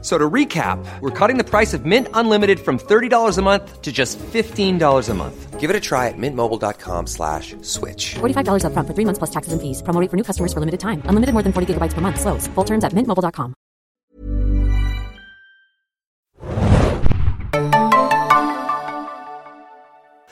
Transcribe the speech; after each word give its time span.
So 0.00 0.16
to 0.16 0.30
recap, 0.30 0.78
we're 1.00 1.10
cutting 1.10 1.38
the 1.38 1.44
price 1.44 1.74
of 1.74 1.84
Mint 1.84 2.06
Unlimited 2.14 2.60
from 2.60 2.78
$30 2.78 3.36
a 3.36 3.42
month 3.42 3.82
to 3.82 3.90
just 3.90 4.16
$15 4.18 5.08
a 5.08 5.14
month. 5.14 5.58
Give 5.58 5.70
it 5.70 5.74
a 5.74 5.80
try 5.80 6.06
at 6.06 6.14
mintmobile.com 6.16 7.08
slash 7.08 7.56
switch. 7.62 8.14
$45 8.20 8.62
upfront 8.62 8.86
for 8.86 8.94
three 8.94 9.04
months 9.04 9.18
plus 9.18 9.30
taxes 9.30 9.52
and 9.52 9.60
fees. 9.60 9.82
Promo 9.82 10.00
rate 10.00 10.08
for 10.08 10.16
new 10.16 10.22
customers 10.22 10.52
for 10.52 10.60
limited 10.60 10.78
time. 10.78 11.02
Unlimited 11.06 11.34
more 11.34 11.42
than 11.42 11.52
40 11.52 11.74
gigabytes 11.74 11.94
per 11.94 12.00
month. 12.00 12.20
Slows. 12.20 12.46
Full 12.54 12.64
terms 12.64 12.84
at 12.84 12.92
mintmobile.com. 12.92 13.54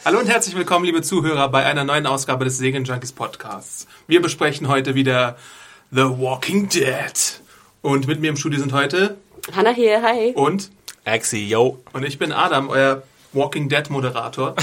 Hallo 0.05 0.21
und 0.21 0.29
herzlich 0.29 0.55
willkommen, 0.55 0.85
liebe 0.85 1.03
Zuhörer, 1.03 1.49
bei 1.49 1.67
einer 1.67 1.83
neuen 1.83 2.07
Ausgabe 2.07 2.45
des 2.45 2.59
Segen 2.59 2.85
Junkies 2.85 3.11
Podcasts. 3.11 3.89
Wir 4.07 4.23
besprechen 4.23 4.69
heute 4.69 4.95
wieder 4.95 5.37
The 5.91 6.05
Walking 6.05 6.69
Dead. 6.69 7.41
Und 7.83 8.07
mit 8.07 8.21
mir 8.21 8.31
im 8.31 8.37
Studio 8.37 8.61
sind 8.61 8.73
heute 8.73 9.17
Hanna 9.55 9.71
hier, 9.71 10.03
hi. 10.03 10.33
und 10.35 10.71
Axi, 11.05 11.47
yo. 11.47 11.83
und 11.93 12.05
ich 12.05 12.19
bin 12.19 12.33
Adam, 12.33 12.69
euer 12.69 13.03
Walking 13.33 13.69
Dead 13.69 13.89
Moderator. 13.91 14.55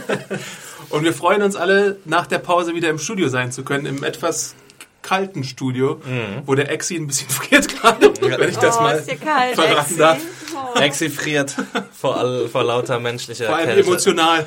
und 0.90 1.04
wir 1.04 1.12
freuen 1.12 1.42
uns 1.42 1.56
alle, 1.56 1.98
nach 2.04 2.26
der 2.26 2.38
Pause 2.38 2.74
wieder 2.74 2.88
im 2.88 2.98
Studio 2.98 3.28
sein 3.28 3.52
zu 3.52 3.62
können, 3.64 3.86
im 3.86 4.04
etwas 4.04 4.54
kalten 5.02 5.44
Studio, 5.44 6.00
wo 6.46 6.54
der 6.54 6.70
Exi 6.70 6.96
ein 6.96 7.06
bisschen 7.06 7.28
friert 7.30 7.68
gerade, 7.68 8.12
wenn 8.20 8.48
ich 8.48 8.56
das 8.56 8.78
oh, 8.78 8.82
mal 8.82 8.96
ist 8.96 9.10
dir 9.10 9.16
kalt, 9.16 9.54
verraten 9.54 9.80
Exi? 9.80 9.96
darf. 9.96 10.18
Oh. 10.54 10.78
Axi 10.78 11.10
friert 11.10 11.56
vor, 11.92 12.16
all, 12.16 12.48
vor 12.48 12.64
lauter 12.64 13.00
menschlicher 13.00 13.46
Vor 13.46 13.56
allem 13.56 13.66
Kälte. 13.66 13.86
emotional. 13.86 14.40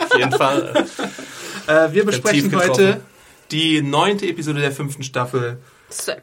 Auf 0.00 0.18
jeden 0.18 0.32
Fall. 0.32 0.86
Äh, 1.66 1.92
wir 1.92 2.04
besprechen 2.04 2.54
heute 2.54 3.00
die 3.50 3.82
neunte 3.82 4.26
Episode 4.26 4.60
der 4.60 4.72
fünften 4.72 5.02
Staffel 5.02 5.58
Sehr 5.88 6.20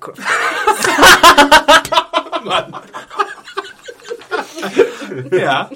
cool. 5.22 5.40
Ja. 5.40 5.70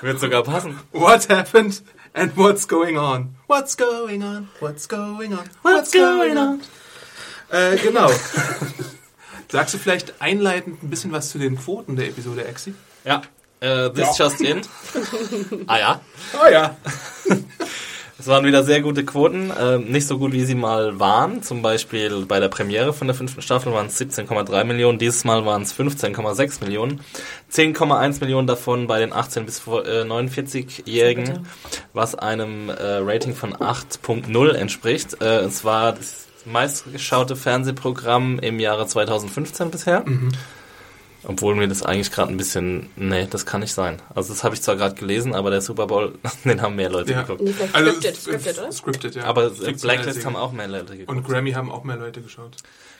Wird 0.00 0.20
sogar 0.20 0.42
passen. 0.42 0.78
What 0.92 1.28
happened 1.28 1.82
and 2.12 2.36
what's 2.36 2.66
going 2.66 2.98
on? 2.98 3.34
What's 3.46 3.76
going 3.76 4.22
on? 4.22 4.48
What's 4.60 4.88
going 4.88 5.32
on? 5.32 5.44
What's 5.62 5.92
going 5.92 6.36
on? 6.36 6.60
Äh, 7.50 7.76
genau. 7.76 8.10
Sagst 9.48 9.74
du 9.74 9.78
vielleicht 9.78 10.20
einleitend 10.20 10.82
ein 10.82 10.90
bisschen 10.90 11.12
was 11.12 11.30
zu 11.30 11.38
den 11.38 11.56
Quoten 11.56 11.96
der 11.96 12.08
Episode, 12.08 12.44
Exi? 12.44 12.74
Ja. 13.04 13.22
Äh, 13.60 13.90
this 13.90 14.18
just 14.18 14.40
in. 14.40 14.62
Ah 15.66 15.78
ja. 15.78 16.00
Oh 16.34 16.48
ja. 16.50 16.76
Es 18.24 18.28
waren 18.28 18.46
wieder 18.46 18.64
sehr 18.64 18.80
gute 18.80 19.04
Quoten. 19.04 19.52
Ähm, 19.60 19.92
nicht 19.92 20.06
so 20.06 20.16
gut, 20.16 20.32
wie 20.32 20.46
sie 20.46 20.54
mal 20.54 20.98
waren. 20.98 21.42
Zum 21.42 21.60
Beispiel 21.60 22.24
bei 22.24 22.40
der 22.40 22.48
Premiere 22.48 22.94
von 22.94 23.06
der 23.06 23.14
fünften 23.14 23.42
Staffel 23.42 23.70
waren 23.74 23.88
es 23.88 24.00
17,3 24.00 24.64
Millionen. 24.64 24.98
Dieses 24.98 25.24
Mal 25.24 25.44
waren 25.44 25.60
es 25.60 25.78
15,6 25.78 26.64
Millionen. 26.64 27.02
10,1 27.52 28.20
Millionen 28.20 28.46
davon 28.46 28.86
bei 28.86 28.98
den 28.98 29.12
18- 29.12 29.40
bis 29.42 29.58
äh, 29.66 30.04
49-Jährigen, 30.04 31.46
was 31.92 32.14
einem 32.14 32.70
äh, 32.70 32.96
Rating 33.02 33.34
von 33.34 33.52
8.0 33.52 34.52
entspricht. 34.52 35.20
Äh, 35.20 35.40
es 35.40 35.66
war 35.66 35.92
das 35.92 36.24
meistgeschaute 36.46 37.36
Fernsehprogramm 37.36 38.38
im 38.38 38.58
Jahre 38.58 38.86
2015 38.86 39.70
bisher. 39.70 40.02
Obwohl 41.26 41.54
mir 41.54 41.68
das 41.68 41.82
eigentlich 41.82 42.10
gerade 42.10 42.30
ein 42.30 42.36
bisschen, 42.36 42.90
nee, 42.96 43.26
das 43.28 43.46
kann 43.46 43.60
nicht 43.60 43.72
sein. 43.72 44.02
Also 44.14 44.32
das 44.32 44.44
habe 44.44 44.54
ich 44.54 44.62
zwar 44.62 44.76
gerade 44.76 44.94
gelesen, 44.94 45.34
aber 45.34 45.50
der 45.50 45.60
Super 45.60 45.86
Bowl, 45.86 46.18
den 46.44 46.60
haben 46.60 46.76
mehr 46.76 46.90
Leute 46.90 47.12
ja. 47.12 47.22
geguckt. 47.22 47.42
Nee, 47.42 47.54
Also, 47.72 47.90
scripted, 47.90 48.16
scripted, 48.16 48.58
oder? 48.58 48.72
Scripted, 48.72 49.14
ja. 49.14 49.24
Aber 49.24 49.50
Fiktionelle 49.50 50.02
Blacklist 50.02 50.26
haben 50.26 50.36
auch 50.36 50.52
mehr 50.52 50.68
Leute 50.68 50.96
geguckt. 50.96 51.08
Und 51.08 51.24
Grammy 51.26 51.52
haben 51.52 51.70
auch 51.70 51.84
mehr 51.84 51.96
Leute 51.96 52.20
geschaut. 52.20 52.56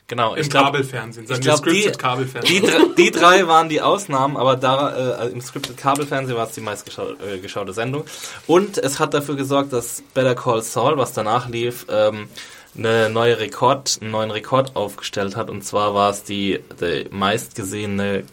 genau, 0.07 0.35
Im 0.35 0.41
ich 0.41 0.51
glaube, 0.51 0.67
Kabelfernsehen. 0.67 1.27
ich 1.31 1.41
glaube, 1.41 1.71
die, 1.71 1.83
Scripted 1.83 2.49
die, 2.49 2.63
die 2.99 3.11
drei 3.11 3.47
waren 3.47 3.69
die 3.69 3.83
Ausnahmen, 3.83 4.37
aber 4.37 4.57
da 4.57 5.25
äh, 5.25 5.29
im 5.29 5.41
Scripted 5.41 5.77
Kabelfernsehen 5.77 6.37
war 6.37 6.47
es 6.47 6.55
die 6.55 6.61
meistgeschaute 6.61 7.71
äh, 7.71 7.75
Sendung. 7.75 8.05
Und 8.47 8.79
es 8.79 8.99
hat 8.99 9.13
dafür 9.13 9.37
gesorgt, 9.37 9.73
dass 9.73 10.03
Better 10.15 10.35
Call 10.35 10.63
Saul, 10.63 10.97
was 10.97 11.13
danach 11.13 11.49
lief, 11.49 11.87
ähm, 11.91 12.29
eine 12.77 13.09
neue 13.11 13.39
Rekord, 13.39 13.99
einen 14.01 14.11
neuen 14.11 14.31
Rekord 14.31 14.75
aufgestellt 14.77 15.37
hat. 15.37 15.51
Und 15.51 15.63
zwar 15.65 15.95
war 15.95 16.11
es 16.11 16.25
die, 16.25 16.61
die 16.81 17.07
meistgesehene 17.11 18.25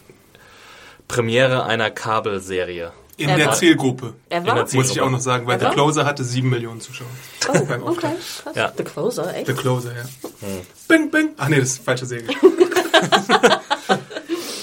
Premiere 1.08 1.64
einer 1.64 1.90
Kabelserie. 1.90 2.92
In 3.18 3.28
Er 3.28 3.36
der 3.36 3.46
war- 3.48 3.54
Zielgruppe. 3.54 4.14
Er 4.30 4.38
In 4.38 4.44
der 4.44 4.54
war? 4.54 4.66
Zielgruppe. 4.66 4.76
Muss 4.88 4.96
ich 4.96 5.00
auch 5.02 5.10
noch 5.10 5.20
sagen, 5.20 5.46
weil 5.46 5.60
The? 5.60 5.66
Closer 5.66 6.04
hatte 6.06 6.24
sieben 6.24 6.48
Millionen 6.50 6.80
Zuschauer. 6.80 7.06
Oh, 7.48 7.64
Beim 7.66 7.82
okay. 7.82 8.00
Krass. 8.00 8.54
Ja. 8.56 8.72
The 8.76 8.84
Closer, 8.84 9.34
echt? 9.36 9.46
The 9.46 9.52
Closer, 9.52 9.90
ja. 9.94 10.02
Hm. 10.40 10.60
Bing, 10.88 11.10
bing. 11.10 11.28
Ach 11.36 11.48
nee, 11.48 11.60
das 11.60 11.70
ist 11.70 11.84
falsche 11.84 12.06
Serie. 12.06 12.28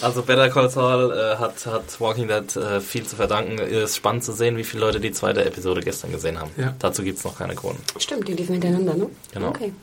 Also 0.02 0.24
Better 0.24 0.50
Call 0.50 0.70
Saul 0.70 1.12
äh, 1.12 1.36
hat, 1.38 1.66
hat 1.66 2.00
Walking 2.00 2.28
Dead 2.28 2.56
äh, 2.56 2.80
viel 2.82 3.06
zu 3.06 3.16
verdanken. 3.16 3.60
Es 3.60 3.92
ist 3.92 3.96
spannend 3.98 4.24
zu 4.24 4.32
sehen, 4.34 4.56
wie 4.58 4.64
viele 4.64 4.82
Leute 4.86 5.00
die 5.00 5.12
zweite 5.12 5.44
Episode 5.44 5.82
gestern 5.82 6.12
gesehen 6.12 6.40
haben. 6.40 6.52
Ja. 6.58 6.74
Dazu 6.80 7.04
gibt 7.04 7.18
es 7.20 7.24
noch 7.26 7.38
keine 7.38 7.56
Kronen. 7.56 7.80
Stimmt, 7.98 8.28
die 8.28 8.34
liefen 8.34 8.54
hintereinander, 8.54 8.94
ne? 8.96 9.10
Genau. 9.34 9.50
Okay. 9.50 9.74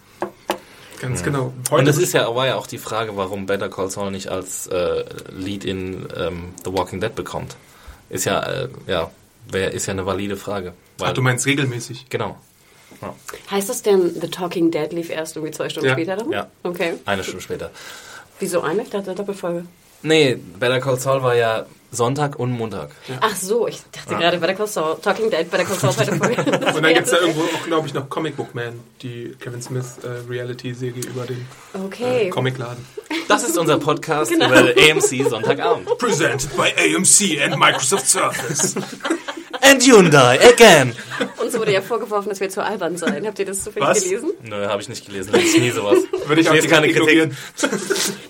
Ganz 1.00 1.22
genau. 1.22 1.53
Und 1.71 1.87
es 1.87 1.99
ist 1.99 2.15
ja, 2.15 2.34
war 2.34 2.47
ja 2.47 2.54
auch 2.56 2.66
die 2.66 2.78
Frage, 2.78 3.16
warum 3.16 3.44
Better 3.44 3.69
Call 3.69 3.91
Saul 3.91 4.10
nicht 4.10 4.28
als 4.28 4.66
äh, 4.69 5.04
Lead 5.31 5.65
in 5.65 6.09
ähm, 6.16 6.54
The 6.65 6.72
Walking 6.72 7.00
Dead 7.00 7.15
bekommt. 7.15 7.56
Ist 8.09 8.25
ja, 8.25 8.41
äh, 8.43 8.69
ja, 8.87 9.10
wär, 9.50 9.72
ist 9.72 9.87
ja 9.87 9.93
eine 9.93 10.06
valide 10.06 10.37
Frage. 10.37 10.72
Weil, 10.97 11.10
Ach, 11.10 11.12
du 11.15 11.21
meinst 11.21 11.44
regelmäßig. 11.44 12.06
genau. 12.09 12.37
Heißt 13.50 13.69
das 13.69 13.83
denn, 13.83 14.15
The 14.19 14.28
Talking 14.31 14.71
Dead 14.71 14.91
lief 14.93 15.10
erst 15.10 15.37
irgendwie 15.37 15.53
zwei 15.53 15.69
Stunden 15.69 15.88
Ja. 15.88 15.94
später 15.94 16.16
dann? 16.16 16.31
Ja. 16.33 16.47
Okay. 16.62 16.94
Eine 17.04 17.22
Stunde 17.25 17.43
später. 17.43 17.71
Wieso 18.38 18.62
eine? 18.62 18.83
Ich 18.83 18.91
dachte 18.91 19.15
Doppelfolge. 19.15 19.66
Nee, 20.06 20.39
Better 20.59 20.81
Call 20.81 20.99
Saul 20.99 21.22
war 21.22 21.34
ja 21.34 21.67
Sonntag 21.93 22.39
und 22.39 22.50
Montag. 22.53 22.91
Ach 23.21 23.34
so, 23.34 23.67
ich 23.69 23.81
dachte 23.91 24.17
gerade 24.17 24.39
Better 24.39 24.55
Call 24.55 24.67
Saul. 24.67 24.97
Talking 25.00 25.31
Dead, 25.31 25.50
Better 25.50 25.65
Call 25.65 25.78
Saul, 25.78 25.93
zweite 25.93 26.12
Folge. 26.17 26.43
Und 26.43 26.83
dann 26.83 26.94
gibt 26.94 27.06
es 27.06 27.12
ja 27.12 27.19
irgendwo 27.19 27.43
auch, 27.43 27.65
glaube 27.67 27.87
ich, 27.89 27.94
noch 27.94 28.09
Comic 28.09 28.37
Book 28.37 28.55
Man, 28.55 28.81
die 29.03 29.34
Kevin 29.41 29.62
Smith 29.62 29.99
äh, 30.03 30.28
Reality-Serie 30.31 31.03
über 31.06 31.25
den 31.27 31.47
Okay. 31.75 32.27
äh, 32.27 32.31
Comicladen. 32.31 32.84
Das 33.28 33.43
ist 33.49 33.56
unser 33.59 33.78
Podcast 33.78 34.31
Genau. 34.31 34.47
über 34.47 34.59
AMC 34.91 35.28
Sonntagabend. 35.28 35.87
Presented 35.99 36.55
by 36.56 36.71
AMC 36.77 37.41
and 37.43 37.56
Microsoft 37.59 38.06
Surface. 38.09 38.75
And 39.62 39.83
Hyundai 39.83 40.39
again. 40.53 40.95
Uns 41.47 41.59
wurde 41.59 41.73
ja 41.73 41.81
vorgeworfen, 41.81 42.29
dass 42.29 42.41
wir 42.41 42.49
zu 42.49 42.62
albern 42.62 42.97
seien. 42.97 43.27
Habt 43.27 43.39
ihr 43.39 43.47
das 43.47 43.62
zufällig 43.62 43.89
Was? 43.89 44.03
gelesen? 44.03 44.33
Nö, 44.43 44.67
habe 44.67 44.83
ich 44.83 44.89
nicht 44.89 45.07
gelesen. 45.07 45.33
Das 45.33 45.43
ist 45.43 45.59
nie 45.59 45.71
sowas. 45.71 45.99
Würde 46.27 46.41
ich 46.41 46.49
auch 46.49 46.55
lese 46.55 46.69
keine 46.69 46.93
Kritik. 46.93 47.31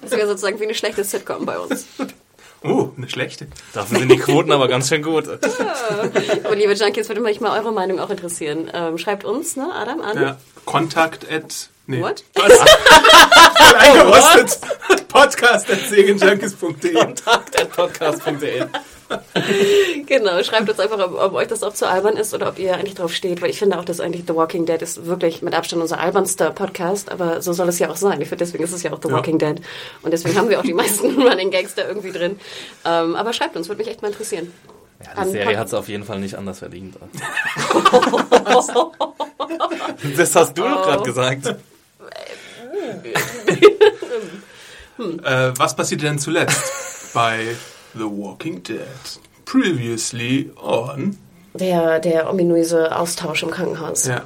Das 0.02 0.10
wäre 0.10 0.28
sozusagen 0.28 0.60
wie 0.60 0.64
eine 0.64 0.74
schlechte 0.74 1.02
Sitcom 1.02 1.46
bei 1.46 1.58
uns. 1.58 1.86
Oh, 2.62 2.90
eine 2.96 3.08
schlechte. 3.08 3.46
Dafür 3.72 4.00
sind 4.00 4.10
die 4.10 4.18
Quoten 4.18 4.50
aber 4.52 4.68
ganz 4.68 4.88
schön 4.88 5.02
gut. 5.02 5.28
Aber 5.28 6.56
liebe 6.56 6.72
Junkies, 6.72 7.08
würde 7.08 7.20
mich 7.20 7.40
mal 7.40 7.58
eure 7.58 7.72
Meinung 7.72 8.00
auch 8.00 8.10
interessieren. 8.10 8.70
Ähm, 8.74 8.98
schreibt 8.98 9.24
uns, 9.24 9.56
ne, 9.56 9.70
Adam, 9.72 10.00
an. 10.00 10.20
Ja. 10.20 10.36
Kontakt 10.64 11.30
at... 11.30 11.70
Nee. 11.86 12.00
What? 12.02 12.24
Voll 12.34 12.50
eingerostet. 13.78 14.58
Podcast 15.08 15.70
at 15.70 15.78
segenjunkies.de 15.88 16.94
Kontakt.podcast.de 16.94 18.66
Genau, 20.06 20.42
schreibt 20.42 20.68
uns 20.68 20.78
einfach, 20.78 20.98
ob, 20.98 21.20
ob 21.20 21.34
euch 21.34 21.48
das 21.48 21.62
auch 21.62 21.72
zu 21.72 21.88
albern 21.88 22.16
ist 22.16 22.32
oder 22.34 22.48
ob 22.48 22.58
ihr 22.58 22.74
eigentlich 22.74 22.94
drauf 22.94 23.12
steht, 23.12 23.42
weil 23.42 23.50
ich 23.50 23.58
finde 23.58 23.78
auch, 23.78 23.84
dass 23.84 24.00
eigentlich 24.00 24.24
The 24.26 24.34
Walking 24.34 24.66
Dead 24.66 24.80
ist 24.80 25.06
wirklich 25.06 25.42
mit 25.42 25.54
Abstand 25.54 25.82
unser 25.82 25.98
albernster 25.98 26.50
Podcast, 26.50 27.10
aber 27.10 27.42
so 27.42 27.52
soll 27.52 27.68
es 27.68 27.78
ja 27.78 27.90
auch 27.90 27.96
sein. 27.96 28.20
Ich 28.20 28.28
finde, 28.28 28.44
deswegen 28.44 28.64
ist 28.64 28.72
es 28.72 28.82
ja 28.82 28.92
auch 28.92 29.00
The 29.02 29.08
Ja. 29.08 29.14
Walking 29.14 29.38
Dead. 29.38 29.60
Und 30.02 30.12
deswegen 30.12 30.36
haben 30.36 30.48
wir 30.48 30.60
auch 30.60 30.64
die 30.64 30.74
meisten 30.74 31.20
Running 31.28 31.50
Gags 31.50 31.74
da 31.74 31.86
irgendwie 31.86 32.12
drin. 32.12 32.38
Ähm, 32.84 33.16
aber 33.16 33.32
schreibt 33.32 33.56
uns, 33.56 33.68
würde 33.68 33.80
mich 33.80 33.88
echt 33.90 34.02
mal 34.02 34.08
interessieren. 34.08 34.52
Ja, 35.04 35.24
die 35.24 35.30
Serie 35.30 35.58
hat 35.58 35.66
es 35.66 35.74
auf 35.74 35.88
jeden 35.88 36.04
Fall 36.04 36.20
nicht 36.20 36.36
anders 36.36 36.60
verdient. 36.60 36.96
das 40.16 40.34
hast 40.34 40.56
du 40.56 40.62
doch 40.62 40.82
gerade 40.82 41.02
gesagt. 41.02 41.54
Äh, 44.98 45.52
was 45.56 45.76
passierte 45.76 46.06
denn 46.06 46.18
zuletzt 46.18 47.12
bei 47.12 47.54
The 47.96 48.04
Walking 48.04 48.62
Dead? 48.62 48.86
Previously 49.44 50.50
on... 50.56 51.16
Der, 51.54 51.98
der 52.00 52.28
ominöse 52.30 52.94
Austausch 52.94 53.42
im 53.42 53.50
Krankenhaus. 53.50 54.06
Ja. 54.06 54.22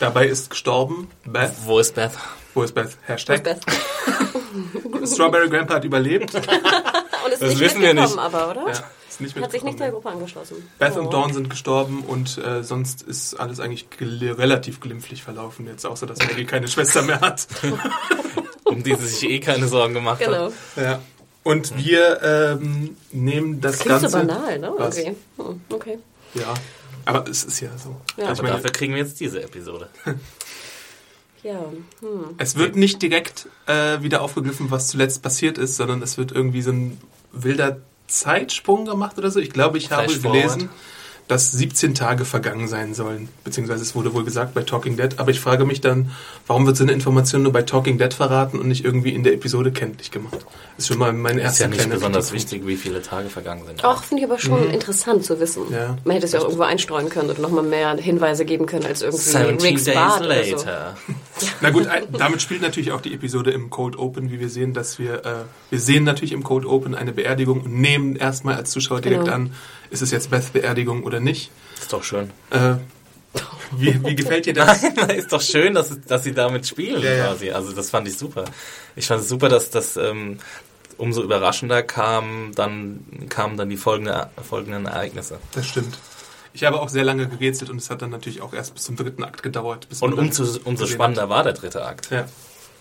Dabei 0.00 0.26
ist 0.26 0.50
gestorben 0.50 1.08
Beth. 1.24 1.52
Wo 1.64 1.78
ist 1.78 1.94
Beth? 1.94 2.12
Wo 2.52 2.62
ist 2.62 2.74
Beth? 2.74 2.98
Hashtag. 3.06 3.42
Beth. 3.42 3.60
Strawberry 5.06 5.48
Grandpa 5.48 5.74
hat 5.76 5.84
überlebt. 5.84 6.34
Und 7.24 7.32
ist 7.32 7.42
Das 7.42 7.48
nicht 7.50 7.60
wissen 7.60 7.80
wir 7.80 7.94
mitgekommen, 7.94 8.16
nicht. 8.16 8.34
aber, 8.34 8.50
oder? 8.50 8.66
Ja, 8.72 8.84
ist 9.08 9.20
nicht 9.20 9.36
Hat 9.40 9.50
sich 9.50 9.62
nicht 9.64 9.80
der. 9.80 9.90
Gruppe 9.90 10.10
angeschlossen. 10.10 10.68
Beth 10.78 10.92
Oh. 10.96 11.00
und 11.00 11.12
Dawn 11.12 11.32
sind 11.32 11.48
gestorben 11.50 12.04
und 12.06 12.38
äh, 12.38 12.62
sonst 12.62 13.02
ist 13.02 13.34
alles 13.40 13.58
eigentlich 13.58 13.88
gel 13.90 14.32
relativ 14.32 14.80
glimpflich 14.80 15.22
verlaufen 15.22 15.66
jetzt, 15.66 15.86
außer 15.86 16.06
dass 16.06 16.18
Maggie 16.18 16.44
keine 16.44 16.68
Schwester 16.68 17.02
mehr 17.02 17.20
hat. 17.20 17.46
um 18.64 18.82
die 18.82 18.94
sie 18.94 19.06
sich 19.06 19.28
eh 19.30 19.40
keine 19.40 19.66
Sorgen 19.68 19.94
gemacht 19.94 20.18
Genau. 20.20 20.46
hat. 20.46 20.52
Ja. 20.76 20.98
Und 21.46 21.76
wir 21.76 22.20
ähm, 22.24 22.96
nehmen 23.12 23.60
das 23.60 23.78
Klingt 23.78 24.00
Ganze. 24.00 24.08
so 24.08 24.18
banal, 24.18 24.58
ne? 24.58 24.72
Was? 24.78 24.98
Okay. 24.98 25.14
Hm, 25.36 25.60
okay. 25.70 25.98
Ja. 26.34 26.54
Aber 27.04 27.28
es 27.30 27.44
ist 27.44 27.60
ja 27.60 27.68
so. 27.78 28.00
Ja. 28.16 28.24
ich 28.24 28.30
Aber 28.30 28.42
meine, 28.42 28.56
dafür 28.56 28.72
kriegen 28.72 28.94
wir 28.94 29.00
jetzt 29.00 29.20
diese 29.20 29.42
Episode. 29.42 29.88
Ja. 31.42 31.60
Hm. 32.00 32.34
es 32.38 32.56
wird 32.56 32.74
nicht 32.74 33.00
direkt 33.02 33.46
äh, 33.66 34.02
wieder 34.02 34.20
aufgegriffen, 34.22 34.72
was 34.72 34.88
zuletzt 34.88 35.22
passiert 35.22 35.58
ist, 35.58 35.76
sondern 35.76 36.02
es 36.02 36.18
wird 36.18 36.32
irgendwie 36.32 36.60
so 36.60 36.72
ein 36.72 37.00
wilder 37.30 37.76
Zeitsprung 38.08 38.84
gemacht 38.84 39.16
oder 39.16 39.30
so. 39.30 39.38
Ich 39.38 39.50
glaube, 39.50 39.78
ich 39.78 39.92
habe 39.92 40.12
gelesen, 40.12 40.70
dass 41.28 41.50
17 41.50 41.94
Tage 41.94 42.24
vergangen 42.24 42.68
sein 42.68 42.94
sollen. 42.94 43.28
Beziehungsweise 43.42 43.82
es 43.82 43.94
wurde 43.94 44.14
wohl 44.14 44.24
gesagt 44.24 44.54
bei 44.54 44.62
Talking 44.62 44.96
Dead. 44.96 45.18
Aber 45.18 45.30
ich 45.32 45.40
frage 45.40 45.64
mich 45.64 45.80
dann, 45.80 46.12
warum 46.46 46.66
wird 46.66 46.76
so 46.76 46.84
eine 46.84 46.92
Information 46.92 47.42
nur 47.42 47.52
bei 47.52 47.62
Talking 47.62 47.98
Dead 47.98 48.14
verraten 48.14 48.60
und 48.60 48.68
nicht 48.68 48.84
irgendwie 48.84 49.10
in 49.10 49.24
der 49.24 49.32
Episode 49.34 49.72
kenntlich 49.72 50.10
gemacht? 50.12 50.38
Das 50.76 50.84
ist 50.84 50.88
schon 50.88 50.98
mal 50.98 51.12
mein 51.12 51.38
Ist 51.38 51.44
erster 51.44 51.64
ja 51.64 51.68
nicht 51.70 51.78
kleiner 51.80 51.94
besonders 51.96 52.32
wichtig, 52.32 52.66
wie 52.66 52.76
viele 52.76 53.02
Tage 53.02 53.28
vergangen 53.28 53.64
sind. 53.66 53.84
Auch 53.84 54.04
finde 54.04 54.22
ich 54.24 54.30
aber 54.30 54.38
schon 54.38 54.70
interessant 54.70 55.24
zu 55.24 55.40
wissen. 55.40 55.62
Ja. 55.72 55.96
Man 56.04 56.14
hätte 56.14 56.26
es 56.26 56.32
ja 56.32 56.38
auch 56.40 56.44
irgendwo 56.44 56.62
einstreuen 56.62 57.08
können 57.08 57.30
oder 57.30 57.40
nochmal 57.40 57.64
mehr 57.64 57.96
Hinweise 57.96 58.44
geben 58.44 58.66
können 58.66 58.86
als 58.86 59.02
irgendwie 59.02 59.22
17 59.22 59.60
Ricks 59.60 59.84
days 59.84 59.94
Bart 59.96 60.20
oder 60.24 60.44
so. 60.44 60.56
later. 60.56 60.96
Na 61.60 61.70
gut, 61.70 61.88
damit 62.12 62.40
spielt 62.40 62.62
natürlich 62.62 62.92
auch 62.92 63.00
die 63.00 63.12
Episode 63.12 63.50
im 63.50 63.68
Cold 63.70 63.98
Open, 63.98 64.30
wie 64.30 64.38
wir 64.40 64.48
sehen, 64.48 64.74
dass 64.74 64.98
wir, 64.98 65.24
äh, 65.26 65.34
wir 65.70 65.80
sehen 65.80 66.04
natürlich 66.04 66.32
im 66.32 66.42
Cold 66.44 66.64
Open 66.64 66.94
eine 66.94 67.12
Beerdigung 67.12 67.62
und 67.62 67.74
nehmen 67.80 68.14
erstmal 68.16 68.54
als 68.54 68.70
Zuschauer 68.70 69.00
direkt 69.00 69.24
Genau. 69.24 69.34
an, 69.34 69.52
ist 69.90 70.02
es 70.02 70.10
jetzt 70.10 70.30
Beths 70.30 70.50
Beerdigung 70.50 71.02
oder 71.04 71.20
nicht. 71.20 71.50
Ist 71.80 71.92
doch 71.92 72.02
schön. 72.02 72.30
Äh, 72.50 72.74
wie, 73.72 74.02
wie 74.04 74.16
gefällt 74.16 74.46
dir 74.46 74.54
das? 74.54 74.82
ist 75.14 75.32
doch 75.32 75.42
schön, 75.42 75.74
dass, 75.74 76.00
dass 76.02 76.24
sie 76.24 76.32
damit 76.32 76.66
spielen 76.66 77.02
Ja, 77.02 77.12
ja. 77.12 77.26
quasi. 77.26 77.50
Also 77.50 77.72
das 77.72 77.90
fand 77.90 78.08
ich 78.08 78.16
super. 78.16 78.44
Ich 78.94 79.06
fand 79.06 79.22
es 79.22 79.28
super, 79.28 79.48
dass 79.48 79.70
das 79.70 79.96
ähm, 79.96 80.38
umso 80.96 81.22
überraschender 81.22 81.82
kam, 81.82 82.52
dann 82.54 83.04
kamen 83.28 83.56
dann 83.56 83.68
die 83.68 83.76
folgende, 83.76 84.30
folgenden 84.48 84.86
Ereignisse. 84.86 85.38
Das 85.52 85.66
stimmt. 85.66 85.98
Ich 86.54 86.64
habe 86.64 86.80
auch 86.80 86.88
sehr 86.88 87.04
lange 87.04 87.28
gerätselt 87.28 87.68
und 87.68 87.76
es 87.76 87.90
hat 87.90 88.00
dann 88.00 88.10
natürlich 88.10 88.40
auch 88.40 88.54
erst 88.54 88.72
bis 88.74 88.84
zum 88.84 88.96
dritten 88.96 89.22
Akt 89.24 89.42
gedauert. 89.42 89.88
Bis 89.90 90.00
Und 90.00 90.14
umso, 90.14 90.58
umso 90.64 90.86
spannender 90.86 91.28
war 91.28 91.42
der 91.42 91.52
dritte 91.52 91.84
Akt. 91.84 92.10
Hat. 92.10 92.12
Ja. 92.12 92.28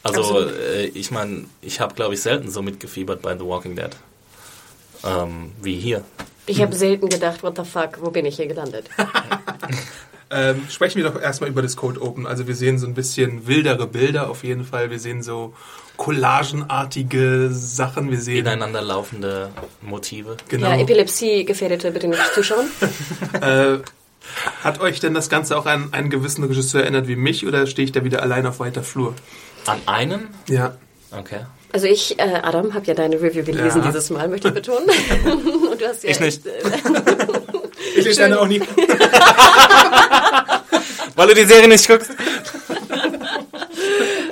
Also 0.03 0.47
äh, 0.47 0.85
ich 0.85 1.11
meine, 1.11 1.45
ich 1.61 1.81
habe 1.81 1.93
glaube 1.95 2.13
ich 2.13 2.21
selten 2.21 2.49
so 2.51 2.61
mitgefiebert 2.61 3.21
bei 3.21 3.37
The 3.37 3.43
Walking 3.43 3.75
Dead 3.75 3.89
ähm, 5.05 5.51
wie 5.61 5.75
hier. 5.75 6.03
Ich 6.47 6.61
habe 6.61 6.75
selten 6.75 7.09
gedacht, 7.09 7.43
what 7.43 7.57
the 7.57 7.63
fuck, 7.63 7.99
wo 8.01 8.11
bin 8.11 8.25
ich 8.25 8.35
hier 8.35 8.47
gelandet? 8.47 8.89
Ähm, 10.31 10.65
sprechen 10.69 10.97
wir 10.97 11.09
doch 11.09 11.21
erstmal 11.21 11.51
über 11.51 11.61
das 11.61 11.75
Cold 11.75 12.01
Open. 12.01 12.25
Also 12.25 12.47
wir 12.47 12.55
sehen 12.55 12.79
so 12.79 12.87
ein 12.87 12.95
bisschen 12.95 13.45
wildere 13.45 13.85
Bilder 13.85 14.29
auf 14.29 14.43
jeden 14.43 14.65
Fall. 14.65 14.89
Wir 14.89 14.99
sehen 14.99 15.21
so 15.21 15.53
collagenartige 15.97 17.49
Sachen. 17.51 18.09
Wir 18.09 18.19
sehen 18.19 18.39
Ineinander 18.39 18.81
laufende 18.81 19.51
Motive. 19.81 20.37
genau. 20.49 20.69
Ja, 20.71 20.77
Epilepsie-Gefährdete 20.77 21.91
bitte 21.91 22.07
nicht 22.07 22.33
zuschauen. 22.33 22.67
Äh, 23.41 23.77
hat 24.63 24.81
euch 24.81 24.99
denn 24.99 25.13
das 25.13 25.29
Ganze 25.29 25.55
auch 25.57 25.67
an 25.67 25.93
einen 25.93 26.09
gewissen 26.09 26.43
Regisseur 26.43 26.81
erinnert 26.81 27.07
wie 27.07 27.15
mich 27.15 27.45
oder 27.45 27.67
stehe 27.67 27.85
ich 27.85 27.91
da 27.91 28.03
wieder 28.03 28.23
allein 28.23 28.47
auf 28.47 28.59
weiter 28.59 28.81
Flur? 28.81 29.13
An 29.67 29.79
einen? 29.85 30.29
Ja. 30.49 30.75
Okay. 31.11 31.41
Also 31.75 31.87
ich, 31.87 32.17
äh, 32.17 32.39
Adam, 32.41 32.73
habe 32.73 32.85
ja 32.85 32.93
deine 32.93 33.17
Review 33.21 33.43
gelesen 33.43 33.81
Ja. 33.81 33.87
dieses 33.87 34.09
Mal, 34.09 34.29
möchte 34.29 34.47
ich 34.47 34.53
betonen. 34.53 34.87
Und 35.25 35.81
du 35.81 35.85
hast 35.85 36.05
ja 36.05 36.11
Ich 36.11 36.21
nicht. 36.21 36.45
Äh, 36.45 36.51
Ich 37.97 38.05
lese 38.05 38.21
deine 38.21 38.39
auch 38.39 38.47
nie. 38.47 38.61
Weil 41.15 41.27
du 41.27 41.33
die 41.35 41.43
Serie 41.43 41.67
nicht 41.67 41.85
guckst. 41.85 42.11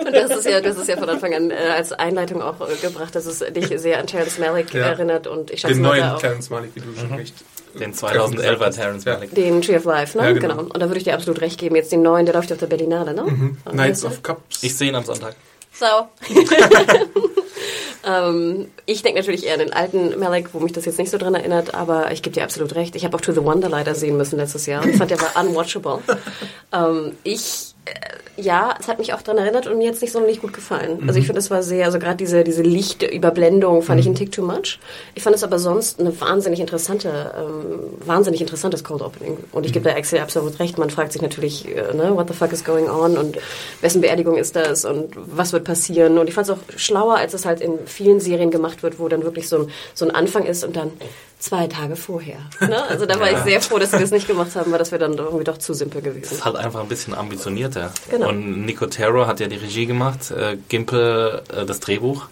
Und 0.06 0.14
das 0.14 0.32
ist 0.38 0.46
ja, 0.46 0.62
das 0.62 0.78
ist 0.78 0.88
ja 0.88 0.96
von 0.96 1.10
Anfang 1.10 1.34
an 1.34 1.52
äh, 1.52 1.56
als 1.76 1.92
Einleitung 1.92 2.42
auch 2.42 2.62
äh, 2.62 2.76
gebracht, 2.82 3.14
dass 3.14 3.26
es 3.26 3.40
dich 3.40 3.68
sehr 3.78 4.00
an 4.00 4.08
Terrence 4.08 4.40
Malick 4.40 4.74
Ja. 4.74 4.86
erinnert 4.88 5.28
und 5.28 5.52
ich 5.52 5.60
schätze 5.62 5.74
Den 5.74 5.82
mal 5.84 5.98
neuen 6.00 6.12
auch 6.12 6.20
Terrence 6.20 6.50
Malick, 6.50 6.72
wie 6.76 6.80
du 6.80 6.96
schon 6.98 7.14
recht. 7.14 7.34
Den 7.78 7.94
2011er 7.94 8.72
Terrence 8.74 9.04
Ja. 9.06 9.16
Malick. 9.16 9.36
den 9.36 9.62
Tree 9.62 9.76
of 9.76 9.84
Life, 9.84 10.18
ne? 10.18 10.28
Ja, 10.28 10.32
genau. 10.34 10.56
genau. 10.56 10.62
Und 10.74 10.80
da 10.80 10.88
würde 10.88 10.98
ich 11.00 11.04
dir 11.04 11.14
absolut 11.14 11.42
recht 11.42 11.60
geben. 11.60 11.76
Jetzt 11.76 11.92
den 11.92 12.04
neuen, 12.04 12.26
der 12.26 12.36
läuft 12.36 12.54
auf 12.54 12.60
der 12.60 12.68
Berlinale, 12.68 13.14
ne? 13.14 13.24
Mhm. 13.24 13.58
Weißt 13.66 14.04
du? 14.04 14.08
of 14.08 14.24
Cups. 14.24 14.64
Ich 14.64 14.74
sehe 14.78 14.88
ihn 14.88 14.96
am 14.96 15.04
Sonntag. 15.04 15.36
So. 15.74 15.86
ähm, 18.08 18.72
ich 18.86 19.02
denke 19.02 19.20
natürlich 19.20 19.46
eher 19.46 19.54
an 19.54 19.60
den 19.60 19.74
alten 19.74 20.20
Malik, 20.20 20.50
wo 20.54 20.60
mich 20.60 20.72
das 20.72 20.86
jetzt 20.86 21.00
nicht 21.00 21.10
so 21.10 21.18
dran 21.18 21.34
erinnert, 21.34 21.74
aber 21.74 22.12
ich 22.12 22.22
gebe 22.22 22.34
dir 22.34 22.44
absolut 22.44 22.76
recht. 22.76 22.96
Ich 22.96 23.06
habe 23.06 23.18
auch 23.18 23.22
To 23.22 23.32
the 23.32 23.44
Wonder 23.44 23.70
leider 23.70 23.96
sehen 23.96 24.18
müssen 24.18 24.38
letztes 24.38 24.66
Jahr. 24.68 24.86
Ich 24.86 24.98
fand 24.98 25.10
der 25.10 25.20
war 25.20 25.44
unwatchable. 25.44 26.00
ähm, 26.72 27.14
ich, 27.24 27.73
ja, 28.36 28.76
es 28.80 28.88
hat 28.88 28.98
mich 28.98 29.14
auch 29.14 29.22
dran 29.22 29.38
erinnert 29.38 29.68
und 29.68 29.78
mir 29.78 29.86
jetzt 29.86 30.02
nicht 30.02 30.12
sonderlich 30.12 30.42
gut 30.42 30.54
gefallen. 30.54 31.04
Also 31.08 31.20
ich 31.20 31.28
finde, 31.28 31.40
es 31.40 31.52
war 31.52 31.62
sehr, 31.62 31.86
also 31.86 32.00
gerade 32.00 32.16
diese, 32.18 32.44
diese 32.44 32.64
Lichtüberblendung 32.64 33.84
fand 33.84 34.00
ich 34.00 34.08
ein 34.08 34.16
Tick 34.16 34.32
too 34.32 34.42
much. 34.42 34.80
Ich 35.14 35.22
fand 35.22 35.36
es 35.36 35.44
aber 35.44 35.60
sonst 35.60 36.00
eine 36.00 36.20
wahnsinnig 36.20 36.60
interessante, 36.60 37.32
ähm, 37.38 37.80
wahnsinnig 38.06 38.42
interessantes 38.42 38.84
Cold 38.84 39.04
Opening. 39.04 39.38
Und 39.52 39.68
ich 39.68 39.74
gebe 39.74 39.88
da 39.88 39.96
Axel 39.96 40.20
absolut 40.20 40.60
recht. 40.60 40.80
Man 40.80 40.90
fragt 40.90 41.12
sich 41.12 41.22
natürlich, 41.22 41.68
äh, 41.68 41.94
ne, 41.94 42.16
what 42.16 42.28
the 42.28 42.34
fuck 42.34 42.52
is 42.52 42.64
going 42.64 42.90
on 42.90 43.18
und 43.18 43.38
wessen 43.82 44.02
Beerdigung 44.02 44.38
ist 44.38 44.56
das 44.56 44.84
und 44.84 45.14
was 45.16 45.54
wird 45.54 45.64
passieren. 45.64 46.18
Und 46.18 46.28
ich 46.28 46.34
fand 46.34 46.50
es 46.50 46.56
auch 46.56 46.60
schlauer, 46.76 47.18
als 47.18 47.36
es 47.36 47.46
halt 47.46 47.62
in 47.62 47.86
vielen 47.86 48.20
Serien 48.20 48.50
gemacht 48.50 48.82
wird, 48.82 48.98
wo 49.00 49.08
dann 49.10 49.24
wirklich 49.24 49.48
so 49.48 49.60
ein, 49.60 49.70
so 49.94 50.06
ein 50.06 50.12
Anfang 50.12 50.46
ist 50.46 50.64
und 50.64 50.76
dann 50.76 50.92
zwei 51.44 51.68
Tage 51.68 51.98
vorher. 51.98 52.38
Ne? 52.62 52.82
Also 52.84 53.06
da 53.06 53.20
war 53.20 53.30
ich 53.30 53.38
sehr 53.40 53.62
froh, 53.62 53.78
dass 53.78 53.92
sie 53.92 54.00
das 54.00 54.12
nicht 54.12 54.28
gemacht 54.28 54.56
haben, 54.56 54.72
weil 54.72 54.80
das 54.80 54.92
wäre 54.92 55.00
dann 55.00 55.18
doch 55.18 55.26
irgendwie 55.26 55.44
doch 55.44 55.58
zu 55.58 55.74
simpel 55.74 56.02
gewesen. 56.02 56.34
ist 56.34 56.46
halt 56.46 56.56
einfach 56.56 56.80
ein 56.80 56.88
bisschen 56.88 57.14
ambitionierter. 57.14 57.92
Genau. 58.10 58.30
Und 58.30 58.66
Nico 58.66 58.86
Terro 58.86 59.28
hat 59.28 59.42
ja 59.42 59.48
die 59.48 59.58
Regie 59.58 59.86
gemacht, 59.86 60.32
äh, 60.32 60.58
Gimpel 60.70 61.42
äh, 61.54 61.66
das 61.66 61.82
Drehbuch. 61.82 62.28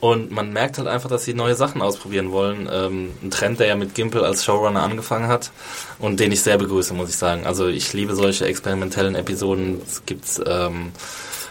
Und 0.00 0.30
man 0.32 0.52
merkt 0.52 0.78
halt 0.78 0.88
einfach, 0.88 1.08
dass 1.08 1.24
sie 1.24 1.34
neue 1.34 1.54
Sachen 1.54 1.80
ausprobieren 1.80 2.32
wollen. 2.32 2.68
Ähm, 2.72 3.12
ein 3.22 3.30
Trend, 3.30 3.60
der 3.60 3.68
ja 3.68 3.76
mit 3.76 3.94
Gimpel 3.94 4.24
als 4.24 4.44
Showrunner 4.44 4.82
angefangen 4.82 5.28
hat 5.28 5.52
und 5.98 6.18
den 6.18 6.32
ich 6.32 6.42
sehr 6.42 6.58
begrüße, 6.58 6.94
muss 6.94 7.10
ich 7.10 7.16
sagen. 7.16 7.46
Also 7.46 7.68
ich 7.68 7.92
liebe 7.92 8.16
solche 8.16 8.46
experimentellen 8.46 9.14
Episoden. 9.14 9.80
Es 9.86 10.04
gibt, 10.06 10.40
ähm, 10.46 10.90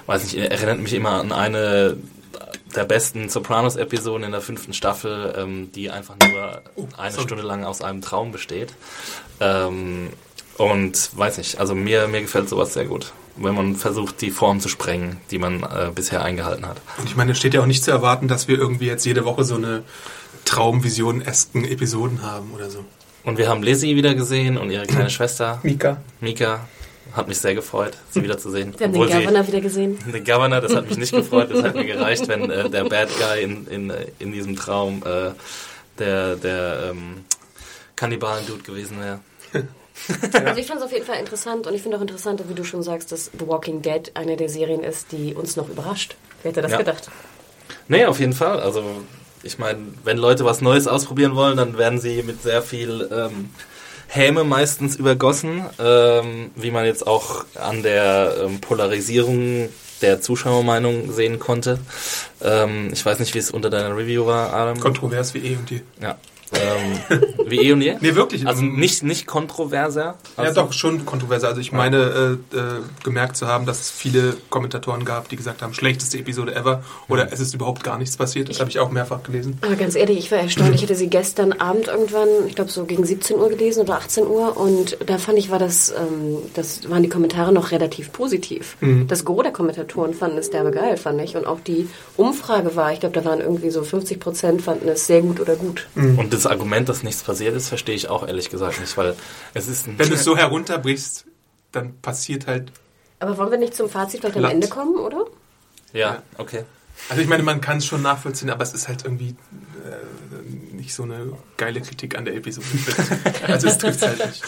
weiß 0.07 0.24
nicht, 0.24 0.36
erinnert 0.36 0.80
mich 0.80 0.94
immer 0.94 1.12
an 1.12 1.31
eine 1.31 1.96
der 2.75 2.86
besten 2.86 3.30
Sopranos-Episoden 3.30 4.24
in 4.24 4.31
der 4.31 4.42
fünften 4.42 4.74
Staffel, 4.74 5.33
ähm, 5.38 5.71
die 5.74 5.89
einfach 5.89 6.16
nur 6.21 6.62
eine 6.98 7.12
sorry. 7.12 7.25
Stunde 7.25 7.44
lang 7.44 7.63
aus 7.63 7.81
einem 7.81 8.01
Traum 8.01 8.31
besteht. 8.31 8.74
Ähm, 9.39 10.10
und 10.57 11.18
weiß 11.18 11.38
nicht, 11.38 11.60
also 11.60 11.74
mir, 11.74 12.07
mir 12.07 12.21
gefällt 12.21 12.50
sowas 12.50 12.74
sehr 12.74 12.86
gut, 12.86 13.13
wenn 13.38 13.56
man 13.56 13.75
versucht, 13.77 14.21
die 14.21 14.30
Form 14.30 14.60
zu 14.60 14.68
sprengen, 14.68 15.21
die 15.31 15.39
man 15.39 15.63
äh, 15.63 15.89
bisher 15.94 16.21
eingehalten 16.21 16.68
hat. 16.68 16.81
Und 16.98 17.06
ich 17.06 17.16
meine, 17.16 17.31
es 17.31 17.38
steht 17.38 17.54
ja 17.54 17.62
auch 17.62 17.66
nicht 17.66 17.83
zu 17.83 17.92
erwarten, 17.92 18.27
dass 18.27 18.48
wir 18.50 18.57
irgendwie 18.57 18.88
jetzt 18.88 19.06
jede 19.06 19.24
Woche 19.24 19.45
so 19.45 19.56
eine 19.56 19.83
Traumvision-esken 20.43 21.63
Episoden 21.63 22.24
haben 22.24 22.51
oder 22.53 22.70
so. 22.70 22.84
Und 23.24 23.38
wir 23.38 23.48
haben 23.48 23.63
Lizzie 23.63 23.96
wieder 23.96 24.15
gesehen 24.15 24.58
und 24.58 24.70
ihre 24.70 24.86
kleine 24.86 25.10
Schwester, 25.10 25.60
Mika. 25.63 25.98
Mika. 26.20 26.67
Hat 27.13 27.28
mich 27.28 27.39
sehr 27.39 27.56
gefreut, 27.56 27.94
sie 28.12 28.22
wiederzusehen. 28.24 28.74
Wir 28.78 28.86
haben 28.86 28.94
den 28.94 29.01
Obwohl 29.01 29.12
sie- 29.16 29.24
Governor 29.25 29.48
wieder 29.48 29.62
gesehen. 29.62 29.98
Den 30.13 30.24
Governor, 30.24 30.62
das 30.62 30.75
hat 30.75 30.88
mich 30.88 30.98
nicht 30.98 31.12
gefreut. 31.12 31.50
Das 31.51 31.63
hat 31.63 31.75
mir 31.75 31.86
gereicht, 31.86 32.28
wenn 32.28 32.50
äh, 32.50 32.70
der 32.70 32.84
Bad 32.86 33.10
Guy 33.18 33.42
in, 33.44 33.68
in, 33.68 33.89
äh, 33.89 34.08
in 34.20 34.32
diesem 34.32 34.56
Traum 34.56 35.01
äh, 35.06 35.32
der, 35.98 36.36
der 36.36 36.92
ähm, 36.92 37.24
Kannibalen-Dude 37.96 38.63
gewesen 38.63 39.00
wäre. 39.00 39.20
Also 40.32 40.62
ich 40.62 40.66
fand 40.68 40.80
es 40.80 40.86
auf 40.86 40.94
jeden 40.94 41.06
Fall 41.06 41.20
interessant 41.20 41.68
und 41.68 41.74
ich 41.74 41.82
finde 41.82 41.98
auch 41.98 42.01
interessant, 42.01 42.42
wie 42.48 42.54
du 42.54 42.63
schon 42.63 42.82
sagst, 42.84 43.12
dass 43.12 43.25
The 43.38 43.46
Walking 43.46 43.82
Dead 43.82 44.10
eine 44.13 44.38
der 44.38 44.48
Serien 44.48 44.82
ist, 44.82 45.12
die 45.12 45.34
uns 45.36 45.58
noch 45.58 45.68
überrascht. 45.68 46.16
Wer 46.42 46.51
hätte 46.51 46.62
das 46.62 46.72
Ja. 46.72 46.78
gedacht? 46.78 47.10
Nee, 47.89 48.06
auf 48.06 48.18
jeden 48.22 48.32
Fall. 48.32 48.62
Also, 48.62 48.82
ich 49.44 49.60
meine, 49.60 49.80
wenn 50.06 50.16
Leute 50.18 50.46
was 50.46 50.62
Neues 50.62 50.88
ausprobieren 50.88 51.36
wollen, 51.36 51.58
dann 51.58 51.78
werden 51.78 52.00
sie 52.00 52.24
mit 52.24 52.42
sehr 52.42 52.62
viel 52.62 53.10
ähm, 53.12 53.50
Häme 54.12 54.44
meistens 54.44 54.96
übergossen, 54.96 55.63
ähm, 55.80 56.50
wie 56.56 56.72
man 56.72 56.86
jetzt 56.86 57.06
auch 57.06 57.46
an 57.54 57.84
der 57.84 58.34
ähm, 58.44 58.60
Polarisierung 58.60 59.70
der 60.01 60.20
Zuschauermeinung 60.20 61.12
sehen 61.12 61.38
konnte. 61.38 61.80
Ähm, 62.42 62.89
ich 62.92 63.06
weiß 63.06 63.20
nicht, 63.20 63.36
wie 63.36 63.38
es 63.38 63.51
unter 63.51 63.70
deiner 63.70 63.96
Review 63.96 64.25
war, 64.25 64.51
Adam. 64.51 64.80
Kontrovers 64.80 65.36
wie 65.36 65.39
eh 65.39 65.56
und 65.56 65.70
je. 65.70 65.82
ja. 66.01 66.18
Ähm, 66.53 67.20
wie 67.48 67.60
eh 67.60 67.74
und 67.74 67.82
je? 67.82 67.96
Nee, 68.00 68.15
wirklich. 68.15 68.48
Also 68.48 68.62
Ähm, 68.62 68.75
nicht, 68.79 69.03
nicht 69.03 69.27
kontroverser. 69.27 70.15
Ja, 70.38 70.44
Also, 70.44 70.62
doch, 70.62 70.74
schon 70.74 71.06
kontroverse. 71.06 71.48
Also 71.48 71.62
ich 71.62 71.72
meine, 71.72 72.39
äh, 72.53 72.58
äh, 72.58 72.62
gemerkt 73.03 73.38
zu 73.38 73.48
haben, 73.48 73.65
dass 73.65 73.79
es 73.79 73.91
viele 73.91 74.36
Kommentatoren 74.50 75.06
gab, 75.06 75.29
die 75.29 75.36
gesagt 75.36 75.62
haben, 75.62 75.74
schlechteste 75.74 76.18
Episode 76.18 76.56
ever 76.56 76.84
oder 77.08 77.32
es 77.32 77.39
ist 77.39 77.53
überhaupt 77.53 77.84
gar 77.84 77.98
nichts 77.98 78.18
passiert. 78.18 78.50
Das 78.50 78.60
habe 78.60 78.70
ich 78.70 78.79
auch 78.79 78.91
mehrfach 78.91 79.24
gelesen. 79.24 79.58
Aber 79.62 79.75
ganz 79.75 79.96
ehrlich, 79.96 80.18
ich 80.18 80.32
war 80.32 80.39
erstaunt. 80.39 80.74
Ich 80.75 80.82
hatte 80.82 80.96
sie 80.96 81.08
gestern 81.10 81.53
Abend 81.53 81.88
irgendwann, 81.88 82.27
ich 82.48 82.56
glaube 82.56 82.72
so 82.72 82.86
gegen 82.86 83.06
17 83.06 83.38
Uhr 83.38 83.50
gelesen 83.50 83.82
oder 83.82 83.98
18 83.98 84.25
Uhr 84.25 84.58
und 84.58 84.98
da 85.06 85.18
fand 85.18 85.38
ich, 85.38 85.50
war 85.51 85.60
das, 85.60 85.91
ähm, 85.91 86.38
das 86.56 86.89
waren 86.89 87.03
die 87.03 87.10
Kommentare 87.10 87.51
noch 87.51 87.72
relativ 87.72 88.12
positiv. 88.12 88.77
Das 89.08 89.25
Gros 89.25 89.44
der 89.44 89.51
Kommentatoren 89.51 90.13
fanden 90.13 90.38
es 90.38 90.50
derbe 90.50 90.72
geil, 90.72 90.98
fand 90.98 91.22
ich. 91.22 91.36
Und 91.36 91.46
auch 91.46 91.60
die 91.60 91.88
Umfrage 92.18 92.75
war, 92.75 92.91
ich 92.91 93.00
glaube, 93.00 93.20
da 93.20 93.25
waren 93.25 93.39
irgendwie 93.39 93.70
so 93.70 93.84
50 93.84 94.20
Prozent 94.20 94.62
fanden 94.62 94.88
es 94.89 95.08
sehr 95.08 95.22
gut 95.22 95.39
oder 95.39 95.56
gut. 95.56 95.88
Und 95.96 96.34
das 96.39 96.51
Argument, 96.51 96.89
dass 96.89 97.03
nichts 97.03 97.24
passiert 97.24 97.55
ist, 97.55 97.69
verstehe 97.69 97.96
ich 97.96 98.10
auch 98.10 98.27
ehrlich 98.27 98.50
gesagt 98.50 98.79
nicht, 98.79 98.96
weil 98.98 99.15
es 99.53 99.67
ist 99.67 99.88
ein 99.88 100.00
Wenn 100.00 100.10
du 100.10 100.15
es 100.15 100.24
so 100.24 100.38
herunterbrichst, 100.38 101.25
dann 101.72 102.00
passiert 102.01 102.48
halt 102.48 102.72
Aber 103.19 103.38
wollen 103.38 103.51
wir 103.51 103.58
nicht 103.58 103.75
zum 103.75 103.89
Fazit 103.89 104.22
vielleicht 104.22 104.38
am. 104.38 104.46
Ende 104.46 104.67
kommen, 104.67 104.96
oder? 104.98 105.25
Ja, 105.93 106.24
okay. 106.38 106.63
Also 107.08 107.22
ich 107.22 107.27
meine, 107.27 107.43
man 107.43 107.62
kann 107.62 107.77
es 107.77 107.86
schon 107.86 108.01
nachvollziehen, 108.01 108.50
aber 108.50 108.63
es 108.63 108.74
ist 108.74 108.88
halt 108.88 109.05
irgendwie 109.05 109.29
äh, 109.86 110.75
nicht 110.75 110.93
so 110.93 111.03
eine 111.03 111.31
geile 111.58 111.81
Kritik 111.81 112.17
an 112.17 112.25
der 112.25 112.36
Episode. 112.36 112.67
also 113.48 113.67
es 113.67 113.77
trifft 113.77 114.01
halt 114.01 114.25
nicht. 114.25 114.43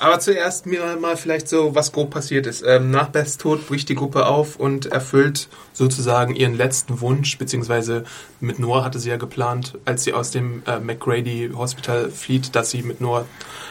Aber 0.00 0.20
zuerst 0.20 0.66
mir 0.66 0.96
mal 1.00 1.16
vielleicht 1.16 1.48
so, 1.48 1.74
was 1.74 1.90
grob 1.92 2.10
passiert 2.10 2.46
ist. 2.46 2.62
Ähm, 2.64 2.90
nach 2.92 3.08
Beths 3.08 3.36
Tod 3.36 3.66
bricht 3.66 3.88
die 3.88 3.96
Gruppe 3.96 4.26
auf 4.26 4.56
und 4.56 4.86
erfüllt 4.86 5.48
sozusagen 5.72 6.36
ihren 6.36 6.54
letzten 6.56 7.00
Wunsch, 7.00 7.36
beziehungsweise 7.36 8.04
mit 8.40 8.60
Noah 8.60 8.84
hatte 8.84 9.00
sie 9.00 9.10
ja 9.10 9.16
geplant, 9.16 9.76
als 9.84 10.04
sie 10.04 10.12
aus 10.12 10.30
dem 10.30 10.62
äh, 10.66 10.78
McGrady 10.78 11.50
Hospital 11.54 12.10
flieht, 12.10 12.54
dass 12.54 12.70
sie 12.70 12.82
mit 12.82 13.00
Noah 13.00 13.26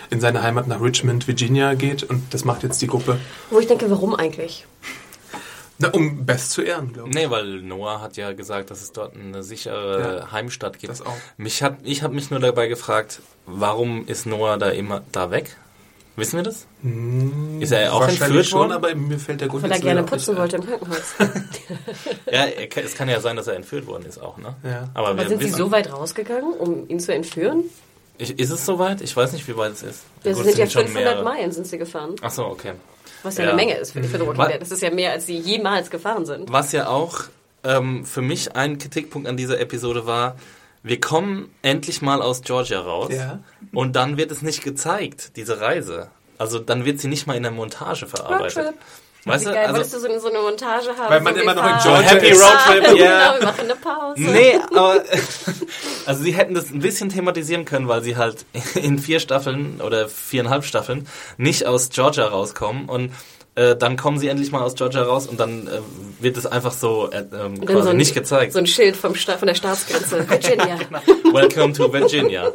in 0.10 0.20
seine 0.20 0.42
Heimat 0.44 0.68
nach 0.68 0.82
Richmond, 0.82 1.28
Virginia 1.28 1.74
geht 1.76 2.04
und 2.04 2.34
das 2.34 2.44
macht 2.44 2.64
jetzt 2.64 2.82
die 2.82 2.88
Gruppe. 2.88 3.18
Wo 3.50 3.60
ich 3.60 3.68
denke, 3.68 3.90
warum 3.90 4.14
eigentlich? 4.16 4.66
Na, 5.80 5.90
um 5.90 6.26
Beth 6.26 6.42
zu 6.42 6.62
ehren, 6.62 6.92
glaube 6.92 7.10
ich. 7.10 7.16
Nee, 7.16 7.30
weil 7.30 7.62
Noah 7.62 8.02
hat 8.02 8.18
ja 8.18 8.34
gesagt, 8.34 8.72
dass 8.72 8.82
es 8.82 8.92
dort 8.92 9.16
eine 9.16 9.44
sichere 9.44 10.18
Ja, 10.24 10.32
Heimstatt 10.32 10.80
gibt. 10.80 10.92
das 10.92 11.02
auch. 11.04 11.14
Mich 11.38 11.62
hat, 11.62 11.78
ich 11.84 12.02
habe 12.04 12.16
mich 12.16 12.32
nur 12.32 12.40
dabei 12.40 12.68
gefragt, 12.68 13.22
warum 13.46 14.08
ist 14.08 14.26
Noah 14.26 14.58
da 14.58 14.70
immer 14.70 15.04
da 15.12 15.30
weg? 15.30 15.56
Wissen 16.18 16.36
wir 16.38 16.44
das? 16.44 16.66
ist 17.60 17.72
er 17.72 17.94
auch 17.94 18.06
entführt 18.08 18.46
schon, 18.48 18.60
worden? 18.60 18.72
aber 18.74 18.94
mir 18.96 19.20
fällt 19.20 19.40
der 19.40 19.48
Grund 19.48 19.64
Weil 19.64 19.72
er 19.72 19.80
gerne 19.80 20.04
putzen 20.04 20.36
wollte 20.36 20.58
im 20.58 20.66
Krankenhaus. 20.66 21.16
Ja, 22.32 22.46
es 22.48 22.96
kann 22.96 23.08
ja 23.08 23.22
sein, 23.22 23.36
dass 23.38 23.48
er 23.48 23.56
entführt 23.56 23.88
worden 23.88 24.06
ist 24.06 24.18
auch, 24.22 24.38
ne? 24.38 24.56
Ja. 24.64 24.90
Aber, 24.94 25.10
Aber 25.10 25.28
sind 25.28 25.42
sie 25.42 25.50
so 25.50 25.72
weit 25.72 25.92
rausgegangen, 25.94 26.54
um 26.54 26.90
ihn 26.90 27.00
zu 27.00 27.14
entführen? 27.14 27.64
Ich, 28.18 28.38
ist 28.40 28.50
es 28.50 28.66
soweit? 28.66 29.02
Ich 29.02 29.16
weiß 29.16 29.32
nicht, 29.34 29.48
wie 29.48 29.56
weit 29.56 29.74
es 29.74 29.84
ist. 29.84 30.04
Ja, 30.24 30.34
sie 30.34 30.44
sind 30.44 30.58
ja 30.58 30.66
es 30.66 30.74
schon 30.74 30.84
500 30.88 31.06
mehrere. 31.06 31.24
Meilen 31.24 31.52
sind 31.52 31.68
sie 31.68 31.78
gefahren. 31.78 32.16
Ach 32.22 32.32
so, 32.32 32.46
okay. 32.46 32.74
Was 33.24 33.38
ja, 33.38 33.44
Ja. 33.46 33.50
eine 33.52 33.56
Menge 33.56 33.76
ist 33.78 33.92
für, 33.92 34.04
für 34.04 34.20
Walking 34.20 34.38
Wa- 34.38 34.48
Dead. 34.48 34.62
Das 34.62 34.72
ist 34.72 34.82
ja 34.82 34.90
mehr, 34.90 35.12
als 35.12 35.26
sie 35.28 35.38
jemals 35.38 35.90
gefahren 35.90 36.26
sind. 36.26 36.52
Was 36.52 36.72
ja 36.72 36.88
auch 36.88 37.22
ähm, 37.64 38.06
für 38.06 38.22
mich 38.22 38.56
ein 38.56 38.78
Kritikpunkt 38.80 39.28
an 39.28 39.38
dieser 39.38 39.60
Episode 39.60 40.06
war, 40.08 40.36
wir 40.88 41.00
kommen 41.00 41.50
endlich 41.62 42.02
mal 42.02 42.22
aus 42.22 42.42
Georgia 42.42 42.80
raus 42.80 43.12
Ja. 43.12 43.40
und 43.74 43.96
dann 43.96 44.18
wird 44.18 44.32
es 44.32 44.42
nicht 44.42 44.64
gezeigt, 44.64 45.36
diese 45.36 45.60
Reise. 45.62 46.10
Also 46.38 46.60
dann 46.60 46.86
wird 46.86 47.00
sie 47.00 47.08
nicht 47.08 47.28
mal 47.28 47.36
in 47.36 47.44
der 47.44 47.52
Montage 47.52 48.06
verarbeitet. 48.06 48.58
Roadtrip. 48.58 48.76
Weißt 49.26 49.46
du, 49.46 49.52
geil, 49.52 49.66
also, 49.66 49.74
wolltest 49.76 49.94
du 49.94 50.00
so, 50.00 50.20
so 50.20 50.30
eine 50.30 50.40
Montage 50.40 50.88
haben? 50.98 51.10
Weil 51.10 51.20
man 51.22 51.36
so, 51.36 51.42
immer 51.42 51.54
noch 51.54 51.66
in 51.66 51.78
Georgia 51.84 52.10
Happy 52.12 52.28
ist. 52.28 52.42
Road 52.42 52.60
Trip, 52.66 52.84
ja. 53.00 53.34
Genau, 53.34 53.40
wir 53.40 53.46
machen 53.48 53.62
eine 53.62 53.76
Pause. 53.76 54.22
Nee, 54.22 54.60
aber 54.72 55.04
also 56.06 56.24
sie 56.24 56.32
hätten 56.32 56.54
das 56.54 56.72
ein 56.72 56.80
bisschen 56.80 57.10
thematisieren 57.10 57.66
können, 57.66 57.90
weil 57.90 58.04
sie 58.04 58.16
halt 58.16 58.46
in 58.76 59.00
vier 59.00 59.20
Staffeln 59.20 59.82
oder 59.82 60.08
viereinhalb 60.08 60.64
Staffeln 60.64 61.08
nicht 61.38 61.66
aus 61.66 61.90
Georgia 61.90 62.26
rauskommen 62.28 62.86
und 62.88 63.12
äh, 63.58 63.76
dann 63.76 63.98
kommen 63.98 64.20
sie 64.20 64.28
endlich 64.28 64.52
mal 64.52 64.62
aus 64.62 64.76
Georgia 64.76 65.02
raus 65.02 65.26
und 65.28 65.40
dann 65.40 65.68
äh, 65.68 65.80
wird 66.20 66.38
es 66.38 66.46
einfach 66.46 66.72
so 66.72 67.10
äh, 67.12 67.26
ähm, 67.34 67.60
quasi 67.66 67.82
so 67.84 67.90
ein, 67.90 67.98
nicht 67.98 68.14
gezeigt. 68.14 68.54
So 68.54 68.60
ein 68.60 68.68
Schild 68.68 68.96
vom 68.96 69.16
Sta 69.16 69.38
von 69.38 69.48
der 69.48 69.56
Staatsgrenze. 69.56 70.30
Virginia. 70.30 70.78
Welcome 71.34 71.74
to 71.74 71.92
Virginia. 71.92 72.52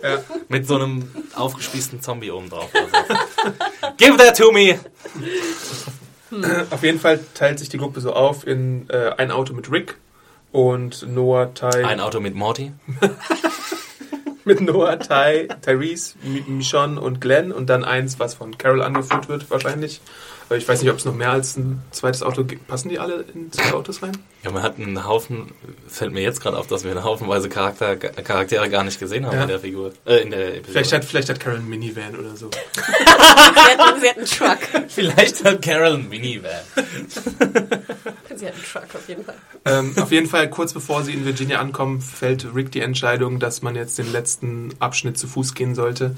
Mit 0.48 0.66
so 0.66 0.76
einem 0.76 1.10
aufgespießten 1.34 2.00
Zombie 2.00 2.30
oben 2.30 2.48
drauf. 2.48 2.70
Also. 2.72 3.94
Give 3.98 4.16
that 4.16 4.36
to 4.38 4.52
me! 4.52 4.78
Auf 6.70 6.82
jeden 6.82 6.98
Fall 6.98 7.20
teilt 7.34 7.58
sich 7.58 7.68
die 7.68 7.76
Gruppe 7.78 8.00
so 8.00 8.12
auf 8.14 8.46
in 8.46 8.88
äh, 8.88 9.10
ein 9.18 9.30
Auto 9.30 9.52
mit 9.52 9.70
Rick 9.70 9.96
und 10.50 11.06
Noah, 11.12 11.52
Ty, 11.52 11.84
Ein 11.84 12.00
Auto 12.00 12.20
mit 12.20 12.34
Morty. 12.34 12.72
mit 14.44 14.60
Noah, 14.60 14.98
Ty, 14.98 15.48
Tyrese, 15.62 16.14
Mi- 16.24 16.44
Michonne 16.46 17.00
und 17.00 17.20
Glenn 17.20 17.52
und 17.52 17.68
dann 17.68 17.84
eins, 17.84 18.18
was 18.18 18.34
von 18.34 18.56
Carol 18.56 18.82
angeführt 18.82 19.28
wird 19.28 19.50
wahrscheinlich. 19.50 20.00
Aber 20.52 20.58
ich 20.58 20.68
weiß 20.68 20.82
nicht, 20.82 20.90
ob 20.90 20.98
es 20.98 21.06
noch 21.06 21.14
mehr 21.14 21.30
als 21.30 21.56
ein 21.56 21.80
zweites 21.92 22.22
Auto 22.22 22.44
gibt. 22.44 22.66
Passen 22.68 22.90
die 22.90 22.98
alle 22.98 23.24
in 23.32 23.50
zwei 23.52 23.72
Autos 23.72 24.02
rein? 24.02 24.12
Ja, 24.44 24.50
man 24.50 24.62
hat 24.62 24.78
einen 24.78 25.02
Haufen, 25.06 25.50
fällt 25.88 26.12
mir 26.12 26.20
jetzt 26.20 26.42
gerade 26.42 26.58
auf, 26.58 26.66
dass 26.66 26.84
wir 26.84 26.90
eine 26.90 27.04
Haufenweise 27.04 27.48
Charakter, 27.48 27.96
Charaktere 27.96 28.68
gar 28.68 28.84
nicht 28.84 29.00
gesehen 29.00 29.24
haben 29.24 29.34
Ja. 29.34 29.42
in 29.44 29.48
der 29.48 29.60
Figur. 29.60 29.92
Äh, 30.04 30.16
in 30.18 30.30
der 30.30 30.48
Episode. 30.56 30.72
Vielleicht 30.72 30.92
hat, 30.92 31.04
vielleicht 31.06 31.30
hat 31.30 31.40
Carol 31.40 31.56
einen 31.56 31.70
Minivan 31.70 32.16
oder 32.18 32.36
so. 32.36 32.50
Sie 32.50 32.80
hatten, 32.82 34.00
sie 34.02 34.08
hatten 34.10 34.18
einen 34.18 34.26
Truck. 34.28 34.84
Vielleicht 34.90 35.42
hat 35.42 35.62
Carol 35.62 35.94
einen 35.94 36.08
Minivan. 36.10 36.50
Sie 36.76 38.46
hatten 38.46 38.46
einen 38.46 38.62
Truck 38.70 38.94
auf 38.94 39.08
jeden 39.08 39.24
Fall. 39.24 39.36
ähm, 39.64 39.94
auf 39.96 40.12
jeden 40.12 40.26
Fall, 40.26 40.50
kurz 40.50 40.74
bevor 40.74 41.02
sie 41.02 41.14
in 41.14 41.24
Virginia 41.24 41.60
ankommen, 41.60 42.02
fällt 42.02 42.46
Rick 42.54 42.72
die 42.72 42.80
Entscheidung, 42.80 43.38
dass 43.38 43.62
man 43.62 43.74
jetzt 43.74 43.96
den 43.96 44.12
letzten 44.12 44.74
Abschnitt 44.80 45.16
zu 45.18 45.28
Fuß 45.28 45.54
gehen 45.54 45.74
sollte. 45.74 46.14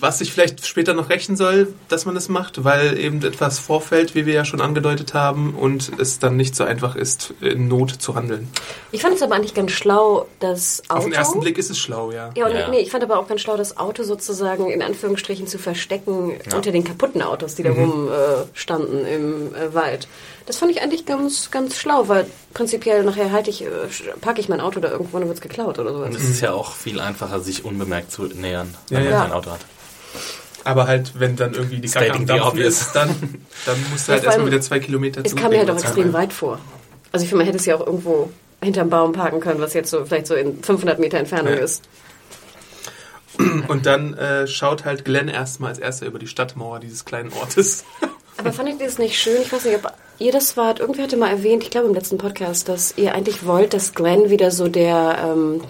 Was 0.00 0.18
sich 0.18 0.32
vielleicht 0.32 0.66
später 0.66 0.94
noch 0.94 1.10
rächen 1.10 1.36
soll, 1.36 1.72
dass 1.88 2.06
man 2.06 2.14
das 2.14 2.28
macht, 2.28 2.64
weil 2.64 2.98
eben 2.98 3.22
etwas 3.22 3.58
vorfällt, 3.58 4.14
wie 4.14 4.26
wir 4.26 4.32
ja 4.34 4.44
schon 4.44 4.60
angedeutet 4.60 5.14
haben, 5.14 5.54
und 5.54 5.92
es 5.98 6.18
dann 6.18 6.36
nicht 6.36 6.56
so 6.56 6.64
einfach 6.64 6.96
ist, 6.96 7.34
in 7.40 7.68
Not 7.68 7.90
zu 7.90 8.14
handeln. 8.14 8.48
Ich 8.92 9.02
fand 9.02 9.14
es 9.14 9.22
aber 9.22 9.34
eigentlich 9.34 9.54
ganz 9.54 9.72
schlau, 9.72 10.26
das 10.40 10.82
Auto. 10.88 10.98
Auf 10.98 11.04
den 11.04 11.12
ersten 11.12 11.40
Blick 11.40 11.58
ist 11.58 11.70
es 11.70 11.78
schlau, 11.78 12.10
ja. 12.12 12.30
Ja, 12.36 12.46
und 12.46 12.54
Ja. 12.54 12.68
nee, 12.68 12.80
ich 12.80 12.90
fand 12.90 13.04
aber 13.04 13.18
auch 13.18 13.28
ganz 13.28 13.42
schlau, 13.42 13.56
das 13.56 13.76
Auto 13.76 14.02
sozusagen 14.02 14.70
in 14.70 14.82
Anführungsstrichen 14.82 15.46
zu 15.46 15.58
verstecken 15.58 16.32
unter 16.54 16.72
den 16.72 16.84
kaputten 16.84 17.22
Autos, 17.22 17.54
die 17.54 17.62
da 17.62 17.70
rumstanden 17.70 19.04
äh, 19.04 19.14
im 19.14 19.54
äh, 19.54 19.74
Wald. 19.74 20.08
Das 20.46 20.56
fand 20.56 20.72
ich 20.72 20.82
eigentlich 20.82 21.06
ganz, 21.06 21.50
ganz 21.50 21.76
schlau, 21.76 22.08
weil 22.08 22.26
prinzipiell 22.54 23.04
nachher 23.04 23.30
halte 23.30 23.50
ich, 23.50 23.62
äh, 23.62 23.68
packe 24.20 24.40
ich 24.40 24.48
mein 24.48 24.60
Auto 24.60 24.80
da 24.80 24.90
irgendwo 24.90 25.16
und 25.16 25.22
dann 25.22 25.28
wird's 25.28 25.40
geklaut 25.40 25.78
oder 25.78 25.92
sowas. 25.92 26.08
Und 26.08 26.16
es 26.16 26.28
ist 26.28 26.40
ja 26.40 26.52
auch 26.52 26.72
viel 26.72 27.00
einfacher, 27.00 27.40
sich 27.40 27.64
unbemerkt 27.64 28.10
zu 28.10 28.22
nähern, 28.24 28.74
Ja, 28.88 28.96
wenn 28.96 29.04
man 29.04 29.12
ja. 29.12 29.22
kein 29.22 29.32
Auto 29.32 29.50
hat. 29.50 29.60
Aber 30.64 30.86
halt, 30.86 31.18
wenn 31.18 31.36
dann 31.36 31.54
irgendwie 31.54 31.78
die 31.80 31.88
Kacke 31.88 32.12
am 32.12 32.26
Dampfen 32.26 32.60
ist, 32.60 32.92
dann, 32.94 33.08
dann 33.66 33.76
musst 33.90 34.08
du 34.08 34.12
halt 34.12 34.24
erstmal 34.24 34.46
wieder 34.46 34.60
zwei 34.60 34.78
Kilometer 34.78 35.22
Es 35.24 35.34
kam 35.34 35.50
mir 35.50 35.58
halt 35.58 35.70
auch 35.70 35.78
extrem 35.78 36.12
weit 36.12 36.32
vor. 36.32 36.58
Also 37.12 37.24
ich 37.24 37.28
finde, 37.30 37.44
man 37.44 37.46
hätte 37.46 37.58
es 37.58 37.66
ja 37.66 37.76
auch 37.76 37.86
irgendwo 37.86 38.30
hinterm 38.62 38.90
Baum 38.90 39.12
parken 39.12 39.40
können, 39.40 39.60
was 39.60 39.72
jetzt 39.72 39.90
so 39.90 40.04
vielleicht 40.04 40.26
so 40.26 40.34
in 40.34 40.62
500 40.62 40.98
Meter 40.98 41.18
Entfernung 41.18 41.54
Ja. 41.54 41.60
ist. 41.60 41.82
Und 43.68 43.86
dann 43.86 44.14
äh, 44.14 44.46
schaut 44.46 44.84
halt 44.84 45.04
Glenn 45.04 45.28
erstmal 45.28 45.70
als 45.70 45.78
erster 45.78 46.04
über 46.06 46.18
die 46.18 46.26
Stadtmauer 46.26 46.78
dieses 46.78 47.04
kleinen 47.04 47.32
Ortes. 47.32 47.84
Aber 48.36 48.52
fandet 48.52 48.80
ihr 48.80 48.86
das 48.86 48.98
nicht 48.98 49.18
schön? 49.18 49.40
Ich 49.42 49.52
weiß 49.52 49.64
nicht, 49.64 49.76
ob 49.82 49.92
ihr 50.18 50.32
das 50.32 50.56
wart. 50.56 50.80
Irgendwer 50.80 51.04
hatte 51.04 51.16
mal 51.16 51.30
erwähnt, 51.30 51.62
ich 51.62 51.70
glaube 51.70 51.88
im 51.88 51.94
letzten 51.94 52.18
Podcast, 52.18 52.68
dass 52.68 52.94
ihr 52.96 53.14
eigentlich 53.14 53.46
wollt, 53.46 53.72
dass 53.72 53.94
Glenn 53.94 54.30
wieder 54.30 54.50
so 54.50 54.68
der, 54.68 55.18
ähm, 55.24 55.62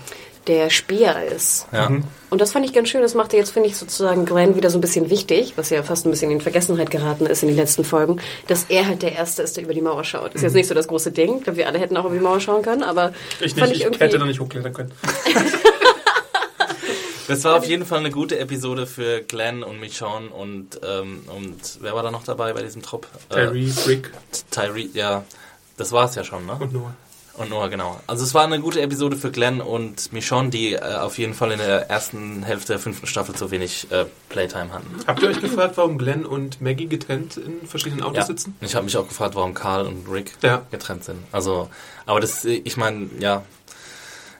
der 0.46 0.70
Speer 0.70 1.26
ist. 1.32 1.66
Ja. 1.72 1.90
Und 2.30 2.40
das 2.40 2.52
fand 2.52 2.64
ich 2.64 2.72
ganz 2.72 2.88
schön. 2.88 3.02
Das 3.02 3.14
machte 3.14 3.36
jetzt, 3.36 3.50
finde 3.50 3.68
ich, 3.68 3.76
sozusagen 3.76 4.24
Glenn 4.24 4.54
wieder 4.56 4.70
so 4.70 4.78
ein 4.78 4.80
bisschen 4.80 5.10
wichtig, 5.10 5.54
was 5.56 5.70
ja 5.70 5.82
fast 5.82 6.06
ein 6.06 6.10
bisschen 6.10 6.30
in 6.30 6.40
Vergessenheit 6.40 6.90
geraten 6.90 7.26
ist 7.26 7.42
in 7.42 7.48
den 7.48 7.56
letzten 7.56 7.84
Folgen, 7.84 8.20
dass 8.46 8.64
er 8.68 8.86
halt 8.86 9.02
der 9.02 9.12
Erste 9.12 9.42
ist, 9.42 9.56
der 9.56 9.64
über 9.64 9.74
die 9.74 9.82
Mauer 9.82 10.04
schaut. 10.04 10.34
Ist 10.34 10.42
jetzt 10.42 10.54
nicht 10.54 10.68
so 10.68 10.74
das 10.74 10.86
große 10.88 11.10
Ding. 11.12 11.38
Ich 11.38 11.44
glaube, 11.44 11.56
wir 11.58 11.66
alle 11.66 11.78
hätten 11.78 11.96
auch 11.96 12.04
über 12.04 12.14
die 12.14 12.20
Mauer 12.20 12.40
schauen 12.40 12.62
können, 12.62 12.82
aber 12.84 13.12
Ich 13.40 13.54
fand 13.54 13.70
nicht, 13.70 13.72
ich 13.72 13.76
ich 13.78 13.82
irgendwie... 13.84 14.04
hätte 14.04 14.18
noch 14.18 14.26
nicht 14.26 14.40
hochklettern 14.40 14.72
können. 14.72 14.92
Das 17.28 17.44
war 17.44 17.56
auf 17.58 17.64
jeden 17.64 17.86
Fall 17.86 18.00
eine 18.00 18.10
gute 18.10 18.40
Episode 18.40 18.88
für 18.88 19.20
Glenn 19.22 19.62
und 19.62 19.78
Michonne 19.78 20.30
und, 20.30 20.80
ähm, 20.84 21.22
und 21.28 21.78
wer 21.80 21.94
war 21.94 22.02
da 22.02 22.10
noch 22.10 22.24
dabei 22.24 22.52
bei 22.52 22.62
diesem 22.64 22.82
Trupp? 22.82 23.06
Tyrese, 23.28 23.88
Rick 23.88 24.08
Äh, 24.32 24.36
Tyree, 24.50 24.88
ja. 24.94 25.22
Das 25.76 25.92
war 25.92 26.06
es 26.06 26.16
ja 26.16 26.24
schon, 26.24 26.44
ne? 26.46 26.58
und 26.58 26.72
Noah. 26.72 26.92
Und 27.34 27.48
Noah, 27.48 27.68
genau. 27.68 27.98
Also 28.06 28.24
es 28.24 28.34
war 28.34 28.44
eine 28.44 28.60
gute 28.60 28.80
Episode 28.82 29.16
für 29.16 29.30
Glenn 29.30 29.60
und 29.60 30.12
Michonne, 30.12 30.50
die 30.50 30.74
äh, 30.74 30.80
auf 30.96 31.16
jeden 31.18 31.32
Fall 31.32 31.52
in 31.52 31.58
der 31.58 31.88
ersten 31.88 32.42
Hälfte 32.42 32.74
der 32.74 32.78
fünften 32.80 33.06
Staffel 33.06 33.34
zu 33.34 33.50
wenig 33.50 33.90
äh, 33.90 34.04
Playtime 34.28 34.72
hatten. 34.72 34.86
Habt 35.06 35.22
ihr 35.22 35.28
euch 35.30 35.40
gefragt, 35.40 35.76
warum 35.76 35.96
Glenn 35.96 36.26
und 36.26 36.60
Maggie 36.60 36.86
getrennt 36.86 37.36
in 37.38 37.66
verschiedenen 37.66 38.02
Autos 38.02 38.16
Ja. 38.18 38.24
sitzen? 38.26 38.56
Ich 38.60 38.74
habe 38.74 38.84
mich 38.84 38.96
auch 38.96 39.08
gefragt, 39.08 39.34
warum 39.36 39.54
Karl 39.54 39.86
und 39.86 40.06
Rick 40.10 40.32
Ja. 40.42 40.62
getrennt 40.70 41.04
sind. 41.04 41.18
Also, 41.32 41.70
aber 42.04 42.20
das, 42.20 42.44
ich 42.44 42.76
meine, 42.76 43.08
ja, 43.20 43.42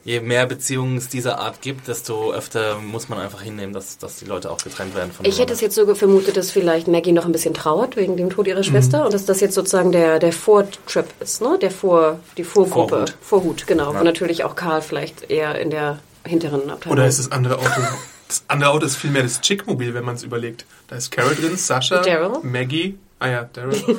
je 0.05 0.21
mehr 0.21 0.47
Beziehungen 0.47 0.97
es 0.97 1.09
dieser 1.09 1.39
Art 1.39 1.61
gibt, 1.61 1.89
desto 1.89 2.33
öfter 2.33 2.79
muss 2.79 3.09
man 3.09 3.19
einfach 3.19 3.43
hinnehmen, 3.43 3.73
dass, 3.73 3.99
dass 3.99 4.17
die 4.17 4.25
Leute 4.25 4.51
auch 4.51 4.59
getrennt 4.59 4.95
werden 4.95 5.13
von 5.13 5.27
Ich 5.27 5.39
hätte 5.39 5.53
es 5.53 5.61
jetzt 5.61 5.75
so 5.75 5.95
vermutet, 5.95 6.37
dass 6.37 6.51
vielleicht 6.51 6.89
Maggie 6.89 7.13
noch 7.13 7.27
ein 7.27 7.33
bisschen 7.33 7.55
trauert 7.55 7.97
wegen 7.97 8.17
dem 8.17 8.31
Tod 8.31 8.47
ihrer 8.47 8.63
Schwester 8.63 9.05
und 9.05 9.15
dass 9.15 9.25
das 9.25 9.41
jetzt 9.41 9.55
sozusagen 9.55 9.93
der, 9.93 10.19
der 10.19 10.33
Vortrip 10.33 11.07
ist, 11.21 11.43
ne? 11.43 11.59
Der 11.61 11.71
Vor, 11.71 12.21
die 12.37 12.45
Vorgruppe. 12.45 12.97
Vorhut. 12.97 13.15
Vorhut, 13.21 13.67
genau. 13.67 13.93
Ja. 13.93 13.99
Und 13.99 14.05
natürlich 14.05 14.45
auch 14.45 14.57
Karl 14.57 14.83
vielleicht 14.83 15.31
eher 15.31 15.59
in 15.59 15.71
der 15.71 15.99
hinteren 16.25 16.71
Abteilung. 16.71 16.99
Oder 16.99 17.07
ist 17.07 17.19
das 17.19 17.33
andere 17.33 17.59
Auto? 17.59 17.81
Das 18.29 18.45
andere 18.47 18.71
Auto 18.71 18.87
ist 18.87 18.95
vielmehr 18.95 19.25
das 19.25 19.41
Chick-Mobil, 19.41 19.93
wenn 19.93 20.05
man 20.05 20.15
es 20.15 20.23
überlegt. 20.23 20.65
Da 20.87 20.95
ist 20.95 21.11
Carol 21.11 21.35
drin, 21.35 21.57
Sascha, 21.57 22.01
Daryl. 22.01 22.39
Maggie. 22.43 22.97
Ah 23.23 23.29
ja, 23.29 23.45
Daryl. 23.53 23.77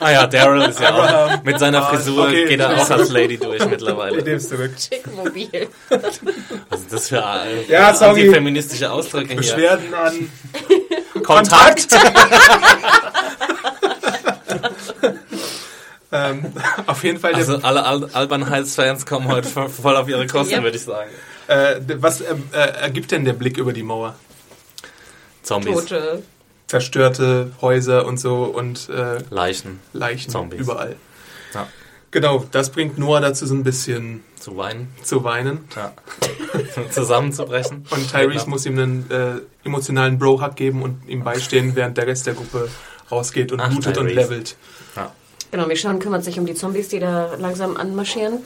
Ah 0.00 0.10
ja, 0.10 0.26
Daryl 0.26 0.62
ist 0.62 0.80
ja 0.80 0.92
auch, 0.96 1.44
mit 1.44 1.60
seiner 1.60 1.78
Ah, 1.86 1.90
Frisur 1.90 2.24
okay. 2.26 2.46
geht 2.48 2.58
er 2.58 2.76
auch 2.76 2.90
als 2.90 3.08
Lady 3.10 3.38
durch 3.38 3.64
mittlerweile. 3.66 4.20
Nimm's 4.20 4.48
zurück. 4.48 4.72
Schickmobil. 4.76 5.68
Was 6.68 6.80
ist 6.80 6.92
das 6.92 7.08
für 7.08 7.18
äh, 7.18 7.70
Ja, 7.70 7.94
sorry. 7.94 8.22
antifeministische 8.22 8.90
Ausdrücke 8.90 9.28
hier? 9.28 9.36
Beschwerden 9.36 9.94
an. 9.94 10.28
Kontakt! 11.22 11.86
Ähm, 16.14 16.52
auf 16.86 17.02
jeden 17.04 17.18
Fall, 17.18 17.34
Also 17.34 17.56
alle 17.62 17.84
Al 17.86 18.06
Alban 18.12 18.50
Heights-Fans 18.50 19.06
kommen 19.06 19.28
heute 19.28 19.48
voll- 19.48 19.70
voll 19.70 19.96
auf 19.96 20.08
ihre 20.10 20.26
Kosten, 20.26 20.56
Yep. 20.56 20.62
würde 20.62 20.76
ich 20.76 20.82
sagen. 20.84 21.10
äh, 21.48 21.76
was 21.96 22.20
äh, 22.20 22.34
äh, 22.52 22.58
ergibt 22.82 23.12
denn 23.12 23.24
der 23.24 23.32
Blick 23.32 23.56
über 23.56 23.72
die 23.72 23.82
Mauer? 23.82 24.14
Zombies, 25.42 25.74
Tote. 25.86 26.22
Zerstörte 26.72 27.50
Häuser 27.60 28.06
und 28.06 28.18
so 28.18 28.44
und 28.44 28.88
äh, 28.88 29.18
Leichen. 29.28 29.80
Leichen 29.92 30.30
Zombies. 30.30 30.60
überall. 30.60 30.96
Ja. 31.52 31.66
Genau, 32.10 32.46
das 32.50 32.70
bringt 32.70 32.96
Noah 32.96 33.20
dazu, 33.20 33.44
so 33.44 33.54
ein 33.54 33.62
bisschen 33.62 34.22
Zu 34.40 34.56
weinen, 34.56 34.88
zu 35.02 35.22
weinen. 35.22 35.68
ja. 35.76 35.92
zusammenzubrechen. 36.90 37.84
Und 37.90 38.10
Tyrese 38.10 38.44
Ja. 38.46 38.48
muss 38.50 38.64
ihm 38.64 38.78
einen 38.78 39.10
äh, 39.10 39.40
emotionalen 39.66 40.18
Bro-Hug 40.18 40.56
geben 40.56 40.80
und 40.80 41.06
ihm 41.06 41.22
beistehen, 41.24 41.76
während 41.76 41.98
der 41.98 42.06
Rest 42.06 42.26
der 42.26 42.32
Gruppe 42.32 42.70
rausgeht 43.10 43.52
und 43.52 43.60
Ach, 43.60 43.68
und 43.68 43.82
Tyrese. 43.82 44.02
levelt. 44.14 44.56
Ja. 44.96 45.12
Genau, 45.50 45.66
Michonne 45.66 45.98
kümmert 45.98 46.24
sich 46.24 46.38
um 46.38 46.46
die 46.46 46.54
Zombies, 46.54 46.88
die 46.88 47.00
da 47.00 47.34
langsam 47.38 47.76
anmarschieren. 47.76 48.38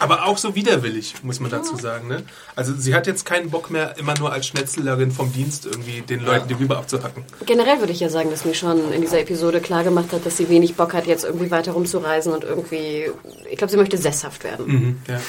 Aber 0.00 0.24
auch 0.24 0.38
so 0.38 0.54
widerwillig, 0.54 1.14
muss 1.22 1.40
man 1.40 1.50
dazu 1.50 1.76
sagen. 1.76 2.08
Ne? 2.08 2.22
Also 2.56 2.74
sie 2.74 2.94
hat 2.94 3.06
jetzt 3.06 3.26
keinen 3.26 3.50
Bock 3.50 3.70
mehr, 3.70 3.98
immer 3.98 4.18
nur 4.18 4.32
als 4.32 4.46
Schnetzlerin 4.46 5.12
vom 5.12 5.30
Dienst 5.30 5.66
irgendwie 5.66 6.00
den 6.00 6.24
Leuten 6.24 6.48
die 6.48 6.54
Rübe 6.54 6.76
abzuhacken. 6.76 7.22
Generell 7.44 7.80
würde 7.80 7.92
ich 7.92 8.00
ja 8.00 8.08
sagen, 8.08 8.30
dass 8.30 8.46
Michonne 8.46 8.94
in 8.94 9.02
dieser 9.02 9.20
Episode 9.20 9.60
klar 9.60 9.84
gemacht 9.84 10.12
hat, 10.12 10.24
dass 10.24 10.38
sie 10.38 10.48
wenig 10.48 10.74
Bock 10.74 10.94
hat, 10.94 11.06
jetzt 11.06 11.24
irgendwie 11.24 11.50
weiter 11.50 11.72
rumzureisen 11.72 12.32
und 12.32 12.44
irgendwie, 12.44 13.10
ich 13.50 13.58
glaube, 13.58 13.70
sie 13.70 13.76
möchte 13.76 13.98
sesshaft 13.98 14.42
werden. 14.42 14.66
Mhm, 14.66 14.98
ja. 15.06 15.20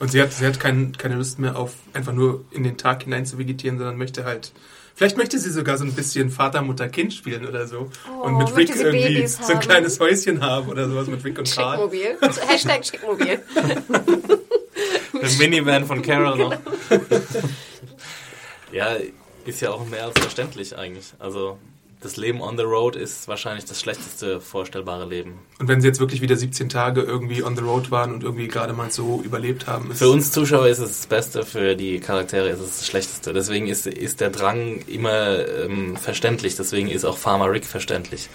Und 0.00 0.10
sie 0.10 0.20
hat, 0.20 0.32
sie 0.32 0.44
hat 0.46 0.58
kein, 0.58 0.96
keine 0.98 1.14
Lust 1.14 1.38
mehr 1.38 1.56
auf 1.56 1.74
einfach 1.92 2.12
nur 2.12 2.44
in 2.50 2.64
den 2.64 2.76
Tag 2.76 3.04
hinein 3.04 3.24
zu 3.24 3.38
vegetieren, 3.38 3.78
sondern 3.78 3.96
möchte 3.96 4.24
halt. 4.24 4.52
Vielleicht 4.94 5.16
möchte 5.16 5.38
sie 5.38 5.50
sogar 5.50 5.78
so 5.78 5.84
ein 5.84 5.92
bisschen 5.94 6.30
Vater, 6.30 6.62
Mutter, 6.62 6.88
Kind 6.88 7.14
spielen 7.14 7.46
oder 7.46 7.66
so. 7.66 7.90
Oh, 8.08 8.24
und 8.24 8.38
mit 8.38 8.54
Rick 8.56 8.70
irgendwie 8.76 9.14
Babys 9.14 9.36
so 9.38 9.44
ein 9.44 9.54
haben? 9.54 9.60
kleines 9.60 9.98
Häuschen 10.00 10.40
haben 10.42 10.68
oder 10.68 10.88
sowas 10.88 11.06
mit 11.08 11.24
Rick 11.24 11.38
und 11.38 11.50
Carl. 11.50 11.76
Schickmobil. 11.78 12.16
Hashtag 12.46 12.84
Schickmobil. 12.84 13.40
Der 15.22 15.30
Minivan 15.38 15.86
von 15.86 16.02
Carol 16.02 16.36
noch. 16.38 16.54
ja, 18.72 18.96
ist 19.44 19.60
ja 19.60 19.70
auch 19.70 19.86
mehr 19.86 20.06
als 20.06 20.18
verständlich 20.20 20.76
eigentlich. 20.76 21.12
Also 21.18 21.58
das 22.02 22.16
Leben 22.16 22.40
on 22.42 22.56
the 22.56 22.64
road 22.64 22.96
ist 22.96 23.28
wahrscheinlich 23.28 23.64
das 23.64 23.80
schlechteste 23.80 24.40
vorstellbare 24.40 25.06
Leben. 25.06 25.38
Und 25.58 25.68
wenn 25.68 25.80
sie 25.80 25.88
jetzt 25.88 26.00
wirklich 26.00 26.20
wieder 26.20 26.36
17 26.36 26.68
Tage 26.68 27.02
irgendwie 27.02 27.42
on 27.42 27.56
the 27.56 27.62
road 27.62 27.90
waren 27.90 28.12
und 28.12 28.24
irgendwie 28.24 28.48
gerade 28.48 28.72
mal 28.72 28.90
so 28.90 29.22
überlebt 29.24 29.66
haben, 29.66 29.90
ist 29.90 29.98
Für 29.98 30.10
uns 30.10 30.32
Zuschauer 30.32 30.68
ist 30.68 30.78
es 30.78 30.98
das 30.98 31.06
Beste, 31.06 31.44
für 31.44 31.76
die 31.76 32.00
Charaktere 32.00 32.48
ist 32.48 32.60
es 32.60 32.78
das 32.78 32.86
Schlechteste. 32.86 33.32
Deswegen 33.32 33.68
ist, 33.68 33.86
ist 33.86 34.20
der 34.20 34.30
Drang 34.30 34.82
immer 34.86 35.46
ähm, 35.48 35.96
verständlich. 35.96 36.56
Deswegen 36.56 36.88
ist 36.88 37.04
auch 37.04 37.16
Farmer 37.16 37.50
Rick 37.50 37.64
verständlich. 37.64 38.28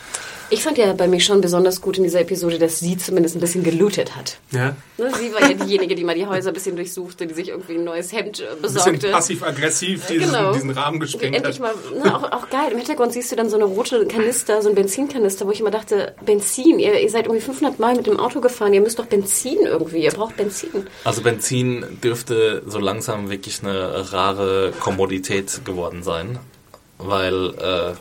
Ich 0.50 0.64
fand 0.64 0.78
ja 0.78 0.94
bei 0.94 1.08
Michonne 1.10 1.42
besonders 1.42 1.82
gut 1.82 1.98
in 1.98 2.04
dieser 2.04 2.22
Episode, 2.22 2.58
dass 2.58 2.80
sie 2.80 2.98
zumindest 2.98 3.36
ein 3.36 3.42
bisschen 3.42 3.64
gelootet 3.64 4.16
hat. 4.16 4.38
ja, 4.52 4.76
Ne, 4.98 5.12
sie 5.20 5.34
war 5.34 5.42
ja 5.42 5.54
diejenige, 5.54 5.94
die 5.94 6.04
mal 6.06 6.16
die 6.16 6.26
Häuser 6.26 6.52
ein 6.52 6.54
bisschen 6.54 6.76
durchsuchte, 6.78 7.28
die 7.28 7.34
sich 7.34 7.50
irgendwie 7.50 7.74
ein 7.76 7.84
neues 7.84 8.14
Hemd 8.14 8.40
äh, 8.40 8.44
ein 8.52 8.62
bisschen 8.62 8.76
besorgte. 8.94 9.12
passiv-aggressiv 9.12 10.06
diesen, 10.08 10.28
Genau. 10.32 10.54
diesen 10.54 10.70
Rahmen 10.70 11.00
gesprengt 11.02 11.36
Endlich 11.36 11.60
hat. 11.60 11.76
mal, 11.94 12.00
ne, 12.04 12.16
auch, 12.16 12.32
auch 12.32 12.50
geil. 12.50 12.72
Im 12.72 12.78
Hintergrund 12.78 13.12
siehst 13.12 13.30
du 13.32 13.36
dann 13.36 13.50
so 13.50 13.58
eine 13.58 13.66
rote 13.66 14.06
Kanister, 14.08 14.62
so 14.62 14.70
ein 14.70 14.76
Benzinkanister, 14.76 15.46
wo 15.46 15.52
ich 15.52 15.60
immer 15.60 15.70
dachte, 15.72 16.16
Benzin, 16.26 16.80
ihr, 16.80 16.98
ihr 17.00 17.10
seid 17.10 17.26
irgendwie 17.26 17.42
500 17.42 17.78
Mal 17.80 17.96
mit 17.96 18.08
dem 18.08 18.18
Auto 18.20 18.40
gefahren, 18.40 18.74
ihr 18.74 18.82
müsst 18.82 18.98
doch 19.00 19.06
Benzin 19.08 19.60
irgendwie, 19.66 20.04
ihr 20.04 20.12
braucht 20.12 20.38
Benzin. 20.38 20.88
Also 21.04 21.22
Benzin 21.22 21.86
dürfte 22.02 22.64
so 22.66 22.80
langsam 22.80 23.30
wirklich 23.30 23.62
eine 23.64 24.14
rare 24.14 24.72
Kommodität 24.80 25.66
geworden 25.66 26.04
sein. 26.04 26.40
Weil, 27.00 27.54
äh, 27.60 27.94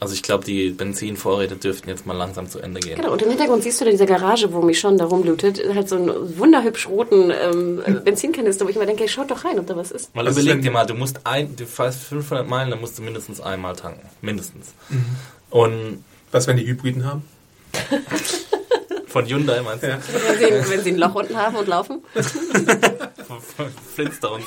also 0.00 0.14
ich 0.14 0.22
glaube, 0.22 0.44
die 0.44 0.70
Benzinvorräte 0.70 1.56
dürften 1.56 1.88
jetzt 1.88 2.06
mal 2.06 2.16
langsam 2.16 2.48
zu 2.48 2.60
Ende 2.60 2.80
gehen. 2.80 2.96
Genau, 2.96 3.12
und 3.12 3.22
im 3.22 3.30
Hintergrund 3.30 3.62
siehst 3.64 3.80
du 3.80 3.84
dann 3.84 3.92
diese 3.92 4.06
Garage, 4.06 4.52
wo 4.52 4.62
Michonne 4.62 4.96
da 4.96 5.06
rumlootet, 5.06 5.60
halt 5.74 5.88
so 5.88 5.96
einen 5.96 6.38
wunderhübsch 6.38 6.88
roten 6.88 7.30
ähm, 7.30 7.82
Benzinkanister, 8.04 8.64
wo 8.64 8.68
ich 8.68 8.76
immer 8.76 8.86
denke, 8.86 9.08
schaut 9.08 9.30
doch 9.30 9.44
rein, 9.44 9.58
ob 9.58 9.66
da 9.66 9.76
was 9.76 9.90
ist. 9.90 10.10
Weil 10.14 10.26
Also 10.26 10.40
überleg 10.40 10.62
dir 10.62 10.70
mal, 10.70 10.86
du 10.86 10.94
musst 10.94 11.20
ein, 11.24 11.56
du 11.56 11.66
fährst 11.66 12.04
500 12.04 12.48
Meilen, 12.48 12.70
dann 12.70 12.80
musst 12.80 12.98
du 12.98 13.02
mindestens 13.02 13.40
einmal 13.40 13.74
tanken. 13.74 14.08
Mindestens. 14.20 14.68
Mhm. 14.88 15.04
Und 15.50 16.04
Was, 16.30 16.46
wenn 16.46 16.58
die 16.58 16.66
Hybriden 16.66 17.04
haben? 17.04 17.22
von 19.08 19.26
Hyundai 19.26 19.62
meinst 19.62 19.82
du? 19.82 19.88
Ja. 19.88 19.98
Wenn 20.38 20.38
sie, 20.64 20.70
wenn 20.70 20.82
sie 20.82 20.90
ein 20.90 20.98
Loch 20.98 21.14
unten 21.14 21.36
haben 21.36 21.56
und 21.56 21.66
laufen. 21.66 22.02
Flintstones. 23.94 24.44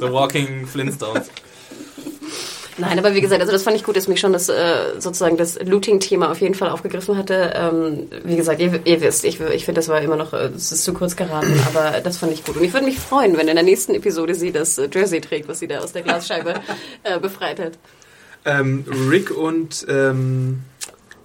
The 0.00 0.10
Walking 0.12 0.66
Flintstones. 0.66 1.30
Nein, 2.78 2.98
aber 2.98 3.14
wie 3.14 3.20
gesagt, 3.20 3.40
also 3.40 3.52
das 3.52 3.62
fand 3.62 3.76
ich 3.76 3.84
gut, 3.84 3.96
dass 3.96 4.08
mich 4.08 4.18
schon 4.18 4.32
das 4.32 4.48
äh, 4.48 4.98
sozusagen 4.98 5.36
das 5.36 5.62
Looting-Thema 5.62 6.30
auf 6.30 6.40
jeden 6.40 6.54
Fall 6.54 6.70
aufgegriffen 6.70 7.18
hatte. 7.18 7.52
Ähm, 7.54 8.08
wie 8.24 8.36
gesagt, 8.36 8.60
ihr, 8.60 8.80
ihr 8.84 9.00
wisst, 9.02 9.24
ich, 9.24 9.40
ich 9.40 9.64
finde, 9.66 9.78
das 9.80 9.88
war 9.88 10.00
immer 10.00 10.16
noch, 10.16 10.32
äh, 10.32 10.50
es 10.56 10.72
ist 10.72 10.84
zu 10.84 10.94
kurz 10.94 11.14
geraten, 11.14 11.54
aber 11.74 12.00
das 12.00 12.16
fand 12.16 12.32
ich 12.32 12.44
gut. 12.44 12.56
Und 12.56 12.64
ich 12.64 12.72
würde 12.72 12.86
mich 12.86 12.98
freuen, 12.98 13.36
wenn 13.36 13.48
in 13.48 13.56
der 13.56 13.64
nächsten 13.64 13.94
Episode 13.94 14.34
sie 14.34 14.52
das 14.52 14.78
äh, 14.78 14.88
Jersey 14.92 15.20
trägt, 15.20 15.48
was 15.48 15.58
sie 15.58 15.68
da 15.68 15.80
aus 15.80 15.92
der 15.92 16.02
Glasscheibe 16.02 16.54
äh, 17.02 17.20
befreit 17.20 17.60
hat. 17.60 17.72
Ähm, 18.44 18.84
Rick 19.10 19.30
und 19.30 19.86
ähm, 19.88 20.62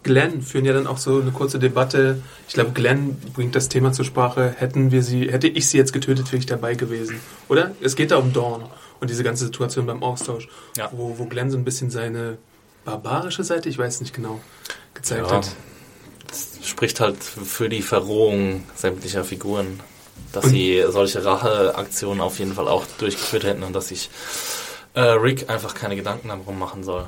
Glenn 0.03 0.41
führen 0.41 0.65
ja 0.65 0.73
dann 0.73 0.85
auch 0.85 0.97
so 0.97 1.21
eine 1.21 1.31
kurze 1.31 1.59
Debatte. 1.59 2.21
Ich 2.47 2.53
glaube, 2.53 2.71
Glenn 2.71 3.15
bringt 3.33 3.55
das 3.55 3.69
Thema 3.69 3.93
zur 3.93 4.05
Sprache. 4.05 4.53
Hätten 4.57 4.91
wir 4.91 5.01
sie, 5.01 5.31
hätte 5.31 5.47
ich 5.47 5.67
sie 5.69 5.77
jetzt 5.77 5.93
getötet, 5.93 6.31
wäre 6.31 6.39
ich 6.39 6.45
dabei 6.45 6.75
gewesen. 6.75 7.19
Oder? 7.47 7.71
Es 7.81 7.95
geht 7.95 8.11
da 8.11 8.17
um 8.17 8.33
Dawn 8.33 8.63
und 8.99 9.09
diese 9.09 9.23
ganze 9.23 9.45
Situation 9.45 9.85
beim 9.85 10.03
Austausch, 10.03 10.47
Ja. 10.77 10.89
wo, 10.91 11.17
wo 11.17 11.25
Glenn 11.25 11.49
so 11.51 11.57
ein 11.57 11.63
bisschen 11.63 11.89
seine 11.91 12.37
barbarische 12.85 13.43
Seite, 13.43 13.69
ich 13.69 13.77
weiß 13.77 14.01
nicht 14.01 14.13
genau, 14.13 14.39
gezeigt 14.93 15.29
Ja. 15.29 15.37
hat. 15.37 15.49
Das 16.27 16.59
spricht 16.63 16.99
halt 16.99 17.23
für 17.23 17.69
die 17.69 17.81
Verrohung 17.81 18.63
sämtlicher 18.75 19.23
Figuren, 19.23 19.79
dass 20.33 20.45
sie 20.45 20.83
solche 20.89 21.23
Racheaktionen 21.23 22.21
auf 22.21 22.39
jeden 22.39 22.53
Fall 22.53 22.67
auch 22.67 22.85
durchgeführt 22.97 23.43
hätten 23.45 23.63
und 23.63 23.73
dass 23.73 23.89
sich 23.89 24.09
äh, 24.93 25.01
Rick 25.01 25.49
einfach 25.49 25.73
keine 25.73 25.95
Gedanken 25.95 26.27
darum 26.29 26.57
machen 26.59 26.83
soll. 26.83 27.07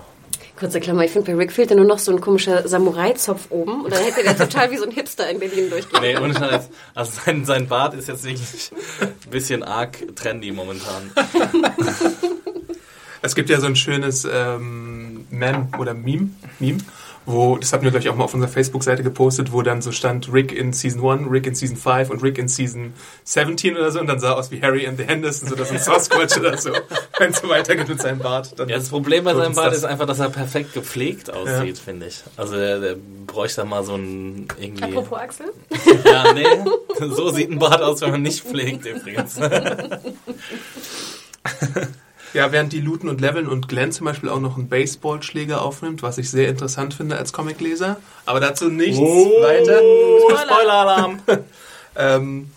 Kurze 0.58 0.80
Klammer, 0.80 1.06
ich 1.06 1.12
finde, 1.12 1.32
bei 1.32 1.38
Rick 1.38 1.52
fehlt 1.52 1.70
ja 1.70 1.76
nur 1.76 1.86
noch 1.86 2.00
so 2.00 2.12
ein 2.12 2.20
komischer 2.20 2.68
Samurai-Zopf 2.68 3.48
oben 3.50 3.86
und 3.86 3.94
dann 3.94 4.04
hätte 4.04 4.24
der 4.24 4.38
total 4.38 4.72
wie 4.72 4.78
so 4.78 4.84
ein 4.84 4.92
Hipster 4.92 5.30
in 5.30 5.40
Berlin 5.40 5.70
durchgehen. 5.70 6.02
Nee, 6.02 6.18
ohne 6.18 6.34
Scheiß. 6.34 6.70
Also 6.96 7.12
sein, 7.26 7.46
sein 7.46 7.68
Bart 7.68 7.94
ist 7.94 8.10
jetzt 8.10 8.26
wirklich 8.26 8.72
ein 9.02 9.30
bisschen 9.32 9.64
arg 9.64 9.98
trendy 10.16 10.52
momentan. 10.52 11.12
Es 13.22 13.36
gibt 13.36 13.50
ja 13.50 13.60
so 13.60 13.68
ein 13.68 13.76
schönes 13.76 14.26
ähm, 14.32 15.28
Mem 15.30 15.68
oder 15.78 15.94
Meme, 15.94 16.30
Meme, 16.60 16.80
wo, 17.32 17.58
das 17.58 17.72
hatten 17.74 17.84
wir 17.84 17.92
gleich 17.92 18.10
auch 18.10 18.16
mal 18.16 18.24
auf 18.24 18.34
unserer 18.34 18.50
Facebook-Seite 18.52 19.04
gepostet, 19.04 19.52
wo 19.52 19.62
dann 19.62 19.82
so 19.82 19.92
stand 19.92 20.32
Rick 20.34 20.52
in 20.52 20.74
Season 20.74 21.06
1, 21.08 21.30
Rick 21.32 21.46
in 21.48 21.56
Season 21.56 21.78
5 21.78 22.10
und 22.10 22.24
Rick 22.24 22.38
in 22.38 22.48
Season 22.48 22.94
17 23.24 23.76
oder 23.78 23.92
so 23.92 24.00
und 24.00 24.08
dann 24.08 24.20
sah 24.20 24.34
aus 24.34 24.52
wie 24.52 24.62
Harry 24.62 24.88
and 24.88 24.98
the 24.98 25.04
Hendersons 25.06 25.52
oder 25.54 25.64
so 25.66 25.74
ein 25.74 25.80
Sasquatch 25.80 26.38
oder 26.38 26.58
so, 26.58 26.72
wenn 27.20 27.32
es 27.32 27.40
so 27.40 27.48
weitergeht 27.50 27.88
mit 27.88 28.02
seinem 28.02 28.20
Bart. 28.20 28.60
Dann 28.60 28.68
Ja, 28.70 28.78
das 28.78 28.90
Problem 28.90 29.24
bei 29.24 29.34
seinem 29.36 29.54
Bart 29.56 29.68
das- 29.68 29.78
ist 29.80 29.84
einfach, 29.86 30.06
dass 30.08 30.20
er 30.20 30.30
perfekt 30.30 30.74
gepflegt 30.74 31.32
aussieht, 31.32 31.78
finde 31.78 32.08
ich. 32.08 32.24
Also 32.38 32.56
der, 32.56 32.80
der 32.80 32.96
bräuchte 33.28 33.64
mal 33.66 33.84
so 33.84 33.96
ein 33.96 34.48
irgendwie. 34.60 34.84
Apropos 34.84 35.20
Axel. 35.20 35.48
Ja, 36.06 36.34
nee. 36.34 36.46
So 37.16 37.30
sieht 37.30 37.52
ein 37.52 37.60
Bart 37.60 37.82
aus, 37.82 38.02
wenn 38.02 38.12
man 38.12 38.22
nicht 38.22 38.44
pflegt 38.44 38.86
übrigens. 38.86 39.38
Ja, 42.34 42.52
während 42.52 42.74
die 42.74 42.82
looten 42.82 43.10
und 43.10 43.22
leveln 43.22 43.48
und 43.48 43.68
Glenn 43.68 43.92
zum 43.92 44.06
Beispiel 44.06 44.30
auch 44.30 44.40
noch 44.40 44.58
einen 44.58 44.70
Baseballschläger 44.70 45.62
aufnimmt, 45.62 46.04
was 46.04 46.18
ich 46.18 46.30
sehr 46.30 46.50
interessant 46.50 46.94
finde 46.94 47.18
als 47.18 47.34
Comicleser. 47.34 47.98
Aber 48.26 48.40
dazu 48.40 48.70
nichts 48.70 49.00
weiter. 49.00 49.80
Spoiler-Alarm! 50.44 51.20
ähm, 51.96 52.52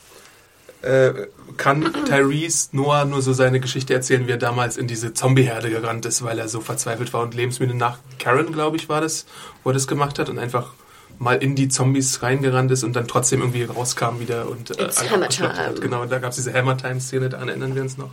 äh, 0.83 1.13
kann 1.57 1.93
Tyrese 2.07 2.69
Noah 2.73 3.05
nur 3.05 3.23
so 3.23 3.33
seine 3.33 3.61
Geschichte 3.61 3.95
erzählen, 3.95 4.27
wie 4.27 4.33
er 4.33 4.39
damals 4.39 4.77
in 4.77 4.87
diese 4.87 5.15
Zombieherde 5.15 5.71
gerannt 5.71 6.07
ist, 6.07 6.23
weil 6.25 6.39
er 6.39 6.49
so 6.49 6.61
verzweifelt 6.61 7.13
war 7.13 7.23
und 7.23 7.35
Lebensmittel 7.35 7.77
nach 7.77 7.99
Karen, 8.19 8.53
glaube 8.53 8.77
ich, 8.77 8.89
war 8.89 9.01
das, 9.01 9.27
wo 9.63 9.71
er 9.71 9.75
das 9.75 9.87
gemacht 9.87 10.19
hat 10.19 10.29
und 10.29 10.39
einfach 10.39 10.73
mal 11.19 11.37
in 11.37 11.55
die 11.55 11.69
Zombies 11.69 12.23
reingerannt 12.23 12.71
ist 12.73 12.85
und 12.85 12.97
dann 12.97 13.07
trotzdem 13.07 13.41
irgendwie 13.41 13.65
rauskam 13.65 14.19
wieder 14.19 14.49
und 14.49 14.77
äh, 14.79 14.85
It's 14.85 15.09
Hammer 15.09 15.25
abgeschlachtet 15.25 15.59
hat. 15.59 15.75
Time. 15.75 15.81
Genau, 15.81 16.05
da 16.07 16.19
gab 16.19 16.31
es 16.31 16.37
diese 16.37 16.53
Hammer 16.53 16.77
Time 16.77 17.01
Szene, 17.01 17.29
daran 17.29 17.49
erinnern 17.49 17.75
wir 17.75 17.83
uns 17.83 17.97
noch. 17.97 18.11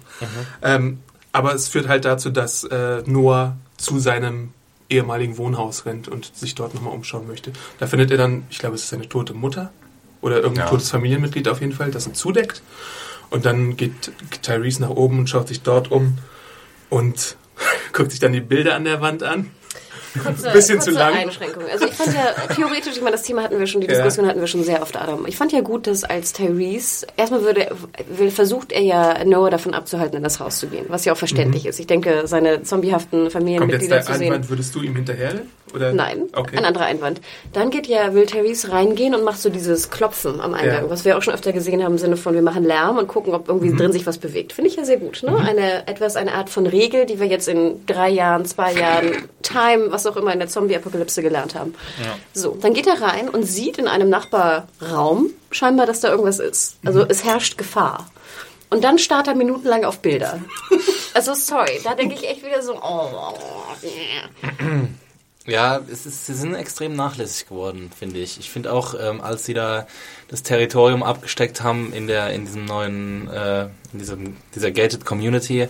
Ähm, 0.61 0.99
aber 1.31 1.53
es 1.53 1.67
führt 1.67 1.87
halt 1.87 2.05
dazu, 2.05 2.29
dass 2.29 2.63
äh, 2.63 3.03
Noah 3.05 3.57
zu 3.77 3.99
seinem 3.99 4.51
ehemaligen 4.89 5.37
Wohnhaus 5.37 5.85
rennt 5.85 6.07
und 6.07 6.35
sich 6.35 6.55
dort 6.55 6.73
nochmal 6.73 6.93
umschauen 6.93 7.27
möchte. 7.27 7.51
Da 7.77 7.85
findet 7.87 8.09
er 8.11 8.17
dann, 8.17 8.43
ich 8.49 8.57
glaube, 8.59 8.75
es 8.75 8.83
ist 8.83 8.89
seine 8.89 9.07
tote 9.07 9.33
Mutter 9.33 9.71
oder 10.21 10.37
irgendein 10.37 10.65
Ja. 10.65 10.69
totes 10.71 10.89
Familienmitglied 10.89 11.47
auf 11.47 11.61
jeden 11.61 11.73
Fall, 11.73 11.91
das 11.91 12.07
ihn 12.07 12.15
zudeckt. 12.15 12.61
Und 13.29 13.45
dann 13.45 13.77
geht 13.77 14.11
Tyrese 14.41 14.81
nach 14.81 14.89
oben 14.89 15.19
und 15.19 15.29
schaut 15.29 15.47
sich 15.47 15.61
dort 15.61 15.91
um 15.91 16.17
und 16.89 17.37
guckt 17.93 18.09
sich 18.11 18.19
dann 18.19 18.33
die 18.33 18.41
Bilder 18.41 18.75
an 18.75 18.83
der 18.85 18.99
Wand 19.01 19.21
an. 19.21 19.51
Kurze, 20.23 20.49
Bisschen 20.51 20.77
kurze 20.77 20.91
zu 20.91 20.97
lang. 20.97 21.13
Einschränkung. 21.13 21.63
Also 21.71 21.85
ich 21.85 21.93
fand 21.93 22.13
ja, 22.15 22.33
theoretisch, 22.55 22.93
ich 22.95 23.01
meine, 23.01 23.11
das 23.11 23.23
Thema 23.23 23.43
hatten 23.43 23.59
wir 23.59 23.67
schon, 23.67 23.81
die 23.81 23.87
Ja. 23.87 23.93
Diskussion 23.93 24.27
hatten 24.27 24.39
wir 24.39 24.47
schon 24.47 24.63
sehr 24.63 24.81
oft, 24.81 24.95
Adam. 24.97 25.25
Ich 25.27 25.37
fand 25.37 25.51
ja 25.51 25.61
gut, 25.61 25.87
dass 25.87 26.03
als 26.03 26.33
Tyrese, 26.33 27.07
erstmal 27.17 27.41
würde, 27.43 27.69
will, 28.09 28.31
versucht 28.31 28.71
er 28.71 28.81
ja 28.81 29.23
Noah 29.25 29.49
davon 29.49 29.73
abzuhalten, 29.73 30.17
in 30.17 30.23
das 30.23 30.39
Haus 30.39 30.57
zu 30.59 30.67
gehen, 30.67 30.85
was 30.89 31.05
ja 31.05 31.13
auch 31.13 31.17
verständlich 31.17 31.65
ist. 31.65 31.79
Ich 31.79 31.87
denke, 31.87 32.23
seine 32.25 32.63
zombiehaften 32.63 33.19
Mhm. 33.19 33.21
Kommt 33.23 33.25
jetzt 33.25 33.33
Familienmitglieder 33.33 33.95
der 33.97 34.03
zu 34.05 34.13
sehen. 34.15 34.27
Einwand, 34.33 34.49
würdest 34.49 34.75
du 34.75 34.81
ihm 34.81 34.95
hinterherrennen? 34.95 35.49
Oder? 35.73 35.93
Nein, 35.93 36.23
Okay. 36.33 36.57
ein 36.57 36.65
anderer 36.65 36.85
Einwand. 36.85 37.21
Dann 37.53 37.69
geht 37.69 37.87
ja, 37.87 38.13
will 38.13 38.25
Therese 38.25 38.71
reingehen 38.71 39.13
und 39.15 39.23
macht 39.23 39.39
so 39.41 39.49
dieses 39.49 39.89
Klopfen 39.89 40.41
am 40.41 40.53
Eingang, 40.53 40.83
Ja. 40.85 40.89
was 40.89 41.05
wir 41.05 41.17
auch 41.17 41.21
schon 41.21 41.33
öfter 41.33 41.53
gesehen 41.53 41.83
haben 41.83 41.93
im 41.93 41.97
Sinne 41.97 42.17
von, 42.17 42.33
wir 42.33 42.41
machen 42.41 42.63
Lärm 42.63 42.97
und 42.97 43.07
gucken, 43.07 43.33
ob 43.33 43.47
Mhm. 43.47 43.55
irgendwie 43.55 43.77
drin 43.77 43.91
sich 43.91 44.05
was 44.07 44.17
bewegt. 44.17 44.53
Finde 44.53 44.69
ich 44.69 44.75
ja 44.77 44.85
sehr 44.85 44.97
gut. 44.97 45.21
Ne? 45.23 45.35
Eine, 45.37 45.87
etwas, 45.87 46.15
eine 46.15 46.33
Art 46.33 46.49
von 46.49 46.65
Regel, 46.65 47.05
die 47.05 47.19
wir 47.19 47.27
jetzt 47.27 47.47
in 47.47 47.85
drei 47.85 48.09
Jahren, 48.09 48.45
zwei 48.45 48.73
Jahren, 48.73 49.29
Time, 49.41 49.87
was 49.91 50.05
auch 50.05 50.15
immer 50.17 50.33
in 50.33 50.39
der 50.39 50.47
Zombie-Apokalypse 50.47 51.21
gelernt 51.21 51.55
haben. 51.55 51.73
So, 52.33 52.57
dann 52.61 52.73
geht 52.73 52.87
er 52.87 53.01
rein 53.01 53.29
und 53.29 53.43
sieht 53.43 53.77
in 53.77 53.87
einem 53.87 54.09
Nachbarraum 54.09 55.31
scheinbar, 55.51 55.85
dass 55.85 55.99
da 56.01 56.09
irgendwas 56.09 56.39
ist. 56.39 56.77
Also 56.85 56.99
Mhm. 56.99 57.05
es 57.09 57.23
herrscht 57.23 57.57
Gefahr. 57.57 58.09
Und 58.71 58.83
dann 58.83 58.99
starrt 58.99 59.27
er 59.27 59.33
minutenlang 59.35 59.83
auf 59.85 59.99
Bilder. 59.99 60.39
Also 61.15 61.33
sorry, 61.33 61.81
da 61.83 61.95
denke 61.95 62.13
ich 62.13 62.29
echt 62.29 62.45
wieder 62.45 62.61
so, 62.61 62.75
oh, 62.75 63.33
Ja, 65.49 65.79
es 65.91 66.05
ist, 66.05 66.25
sie 66.25 66.33
sind 66.33 66.53
extrem 66.53 66.95
nachlässig 66.95 67.47
geworden, 67.47 67.91
finde 67.97 68.19
ich. 68.19 68.39
Ich 68.39 68.49
finde 68.49 68.71
auch, 68.71 68.93
ähm, 68.99 69.21
als 69.21 69.45
sie 69.45 69.53
da 69.53 69.87
das 70.27 70.43
Territorium 70.43 71.03
abgesteckt 71.03 71.63
haben 71.63 71.91
in 71.93 72.07
der 72.07 72.31
in 72.31 72.45
diesem 72.45 72.65
neuen, 72.65 73.27
äh, 73.29 73.63
in 73.91 73.99
diesem 73.99 74.37
dieser 74.53 74.71
gated 74.71 75.05
Community, 75.05 75.61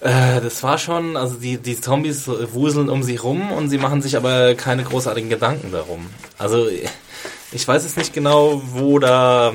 äh, 0.00 0.40
das 0.40 0.62
war 0.62 0.78
schon, 0.78 1.16
also 1.16 1.36
die 1.36 1.58
die 1.58 1.80
Zombies 1.80 2.28
wuseln 2.28 2.88
um 2.88 3.02
sie 3.02 3.16
rum 3.16 3.50
und 3.52 3.70
sie 3.70 3.78
machen 3.78 4.02
sich 4.02 4.16
aber 4.16 4.54
keine 4.54 4.84
großartigen 4.84 5.30
Gedanken 5.30 5.72
darum. 5.72 6.06
Also 6.38 6.68
ich 7.52 7.66
weiß 7.66 7.84
jetzt 7.84 7.96
nicht 7.96 8.12
genau, 8.12 8.62
wo 8.72 8.98
da 8.98 9.54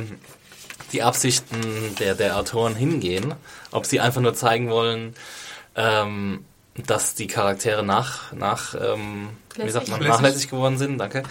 die 0.92 1.04
Absichten 1.04 1.96
der, 2.00 2.16
der 2.16 2.38
Autoren 2.38 2.76
hingehen. 2.76 3.34
Ob 3.72 3.86
sie 3.86 4.00
einfach 4.02 4.22
nur 4.22 4.34
zeigen 4.34 4.70
wollen, 4.70 5.14
ähm, 5.76 6.46
dass 6.76 7.16
die 7.16 7.28
Charaktere 7.28 7.84
nach, 7.84 8.32
nach 8.32 8.76
ähm, 8.76 9.30
wie 9.58 9.70
sagt 9.70 9.90
man, 9.90 10.00
Lässig. 10.00 10.14
nachlässig 10.14 10.50
geworden 10.50 10.78
sind, 10.78 10.98
danke. 10.98 11.24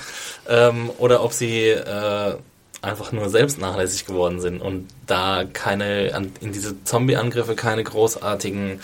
Ähm, 0.48 0.90
oder 0.98 1.24
ob 1.24 1.32
sie 1.32 1.68
äh, 1.68 2.36
einfach 2.82 3.12
nur 3.12 3.28
selbst 3.28 3.58
nachlässig 3.58 4.06
geworden 4.06 4.40
sind 4.40 4.60
und 4.60 4.88
da 5.06 5.44
keine, 5.50 6.12
an, 6.14 6.32
in 6.40 6.52
diese 6.52 6.82
Zombie-Angriffe 6.84 7.54
keine 7.54 7.84
großartigen 7.84 8.80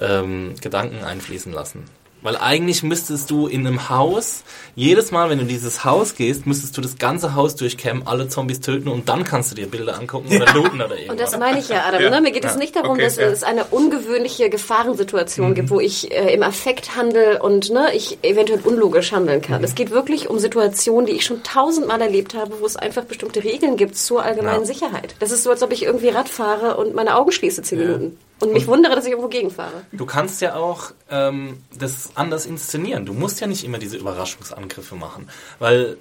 ähm, 0.00 0.54
Gedanken 0.60 1.04
einfließen 1.04 1.52
lassen. 1.52 1.84
Weil 2.26 2.36
eigentlich 2.38 2.82
müsstest 2.82 3.30
du 3.30 3.46
in 3.46 3.64
einem 3.64 3.88
Haus, 3.88 4.42
jedes 4.74 5.12
Mal, 5.12 5.30
wenn 5.30 5.38
du 5.38 5.42
in 5.42 5.48
dieses 5.48 5.84
Haus 5.84 6.16
gehst, 6.16 6.44
müsstest 6.44 6.76
du 6.76 6.80
das 6.80 6.98
ganze 6.98 7.36
Haus 7.36 7.54
durchkämmen, 7.54 8.04
alle 8.04 8.28
Zombies 8.28 8.58
töten 8.60 8.88
und 8.88 9.08
dann 9.08 9.22
kannst 9.22 9.52
du 9.52 9.54
dir 9.54 9.66
Bilder 9.68 9.96
angucken 9.96 10.34
oder 10.34 10.52
looten 10.52 10.80
oder 10.82 10.90
irgendwas. 10.96 11.10
Und 11.10 11.20
das 11.20 11.38
meine 11.38 11.60
ich 11.60 11.68
ja, 11.68 11.84
Adam. 11.86 12.02
Ja. 12.02 12.10
Ne? 12.10 12.20
Mir 12.22 12.32
geht 12.32 12.44
es 12.44 12.54
Ja. 12.54 12.58
nicht 12.58 12.74
darum, 12.74 12.90
Okay, 12.94 13.02
dass 13.02 13.14
ja. 13.14 13.26
es 13.28 13.44
eine 13.44 13.64
ungewöhnliche 13.66 14.50
Gefahrensituation 14.50 15.54
gibt, 15.54 15.70
wo 15.70 15.78
ich 15.78 16.10
äh, 16.10 16.34
im 16.34 16.42
Affekt 16.42 16.96
handle 16.96 17.40
und 17.40 17.70
ne, 17.70 17.94
ich 17.94 18.18
eventuell 18.22 18.58
unlogisch 18.64 19.12
handeln 19.12 19.40
kann. 19.40 19.62
Es 19.62 19.76
geht 19.76 19.90
wirklich 19.92 20.28
um 20.28 20.40
Situationen, 20.40 21.06
die 21.06 21.12
ich 21.12 21.24
schon 21.24 21.44
tausendmal 21.44 22.00
erlebt 22.00 22.34
habe, 22.34 22.54
wo 22.58 22.66
es 22.66 22.74
einfach 22.74 23.04
bestimmte 23.04 23.44
Regeln 23.44 23.76
gibt 23.76 23.96
zur 23.96 24.24
allgemeinen 24.24 24.62
Ja. 24.62 24.66
Sicherheit. 24.66 25.14
Das 25.20 25.30
ist 25.30 25.44
so, 25.44 25.50
als 25.50 25.62
ob 25.62 25.70
ich 25.72 25.84
irgendwie 25.84 26.08
Rad 26.08 26.28
fahre 26.28 26.76
und 26.76 26.92
meine 26.92 27.14
Augen 27.16 27.30
schließe 27.30 27.62
zehn 27.62 27.78
Minuten. 27.78 28.18
Und 28.40 28.52
mich 28.52 28.66
wundere, 28.66 28.94
dass 28.94 29.04
ich 29.04 29.10
irgendwo 29.12 29.28
gegenfahre. 29.28 29.82
Du 29.92 30.04
kannst 30.04 30.40
ja 30.42 30.56
auch 30.56 30.92
ähm, 31.10 31.62
das 31.78 32.10
anders 32.16 32.44
inszenieren. 32.46 33.06
Du 33.06 33.14
musst 33.14 33.40
ja 33.40 33.46
nicht 33.46 33.64
immer 33.64 33.78
diese 33.78 33.96
Überraschungsangriffe 33.96 34.94
machen. 34.94 35.28
Weil, 35.58 35.96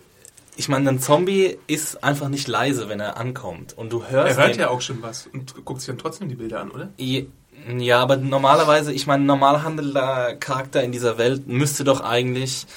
ich 0.58 0.68
meine, 0.68 0.90
ein 0.90 1.00
Zombie 1.00 1.58
ist 1.68 2.04
einfach 2.04 2.28
nicht 2.28 2.48
leise, 2.50 2.90
wenn 2.90 3.00
er 3.00 3.18
ankommt. 3.18 3.78
Und 3.78 3.92
du 3.94 4.04
hörst 4.06 4.38
Er 4.38 4.44
hört 4.44 4.56
den- 4.56 4.60
ja 4.62 4.70
auch 4.70 4.82
schon 4.82 5.02
was 5.02 5.28
und 5.32 5.64
guckt 5.64 5.80
sich 5.80 5.88
dann 5.88 5.98
trotzdem 5.98 6.28
die 6.28 6.36
Bilder 6.36 6.60
an, 6.60 6.72
oder? 6.72 6.90
Ja, 7.78 8.00
aber 8.02 8.18
normalerweise, 8.18 8.92
ich 8.92 9.08
meine, 9.08 9.24
ein 9.24 9.28
normal 9.28 9.64
handelnder 9.64 10.36
Charakter 10.36 10.84
in 10.84 10.92
dieser 10.92 11.18
Welt 11.18 11.48
müsste 11.48 11.84
doch 11.86 12.02
eigentlich 12.02 12.68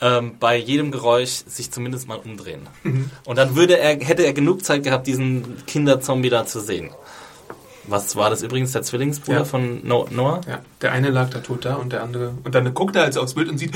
ähm, 0.00 0.36
bei 0.40 0.56
jedem 0.56 0.90
Geräusch 0.90 1.42
sich 1.46 1.70
zumindest 1.70 2.08
mal 2.08 2.18
umdrehen. 2.18 2.66
Und 3.24 3.36
dann 3.36 3.54
würde 3.56 3.78
er, 3.78 3.98
hätte 4.00 4.24
er 4.24 4.32
genug 4.32 4.64
Zeit 4.64 4.82
gehabt, 4.84 5.06
diesen 5.06 5.64
Kinderzombie 5.66 6.28
da 6.30 6.44
zu 6.46 6.60
sehen. 6.60 6.90
Was 7.88 8.16
war 8.16 8.30
das 8.30 8.42
übrigens, 8.42 8.72
der 8.72 8.82
Zwillingsbruder 8.82 9.38
Ja. 9.38 9.44
von 9.44 9.86
no 9.86 10.06
Noah? 10.10 10.40
Ja. 10.48 10.60
Der 10.82 10.92
eine 10.92 11.10
lag 11.10 11.30
da 11.30 11.38
tot 11.40 11.64
da 11.64 11.74
und 11.74 11.92
der 11.92 12.02
andere. 12.02 12.32
Und 12.44 12.54
dann 12.54 12.72
guckt 12.74 12.96
er 12.96 13.02
also 13.04 13.20
aufs 13.20 13.34
Bild 13.34 13.48
und 13.48 13.58
sieht, 13.58 13.72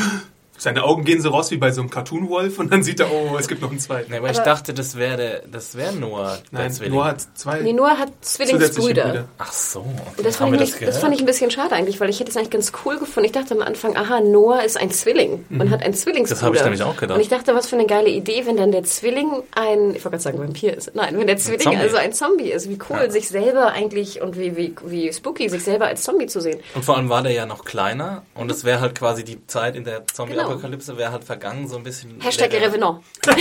seine 0.60 0.84
Augen 0.84 1.04
gehen 1.04 1.20
so 1.22 1.30
raus 1.30 1.50
wie 1.50 1.56
bei 1.56 1.70
so 1.72 1.80
einem 1.80 1.90
Cartoon-Wolf 1.90 2.58
und 2.58 2.70
dann 2.72 2.82
sieht 2.82 3.00
er, 3.00 3.10
oh, 3.10 3.36
es 3.38 3.48
gibt 3.48 3.62
noch 3.62 3.70
einen 3.70 3.80
zweiten. 3.80 4.10
Nee, 4.10 4.18
aber, 4.18 4.30
ich 4.30 4.38
dachte, 4.38 4.74
das 4.74 4.96
wäre 4.96 5.42
das 5.50 5.74
wäre 5.76 5.92
Noah, 5.94 6.38
der 6.52 6.60
Nein, 6.60 6.70
Zwilling. 6.72 6.92
Noah 6.94 7.04
hat 7.06 7.26
zwei 7.34 7.60
Nee, 7.60 7.72
Noah 7.72 7.96
hat 7.98 8.10
Zwillingsbrüder. 8.20 9.02
Brüder. 9.04 9.24
Ach 9.38 9.52
so, 9.52 9.80
okay. 9.80 9.88
Und 10.18 10.26
Das 10.26 10.36
fand, 10.36 10.52
wir 10.52 10.60
ich, 10.60 10.70
das 10.70 10.80
nicht, 10.80 10.88
das 10.88 10.98
fand 10.98 11.14
ich 11.14 11.20
ein 11.20 11.26
bisschen 11.26 11.50
schade 11.50 11.74
eigentlich, 11.74 11.98
weil 12.00 12.10
ich 12.10 12.20
hätte 12.20 12.30
es 12.30 12.36
eigentlich 12.36 12.50
ganz 12.50 12.72
cool 12.84 12.98
gefunden. 12.98 13.26
Ich 13.26 13.32
dachte 13.32 13.54
am 13.54 13.62
Anfang, 13.62 13.96
aha, 13.96 14.20
Noah 14.20 14.62
ist 14.62 14.78
ein 14.78 14.90
Zwilling 14.90 15.44
und 15.50 15.70
hat 15.70 15.82
einen 15.82 15.94
Zwillingsbruder. 15.94 16.34
Das 16.34 16.42
habe 16.42 16.56
ich 16.56 16.62
nämlich 16.62 16.82
auch 16.82 16.96
gedacht. 16.96 17.16
Und 17.16 17.22
ich 17.22 17.28
dachte, 17.28 17.54
was 17.54 17.66
für 17.68 17.76
eine 17.76 17.86
geile 17.86 18.08
Idee, 18.10 18.42
wenn 18.46 18.56
dann 18.56 18.72
der 18.72 18.84
Zwilling 18.84 19.42
ein, 19.54 19.90
ich 19.94 20.04
wollte 20.04 20.10
gerade 20.10 20.18
sagen 20.20 20.38
Vampir 20.38 20.76
ist. 20.76 20.94
Nein, 20.94 21.18
wenn 21.18 21.26
der 21.26 21.36
Zwilling 21.38 21.60
Zombie. 21.60 21.78
also 21.78 21.96
ein 21.96 22.12
Zombie 22.12 22.50
ist. 22.52 22.68
Wie 22.68 22.78
cool, 22.90 22.98
Ja. 23.04 23.10
sich 23.10 23.28
selber 23.28 23.72
eigentlich 23.72 24.20
und 24.20 24.38
wie, 24.38 24.56
wie, 24.56 24.74
wie 24.84 25.12
spooky, 25.12 25.48
sich 25.48 25.64
selber 25.64 25.86
als 25.86 26.02
Zombie 26.02 26.26
zu 26.26 26.40
sehen. 26.40 26.60
Und 26.74 26.84
vor 26.84 26.96
allem 26.96 27.08
war 27.08 27.22
der 27.22 27.32
ja 27.32 27.46
noch 27.46 27.64
kleiner 27.64 28.22
und 28.34 28.50
es 28.50 28.64
wäre 28.64 28.80
halt 28.80 28.94
quasi 28.98 29.24
die 29.24 29.46
Zeit 29.46 29.76
in 29.76 29.84
der 29.84 30.06
Zombie-Apokalypse 30.50 30.96
wäre 30.96 31.12
halt 31.12 31.24
vergangen, 31.24 31.68
so 31.68 31.76
ein 31.76 31.82
bisschen. 31.82 32.20
Hashtag 32.20 32.52
Revenant. 32.52 33.02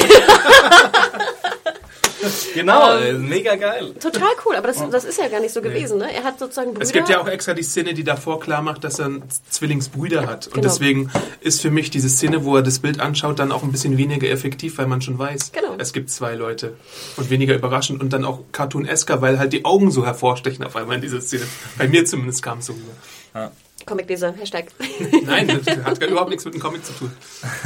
Genau, 2.54 2.98
Ähm, 2.98 3.16
äh, 3.16 3.28
mega 3.30 3.56
geil. 3.56 3.94
Total 3.94 4.28
cool, 4.46 4.56
aber 4.58 4.68
das, 4.68 4.78
das 4.92 5.06
ist 5.06 5.18
ja 5.20 5.30
gar 5.30 5.40
nicht 5.40 5.54
so 5.54 5.62
gewesen. 5.62 6.00
Ne? 6.00 6.14
Er 6.14 6.24
hat 6.26 6.38
sozusagen 6.38 6.72
Brüder. 6.74 6.84
Es 6.84 6.92
gibt 6.92 7.08
ja 7.08 7.22
auch 7.22 7.28
extra 7.30 7.54
die 7.54 7.64
Szene, 7.64 7.94
die 7.94 8.04
davor 8.04 8.42
klar 8.42 8.62
macht, 8.62 8.84
dass 8.84 9.00
er 9.00 9.06
einen 9.06 9.24
Zwillingsbrüder 9.50 10.28
hat. 10.28 10.48
Und 10.48 10.56
Genau. 10.56 10.68
deswegen 10.68 11.10
ist 11.40 11.62
für 11.62 11.72
mich 11.72 11.92
diese 11.92 12.10
Szene, 12.10 12.44
wo 12.44 12.58
er 12.58 12.62
das 12.62 12.80
Bild 12.80 13.00
anschaut, 13.00 13.40
dann 13.40 13.54
auch 13.54 13.64
ein 13.64 13.72
bisschen 13.72 13.98
weniger 13.98 14.28
effektiv, 14.30 14.78
weil 14.80 14.88
man 14.88 15.02
schon 15.02 15.18
weiß, 15.18 15.54
Genau. 15.54 15.76
es 15.78 15.94
gibt 15.94 16.10
zwei 16.10 16.36
Leute. 16.36 16.74
Und 17.16 17.30
weniger 17.30 17.56
überraschend 17.56 18.02
und 18.02 18.12
dann 18.12 18.26
auch 18.26 18.40
cartoonesker, 18.52 19.22
weil 19.22 19.40
halt 19.40 19.54
die 19.54 19.64
Augen 19.64 19.90
so 19.90 20.06
hervorstechen 20.06 20.66
auf 20.66 20.76
einmal 20.76 20.98
in 20.98 21.02
dieser 21.02 21.22
Szene. 21.22 21.44
Bei 21.78 21.88
mir 21.88 22.04
zumindest 22.06 22.44
kam 22.44 22.58
es 22.60 22.66
so 22.66 22.74
rüber. 22.74 23.52
Comicleser, 23.86 24.34
Hashtag. 24.34 24.68
Nein, 25.26 25.48
das 25.66 25.78
hat 25.78 26.04
überhaupt 26.04 26.30
nichts 26.30 26.46
mit 26.46 26.54
dem 26.54 26.62
Comic 26.62 26.86
zu 26.86 26.94
tun. 26.94 27.12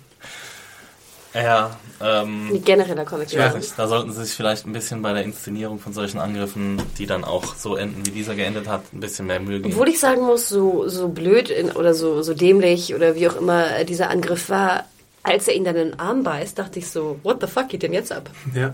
Ja, 1.33 1.77
ähm, 2.01 2.47
Nee, 2.49 2.59
genereller 2.59 3.01
ich 3.03 3.07
Comicleser. 3.09 3.43
weiß 3.43 3.55
nicht, 3.55 3.73
da 3.77 3.89
sollten 3.89 4.13
sie 4.13 4.23
sich 4.23 4.33
vielleicht 4.33 4.65
ein 4.65 4.71
bisschen 4.71 5.01
bei 5.01 5.11
der 5.11 5.23
Inszenierung 5.23 5.79
von 5.79 5.91
solchen 5.91 6.17
Angriffen, 6.17 6.81
die 6.97 7.05
dann 7.05 7.25
auch 7.25 7.55
so 7.55 7.75
enden, 7.75 8.05
wie 8.05 8.11
dieser 8.11 8.35
geendet 8.35 8.69
hat, 8.69 8.83
ein 8.93 9.01
bisschen 9.01 9.27
mehr 9.27 9.41
Mühe 9.41 9.59
geben. 9.59 9.73
Obwohl 9.73 9.89
ich 9.89 9.99
sagen 9.99 10.21
muss, 10.21 10.47
so, 10.47 10.87
so 10.87 11.09
blöd 11.09 11.49
in, 11.49 11.71
oder 11.73 11.93
so, 11.93 12.21
so 12.21 12.33
dämlich 12.33 12.95
oder 12.95 13.15
wie 13.15 13.27
auch 13.27 13.35
immer 13.35 13.75
äh, 13.77 13.83
dieser 13.83 14.09
Angriff 14.11 14.47
war, 14.49 14.85
als 15.23 15.49
er 15.49 15.55
ihn 15.55 15.65
dann 15.65 15.75
in 15.75 15.89
den 15.89 15.99
Arm 15.99 16.23
beißt, 16.23 16.57
dachte 16.57 16.79
ich 16.79 16.89
so, 16.89 17.19
what 17.23 17.41
the 17.41 17.47
fuck 17.47 17.67
geht 17.67 17.83
denn 17.83 17.91
jetzt 17.91 18.13
ab? 18.13 18.29
Ja. 18.53 18.73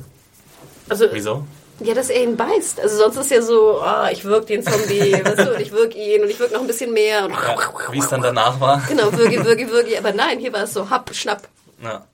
Also, 0.88 1.06
Wieso? 1.12 1.48
Ja, 1.86 1.94
dass 1.94 2.10
er 2.10 2.24
ihn 2.24 2.38
beißt. 2.38 2.80
Also 2.80 2.98
sonst 2.98 3.18
ist 3.18 3.32
ja 3.32 3.42
so, 3.42 3.80
ah, 3.82 4.10
ich 4.12 4.24
wirk 4.26 4.48
den 4.48 4.64
Zombie, 4.64 5.14
weißt 5.24 5.40
du, 5.40 5.54
und 5.56 5.62
ich 5.62 5.72
wirk 5.72 5.96
ihn 5.96 6.24
und 6.24 6.30
ich 6.30 6.40
wirk 6.40 6.52
noch 6.52 6.62
ein 6.62 6.68
bisschen 6.68 6.94
mehr. 6.94 7.26
Und 7.26 7.32
Ja, 7.32 7.56
wie 7.92 8.00
es 8.00 8.10
dann 8.10 8.22
danach 8.22 8.60
war. 8.60 8.82
Genau, 8.88 9.12
würgi, 9.12 9.44
würgi, 9.44 9.70
würgi. 9.70 9.98
Aber 9.98 10.14
nein, 10.14 10.40
hier 10.40 10.54
war 10.54 10.64
es 10.64 10.74
so, 10.74 10.90
happ, 10.90 11.14
schnapp. 11.14 11.48
Ja. 11.84 12.06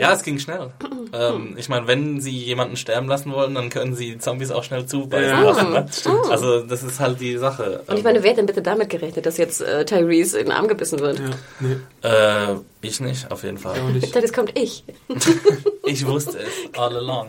Ja, 0.00 0.12
es 0.12 0.22
ging 0.22 0.38
schnell. 0.38 0.70
ähm, 1.12 1.54
ich 1.56 1.68
meine, 1.68 1.86
wenn 1.86 2.20
sie 2.20 2.36
jemanden 2.36 2.76
sterben 2.76 3.08
lassen 3.08 3.32
wollen, 3.32 3.54
dann 3.54 3.70
können 3.70 3.94
sie 3.94 4.18
Zombies 4.18 4.50
auch 4.50 4.64
schnell 4.64 4.86
zubeißen 4.86 5.30
Ja, 5.30 5.42
lassen. 5.42 5.72
Ne? 5.72 5.86
Also 6.30 6.60
das 6.62 6.82
ist 6.82 7.00
halt 7.00 7.20
die 7.20 7.36
Sache. 7.38 7.82
Und 7.86 7.98
ich 7.98 8.04
meine, 8.04 8.22
wer 8.22 8.30
hat 8.30 8.38
denn 8.38 8.46
bitte 8.46 8.62
damit 8.62 8.90
gerechnet, 8.90 9.26
dass 9.26 9.36
jetzt 9.36 9.60
äh, 9.60 9.84
Tyrese 9.84 10.38
in 10.38 10.46
den 10.46 10.52
Arm 10.52 10.68
gebissen 10.68 11.00
wird? 11.00 11.18
ja. 11.18 11.30
Nee, 11.60 11.76
äh, 12.02 12.56
ich 12.82 13.00
nicht, 13.00 13.30
auf 13.30 13.42
jeden 13.42 13.58
Fall. 13.58 13.76
Ich 13.96 14.10
dachte, 14.10 14.20
jetzt 14.20 14.34
kommt 14.34 14.58
ich. 14.58 14.84
Ich 15.86 16.04
wusste 16.04 16.38
es 16.38 16.76
all 16.78 16.96
along. 16.96 17.28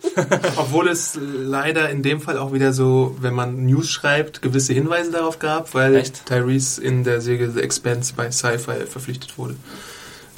Obwohl 0.56 0.88
es 0.88 1.18
leider 1.18 1.88
in 1.88 2.02
dem 2.02 2.20
Fall 2.20 2.36
auch 2.36 2.52
wieder 2.52 2.74
so, 2.74 3.16
wenn 3.20 3.32
man 3.32 3.64
News 3.64 3.88
schreibt, 3.90 4.42
gewisse 4.42 4.74
Hinweise 4.74 5.10
darauf 5.10 5.38
gab, 5.38 5.72
weil 5.72 5.96
Echt? 5.96 6.26
Tyrese 6.26 6.82
in 6.82 7.04
der 7.04 7.22
Serie 7.22 7.50
The 7.50 7.60
Expanse 7.60 8.12
bei 8.14 8.30
Sci-Fi 8.30 8.84
verpflichtet 8.86 9.38
wurde. 9.38 9.56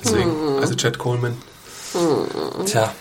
Deswegen, 0.02 0.31
also 0.61 0.76
Chad 0.76 0.98
Coleman. 0.98 1.37
Tja, 2.66 2.94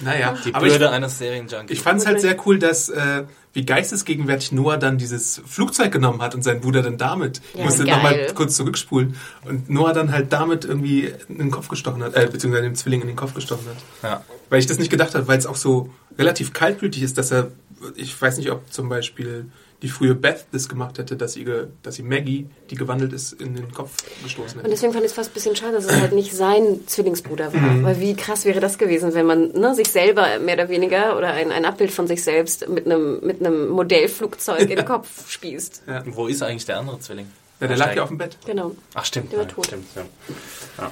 Naja, 0.00 0.34
die 0.44 0.54
aber 0.54 0.66
ich, 0.66 0.80
eines 0.86 1.18
Serienjunkies. 1.18 1.76
ich 1.76 1.82
fand 1.82 2.00
es 2.00 2.06
halt 2.06 2.20
sehr 2.20 2.36
cool, 2.46 2.58
dass 2.58 2.88
äh, 2.88 3.24
wie 3.52 3.64
geistesgegenwärtig 3.64 4.52
Noah 4.52 4.78
dann 4.78 4.98
dieses 4.98 5.42
Flugzeug 5.46 5.92
genommen 5.92 6.22
hat 6.22 6.34
und 6.34 6.42
sein 6.42 6.60
Bruder 6.60 6.82
dann 6.82 6.96
damit. 6.98 7.40
Ich 7.52 7.58
Ja, 7.58 7.64
musste 7.64 7.84
geil. 7.84 7.94
nochmal 7.96 8.26
kurz 8.34 8.56
zurückspulen. 8.56 9.16
Und 9.44 9.68
Noah 9.70 9.92
dann 9.92 10.10
halt 10.12 10.32
damit 10.32 10.64
irgendwie 10.64 11.12
in 11.28 11.38
den 11.38 11.50
Kopf 11.50 11.68
gestochen 11.68 12.02
hat, 12.02 12.14
äh, 12.14 12.26
beziehungsweise 12.30 12.64
dem 12.64 12.74
Zwilling 12.74 13.02
in 13.02 13.06
den 13.08 13.16
Kopf 13.16 13.34
gestochen 13.34 13.66
hat. 13.68 13.76
ja. 14.02 14.24
Weil 14.48 14.58
ich 14.58 14.66
das 14.66 14.78
nicht 14.78 14.90
gedacht 14.90 15.14
habe, 15.14 15.28
weil 15.28 15.38
es 15.38 15.46
auch 15.46 15.56
so 15.56 15.90
relativ 16.18 16.52
kaltblütig 16.52 17.02
ist, 17.02 17.16
dass 17.16 17.30
er, 17.30 17.52
ich 17.96 18.20
weiß 18.20 18.36
nicht, 18.38 18.50
ob 18.50 18.70
zum 18.72 18.88
Beispiel 18.90 19.46
die 19.82 19.88
frühe 19.88 20.14
Beth 20.14 20.46
das 20.52 20.68
gemacht 20.68 20.98
hätte, 20.98 21.16
dass 21.16 21.32
sie, 21.34 21.44
ge- 21.44 21.66
dass 21.82 21.96
sie 21.96 22.02
Maggie, 22.04 22.46
die 22.70 22.76
gewandelt 22.76 23.12
ist, 23.12 23.32
in 23.40 23.54
den 23.56 23.72
Kopf 23.72 23.90
gestoßen 24.22 24.52
Und 24.58 24.58
hätte. 24.60 24.70
deswegen 24.70 24.92
fand 24.92 25.04
ich 25.04 25.10
es 25.10 25.16
fast 25.16 25.30
ein 25.30 25.34
bisschen 25.34 25.56
schade, 25.56 25.72
dass 25.72 25.84
es 25.86 26.00
halt 26.00 26.12
nicht 26.12 26.32
sein 26.34 26.80
Zwillingsbruder 26.86 27.52
war. 27.52 27.82
Weil 27.82 28.00
wie 28.00 28.14
krass 28.14 28.44
wäre 28.44 28.60
das 28.60 28.78
gewesen, 28.78 29.12
wenn 29.14 29.26
man 29.26 29.50
ne, 29.52 29.74
sich 29.74 29.88
selber 29.88 30.38
mehr 30.38 30.54
oder 30.54 30.68
weniger 30.68 31.16
oder 31.18 31.28
ein, 31.32 31.50
ein 31.50 31.64
Abbild 31.64 31.90
von 31.90 32.06
sich 32.06 32.22
selbst 32.22 32.68
mit 32.68 32.86
einem, 32.86 33.18
mit 33.24 33.40
einem 33.40 33.68
Modellflugzeug 33.70 34.60
in 34.60 34.68
den 34.76 34.84
Kopf 34.86 35.28
spießt. 35.30 35.82
Wo 36.06 36.28
ist 36.28 36.42
eigentlich 36.42 36.64
der 36.66 36.78
andere 36.78 37.00
Zwilling? 37.00 37.26
Ja, 37.60 37.68
der 37.68 37.76
lag 37.76 37.94
ja 37.94 38.02
auf 38.02 38.08
dem 38.08 38.18
Bett. 38.18 38.36
Genau. 38.44 38.72
Ach, 38.94 39.04
stimmt. 39.04 39.30
Der 39.32 39.38
war 39.40 39.46
ja, 39.46 39.52
tot. 39.52 39.66
Stimmt, 39.66 39.86
ja. 39.94 40.90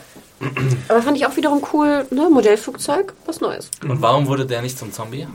Aber 0.89 1.03
fand 1.03 1.17
ich 1.17 1.27
auch 1.27 1.37
wiederum 1.37 1.63
cool, 1.73 2.07
ne? 2.11 2.29
Modellflugzeug, 2.31 3.13
was 3.27 3.41
Neues. 3.41 3.71
Und 3.83 4.01
warum 4.03 4.27
wurde 4.27 4.47
der 4.47 4.63
nicht 4.63 4.79
zum 4.79 4.93
Zombie? 4.93 5.27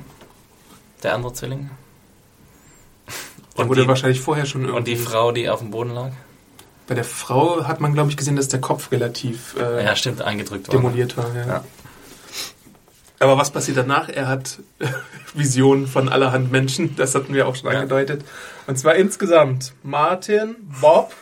Der 1.03 1.13
andere 1.13 1.33
Zwilling? 1.33 1.69
Der 3.55 3.63
Und 3.63 3.69
wurde 3.69 3.81
die- 3.83 3.87
wahrscheinlich 3.87 4.19
vorher 4.21 4.45
schon 4.45 4.61
irgendwie. 4.61 4.77
Und 4.77 4.87
die 4.87 4.95
Frau, 4.97 5.31
die 5.31 5.49
auf 5.49 5.59
dem 5.59 5.71
Boden 5.71 5.91
lag? 5.93 6.11
Bei 6.87 6.93
der 6.95 7.03
Frau 7.03 7.65
hat 7.65 7.79
man, 7.81 7.93
glaube 7.93 8.09
ich, 8.11 8.17
gesehen, 8.17 8.35
dass 8.35 8.47
der 8.47 8.61
Kopf 8.61 8.91
relativ 8.91 9.55
äh, 9.59 9.83
Ja, 9.83 9.95
stimmt, 9.95 10.21
eingedrückt 10.21 10.67
war. 10.67 10.75
demoliert 10.75 11.17
war. 11.17 11.33
Ja. 11.35 11.45
Ja. 11.47 11.63
Aber 13.19 13.37
was 13.37 13.49
passiert 13.51 13.77
danach? 13.77 14.09
Er 14.09 14.27
hat 14.27 14.59
Visionen 15.33 15.87
von 15.87 16.09
allerhand 16.09 16.51
Menschen, 16.51 16.95
das 16.95 17.15
hatten 17.15 17.33
wir 17.33 17.47
auch 17.47 17.55
schon 17.55 17.71
Ja. 17.71 17.77
angedeutet. 17.79 18.23
Und 18.67 18.77
zwar 18.77 18.95
insgesamt 18.95 19.73
Martin, 19.83 20.55
Bob, 20.81 21.13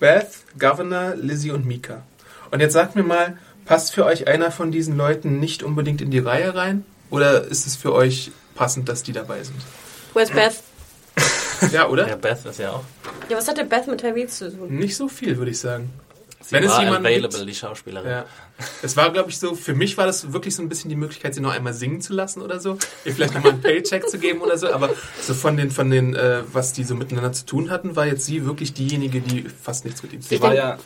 Beth, 0.00 0.28
Governor, 0.58 1.14
Lizzie 1.16 1.52
und 1.52 1.66
Mika. 1.66 2.02
Und 2.50 2.60
jetzt 2.60 2.72
sagt 2.72 2.96
mir 2.96 3.02
mal, 3.04 3.38
passt 3.64 3.94
für 3.94 4.04
euch 4.04 4.26
einer 4.26 4.50
von 4.50 4.72
diesen 4.72 4.96
Leuten 4.96 5.38
nicht 5.38 5.62
unbedingt 5.62 6.00
in 6.00 6.10
die 6.10 6.18
Reihe 6.18 6.54
rein? 6.54 6.84
Oder 7.10 7.44
ist 7.44 7.66
es 7.66 7.76
für 7.76 7.92
euch 7.92 8.32
passend, 8.54 8.88
dass 8.88 9.02
die 9.02 9.12
dabei 9.12 9.42
sind? 9.44 9.56
Where's 10.14 10.30
Beth? 10.30 10.54
Ja, 11.72 11.88
oder? 11.88 12.08
Ja, 12.08 12.16
Beth 12.16 12.44
ist 12.44 12.58
ja 12.58 12.70
auch. 12.72 12.84
Ja, 13.28 13.36
was 13.36 13.48
hat 13.48 13.56
der 13.58 13.64
Beth 13.64 13.86
mit 13.86 14.00
Tyrese 14.00 14.50
zu 14.50 14.56
tun? 14.56 14.68
Nicht 14.76 14.96
so 14.96 15.08
viel, 15.08 15.36
würde 15.38 15.50
ich 15.50 15.58
sagen. 15.58 15.90
Sie 16.42 16.52
Wenn 16.52 16.64
es 16.64 16.70
war 16.70 16.82
jemanden 16.82 17.06
available, 17.06 17.38
gibt- 17.38 17.50
die 17.50 17.54
Schauspielerin. 17.54 18.10
Ja. 18.10 18.24
Es 18.82 18.96
war, 18.96 19.12
glaube 19.12 19.28
ich, 19.30 19.38
so, 19.38 19.54
für 19.54 19.74
mich 19.74 19.98
war 19.98 20.06
das 20.06 20.32
wirklich 20.32 20.54
so 20.54 20.62
ein 20.62 20.68
bisschen 20.70 20.88
die 20.88 20.96
Möglichkeit, 20.96 21.34
sie 21.34 21.40
noch 21.40 21.52
einmal 21.52 21.74
singen 21.74 22.00
zu 22.00 22.14
lassen 22.14 22.40
oder 22.40 22.58
so. 22.60 22.78
Ihr 23.04 23.14
vielleicht 23.14 23.34
nochmal 23.34 23.52
einen 23.52 23.60
Paycheck 23.60 24.08
zu 24.08 24.18
geben 24.18 24.40
oder 24.40 24.56
so. 24.56 24.72
Aber 24.72 24.88
so 25.20 25.34
von 25.34 25.56
den, 25.58 25.70
von 25.70 25.90
den, 25.90 26.14
äh, 26.14 26.42
was 26.50 26.72
die 26.72 26.84
so 26.84 26.94
miteinander 26.94 27.32
zu 27.32 27.44
tun 27.44 27.70
hatten, 27.70 27.94
war 27.94 28.06
jetzt 28.06 28.24
sie 28.24 28.46
wirklich 28.46 28.72
diejenige, 28.72 29.20
die 29.20 29.42
fast 29.42 29.84
nichts 29.84 30.02
mit 30.02 30.12
ihm 30.14 30.22
zu 30.22 30.28
Sie 30.30 30.36
tun 30.36 30.42
war 30.44 30.50
denk- 30.50 30.62
ja 30.62 30.76
Sorry. 30.76 30.82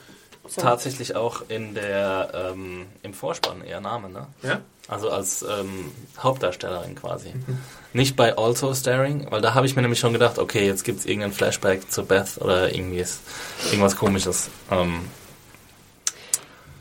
Tatsächlich 0.57 1.17
auch 1.17 1.43
in 1.49 1.75
der, 1.75 2.53
ähm, 2.53 2.87
im 3.03 3.15
Vorspann 3.15 3.63
ihr 3.67 3.81
Name, 3.81 4.09
ne? 4.11 4.27
Ja? 4.43 4.61
Also 4.87 5.11
als 5.11 5.43
ähm, 5.43 5.93
Hauptdarstellerin 6.19 6.95
quasi. 6.95 7.33
Nicht 7.93 8.17
bei 8.17 8.37
Also 8.37 8.75
Staring, 8.75 9.31
weil 9.31 9.41
da 9.41 9.55
habe 9.55 9.67
ich 9.67 9.77
mir 9.77 9.83
nämlich 9.83 10.01
schon 10.01 10.13
gedacht, 10.13 10.39
okay, 10.39 10.67
jetzt 10.67 10.85
gibt 10.85 11.01
es 11.01 11.07
irgendein 11.07 11.33
Flashback 11.33 11.91
zu 11.91 12.05
Beth 12.05 12.39
oder 12.39 12.75
irgendwie 12.75 13.01
ist 13.01 13.21
irgendwas 13.67 13.97
komisches. 13.97 14.51
Ähm, 14.71 15.01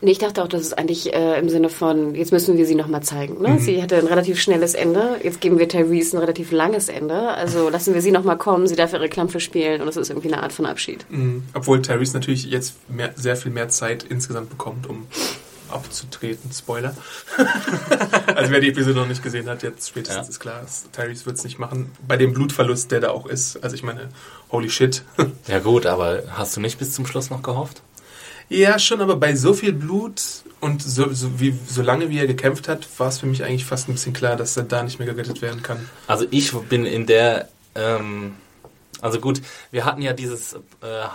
Nee, 0.03 0.11
ich 0.11 0.17
dachte 0.19 0.43
auch, 0.43 0.49
das 0.49 0.61
ist 0.61 0.77
eigentlich 0.77 1.13
äh, 1.13 1.39
im 1.39 1.47
Sinne 1.47 1.69
von, 1.69 2.13
jetzt 2.13 2.33
müssen 2.33 2.57
wir 2.57 2.65
sie 2.65 2.75
nochmal 2.75 3.03
zeigen. 3.03 3.41
Ne? 3.41 3.57
Sie 3.59 3.81
hatte 3.81 3.95
ein 3.95 4.05
relativ 4.05 4.37
schnelles 4.37 4.73
Ende, 4.73 5.17
jetzt 5.23 5.39
geben 5.39 5.59
wir 5.59 5.69
Tyrese 5.69 6.17
ein 6.17 6.19
relativ 6.19 6.51
langes 6.51 6.89
Ende. 6.89 7.29
Also 7.29 7.69
lassen 7.69 7.93
wir 7.93 8.01
sie 8.01 8.11
nochmal 8.11 8.37
kommen, 8.37 8.67
sie 8.67 8.75
darf 8.75 8.91
ihre 8.91 9.07
Klampfe 9.07 9.39
spielen 9.39 9.81
und 9.81 9.87
es 9.87 9.95
ist 9.95 10.09
irgendwie 10.09 10.33
eine 10.33 10.43
Art 10.43 10.51
von 10.51 10.65
Abschied. 10.65 11.05
Mhm. 11.09 11.43
Obwohl 11.53 11.81
Tyrese 11.81 12.17
natürlich 12.17 12.43
jetzt 12.43 12.75
mehr, 12.89 13.13
sehr 13.15 13.37
viel 13.37 13.53
mehr 13.53 13.69
Zeit 13.69 14.03
insgesamt 14.03 14.49
bekommt, 14.49 14.89
um 14.89 15.07
abzutreten. 15.69 16.51
Spoiler. 16.51 16.95
also 18.35 18.51
wer 18.51 18.59
die 18.59 18.69
Episode 18.69 18.99
noch 18.99 19.07
nicht 19.07 19.23
gesehen 19.23 19.47
hat, 19.47 19.63
jetzt 19.63 19.87
spätestens 19.87 20.27
Ja. 20.27 20.29
ist 20.29 20.39
klar, 20.41 20.65
Tyrese 20.91 21.25
wird 21.25 21.37
es 21.37 21.45
nicht 21.45 21.59
machen. 21.59 21.91
Bei 22.05 22.17
dem 22.17 22.33
Blutverlust, 22.33 22.91
der 22.91 22.99
da 22.99 23.11
auch 23.11 23.25
ist. 23.25 23.63
Also 23.63 23.75
ich 23.75 23.83
meine, 23.83 24.09
holy 24.51 24.69
shit. 24.69 25.03
ja 25.47 25.59
gut, 25.59 25.85
aber 25.85 26.23
hast 26.31 26.57
du 26.57 26.61
nicht 26.61 26.77
bis 26.77 26.91
zum 26.91 27.05
Schluss 27.05 27.29
noch 27.29 27.41
gehofft? 27.41 27.81
Ja, 28.49 28.77
schon, 28.79 29.01
aber 29.01 29.15
bei 29.15 29.35
so 29.35 29.53
viel 29.53 29.73
Blut 29.73 30.21
und 30.59 30.81
so, 30.81 31.11
so, 31.13 31.39
wie, 31.39 31.57
so 31.67 31.81
lange 31.81 32.09
wie 32.09 32.19
er 32.19 32.27
gekämpft 32.27 32.67
hat, 32.67 32.87
war 32.97 33.07
es 33.09 33.19
für 33.19 33.25
mich 33.25 33.43
eigentlich 33.43 33.65
fast 33.65 33.87
ein 33.89 33.93
bisschen 33.93 34.13
klar, 34.13 34.35
dass 34.35 34.55
er 34.57 34.63
da 34.63 34.83
nicht 34.83 34.99
mehr 34.99 35.07
gerettet 35.07 35.41
werden 35.41 35.61
kann. 35.63 35.89
Also 36.07 36.25
ich 36.31 36.51
bin 36.53 36.85
in 36.85 37.05
der, 37.05 37.49
ähm, 37.75 38.35
also 39.01 39.19
gut, 39.19 39.41
wir 39.71 39.85
hatten 39.85 40.01
ja 40.01 40.13
dieses 40.13 40.53
äh, 40.53 40.57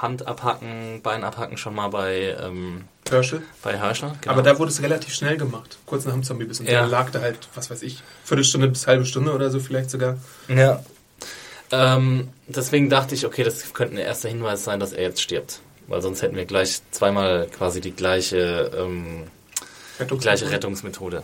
Handabhacken, 0.03 1.01
Beinabhacken 1.03 1.57
schon 1.57 1.75
mal 1.75 1.89
bei, 1.89 2.37
ähm, 2.43 2.85
Herschel. 3.09 3.43
bei 3.63 3.79
Herschel. 3.79 4.13
Genau. 4.21 4.33
Aber 4.35 4.43
da 4.43 4.59
wurde 4.59 4.71
es 4.71 4.83
relativ 4.83 5.15
schnell 5.15 5.37
gemacht. 5.39 5.79
Kurz 5.87 6.05
nach 6.05 6.13
dem 6.13 6.23
Zombie-Biss. 6.25 6.61
Und 6.61 6.67
Ja. 6.67 6.81
der 6.81 6.89
lag 6.89 7.11
da 7.11 7.21
halt, 7.21 7.39
was 7.55 7.71
weiß 7.71 7.83
ich, 7.83 8.03
Viertelstunde 8.25 8.69
bis 8.69 8.87
halbe 8.87 9.07
Stunde 9.07 9.33
oder 9.33 9.51
so 9.51 9.61
vielleicht 9.61 9.91
sogar. 9.91 10.19
Ja. 10.49 10.83
Ähm, 11.71 12.29
deswegen 12.47 12.89
dachte 12.91 13.15
ich, 13.15 13.25
okay, 13.27 13.45
das 13.45 13.73
könnte 13.73 13.95
ein 13.95 13.99
erster 13.99 14.29
Hinweis 14.29 14.65
sein, 14.65 14.81
dass 14.81 14.93
er 14.93 15.03
jetzt 15.05 15.23
stirbt. 15.23 15.61
Weil 15.89 16.03
sonst 16.03 16.23
hätten 16.23 16.37
wir 16.37 16.45
gleich 16.45 16.81
zweimal 16.93 17.49
quasi 17.49 17.81
die 17.81 17.93
gleiche, 17.93 18.71
ähm, 18.77 19.25
Rettungs- 19.99 20.21
gleiche 20.21 20.51
Rettungsmethode. 20.51 21.23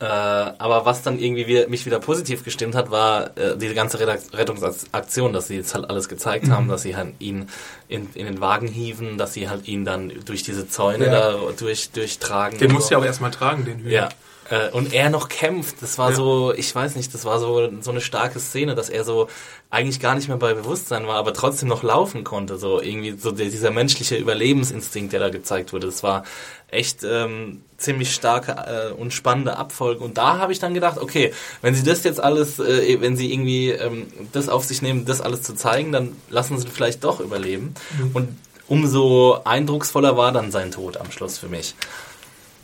Äh, 0.00 0.04
aber 0.04 0.84
was 0.84 1.02
dann 1.02 1.18
irgendwie 1.18 1.46
wieder, 1.46 1.68
mich 1.68 1.86
wieder 1.86 1.98
positiv 2.00 2.44
gestimmt 2.44 2.74
hat, 2.74 2.90
war 2.90 3.36
äh, 3.38 3.56
diese 3.56 3.74
ganze 3.74 3.98
Rettungsaktion, 4.34 5.32
dass 5.32 5.46
sie 5.48 5.56
jetzt 5.56 5.74
halt 5.74 5.88
alles 5.88 6.08
gezeigt 6.08 6.50
haben, 6.50 6.68
dass 6.68 6.82
sie 6.82 6.96
halt 6.96 7.14
ihn 7.20 7.48
in, 7.88 8.08
in 8.14 8.26
den 8.26 8.40
Wagen 8.40 8.66
hieven, 8.68 9.16
dass 9.18 9.32
sie 9.34 9.48
halt 9.48 9.66
ihn 9.68 9.84
dann 9.84 10.12
durch 10.26 10.42
diese 10.42 10.68
Zäune 10.68 11.06
Ja. 11.06 11.12
da 11.32 11.38
durch, 11.58 11.90
durchtragen. 11.90 12.58
Den 12.58 12.68
und 12.68 12.74
musst 12.74 12.88
so. 12.88 12.90
du 12.90 12.94
ja 12.94 13.02
auch 13.02 13.06
erstmal 13.06 13.30
tragen, 13.30 13.64
den 13.64 13.78
Hühner. 13.78 13.90
Ja. 13.92 14.08
Äh, 14.50 14.70
Und 14.70 14.92
er 14.92 15.08
noch 15.10 15.28
kämpft. 15.28 15.76
Das 15.80 15.96
war 15.98 16.10
Ja. 16.10 16.16
so, 16.16 16.52
ich 16.54 16.74
weiß 16.74 16.96
nicht, 16.96 17.14
das 17.14 17.24
war 17.24 17.38
so, 17.40 17.70
so 17.80 17.90
eine 17.90 18.00
starke 18.00 18.38
Szene, 18.40 18.74
dass 18.74 18.88
er 18.90 19.04
so 19.04 19.28
eigentlich 19.70 20.00
gar 20.00 20.14
nicht 20.14 20.28
mehr 20.28 20.36
bei 20.36 20.54
Bewusstsein 20.54 21.06
war, 21.06 21.16
aber 21.16 21.32
trotzdem 21.32 21.68
noch 21.68 21.82
laufen 21.82 22.24
konnte. 22.24 22.58
So 22.58 22.80
irgendwie 22.80 23.12
so 23.18 23.30
der, 23.32 23.46
dieser 23.46 23.70
menschliche 23.70 24.16
Überlebensinstinkt, 24.16 25.12
der 25.12 25.20
da 25.20 25.30
gezeigt 25.30 25.72
wurde. 25.72 25.86
Das 25.86 26.02
war 26.02 26.24
echt 26.68 27.04
ähm, 27.04 27.62
ziemlich 27.78 28.12
starke 28.14 28.52
äh, 28.52 28.92
und 28.92 29.12
spannende 29.14 29.56
Abfolge. 29.56 30.04
Und 30.04 30.18
da 30.18 30.38
habe 30.38 30.52
ich 30.52 30.58
dann 30.58 30.74
gedacht, 30.74 30.98
okay, 30.98 31.32
wenn 31.62 31.74
sie 31.74 31.82
das 31.82 32.04
jetzt 32.04 32.22
alles, 32.22 32.58
äh, 32.58 33.00
wenn 33.00 33.16
sie 33.16 33.32
irgendwie 33.32 33.70
ähm, 33.70 34.06
das 34.32 34.48
auf 34.48 34.64
sich 34.64 34.82
nehmen, 34.82 35.04
das 35.04 35.20
alles 35.20 35.42
zu 35.42 35.54
zeigen, 35.54 35.92
dann 35.92 36.16
lassen 36.30 36.58
sie 36.58 36.68
vielleicht 36.68 37.02
doch 37.04 37.20
überleben. 37.20 37.74
Und 38.12 38.28
umso 38.68 39.38
eindrucksvoller 39.44 40.16
war 40.16 40.32
dann 40.32 40.50
sein 40.50 40.70
Tod 40.70 40.96
am 40.96 41.10
Schluss 41.10 41.38
für 41.38 41.48
mich. 41.48 41.74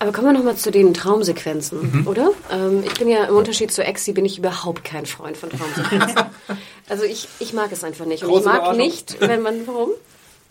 Aber 0.00 0.12
kommen 0.12 0.28
wir 0.28 0.32
nochmal 0.32 0.56
zu 0.56 0.70
den 0.70 0.92
Traumsequenzen, 0.94 2.00
Mhm. 2.00 2.06
oder? 2.08 2.30
Ähm, 2.50 2.82
ich 2.84 2.94
bin 2.94 3.06
ja 3.08 3.24
im 3.24 3.36
Unterschied 3.36 3.70
zu 3.70 3.84
Exi 3.84 4.12
bin 4.12 4.24
ich 4.24 4.38
überhaupt 4.38 4.82
kein 4.82 5.06
Freund 5.06 5.36
von 5.36 5.50
Traumsequenzen. 5.50 6.16
also 6.88 7.04
ich, 7.04 7.28
ich 7.38 7.52
mag 7.52 7.70
es 7.70 7.84
einfach 7.84 8.06
nicht. 8.06 8.24
Und 8.24 8.30
Große 8.30 8.40
ich 8.40 8.46
mag 8.46 8.76
nicht, 8.76 9.16
wenn 9.20 9.42
man, 9.42 9.66
warum? 9.66 9.90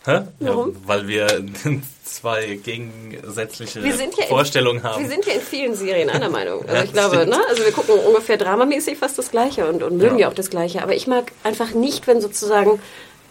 Hä? 0.06 0.20
Warum? 0.38 0.68
Ja, 0.70 0.74
weil 0.86 1.08
wir 1.08 1.44
zwei 2.04 2.58
gegensätzliche 2.62 3.82
Wir 3.82 3.94
ja 4.18 4.26
Vorstellungen 4.26 4.78
in, 4.78 4.84
haben. 4.84 5.02
Wir 5.02 5.10
sind 5.10 5.26
ja 5.26 5.34
in 5.34 5.40
vielen 5.40 5.74
Serien 5.74 6.08
einer 6.10 6.30
Meinung. 6.30 6.62
Also 6.62 6.74
Ja, 6.74 6.84
ich 6.84 6.92
glaube, 6.92 7.16
stimmt. 7.16 7.30
ne? 7.30 7.40
Also 7.48 7.64
wir 7.64 7.72
gucken 7.72 7.94
ungefähr 8.06 8.36
dramamäßig 8.38 8.98
fast 8.98 9.18
das 9.18 9.30
Gleiche 9.30 9.68
und, 9.68 9.82
und 9.82 9.98
mögen 9.98 10.18
ja. 10.18 10.28
auch 10.28 10.34
das 10.34 10.48
Gleiche. 10.48 10.82
Aber 10.82 10.94
ich 10.94 11.06
mag 11.06 11.32
einfach 11.44 11.72
nicht, 11.72 12.06
wenn 12.06 12.20
sozusagen 12.20 12.80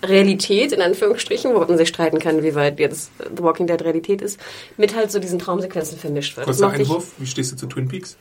Realität, 0.04 0.72
in 0.72 0.82
Anführungsstrichen, 0.82 1.54
wo 1.54 1.60
man 1.60 1.78
sich 1.78 1.90
streiten 1.90 2.20
kann, 2.20 2.44
wie 2.44 2.56
weit 2.56 2.80
jetzt 2.80 3.12
The 3.36 3.44
Walking 3.44 3.68
Dead 3.68 3.82
Realität 3.82 4.22
ist, 4.22 4.40
mit 4.78 4.96
halt 4.96 5.12
so 5.12 5.20
diesen 5.20 5.40
Traumsequenzen 5.40 5.98
vermischt 5.98 6.38
wird. 6.38 6.46
Kurzer 6.46 6.74
ich- 6.74 6.82
Einwurf, 6.82 7.08
wie 7.18 7.28
stehst 7.28 7.52
du 7.52 7.56
zu 7.58 7.68
Twin 7.68 7.88
Peaks? 7.88 8.18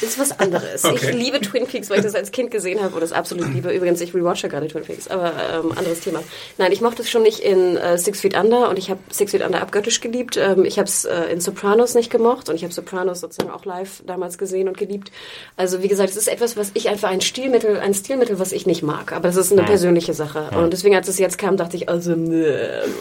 Ist 0.00 0.18
was 0.18 0.38
anderes. 0.38 0.84
Okay. 0.84 0.96
Ich 1.10 1.12
liebe 1.12 1.40
Twin 1.40 1.66
Peaks, 1.66 1.90
weil 1.90 1.98
ich 1.98 2.04
das 2.04 2.14
als 2.14 2.30
Kind 2.30 2.50
gesehen 2.50 2.82
habe 2.82 2.94
und 2.94 3.00
das 3.00 3.12
absolut 3.12 3.52
liebe. 3.52 3.70
Übrigens, 3.70 4.00
ich 4.00 4.14
rewatche 4.14 4.48
gerade 4.48 4.68
Twin 4.68 4.82
Peaks, 4.82 5.08
aber 5.08 5.32
ähm, 5.52 5.72
anderes 5.76 6.00
Thema. 6.00 6.22
Nein, 6.56 6.72
ich 6.72 6.80
mochte 6.80 7.02
es 7.02 7.10
schon 7.10 7.22
nicht 7.22 7.40
in 7.40 7.76
äh, 7.76 7.98
Six 7.98 8.20
Feet 8.20 8.36
Under 8.36 8.68
und 8.68 8.78
ich 8.78 8.90
habe 8.90 9.00
Six 9.10 9.32
Feet 9.32 9.44
Under 9.44 9.60
abgöttisch 9.60 10.00
geliebt. 10.00 10.36
Ähm, 10.36 10.64
ich 10.64 10.78
habe 10.78 10.88
es 10.88 11.04
äh, 11.04 11.24
in 11.32 11.40
Sopranos 11.40 11.94
nicht 11.94 12.10
gemocht 12.10 12.48
und 12.48 12.54
ich 12.54 12.62
habe 12.62 12.72
Sopranos 12.72 13.20
sozusagen 13.20 13.50
auch 13.50 13.64
live 13.64 14.02
damals 14.06 14.38
gesehen 14.38 14.68
und 14.68 14.76
geliebt. 14.76 15.10
Also 15.56 15.82
wie 15.82 15.88
gesagt, 15.88 16.10
es 16.10 16.16
ist 16.16 16.28
etwas, 16.28 16.56
was 16.56 16.70
ich 16.74 16.88
einfach 16.88 17.10
ein 17.10 17.20
Stilmittel, 17.20 17.78
ein 17.78 17.94
Stilmittel, 17.94 18.38
was 18.38 18.52
ich 18.52 18.66
nicht 18.66 18.82
mag. 18.82 19.12
Aber 19.12 19.28
das 19.28 19.36
ist 19.36 19.52
eine 19.52 19.62
persönliche 19.64 20.14
Sache. 20.14 20.50
Und 20.56 20.72
deswegen, 20.72 20.94
als 20.94 21.08
es 21.08 21.18
jetzt 21.18 21.38
kam, 21.38 21.56
dachte 21.56 21.76
ich, 21.76 21.88
also 21.88 22.12
nee, 22.14 22.46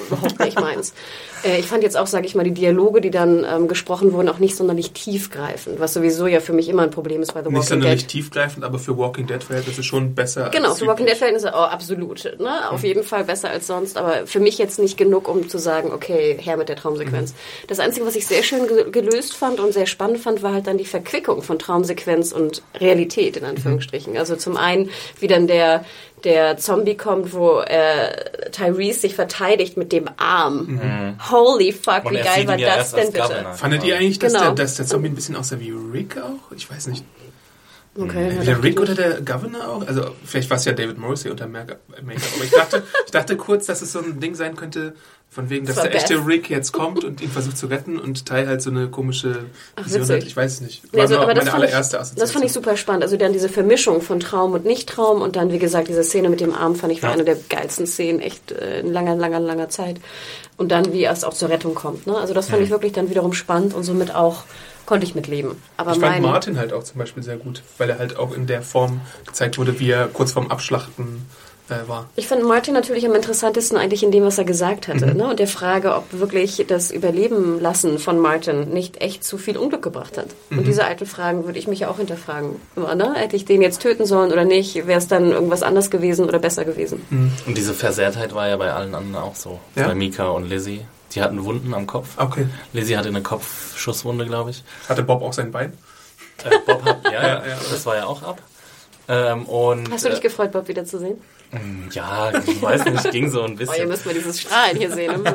überhaupt 0.08 0.40
nicht 0.40 0.60
meins. 0.60 0.94
Äh, 1.44 1.60
ich 1.60 1.68
fand 1.68 1.84
jetzt 1.84 1.98
auch, 1.98 2.08
sage 2.08 2.26
ich 2.26 2.36
mal, 2.36 2.44
die 2.44 2.52
Dialoge, 2.52 3.02
die 3.02 3.12
dann 3.12 3.46
ähm, 3.50 3.68
gesprochen 3.68 4.14
wurden, 4.14 4.30
auch 4.30 4.40
nicht 4.40 4.56
sonderlich 4.56 4.92
tiefgreifend, 4.92 5.80
was 5.80 5.94
sowieso 5.94 6.28
ja 6.28 6.40
für 6.40 6.54
mich 6.54 6.70
immer 6.70 6.84
ein 6.84 6.92
Problem 6.92 7.22
ist 7.22 7.34
bei 7.34 7.42
The 7.42 7.50
Nicht 7.50 7.56
Walking 7.58 7.70
sonderlich 7.70 8.02
Dead. 8.02 8.10
tiefgreifend, 8.10 8.64
aber 8.64 8.80
für 8.80 8.98
Walking 8.98 9.28
Dead 9.28 9.44
Verhältnisse 9.44 9.84
schon 9.84 10.16
besser. 10.16 10.50
Genau, 10.50 10.74
für 10.74 10.88
Walking 10.88 11.06
Dead. 11.06 11.18
Verhältnisse, 11.18 11.52
oh, 11.54 11.58
absolut. 11.58 12.24
Ne? 12.40 12.70
Auf 12.72 12.84
jeden 12.84 13.04
Fall 13.04 13.24
besser 13.24 13.50
als 13.50 13.68
sonst, 13.68 13.98
aber 13.98 14.28
für 14.28 14.40
mich 14.40 14.58
jetzt 14.58 14.80
nicht 14.80 14.98
genug, 14.98 15.28
um 15.28 15.48
zu 15.50 15.58
sagen, 15.58 15.92
okay, 15.92 16.38
her 16.40 16.58
mit 16.58 16.70
der 16.70 16.76
Traumsequenz. 16.76 17.34
Das 17.68 17.80
Einzige, 17.80 18.06
was 18.06 18.16
ich 18.16 18.28
sehr 18.28 18.44
schön 18.44 18.68
ge 18.68 18.92
gelöst 18.92 19.36
fand 19.36 19.60
und 19.60 19.74
sehr 19.74 19.86
spannend 19.86 20.20
fand, 20.20 20.44
war 20.44 20.54
halt 20.54 20.68
dann 20.68 20.78
die 20.78 20.86
Verquickung 20.86 21.42
von 21.42 21.60
Traumsequenz 21.60 22.32
und 22.32 22.62
Realität, 22.80 23.38
in 23.38 23.46
Anführungsstrichen. 23.46 24.18
Also 24.18 24.36
zum 24.36 24.58
einen, 24.58 24.90
wie 25.20 25.28
dann 25.28 25.48
der, 25.48 25.84
der 26.24 26.58
Zombie 26.58 26.98
kommt, 26.98 27.34
wo 27.34 27.60
äh, 27.60 28.50
Tyrese 28.52 29.02
sich 29.02 29.16
verteidigt 29.16 29.78
mit 29.78 29.92
dem 29.92 30.06
Arm. 30.18 31.16
Holy 31.32 31.72
fuck, 31.72 32.06
Und 32.06 32.14
wie 32.14 32.22
geil 32.22 32.48
war 32.48 32.58
das 32.58 32.92
denn 32.94 33.12
bitte? 33.12 33.28
Governor. 33.28 33.54
Fandet 33.54 33.84
ihr 33.84 33.96
eigentlich, 33.98 34.20
dass, 34.20 34.34
Genau. 34.34 34.46
der, 34.46 34.66
dass 34.66 34.76
der 34.76 34.86
Zombie 34.88 35.10
ein 35.10 35.16
bisschen 35.16 35.36
aussah 35.36 35.60
wie 35.60 35.72
Rick 35.72 36.18
auch? 36.18 36.52
Ich 36.56 36.70
weiß 36.70 36.88
nicht. 36.88 37.06
Okay, 38.00 38.38
Wie 38.40 38.46
der 38.46 38.62
Rick 38.62 38.80
oder 38.80 38.94
der 38.94 39.22
Governor 39.22 39.68
auch? 39.70 39.88
Also 39.88 40.12
vielleicht 40.24 40.50
war 40.52 40.58
es 40.58 40.66
ja 40.66 40.74
David 40.74 41.00
Morrissey 41.00 41.32
unter 41.32 41.48
Make- 41.48 41.80
Make-up. 42.04 42.30
Aber 42.36 42.44
ich 42.44 42.52
dachte, 42.52 42.84
ich 43.06 43.12
dachte 43.12 43.38
kurz, 43.38 43.66
dass 43.66 43.82
es 43.82 43.92
so 43.92 44.00
ein 44.00 44.20
Ding 44.20 44.36
sein 44.36 44.56
könnte, 44.56 44.94
Von 45.38 45.52
wegen, 45.52 45.68
dass 45.68 45.76
der 45.76 45.94
echte. 45.94 46.26
Rick 46.26 46.50
jetzt 46.50 46.72
kommt 46.72 47.04
und 47.04 47.22
ihn 47.22 47.30
versucht 47.30 47.60
zu 47.60 47.68
retten 47.68 48.00
und 48.00 48.26
Ty 48.26 48.48
halt 48.48 48.60
so 48.60 48.72
eine 48.72 48.88
komische 48.88 49.46
Vision 49.80 50.10
hat. 50.10 50.24
Ich 50.24 50.36
weiß 50.36 50.54
es 50.54 50.62
nicht. 50.62 50.84
Ja, 50.86 50.94
War 50.94 51.02
also, 51.02 51.20
aber 51.20 51.36
das 51.36 51.46
meine 51.46 51.52
fand, 51.52 51.64
ich, 51.64 51.70
allererste 51.70 51.98
das 51.98 52.08
Assoziation. 52.08 52.34
fand 52.34 52.46
ich 52.46 52.54
super 52.54 52.76
spannend. 52.76 53.04
Also 53.04 53.18
dann 53.18 53.34
diese 53.34 53.48
Vermischung 53.48 54.02
von 54.02 54.20
Traum 54.20 54.54
und 54.54 54.66
Nicht-Traum 54.66 55.22
und 55.22 55.36
dann, 55.36 55.52
wie 55.52 55.60
gesagt, 55.60 55.90
diese 55.90 56.04
Szene 56.04 56.30
mit 56.30 56.40
dem 56.40 56.56
Arm 56.56 56.74
fand 56.74 56.92
ich 56.92 57.04
war 57.04 57.12
eine 57.12 57.24
der 57.24 57.36
geilsten 57.50 57.86
Szenen, 57.86 58.20
echt 58.20 58.52
äh, 58.52 58.80
in 58.80 58.92
langer, 58.92 59.16
langer, 59.16 59.40
langer 59.40 59.70
Zeit. 59.70 59.98
Und 60.58 60.72
dann, 60.72 60.92
wie 60.92 61.06
es 61.06 61.24
auch 61.24 61.36
zur 61.36 61.50
Rettung 61.50 61.76
kommt. 61.76 62.08
Ne? 62.08 62.18
Also 62.18 62.34
das 62.34 62.50
fand 62.50 62.64
ich 62.64 62.72
wirklich 62.72 62.94
dann 62.94 63.12
wiederum 63.12 63.34
spannend 63.34 63.76
und 63.76 63.84
somit 63.84 64.16
auch 64.16 64.44
konnte 64.88 65.06
ich 65.06 65.14
mitleben. 65.14 65.52
Aber 65.76 65.92
Ich 65.92 66.00
fand 66.00 66.20
Martin 66.20 66.58
halt 66.58 66.74
auch 66.74 66.82
zum 66.84 66.98
Beispiel 66.98 67.22
sehr 67.22 67.38
gut, 67.38 67.62
weil 67.78 67.92
er 67.92 68.00
halt 68.00 68.18
auch 68.18 68.34
in 68.34 68.48
der 68.48 68.64
Form 68.64 69.02
gezeigt 69.28 69.60
wurde, 69.60 69.80
wie 69.80 69.92
er 69.92 70.08
kurz 70.08 70.32
vorm 70.32 70.48
Abschlachten 70.48 71.28
äh, 71.70 71.88
war. 71.88 72.10
Ich 72.16 72.28
fand 72.28 72.44
Martin 72.44 72.74
natürlich 72.74 73.06
am 73.06 73.16
interessantesten 73.16 73.78
eigentlich 73.78 74.04
in 74.04 74.12
dem, 74.12 74.24
was 74.24 74.38
er 74.38 74.46
gesagt 74.46 74.88
hatte. 74.88 75.08
Mhm. 75.08 75.18
Ne? 75.18 75.30
Und 75.30 75.40
der 75.40 75.48
Frage, 75.48 75.96
ob 75.96 76.06
wirklich 76.12 76.64
das 76.68 76.92
Überleben 76.92 77.60
lassen 77.60 78.00
von 78.00 78.20
Martin 78.20 78.70
nicht 78.70 79.02
echt 79.02 79.24
zu 79.24 79.38
viel 79.38 79.58
Unglück 79.58 79.82
gebracht 79.82 80.18
hat. 80.18 80.28
Mhm. 80.50 80.60
Und 80.60 80.68
diese 80.68 80.86
alten 80.86 81.06
Fragen 81.06 81.46
würde 81.46 81.60
ich 81.60 81.68
mich 81.68 81.80
ja 81.80 81.90
auch 81.90 81.98
hinterfragen. 81.98 82.56
Immer, 82.76 82.96
ne? 82.96 83.14
Hätte 83.16 83.36
ich 83.36 83.46
den 83.46 83.62
jetzt 83.62 83.82
töten 83.82 84.06
sollen 84.06 84.32
oder 84.32 84.46
nicht? 84.46 84.88
Wäre 84.88 85.00
es 85.00 85.08
dann 85.08 85.32
irgendwas 85.32 85.64
anders 85.64 85.90
gewesen 85.92 86.26
oder 86.26 86.40
besser 86.40 86.66
gewesen? 86.66 87.02
Mhm. 87.10 87.32
Und 87.46 87.58
diese 87.58 87.74
Versehrtheit 87.74 88.34
war 88.34 88.48
ja 88.48 88.58
bei 88.58 88.72
allen 88.72 88.96
anderen 88.96 89.24
auch 89.24 89.36
so. 89.36 89.60
Ja? 89.76 89.88
Bei 89.88 89.96
Mika 89.96 90.30
und 90.30 90.50
Lizzie. 90.50 90.82
Die 91.14 91.22
hatten 91.22 91.44
Wunden 91.46 91.74
am 91.74 91.88
Kopf. 91.88 92.18
Okay. 92.18 92.48
Lizzie 92.74 92.98
hatte 92.98 93.08
eine 93.08 93.22
Kopfschusswunde, 93.22 94.26
glaube 94.26 94.52
ich. 94.52 94.64
Hatte 94.90 95.04
Bob 95.04 95.22
auch 95.22 95.34
sein 95.34 95.52
Bein? 95.52 95.74
Äh, 96.44 96.50
Bob 96.66 96.84
hat, 96.84 97.00
ja, 97.06 97.12
Ja, 97.12 97.22
ja, 97.28 97.48
ja. 97.48 97.58
das 97.72 97.86
war 97.86 97.96
ja 97.96 98.06
auch 98.06 98.24
ab. 98.24 98.42
Ähm, 99.08 99.46
und, 99.46 99.90
Hast 99.92 100.06
du 100.06 100.10
dich 100.10 100.20
äh, 100.20 100.24
gefreut, 100.24 100.52
Bob 100.52 100.68
wiederzusehen? 100.68 101.18
Ja, 101.92 102.32
ich 102.46 102.62
weiß 102.62 102.86
nicht, 102.86 103.12
ging 103.12 103.32
so 103.32 103.42
ein 103.44 103.52
Oh, 103.52 103.54
ihr 103.54 103.58
bisschen. 103.58 103.88
müsst 103.88 104.06
mal 104.06 104.14
dieses 104.14 104.42
Strahlen 104.42 104.78
hier 104.78 104.92
sehen. 104.92 105.24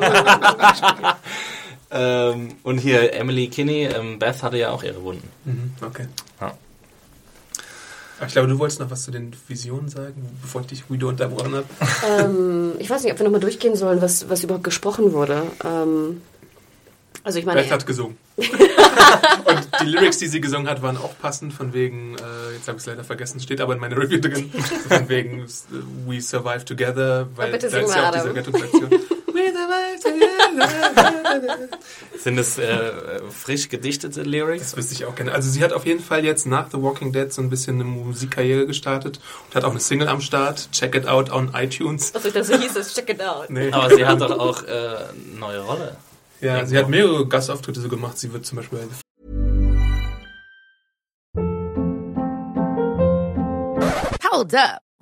ähm, 1.91 2.49
und 2.63 2.77
hier 2.77 3.13
Emily 3.13 3.47
Kinney, 3.47 3.83
ähm, 3.85 4.19
Beth 4.19 4.41
hatte 4.43 4.57
ja 4.57 4.69
auch 4.71 4.83
ihre 4.83 5.01
Wunden. 5.03 5.27
Mhm, 5.45 5.73
okay. 5.85 6.07
Ja. 6.39 6.53
Ich 8.25 8.33
glaube, 8.33 8.47
du 8.47 8.57
wolltest 8.59 8.79
noch 8.79 8.89
was 8.89 9.03
zu 9.03 9.11
den 9.11 9.35
Visionen 9.47 9.89
sagen, 9.89 10.37
bevor 10.41 10.61
ich 10.61 10.67
dich 10.67 10.89
wieder 10.89 11.07
unterbrochen 11.07 11.55
habe. 11.55 11.65
ähm, 12.21 12.73
ich 12.79 12.89
weiß 12.89 13.03
nicht, 13.03 13.11
ob 13.11 13.19
wir 13.19 13.25
nochmal 13.25 13.41
durchgehen 13.41 13.75
sollen, 13.75 14.01
was, 14.01 14.29
was 14.29 14.43
überhaupt 14.43 14.63
gesprochen 14.63 15.11
wurde. 15.13 15.43
Ähm, 15.65 16.21
also 17.23 17.39
ich 17.39 17.45
meine, 17.45 17.61
Beth 17.61 17.71
hat 17.71 17.85
gesungen. 17.85 18.17
und 18.37 19.69
die 19.81 19.85
Lyrics, 19.85 20.17
die 20.17 20.27
sie 20.27 20.41
gesungen 20.41 20.67
hat, 20.67 20.81
waren 20.81 20.97
auch 20.97 21.17
passend, 21.19 21.53
von 21.53 21.73
wegen, 21.73 22.15
äh, 22.15 22.55
jetzt 22.55 22.67
habe 22.67 22.77
ich 22.77 22.83
es 22.83 22.85
leider 22.87 23.03
vergessen, 23.03 23.39
steht 23.39 23.61
aber 23.61 23.73
in 23.73 23.79
meiner 23.79 23.97
Review 23.97 24.19
drin, 24.19 24.51
von 24.87 25.09
wegen 25.09 25.41
äh, 25.41 25.45
We 26.07 26.21
Survive 26.21 26.65
Together, 26.65 27.27
weil 27.35 27.51
bitte 27.51 27.69
da 27.69 27.77
ist 27.77 27.95
ja 27.95 28.03
auch 28.03 28.07
Adam. 28.07 28.21
diese 28.21 28.35
Rettungsaktion. 28.35 28.91
We 29.33 29.51
survive 29.51 29.99
together. 29.99 31.69
Sind 32.17 32.37
es 32.37 32.59
äh, 32.59 33.19
frisch 33.31 33.67
gedichtete 33.67 34.21
Lyrics? 34.21 34.71
Das 34.71 34.77
wüsste 34.77 34.93
ich 34.93 35.05
auch 35.05 35.15
gerne. 35.15 35.31
Also 35.31 35.49
sie 35.49 35.63
hat 35.63 35.73
auf 35.73 35.87
jeden 35.87 36.01
Fall 36.03 36.23
jetzt 36.23 36.45
nach 36.45 36.69
The 36.69 36.81
Walking 36.81 37.11
Dead 37.11 37.33
so 37.33 37.41
ein 37.41 37.49
bisschen 37.49 37.75
eine 37.75 37.83
Musikkarriere 37.85 38.67
gestartet 38.67 39.19
und 39.47 39.55
hat 39.55 39.63
auch 39.63 39.71
eine 39.71 39.79
Single 39.79 40.07
am 40.07 40.21
Start, 40.21 40.71
Check 40.71 40.93
It 40.95 41.07
Out 41.07 41.31
on 41.31 41.51
iTunes. 41.55 42.13
also 42.13 42.29
das 42.29 42.49
hieß 42.49 42.75
es, 42.75 42.93
check 42.93 43.09
it 43.09 43.21
out. 43.23 43.49
Nee. 43.49 43.71
Aber 43.71 43.95
sie 43.95 44.05
hat 44.05 44.21
doch 44.21 44.37
auch 44.37 44.63
äh, 44.63 44.67
eine 44.67 45.39
neue 45.39 45.59
Rolle. 45.61 45.97
Ja, 46.43 46.65
sie 46.65 46.77
hat 46.77 46.89
mehrere 46.89 47.25
Gastauftritte 47.25 47.79
so 47.79 47.87
gemacht. 47.87 48.19
Sie 48.19 48.33
wird 48.33 48.45
zum 48.45 48.57
Beispiel 48.57 48.79
bei 48.79 48.85
Hold 54.29 54.53
up. 54.53 54.81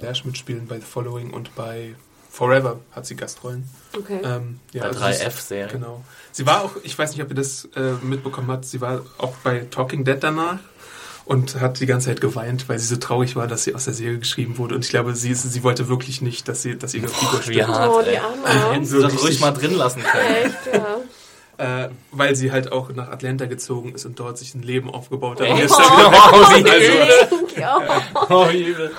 Dash 0.00 0.24
mitspielen, 0.24 0.66
bei 0.66 0.76
The 0.80 0.82
Following 0.86 1.30
und 1.30 1.54
bei 1.54 1.94
Forever 2.28 2.80
hat 2.90 3.06
sie 3.06 3.14
Gastrollen. 3.14 3.68
Okay. 3.96 4.18
Ähm, 4.24 4.58
ja, 4.72 4.82
Bei 4.82 4.88
also 4.88 5.00
3F-Serie. 5.00 5.30
sie 5.30 5.54
ist- 5.66 5.72
Genau. 5.72 6.04
Sie 6.32 6.46
war 6.46 6.62
auch, 6.64 6.72
ich 6.82 6.98
weiß 6.98 7.12
nicht, 7.12 7.22
ob 7.22 7.28
ihr 7.28 7.36
das 7.36 7.68
äh, 7.76 7.92
mitbekommen 8.02 8.50
habt, 8.50 8.64
sie 8.64 8.80
war 8.80 9.02
auch 9.18 9.34
bei 9.44 9.60
Talking 9.70 10.04
Dead 10.04 10.16
danach 10.20 10.58
und 11.26 11.60
hat 11.60 11.78
die 11.78 11.86
ganze 11.86 12.08
Zeit 12.08 12.20
geweint, 12.20 12.68
weil 12.68 12.80
sie 12.80 12.86
so 12.88 12.96
traurig 12.96 13.36
war, 13.36 13.46
dass 13.46 13.62
sie 13.62 13.74
aus 13.76 13.84
der 13.84 13.94
Serie 13.94 14.18
geschrieben 14.18 14.58
wurde. 14.58 14.74
Und 14.74 14.84
ich 14.84 14.90
glaube, 14.90 15.14
sie, 15.14 15.32
sie 15.32 15.62
wollte 15.62 15.88
wirklich 15.88 16.20
nicht, 16.22 16.48
dass, 16.48 16.62
sie, 16.62 16.76
dass 16.76 16.92
ihre 16.92 17.06
Figur 17.06 17.38
Wie 17.46 17.52
stirbt. 17.52 17.68
hart, 17.68 17.90
Oh, 17.94 18.02
die. 18.02 18.18
Arme. 18.18 18.72
Hätten 18.72 18.84
sie 18.84 19.00
das 19.00 19.22
ruhig 19.22 19.38
mal 19.38 19.52
drin 19.52 19.74
lassen 19.76 20.02
können. 20.02 20.34
Echt, 20.34 20.74
ja. 20.74 20.96
Äh, 21.56 21.90
weil 22.10 22.34
sie 22.34 22.50
halt 22.50 22.72
auch 22.72 22.90
nach 22.90 23.10
Atlanta 23.10 23.46
gezogen 23.46 23.94
ist 23.94 24.04
und 24.06 24.18
dort 24.18 24.38
sich 24.38 24.56
ein 24.56 24.62
Leben 24.64 24.90
aufgebaut 24.92 25.40
hat. 25.40 25.46
Oh. 25.48 25.52
Und 25.52 25.58
jetzt 25.60 25.70
dann 25.78 25.84
wieder 25.84 26.10
Oh, 26.32 26.42
also, 26.42 26.56
wie 27.54 27.60
Ja. 27.60 28.02
Oh, 28.28 28.48
wie 28.50 28.62
übel. 28.64 28.90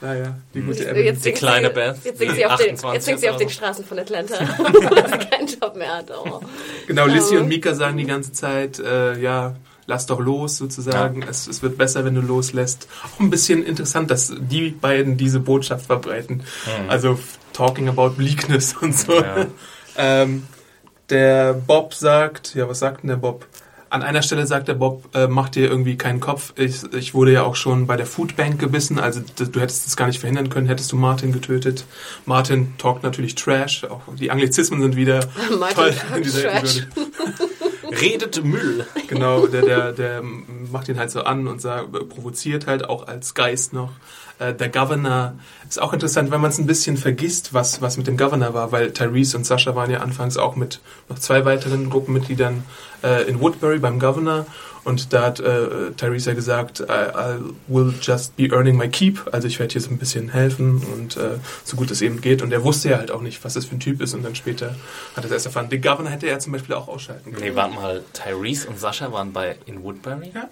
Naja, 0.00 0.36
die 0.54 0.60
gute 0.62 0.78
Jetzt 0.78 0.88
Emily. 0.88 1.14
singt 1.16 1.36
kleine 1.36 1.68
sie, 1.68 1.74
Beth, 1.74 1.96
Jetzt 2.04 2.18
singt 2.18 2.30
die 2.32 2.36
sie 2.36 2.46
auf, 2.46 2.56
den, 2.56 2.74
28 2.74 2.92
jetzt 2.94 3.04
singt 3.06 3.20
sie 3.20 3.30
auf 3.30 3.36
den. 3.36 3.50
Straßen 3.50 3.84
von 3.84 3.98
Atlanta, 3.98 4.34
weil 4.58 5.08
sie 5.10 5.26
keinen 5.26 5.46
Job 5.46 5.76
mehr 5.76 5.96
hat. 5.98 6.10
Oh. 6.10 6.40
Genau, 6.86 7.06
Lissy 7.06 7.36
und 7.36 7.48
Mika 7.48 7.74
sagen 7.74 7.96
die 7.98 8.06
ganze 8.06 8.32
Zeit, 8.32 8.78
äh, 8.78 9.18
ja, 9.18 9.56
lass 9.86 10.06
doch 10.06 10.20
los 10.20 10.56
sozusagen. 10.56 11.22
Es, 11.22 11.46
es 11.46 11.62
wird 11.62 11.76
besser, 11.76 12.04
wenn 12.04 12.14
du 12.14 12.20
loslässt. 12.20 12.86
Auch 13.04 13.20
ein 13.20 13.28
bisschen 13.30 13.64
interessant, 13.64 14.10
dass 14.10 14.32
die 14.38 14.70
beiden 14.70 15.16
diese 15.16 15.40
Botschaft 15.40 15.86
verbreiten. 15.86 16.42
Also 16.88 17.12
f- 17.14 17.38
talking 17.52 17.88
about 17.88 18.10
bleakness 18.10 18.74
und 18.80 18.96
so. 18.96 19.14
Ja. 19.20 19.46
Ähm, 19.96 20.46
der 21.10 21.52
Bob 21.52 21.92
sagt, 21.94 22.54
ja, 22.54 22.68
was 22.68 22.78
sagt 22.78 23.02
denn 23.02 23.08
der 23.08 23.16
Bob? 23.16 23.44
An 23.90 24.02
einer 24.02 24.22
Stelle 24.22 24.46
sagt 24.46 24.68
der 24.68 24.74
Bob, 24.74 25.14
äh, 25.14 25.26
mach 25.26 25.48
dir 25.48 25.68
irgendwie 25.68 25.96
keinen 25.96 26.20
Kopf. 26.20 26.52
Ich, 26.56 26.84
ich 26.92 27.12
wurde 27.12 27.32
ja 27.32 27.42
auch 27.42 27.56
schon 27.56 27.88
bei 27.88 27.96
der 27.96 28.06
Foodbank 28.06 28.60
gebissen, 28.60 29.00
also 29.00 29.20
du 29.20 29.60
hättest 29.60 29.88
es 29.88 29.96
gar 29.96 30.06
nicht 30.06 30.20
verhindern 30.20 30.48
können, 30.48 30.68
hättest 30.68 30.92
du 30.92 30.96
Martin 30.96 31.32
getötet. 31.32 31.84
Martin 32.24 32.74
talkt 32.78 33.02
natürlich 33.02 33.34
Trash, 33.34 33.84
auch 33.84 34.02
die 34.14 34.30
Anglizismen 34.30 34.80
sind 34.80 34.94
wieder 34.94 35.28
Martin 35.58 35.74
toll 35.74 35.94
in 36.16 36.22
dieser 36.22 36.42
Trash. 36.42 36.86
Redet 38.00 38.44
Müll. 38.44 38.86
Genau, 39.08 39.48
der, 39.48 39.62
der, 39.62 39.92
der 39.92 40.22
macht 40.22 40.88
ihn 40.88 40.96
halt 40.96 41.10
so 41.10 41.22
an 41.22 41.48
und 41.48 41.60
sagt, 41.60 41.90
provoziert 42.08 42.68
halt 42.68 42.88
auch 42.88 43.08
als 43.08 43.34
Geist 43.34 43.72
noch. 43.72 43.90
Äh, 44.40 44.54
Der 44.54 44.68
Governor 44.68 45.34
ist 45.68 45.80
auch 45.80 45.92
interessant, 45.92 46.32
wenn 46.32 46.40
man 46.40 46.50
es 46.50 46.58
ein 46.58 46.66
bisschen 46.66 46.96
vergisst, 46.96 47.54
was, 47.54 47.80
was 47.80 47.96
mit 47.96 48.08
dem 48.08 48.16
Governor 48.16 48.54
war, 48.54 48.72
weil 48.72 48.92
Tyrese 48.92 49.36
und 49.36 49.44
Sascha 49.44 49.76
waren 49.76 49.90
ja 49.90 50.00
anfangs 50.00 50.36
auch 50.36 50.56
mit 50.56 50.80
noch 51.08 51.18
zwei 51.20 51.44
weiteren 51.44 51.90
Gruppenmitgliedern 51.90 52.64
äh, 53.04 53.28
in 53.28 53.40
Woodbury 53.40 53.78
beim 53.78 54.00
Governor 54.00 54.46
und 54.82 55.12
da 55.12 55.26
hat 55.26 55.40
äh, 55.40 55.92
Tyrese 55.96 56.30
ja 56.30 56.34
gesagt, 56.34 56.80
I, 56.80 56.84
I 56.84 57.38
will 57.68 57.92
just 58.00 58.34
be 58.36 58.48
earning 58.48 58.76
my 58.76 58.88
keep, 58.88 59.20
also 59.30 59.46
ich 59.46 59.58
werde 59.58 59.72
hier 59.72 59.82
so 59.82 59.90
ein 59.90 59.98
bisschen 59.98 60.30
helfen 60.30 60.82
und 60.94 61.16
äh, 61.18 61.38
so 61.64 61.76
gut 61.76 61.90
es 61.90 62.00
eben 62.00 62.20
geht 62.22 62.40
und 62.42 62.50
er 62.50 62.64
wusste 62.64 62.88
ja 62.90 62.96
halt 62.98 63.10
auch 63.10 63.20
nicht, 63.20 63.44
was 63.44 63.54
das 63.54 63.66
für 63.66 63.76
ein 63.76 63.80
Typ 63.80 64.00
ist 64.00 64.14
und 64.14 64.24
dann 64.24 64.34
später 64.34 64.74
hat 65.14 65.22
er 65.22 65.26
es 65.26 65.32
erst 65.32 65.46
erfahren. 65.46 65.68
Den 65.68 65.82
Governor 65.82 66.10
hätte 66.10 66.26
er 66.28 66.38
zum 66.38 66.52
Beispiel 66.52 66.74
auch 66.74 66.88
ausschalten 66.88 67.30
können. 67.32 67.44
Nee, 67.44 67.54
warte 67.54 67.74
mal. 67.74 68.02
Tyrese 68.14 68.68
und 68.68 68.80
Sascha 68.80 69.12
waren 69.12 69.32
bei 69.32 69.56
in 69.66 69.82
Woodbury? 69.82 70.32
Ja. 70.34 70.48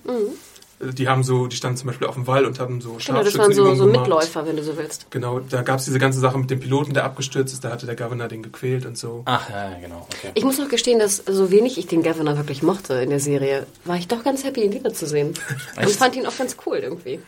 Die 0.81 1.09
haben 1.09 1.25
so, 1.25 1.49
die 1.49 1.57
standen 1.57 1.77
zum 1.77 1.89
Beispiel 1.89 2.07
auf 2.07 2.15
dem 2.15 2.29
Wall 2.29 2.47
und 2.47 2.61
haben 2.61 2.81
so 2.81 2.99
Genau, 3.05 3.25
das 3.25 3.37
waren 3.37 3.53
so, 3.53 3.75
so. 3.75 3.87
Mitläufer, 3.87 4.47
wenn 4.47 4.57
du 4.57 4.63
so 4.63 4.77
willst. 4.77 5.11
Genau, 5.11 5.41
da 5.41 5.63
gab 5.63 5.81
es 5.81 5.87
diese 5.87 5.99
ganze 5.99 6.21
Sache 6.21 6.39
mit 6.39 6.51
dem 6.51 6.61
Piloten, 6.61 6.95
der 6.95 7.05
abgestürzt 7.05 7.53
ist, 7.53 7.65
da 7.65 7.71
hatte 7.71 7.87
der 7.87 7.97
Governor 7.97 8.29
den 8.29 8.45
gequält 8.45 8.87
und 8.87 8.97
so. 8.97 9.23
Ach, 9.25 9.51
ja, 9.51 9.77
genau. 9.81 10.07
Okay. 10.07 10.31
Ich 10.35 10.45
muss 10.45 10.59
noch 10.59 10.69
gestehen, 10.69 11.01
dass 11.01 11.17
so 11.17 11.51
wenig 11.51 11.79
ich 11.79 11.89
den 11.89 12.05
Governor 12.05 12.37
wirklich 12.37 12.63
mochte 12.63 12.95
in 12.95 13.11
der 13.11 13.21
Serie, 13.21 13.67
war 13.85 13.97
ich 13.97 14.07
doch 14.07 14.23
ganz 14.23 14.45
happy, 14.45 14.63
ihn 14.63 14.73
wiederzusehen. 14.73 15.35
Und 15.77 15.91
fand 15.91 16.15
ihn 16.15 16.27
auch 16.27 16.37
ganz 16.37 16.57
cool 16.65 16.77
irgendwie. 16.79 17.19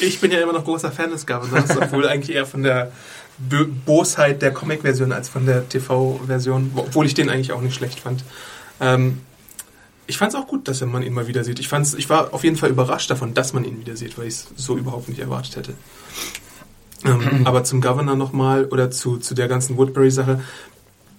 Ich 0.00 0.20
bin 0.20 0.30
ja 0.30 0.40
immer 0.40 0.52
noch 0.52 0.64
großer 0.64 0.92
Fan 0.92 1.10
des 1.10 1.26
Governors, 1.26 1.76
obwohl 1.76 2.06
eigentlich 2.08 2.34
eher 2.34 2.46
von 2.46 2.62
der 2.62 2.92
Bosheit 3.86 4.42
der 4.42 4.52
Comic-Version 4.52 5.12
als 5.12 5.28
von 5.28 5.46
der 5.46 5.68
TV-Version, 5.68 6.72
obwohl 6.76 7.06
ich 7.06 7.14
den 7.14 7.28
eigentlich 7.30 7.52
auch 7.52 7.60
nicht 7.60 7.74
schlecht 7.74 8.00
fand. 8.00 8.24
Ähm, 8.80 9.20
ich 10.06 10.18
fand 10.18 10.32
es 10.32 10.38
auch 10.38 10.46
gut, 10.46 10.68
dass 10.68 10.80
man 10.82 11.02
ihn 11.02 11.14
mal 11.14 11.26
wieder 11.26 11.44
sieht. 11.44 11.58
Ich, 11.58 11.68
fand's, 11.68 11.94
ich 11.94 12.08
war 12.10 12.34
auf 12.34 12.44
jeden 12.44 12.56
Fall 12.56 12.70
überrascht 12.70 13.10
davon, 13.10 13.34
dass 13.34 13.52
man 13.52 13.64
ihn 13.64 13.80
wieder 13.80 13.96
sieht, 13.96 14.18
weil 14.18 14.26
ich 14.26 14.34
es 14.34 14.46
so 14.56 14.76
überhaupt 14.76 15.08
nicht 15.08 15.20
erwartet 15.20 15.56
hätte. 15.56 15.74
Ähm, 17.04 17.42
aber 17.46 17.64
zum 17.64 17.80
Governor 17.80 18.16
nochmal 18.16 18.66
oder 18.66 18.90
zu, 18.90 19.18
zu 19.18 19.34
der 19.34 19.48
ganzen 19.48 19.76
Woodbury-Sache. 19.76 20.40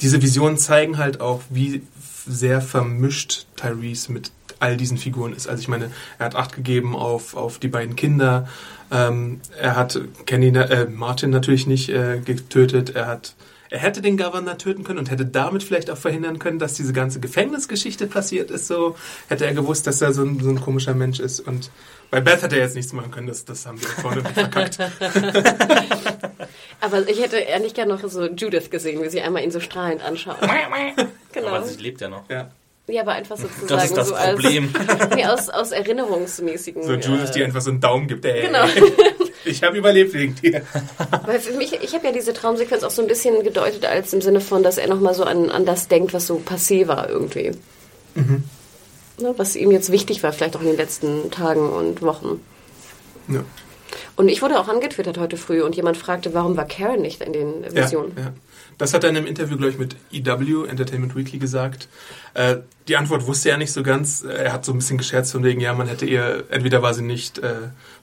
Diese 0.02 0.22
Visionen 0.22 0.58
zeigen 0.58 0.98
halt 0.98 1.22
auch, 1.22 1.42
wie 1.50 1.82
sehr 2.28 2.62
vermischt 2.62 3.46
Tyrese 3.56 4.12
mit 4.12 4.32
all 4.60 4.78
diesen 4.78 4.98
Figuren 4.98 5.34
ist. 5.34 5.48
Also 5.48 5.62
ich 5.62 5.68
meine, 5.68 5.92
er 6.18 6.28
hat 6.28 6.36
Acht 6.36 6.56
gegeben 6.56 6.96
auf, 6.96 7.36
auf 7.36 7.60
die 7.60 7.68
beiden 7.68 7.96
Kinder. 7.96 8.48
Ähm, 8.92 9.42
er 9.60 9.76
hat 9.76 10.00
Kenny, 10.26 10.48
äh, 10.48 10.88
Martin 10.90 11.30
natürlich 11.30 11.68
nicht 11.68 11.90
äh, 11.90 12.20
getötet. 12.24 12.92
Er 12.92 13.08
hat 13.08 13.36
er 13.70 13.80
hätte 13.80 14.02
den 14.02 14.18
Governor 14.18 14.58
töten 14.58 14.84
können 14.84 15.00
und 15.00 15.10
hätte 15.12 15.26
damit 15.26 15.64
vielleicht 15.64 15.90
auch 15.90 15.98
verhindern 15.98 16.40
können, 16.40 16.60
dass 16.60 16.74
diese 16.74 16.94
ganze 16.94 17.20
Gefängnisgeschichte 17.20 18.08
passiert 18.08 18.52
ist. 18.52 18.68
So 18.68 18.96
hätte 19.28 19.46
er 19.46 19.54
gewusst, 19.54 19.88
dass 19.88 20.02
er 20.02 20.14
so 20.14 20.24
ein, 20.24 20.40
so 20.40 20.50
ein 20.50 20.62
komischer 20.62 20.94
Mensch 20.94 21.20
ist. 21.20 21.40
Und 21.40 21.72
bei 22.12 22.22
Beth 22.22 22.42
hätte 22.42 22.56
er 22.56 22.64
jetzt 22.64 22.76
nichts 22.76 22.94
machen 22.94 23.12
können. 23.12 23.28
Das, 23.28 23.46
das 23.46 23.66
haben 23.66 23.82
wir 23.82 23.88
vorne 23.88 24.24
verkackt. 24.34 24.80
Aber 26.82 27.10
ich 27.10 27.22
hätte 27.22 27.38
ehrlich 27.38 27.74
gerne 27.74 27.94
noch 27.94 28.08
so 28.08 28.26
Judith 28.28 28.70
gesehen, 28.70 29.02
wie 29.02 29.10
sie 29.10 29.22
einmal 29.22 29.44
ihn 29.44 29.52
so 29.52 29.60
strahlend 29.60 30.04
anschaut. 30.04 30.38
genau. 31.32 31.48
Aber 31.48 31.64
sie 31.64 31.82
lebt 31.82 32.02
ja 32.02 32.10
noch. 32.10 32.30
Ja. 32.30 32.52
Ja, 32.88 33.02
aber 33.02 33.14
einfach 33.14 33.36
sozusagen 33.38 33.68
Das 33.68 33.86
ist 33.86 33.98
das 33.98 34.08
so 34.10 34.16
Problem. 34.16 34.70
als 34.88 35.10
nee, 35.16 35.26
aus, 35.26 35.50
aus 35.50 35.72
erinnerungsmäßigen. 35.72 36.84
So 36.84 36.96
die 36.96 37.40
äh, 37.42 37.46
einfach 37.46 37.62
so 37.62 37.72
einen 37.72 37.82
Daumen 37.82 38.08
gibt. 38.08 38.24
Ey, 38.26 38.44
Genau. 38.44 38.66
Ich 39.44 39.64
habe 39.64 39.78
überlebt 39.78 40.14
wegen 40.14 40.36
dir. 40.36 40.62
Weil 41.26 41.40
für 41.40 41.54
mich, 41.54 41.74
ich 41.82 41.94
habe 41.94 42.06
ja 42.08 42.12
diese 42.12 42.34
Traumsequenz 42.34 42.84
auch 42.84 42.92
so 42.92 43.02
ein 43.02 43.08
bisschen 43.08 43.44
gedeutet 43.44 43.86
als 43.86 44.14
im 44.14 44.22
Sinne 44.22 44.42
von, 44.42 44.64
dass 44.64 44.78
er 44.78 44.88
nochmal 44.88 45.14
so 45.14 45.24
an, 45.24 45.50
an 45.50 45.66
das 45.66 45.88
denkt, 45.88 46.14
was 46.14 46.28
so 46.28 46.42
passé 46.46 46.88
war 46.88 47.10
irgendwie. 47.10 47.52
Ne, 48.16 49.34
was 49.38 49.56
ihm 49.56 49.72
jetzt 49.72 49.92
wichtig 49.92 50.24
war, 50.24 50.34
vielleicht 50.34 50.56
auch 50.56 50.62
in 50.62 50.68
den 50.68 50.78
letzten 50.78 51.32
Tagen 51.32 51.70
und 51.70 52.02
Wochen. 52.02 52.42
Ja. 53.28 53.44
Und 54.16 54.30
ich 54.30 54.42
wurde 54.42 54.60
auch 54.60 54.68
angetwittert 54.68 55.18
heute 55.18 55.38
früh 55.38 55.62
und 55.62 55.76
jemand 55.76 55.98
fragte, 55.98 56.34
warum 56.34 56.58
war 56.58 56.66
Karen 56.68 57.02
nicht 57.02 57.22
in 57.22 57.34
den 57.34 57.64
Ja, 57.64 57.84
Visionen? 57.84 58.14
ja. 58.18 58.34
Das 58.78 58.94
hat 58.94 59.04
er 59.04 59.10
in 59.10 59.18
einem 59.18 59.26
Interview, 59.26 59.56
glaube 59.58 59.72
ich, 59.72 59.78
mit 59.78 59.96
EW, 60.12 60.66
Entertainment 60.68 61.16
Weekly, 61.16 61.40
gesagt. 61.40 61.88
Äh, 62.34 62.58
die 62.88 62.98
Antwort 62.98 63.26
wusste 63.26 63.50
er 63.50 63.58
nicht 63.58 63.72
so 63.72 63.84
ganz. 63.84 64.24
Er 64.24 64.52
hat 64.52 64.66
so 64.66 64.74
ein 64.74 64.78
bisschen 64.80 64.98
gescherzt 64.98 65.32
von 65.32 65.44
wegen, 65.44 65.62
ja, 65.62 65.74
man 65.74 65.88
hätte 65.88 66.06
ihr, 66.06 66.44
entweder 66.50 66.82
war 66.82 66.94
sie 66.94 67.02
nicht 67.04 67.38
äh, 67.40 67.54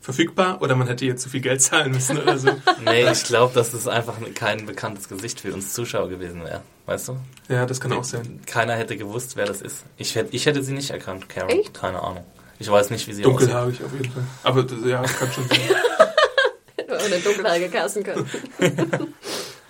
verfügbar 0.01 0.63
oder 0.63 0.75
man 0.75 0.87
hätte 0.89 1.05
ihr 1.05 1.17
zu 1.17 1.29
viel 1.29 1.41
Geld 1.43 1.61
zahlen 1.61 1.93
müssen 1.93 2.19
oder 2.19 2.39
so. 2.39 2.49
Nee, 2.85 3.09
ich 3.11 3.25
glaube, 3.25 3.55
dass 3.55 3.75
es 3.75 3.87
einfach 3.87 4.15
kein 4.35 4.65
bekanntes 4.67 5.09
Gesicht 5.09 5.41
für 5.41 5.53
uns 5.53 5.73
Zuschauer 5.75 6.09
gewesen 6.09 6.43
wäre. 6.43 6.63
Weißt 6.87 7.09
du? 7.09 7.17
Ja, 7.49 7.67
das 7.67 7.81
kann 7.81 7.93
auch 7.93 8.03
sein. 8.05 8.41
Keiner 8.47 8.75
hätte 8.75 8.97
gewusst, 8.97 9.37
wer 9.37 9.45
das 9.47 9.61
ist. 9.63 9.85
Ich 9.99 10.15
hätte, 10.15 10.35
ich 10.35 10.47
hätte 10.47 10.63
sie 10.63 10.73
nicht 10.73 10.91
erkannt, 10.91 11.29
Karen. 11.29 11.51
Echt? 11.51 11.75
Keine 11.75 12.01
Ahnung. 12.03 12.25
Ich 12.59 12.71
weiß 12.71 12.91
nicht, 12.91 13.07
wie 13.09 13.13
sie 13.13 13.25
aussieht. 13.25 13.41
Dunkelhaarig 13.41 13.83
auf 13.85 13.93
jeden 13.93 14.11
Fall. 14.11 14.25
Aber 14.43 14.63
das- 14.63 14.79
ja, 14.87 15.03
das 15.03 15.17
kann 15.19 15.31
schon 15.33 15.47
sein. 15.49 15.59
Oder 16.89 17.19
dunkelhaarige 17.25 17.69
casten 17.69 18.03
können. 18.05 18.29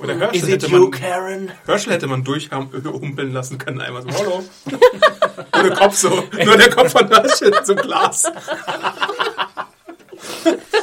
Oder 0.03 0.19
Herschel 0.19 0.49
hätte, 0.49 0.69
man, 0.69 0.91
Karen? 0.91 1.53
Herschel 1.65 1.93
hätte 1.93 2.07
man 2.09 2.25
durchhumpeln 2.25 3.33
lassen 3.33 3.59
können. 3.59 3.81
Einmal 3.81 4.03
so, 4.03 4.09
hallo. 4.11 4.43
Nur 5.55 5.63
der 5.63 5.77
Kopf 5.77 5.95
so. 5.97 6.25
Nur 6.45 6.57
der 6.57 6.71
Kopf 6.71 6.93
von 6.93 7.09
Herschel 7.09 7.53
zum 7.63 7.77
Glas. 7.77 8.25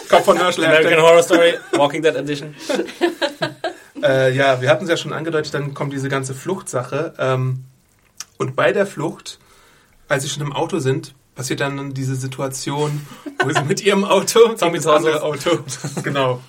Kopf 0.09 0.26
von 0.26 0.38
Herschel. 0.38 0.65
American. 0.65 1.01
Horror 1.01 1.24
Story, 1.24 1.53
Walking 1.74 2.01
Dead 2.01 2.15
Edition. 2.15 2.55
Äh, 4.01 4.34
ja, 4.34 4.61
wir 4.61 4.70
hatten 4.70 4.86
es 4.86 4.89
ja 4.89 4.95
schon 4.95 5.11
angedeutet, 5.11 5.53
dann 5.53 5.74
kommt 5.74 5.91
diese 5.91 6.07
ganze 6.07 6.34
Fluchtsache. 6.34 7.15
Ähm, 7.20 7.65
und 8.38 8.55
bei 8.55 8.72
der 8.72 8.86
Flucht, 8.86 9.39
als 10.07 10.24
sie 10.24 10.30
schon 10.30 10.41
im 10.41 10.53
Auto 10.53 10.80
sind, 10.80 11.15
passiert 11.36 11.59
dann 11.59 11.93
diese 11.93 12.15
Situation, 12.15 13.05
wo 13.43 13.51
sie 13.51 13.61
mit 13.63 13.82
ihrem 13.82 14.05
Auto, 14.05 14.55
gegen 14.55 14.74
das 14.74 14.88
andere 14.88 15.22
Auto, 15.22 15.65
genau. 16.01 16.39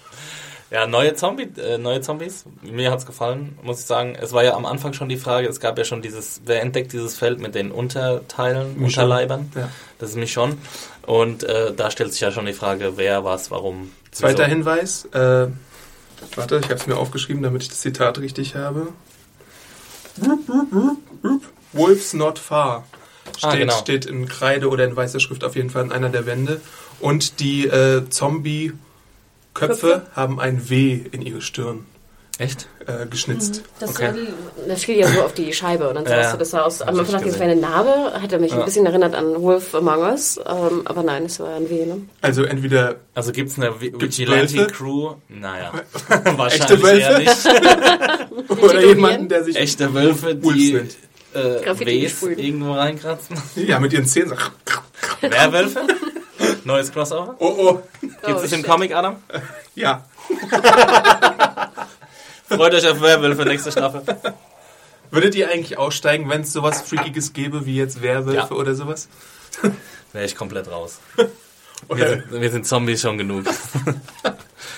Ja, 0.71 0.87
neue, 0.87 1.15
Zombie, 1.15 1.49
äh, 1.61 1.79
neue 1.79 2.01
Zombies. 2.01 2.45
Mir 2.63 2.93
hat's 2.93 3.05
gefallen, 3.05 3.59
muss 3.63 3.81
ich 3.81 3.87
sagen. 3.87 4.15
Es 4.21 4.33
war 4.33 4.45
ja 4.45 4.55
am 4.55 4.67
Anfang 4.67 4.93
schon 4.93 5.09
die 5.09 5.17
Frage, 5.17 5.49
es 5.49 5.59
gab 5.59 5.77
ja 5.79 5.85
schon 5.85 6.01
dieses, 6.01 6.43
wer 6.47 6.63
entdeckt 6.63 6.93
dieses 6.93 7.17
Feld 7.17 7.41
mit 7.41 7.57
den 7.57 7.73
Unterteilen, 7.73 8.75
Michonne. 8.81 8.85
Unterleibern? 9.07 9.53
Ja. 9.57 9.69
Das 9.99 10.11
ist 10.11 10.17
mich 10.17 10.33
schon. 10.33 10.59
Und 11.07 11.43
äh, 11.43 11.73
da 11.75 11.91
stellt 11.91 12.13
sich 12.13 12.21
ja 12.21 12.31
schon 12.31 12.47
die 12.47 12.53
Frage, 12.53 12.93
wer, 12.97 13.25
was, 13.25 13.51
warum. 13.51 13.91
Zweiter 14.13 14.45
wieso. 14.45 14.49
Hinweis, 14.51 15.05
äh, 15.07 15.49
warte, 16.37 16.59
ich 16.59 16.65
habe 16.67 16.75
es 16.75 16.87
mir 16.87 16.97
aufgeschrieben, 16.99 17.43
damit 17.43 17.63
ich 17.63 17.69
das 17.69 17.81
Zitat 17.81 18.19
richtig 18.19 18.55
habe. 18.55 18.89
Wolves 21.73 22.15
not 22.15 22.39
far. 22.39 22.87
Steht, 23.37 23.51
Ah, 23.51 23.57
genau. 23.57 23.77
steht 23.77 24.07
in 24.07 24.29
Kreide 24.29 24.69
oder 24.69 24.85
in 24.85 24.95
weißer 24.95 25.19
Schrift 25.21 25.45
auf 25.45 25.57
jeden 25.57 25.71
Fall 25.71 25.83
an 25.83 25.93
einer 25.93 26.11
der 26.11 26.27
Wände. 26.27 26.61
Und 27.01 27.41
die 27.41 27.67
äh, 27.67 28.09
Zombie-Köpfe 29.61 29.89
Köpfe? 29.89 30.03
haben 30.17 30.41
ein 30.41 30.69
W 30.71 31.01
in 31.13 31.23
ihre 31.23 31.41
Stirn 31.43 31.85
Echt? 32.39 32.69
äh, 32.87 33.07
geschnitzt. 33.07 33.63
Das, 33.81 33.91
Okay. 33.91 34.13
das 34.67 34.85
fiel 34.85 34.97
ja 34.97 35.07
so 35.09 35.23
auf 35.23 35.35
die 35.35 35.53
Scheibe 35.53 35.89
und 35.91 35.95
dann 35.97 36.05
Ja, 36.05 36.23
sahst 36.23 36.35
du 36.35 36.39
das 36.39 36.55
aus. 36.55 36.81
Am 36.81 36.95
ich 36.95 37.01
Anfang 37.01 37.15
dachte 37.17 37.29
ich, 37.29 37.35
es 37.35 37.39
wäre 37.41 37.51
eine 37.51 37.61
Narbe, 37.61 38.15
hat 38.21 38.33
er 38.33 38.39
mich 38.39 38.53
Ja. 38.53 38.59
ein 38.61 38.65
bisschen 38.65 38.87
erinnert 38.87 39.15
an 39.15 39.43
Wolf 39.43 39.75
Among 39.75 39.99
Us, 40.01 40.39
ähm, 40.47 40.83
aber 40.87 41.03
nein, 41.03 41.25
es 41.27 41.39
war 41.39 41.55
ein 41.55 41.69
W. 41.69 41.85
Ne? 41.85 42.01
Also 42.23 42.45
entweder 42.45 42.97
Also 43.15 43.33
gibt's 43.33 43.59
eine 43.59 43.71
Vi- 43.73 43.91
Gibt's 43.91 44.19
Vigilante 44.19 44.57
Wölfe? 44.57 44.73
Crew? 44.73 45.15
Naja, 45.29 45.73
Echte 46.09 46.39
wahrscheinlich 46.39 46.83
Wölfe? 46.83 46.99
eher 47.11 47.19
nicht. 47.19 48.51
oder 48.63 48.85
jemanden, 48.87 49.29
der 49.29 49.45
sich 49.45 49.57
Echte 49.57 49.93
Wölfe, 49.93 50.35
die 50.35 50.67
sind. 50.73 50.97
äh, 51.35 51.61
Ws 52.07 52.23
irgendwo 52.23 52.73
reinkratzen. 52.73 53.37
ja 53.57 53.79
mit 53.79 53.93
ihren 53.93 54.07
Zähnen 54.07 54.33
Werwölfe? 55.21 55.81
Neues 56.65 56.93
Crossover? 56.93 57.35
oh 57.39 57.55
oh, 57.59 57.83
Gibt 58.01 58.15
Oh, 58.25 58.31
es 58.33 58.53
im 58.53 58.61
shit. 58.61 58.67
Comic, 58.67 58.95
Adam? 58.95 59.17
ja. 59.75 60.05
Freut 62.49 62.75
euch 62.75 62.89
auf 62.89 63.01
Werwölfe 63.01 63.45
nächste 63.45 63.73
Staffel. 63.73 64.03
Würdet 65.11 65.35
ihr 65.35 65.51
eigentlich 65.51 65.79
aussteigen, 65.79 66.29
wenn 66.29 66.43
es 66.43 66.53
sowas 66.53 66.83
Freakiges 66.83 67.33
gäbe 67.33 67.67
wie 67.67 67.77
jetzt 67.77 68.03
Werwölfe 68.03 68.37
Ja. 68.37 68.51
oder 68.51 68.75
sowas? 68.75 69.09
Wäre 70.13 70.25
ich 70.25 70.37
komplett 70.37 70.71
raus. 70.71 70.99
Wir 71.89 72.09
sind, 72.09 72.33
wir 72.41 72.51
sind 72.51 72.67
Zombies 72.67 73.01
schon 73.01 73.19
genug. 73.19 73.45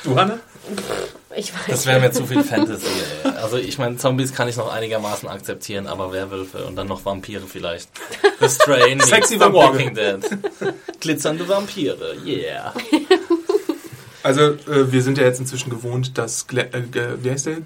du, 0.04 0.16
Hanne? 0.16 0.40
Ich 1.36 1.52
weiß. 1.54 1.62
Das 1.68 1.86
wäre 1.86 2.00
mir 2.00 2.10
zu 2.10 2.26
viel 2.26 2.42
Fantasy. 2.44 2.86
Ey. 3.24 3.30
Also 3.30 3.56
ich 3.56 3.78
meine, 3.78 3.96
Zombies 3.96 4.34
kann 4.34 4.48
ich 4.48 4.56
noch 4.56 4.72
einigermaßen 4.72 5.28
akzeptieren, 5.28 5.86
aber 5.86 6.12
Werwölfe 6.12 6.64
und 6.64 6.76
dann 6.76 6.88
noch 6.88 7.04
Vampire 7.04 7.42
vielleicht. 7.46 7.88
The 8.40 8.48
Strain 8.48 9.00
Sexy 9.04 9.34
The. 9.38 9.52
Walking 9.52 9.94
Dead. 9.94 10.20
Glitzernde 11.00 11.48
Vampire, 11.48 12.16
yeah. 12.24 12.72
Also, 14.22 14.40
äh, 14.42 14.92
wir 14.92 15.02
sind 15.02 15.18
ja 15.18 15.24
jetzt 15.24 15.40
inzwischen 15.40 15.70
gewohnt, 15.70 16.16
dass, 16.16 16.46
Glenn, 16.46 16.72
äh, 16.72 17.24
wie 17.24 17.30
heißt 17.30 17.46
der? 17.46 17.58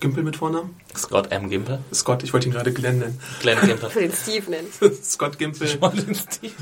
Gimpel 0.00 0.22
mit 0.22 0.36
Vornamen? 0.36 0.76
Scott 0.96 1.32
M. 1.32 1.50
Gimple. 1.50 1.80
Scott, 1.92 2.22
ich 2.22 2.32
wollte 2.32 2.48
ihn 2.48 2.52
gerade 2.52 2.72
Glenn 2.72 3.00
nennen. 3.00 3.20
Glenn 3.40 3.58
Gimple. 3.60 3.90
für 3.90 4.00
den 4.00 4.12
Steve 4.12 4.48
nennen. 4.50 4.68
Scott 5.02 5.38
Gimpel 5.38 5.66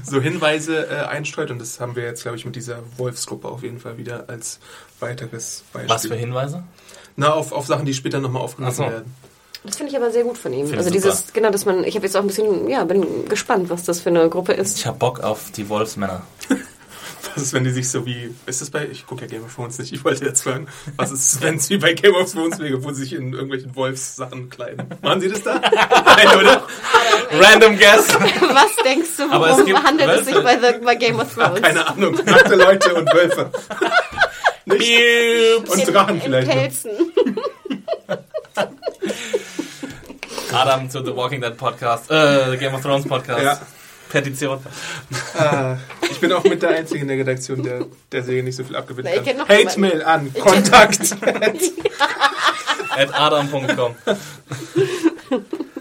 so 0.04 0.20
Hinweise 0.20 0.86
äh, 0.88 0.94
einstreut 1.04 1.50
und 1.50 1.58
das 1.60 1.80
haben 1.80 1.96
wir 1.96 2.04
jetzt, 2.04 2.22
glaube 2.22 2.36
ich, 2.38 2.46
mit 2.46 2.56
dieser 2.56 2.78
Wolfsgruppe 2.96 3.48
auf 3.48 3.62
jeden 3.62 3.78
Fall 3.78 3.98
wieder 3.98 4.24
als 4.28 4.58
weiteres 5.00 5.64
Beispiel. 5.72 5.90
Was 5.90 6.06
für 6.06 6.14
Hinweise? 6.14 6.64
Na, 7.16 7.32
auf, 7.34 7.52
auf 7.52 7.66
Sachen, 7.66 7.84
die 7.84 7.92
später 7.94 8.20
nochmal 8.20 8.42
aufgenommen 8.42 8.74
so. 8.74 8.84
werden. 8.84 9.14
Das 9.64 9.76
finde 9.76 9.92
ich 9.92 9.96
aber 9.96 10.10
sehr 10.10 10.24
gut 10.24 10.38
von 10.38 10.52
ihm. 10.52 10.66
Finde 10.66 10.78
Also 10.78 10.88
ich 10.88 10.96
dieses, 10.96 11.20
super. 11.20 11.32
genau, 11.34 11.50
dass 11.50 11.66
man, 11.66 11.84
ich 11.84 11.94
habe 11.94 12.04
jetzt 12.04 12.16
auch 12.16 12.20
ein 12.22 12.26
bisschen, 12.26 12.68
ja, 12.68 12.82
bin 12.84 13.28
gespannt, 13.28 13.70
was 13.70 13.84
das 13.84 14.00
für 14.00 14.08
eine 14.08 14.28
Gruppe 14.28 14.54
ist. 14.54 14.78
Ich 14.78 14.86
hab 14.86 14.98
Bock 14.98 15.20
auf 15.20 15.52
die 15.52 15.68
Wolfsmänner. 15.68 16.22
Was 17.34 17.44
ist, 17.44 17.52
wenn 17.54 17.64
die 17.64 17.70
sich 17.70 17.88
so 17.88 18.04
wie, 18.04 18.34
ist 18.46 18.60
das 18.60 18.70
bei, 18.70 18.86
ich 18.86 19.06
gucke 19.06 19.22
ja 19.22 19.26
Game 19.26 19.44
of 19.44 19.54
Thrones 19.54 19.78
nicht, 19.78 19.92
ich 19.92 20.04
wollte 20.04 20.24
jetzt 20.24 20.42
fragen, 20.42 20.66
was 20.96 21.10
ist, 21.10 21.40
wenn 21.42 21.56
es 21.56 21.70
wie 21.70 21.78
bei 21.78 21.94
Game 21.94 22.14
of 22.14 22.30
Thrones 22.30 22.58
wäre, 22.58 22.82
wo 22.84 22.92
sie 22.92 23.04
sich 23.04 23.14
in 23.14 23.32
irgendwelchen 23.32 23.74
Wolfssachen 23.74 24.50
kleiden? 24.50 24.86
Machen 25.00 25.20
sie 25.20 25.28
das 25.28 25.42
da? 25.42 25.54
Nein, 25.60 26.38
oder? 26.38 26.66
Random 27.32 27.78
Guess. 27.78 28.14
Was 28.14 28.76
denkst 28.84 29.10
du, 29.16 29.30
worum 29.30 29.64
gibt 29.64 29.82
handelt 29.82 30.10
es 30.10 30.26
sich 30.26 30.34
bei, 30.34 30.58
The, 30.58 30.84
bei 30.84 30.94
Game 30.94 31.18
of 31.18 31.34
Thrones? 31.34 31.62
Keine 31.62 31.86
Ahnung, 31.86 32.18
nackte 32.24 32.54
Leute 32.54 32.94
und 32.94 33.12
Wölfe. 33.14 33.50
Und 34.66 35.88
Drachen 35.88 36.16
in, 36.16 36.20
vielleicht. 36.20 36.48
in 36.48 36.54
noch. 36.54 36.62
Pelzen. 36.62 36.90
Adam 40.52 40.90
zu 40.90 41.04
The 41.04 41.16
Walking 41.16 41.40
Dead 41.40 41.56
Podcast, 41.56 42.10
äh, 42.10 42.56
Game 42.58 42.74
of 42.74 42.82
Thrones 42.82 43.08
Podcast. 43.08 43.42
Ja. 43.42 43.60
Petition. 44.12 44.58
Ah, 45.38 45.76
ich 46.10 46.20
bin 46.20 46.30
auch 46.32 46.44
mit 46.44 46.62
der 46.62 46.70
Einzige 46.70 47.00
in 47.00 47.08
der 47.08 47.16
Redaktion, 47.18 47.62
der 47.62 47.86
der 48.12 48.22
Serie 48.22 48.42
nicht 48.42 48.56
so 48.56 48.64
viel 48.64 48.76
abgewinnen 48.76 49.10
Na, 49.10 49.16
kann. 49.16 49.24
kenn 49.24 49.38
noch 49.38 49.48
Hate-Mail 49.48 50.02
an 50.02 50.32
Kontakt. 50.34 51.16
At 52.90 53.14
adam.com. 53.14 53.94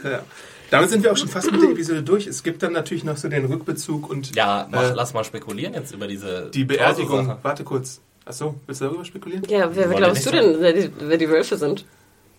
ja. 0.03 0.23
Damit 0.69 0.89
sind 0.89 1.03
wir 1.03 1.11
auch 1.11 1.17
schon 1.17 1.27
fast 1.27 1.51
mit 1.51 1.61
der 1.61 1.71
Episode 1.71 2.01
durch. 2.01 2.25
Es 2.27 2.43
gibt 2.43 2.63
dann 2.63 2.71
natürlich 2.71 3.03
noch 3.03 3.17
so 3.17 3.27
den 3.27 3.43
Rückbezug 3.45 4.09
und 4.09 4.33
Ja, 4.33 4.67
mach, 4.71 4.91
äh, 4.91 4.93
lass 4.95 5.13
mal 5.13 5.25
spekulieren 5.25 5.73
jetzt 5.73 5.93
über 5.93 6.07
diese 6.07 6.49
die 6.53 6.63
Beerdigung. 6.63 7.35
Warte 7.41 7.65
kurz. 7.65 7.99
Achso, 8.23 8.55
willst 8.65 8.79
du 8.79 8.85
darüber 8.85 9.03
spekulieren? 9.03 9.43
Ja, 9.49 9.75
wer, 9.75 9.89
wer 9.89 9.97
glaubst 9.97 10.25
du 10.25 10.31
denn, 10.31 10.61
wer 10.61 10.71
die, 10.71 10.89
wer 10.99 11.17
die 11.17 11.29
Wölfe 11.29 11.57
sind? 11.57 11.83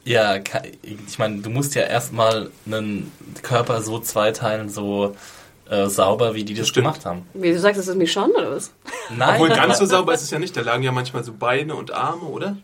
Ja, 0.05 0.37
ich 0.83 1.19
meine, 1.19 1.43
du 1.43 1.51
musst 1.51 1.75
ja 1.75 1.83
erstmal 1.83 2.51
einen 2.67 3.13
Körper 3.43 3.83
so 3.83 3.99
zweiteilen, 4.01 4.69
so 4.71 5.15
äh, 5.73 5.89
sauber, 5.89 6.35
wie 6.35 6.45
die 6.45 6.55
das 6.55 6.69
Stimmt. 6.69 6.85
gemacht 6.87 7.07
haben. 7.07 7.27
Wie 7.35 7.51
du 7.53 7.59
sagst, 7.59 7.81
ist 7.81 7.89
es 7.89 7.97
Michonne 7.97 8.35
oder 8.35 8.51
was? 8.53 8.73
Nein, 9.17 9.35
Obwohl 9.35 9.49
ganz 9.49 9.79
so 9.79 9.87
sauber 9.87 10.13
ist 10.15 10.23
es 10.23 10.31
ja 10.31 10.39
nicht. 10.39 10.57
Da 10.57 10.61
lagen 10.61 10.83
ja 10.83 10.93
manchmal 10.93 11.25
so 11.25 11.33
Beine 11.33 11.75
und 11.75 11.93
Arme, 11.93 12.23
oder? 12.25 12.57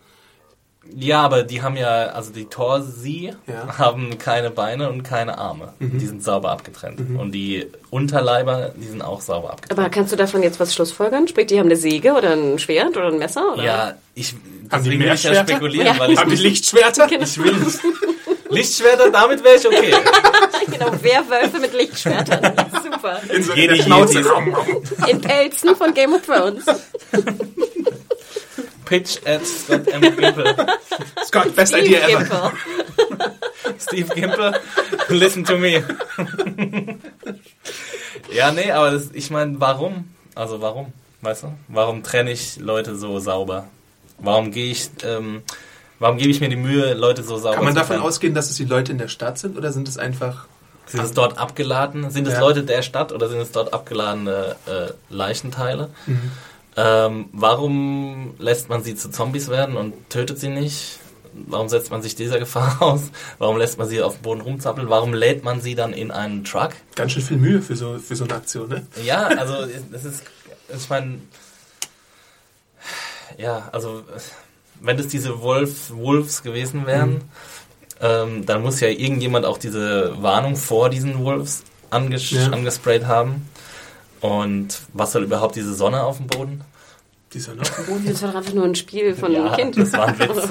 Ja, 0.95 1.21
aber 1.21 1.43
die 1.43 1.61
haben 1.61 1.77
ja, 1.77 2.07
also 2.07 2.33
die 2.33 2.47
Torsi 2.47 3.35
Ja. 3.47 3.77
haben 3.79 4.17
keine 4.19 4.51
Beine 4.51 4.89
und 4.89 5.03
keine 5.03 5.37
Arme. 5.37 5.75
Die 5.81 6.07
sind 6.07 6.23
sauber 6.25 6.51
abgetrennt. 6.51 6.99
Und 7.19 7.33
die 7.33 7.67
Unterleiber, 7.91 8.71
die 8.75 8.87
sind 8.87 9.03
auch 9.03 9.21
sauber 9.21 9.51
abgetrennt. 9.53 9.79
Aber 9.79 9.91
kannst 9.91 10.13
du 10.13 10.17
davon 10.17 10.43
jetzt 10.43 10.61
was 10.61 10.75
schlussfolgern? 10.75 11.29
Sprich, 11.29 11.47
die 11.49 11.59
haben 11.59 11.67
eine 11.67 11.77
Säge 11.77 12.13
oder 12.15 12.31
ein 12.33 12.59
Schwert 12.59 12.97
oder 12.97 13.09
ein 13.09 13.19
Messer? 13.19 13.53
Oder? 13.53 13.65
ja, 13.65 13.95
ich 14.15 14.33
Haben 14.33 14.41
die 14.85 14.91
deswegen 14.91 15.01
will 15.05 15.13
ich 15.13 15.23
ja 15.25 15.35
spekulieren, 15.35 15.87
Ja. 15.89 15.99
weil 15.99 16.13
ich, 16.13 16.19
Haben 16.19 16.31
die 16.31 16.37
Lichtschwerter? 16.37 17.07
ich 17.13 17.39
will 17.39 17.53
nicht, 17.55 17.81
Lichtschwerter, 18.51 19.11
damit 19.11 19.45
wäre 19.45 19.57
ich 19.57 19.67
okay. 19.67 19.93
genau, 20.73 20.87
Werwölfe 21.03 21.59
mit 21.61 21.75
Lichtschwertern. 21.75 22.41
Super. 22.99 23.21
In 23.35 23.43
so 23.43 23.53
Jedi 23.55 23.83
Schnauze. 23.83 24.25
In 25.09 25.21
Pelzen 25.21 25.77
von 25.77 25.95
Game 25.95 26.15
of 26.15 26.23
Thrones. 26.23 26.65
Pitch 28.85 29.19
at 29.27 29.45
Scott 29.47 29.87
M. 29.89 30.01
Gimple. 30.01 30.55
Scott, 31.25 31.55
best 31.55 31.73
Steve 31.75 31.87
idea 31.87 32.09
ever. 32.09 32.25
Gimple. 32.25 33.35
Steve 33.79 34.15
Gimple, 34.15 34.61
listen 35.11 35.45
to 35.45 35.59
me. 35.59 35.85
ja, 38.33 38.51
nee, 38.51 38.71
aber 38.73 38.93
das, 38.93 39.11
ich 39.13 39.31
meine, 39.31 39.61
warum? 39.61 40.09
Also 40.35 40.61
warum? 40.61 40.93
Weißt 41.21 41.43
du? 41.43 41.53
Warum 41.69 42.03
trenne 42.03 42.31
ich 42.33 42.59
Leute 42.59 42.97
so 42.97 43.19
sauber? 43.19 43.69
Warum 44.19 44.51
gehe 44.51 44.71
ich, 44.73 44.91
ähm, 45.05 45.43
warum 45.99 46.17
gebe 46.17 46.31
ich 46.31 46.41
mir 46.41 46.49
die 46.49 46.57
Mühe, 46.57 46.95
Leute 46.95 47.23
so 47.23 47.37
sauber 47.37 47.57
Kann 47.57 47.65
man 47.65 47.75
zu 47.75 47.81
davon 47.81 47.97
trennen? 47.97 48.09
ausgehen, 48.09 48.35
dass 48.35 48.51
es 48.51 48.57
die 48.57 48.65
Leute 48.65 48.91
in 48.93 48.99
der 48.99 49.09
Stadt 49.09 49.39
sind 49.39 49.57
oder 49.57 49.71
sind 49.73 49.87
es 49.87 49.99
einfach... 49.99 50.47
Sind 50.89 51.03
es 51.05 51.13
dort 51.13 51.39
abgeladen? 51.39 52.11
Sind 52.11 52.27
es 52.27 52.35
Ja. 52.35 52.41
Leute 52.41 52.63
der 52.65 52.83
Stadt 52.83 53.13
oder 53.13 53.29
sind 53.29 53.41
es 53.41 53.53
dort 53.53 53.73
abgeladene 53.73 54.57
äh, 54.67 54.93
Leichenteile? 55.11 55.91
Mhm. 56.07 56.31
Ähm, 56.77 57.29
warum 57.33 58.35
lässt 58.39 58.69
man 58.69 58.83
sie 58.83 58.95
zu 58.95 59.11
Zombies 59.11 59.49
werden 59.49 59.77
und 59.77 59.95
tötet 60.11 60.39
sie 60.39 60.49
nicht? 60.49 60.99
Warum 61.47 61.69
setzt 61.69 61.91
man 61.91 62.03
sich 62.03 62.15
dieser 62.15 62.39
Gefahr 62.45 62.81
aus? 62.81 63.03
Warum 63.39 63.59
lässt 63.59 63.79
man 63.79 63.89
sie 63.89 64.01
auf 64.03 64.15
dem 64.15 64.23
Boden 64.23 64.41
rumzappeln? 64.41 64.89
Warum 64.89 65.13
lädt 65.13 65.45
man 65.45 65.61
sie 65.61 65.75
dann 65.75 65.93
in 65.93 66.11
einen 66.11 66.45
Truck? 66.45 66.71
Ganz 66.95 67.13
schön 67.13 67.23
viel 67.23 67.37
Mühe 67.37 67.61
für 67.63 67.77
so, 67.77 67.99
für 67.99 68.17
so 68.17 68.25
eine 68.25 68.35
Aktion, 68.35 68.69
ne? 68.69 68.87
Ja, 69.05 69.27
also 69.27 69.55
das 69.93 70.05
ist, 70.05 70.23
ich 70.75 70.89
meine, 70.89 71.19
ja, 73.37 73.69
also 73.73 74.03
wenn 74.81 74.97
das 74.97 75.09
diese 75.09 75.41
Wolf, 75.43 75.91
Wolves 75.91 76.43
gewesen 76.43 76.87
wären, 76.87 77.23
ähm, 78.01 78.47
dann 78.47 78.63
muss 78.63 78.81
ja 78.81 78.89
irgendjemand 78.89 79.45
auch 79.47 79.59
diese 79.59 80.15
Warnung 80.23 80.57
vor 80.57 80.91
diesen 80.91 81.25
Wolves 81.25 81.63
anges 81.91 82.31
Ja. 82.31 82.49
angesprayt 82.51 83.07
haben. 83.07 83.49
Und 84.21 84.81
was 84.93 85.13
soll 85.13 85.25
überhaupt 85.25 85.57
diese 85.57 85.75
Sonne 85.75 86.03
auf 86.03 86.17
dem 86.19 86.27
Boden? 86.27 86.63
Die 87.33 87.41
Sonne 87.41 87.63
auf 87.63 87.75
dem 87.77 87.87
Boden. 87.87 88.07
Das 88.07 88.23
war 88.23 88.31
doch 88.31 88.39
einfach 88.39 88.55
nur 88.55 88.65
ein 88.65 88.75
Spiel 88.75 89.15
von 89.15 89.33
Ja, 89.33 89.45
einem 89.45 89.55
Kind. 89.73 89.79
das 89.79 89.93
war 89.93 90.07
ein 90.09 90.19
Witz. 90.19 90.49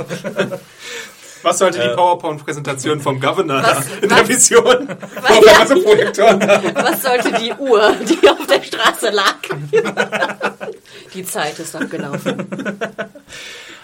Was 1.44 1.60
sollte 1.60 1.80
die 1.80 1.86
Äh. 1.86 1.96
PowerPoint-Präsentation 1.96 3.00
vom 3.00 3.20
Governor 3.20 3.62
Was- 3.62 3.86
da 3.88 3.96
in 4.02 4.10
der 4.10 4.18
was- 4.22 4.28
Vision? 4.28 4.88
Was- 5.22 6.20
haben. 6.20 6.76
Was 6.76 7.04
sollte 7.04 7.32
die 7.34 7.54
Uhr, 7.54 7.94
die 8.10 8.28
auf 8.30 8.48
der 8.48 8.64
Straße 8.64 9.10
lag? 9.12 9.36
Die 11.14 11.24
Zeit 11.26 11.60
ist 11.60 11.76
abgelaufen. 11.76 12.48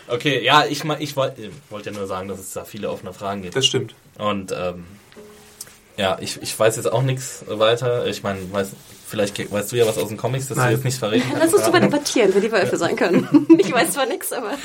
Okay, 0.08 0.44
ja, 0.44 0.66
ich, 0.66 0.84
ich 1.00 1.16
wollte 1.16 1.50
wollt 1.70 1.86
ja 1.86 1.92
nur 1.92 2.08
sagen, 2.08 2.28
dass 2.28 2.40
es 2.40 2.52
da 2.52 2.66
viele 2.66 2.90
offene 2.90 3.14
Fragen 3.14 3.42
gibt. 3.42 3.56
Das 3.56 3.66
stimmt. 3.66 3.96
Und 4.18 4.52
ähm, 4.52 4.86
ja, 5.98 6.18
ich, 6.20 6.42
ich 6.42 6.58
weiß 6.58 6.76
jetzt 6.76 6.92
auch 6.92 7.04
nichts 7.04 7.44
weiter. 7.48 8.06
Ich 8.08 8.24
meine, 8.24 8.40
weiß, 8.52 8.72
vielleicht 9.08 9.52
weißt 9.52 9.72
du 9.72 9.76
ja 9.76 9.86
was 9.86 9.98
aus 9.98 10.10
den 10.10 10.18
Comics, 10.18 10.48
das 10.48 10.58
Nein. 10.58 10.70
du 10.70 10.74
jetzt 10.76 10.84
nicht 10.86 10.98
verreden 10.98 11.24
kannst. 11.30 11.44
Lass 11.44 11.54
uns 11.54 11.64
drüber 11.64 11.80
debattieren, 11.80 12.32
wer 12.34 12.42
die 12.42 12.52
Wölfe 12.52 12.78
sein 12.78 12.96
können. 12.96 13.28
Ich 13.60 13.72
weiß 13.72 13.92
zwar 13.92 14.06
nichts, 14.06 14.34
aber 14.34 14.58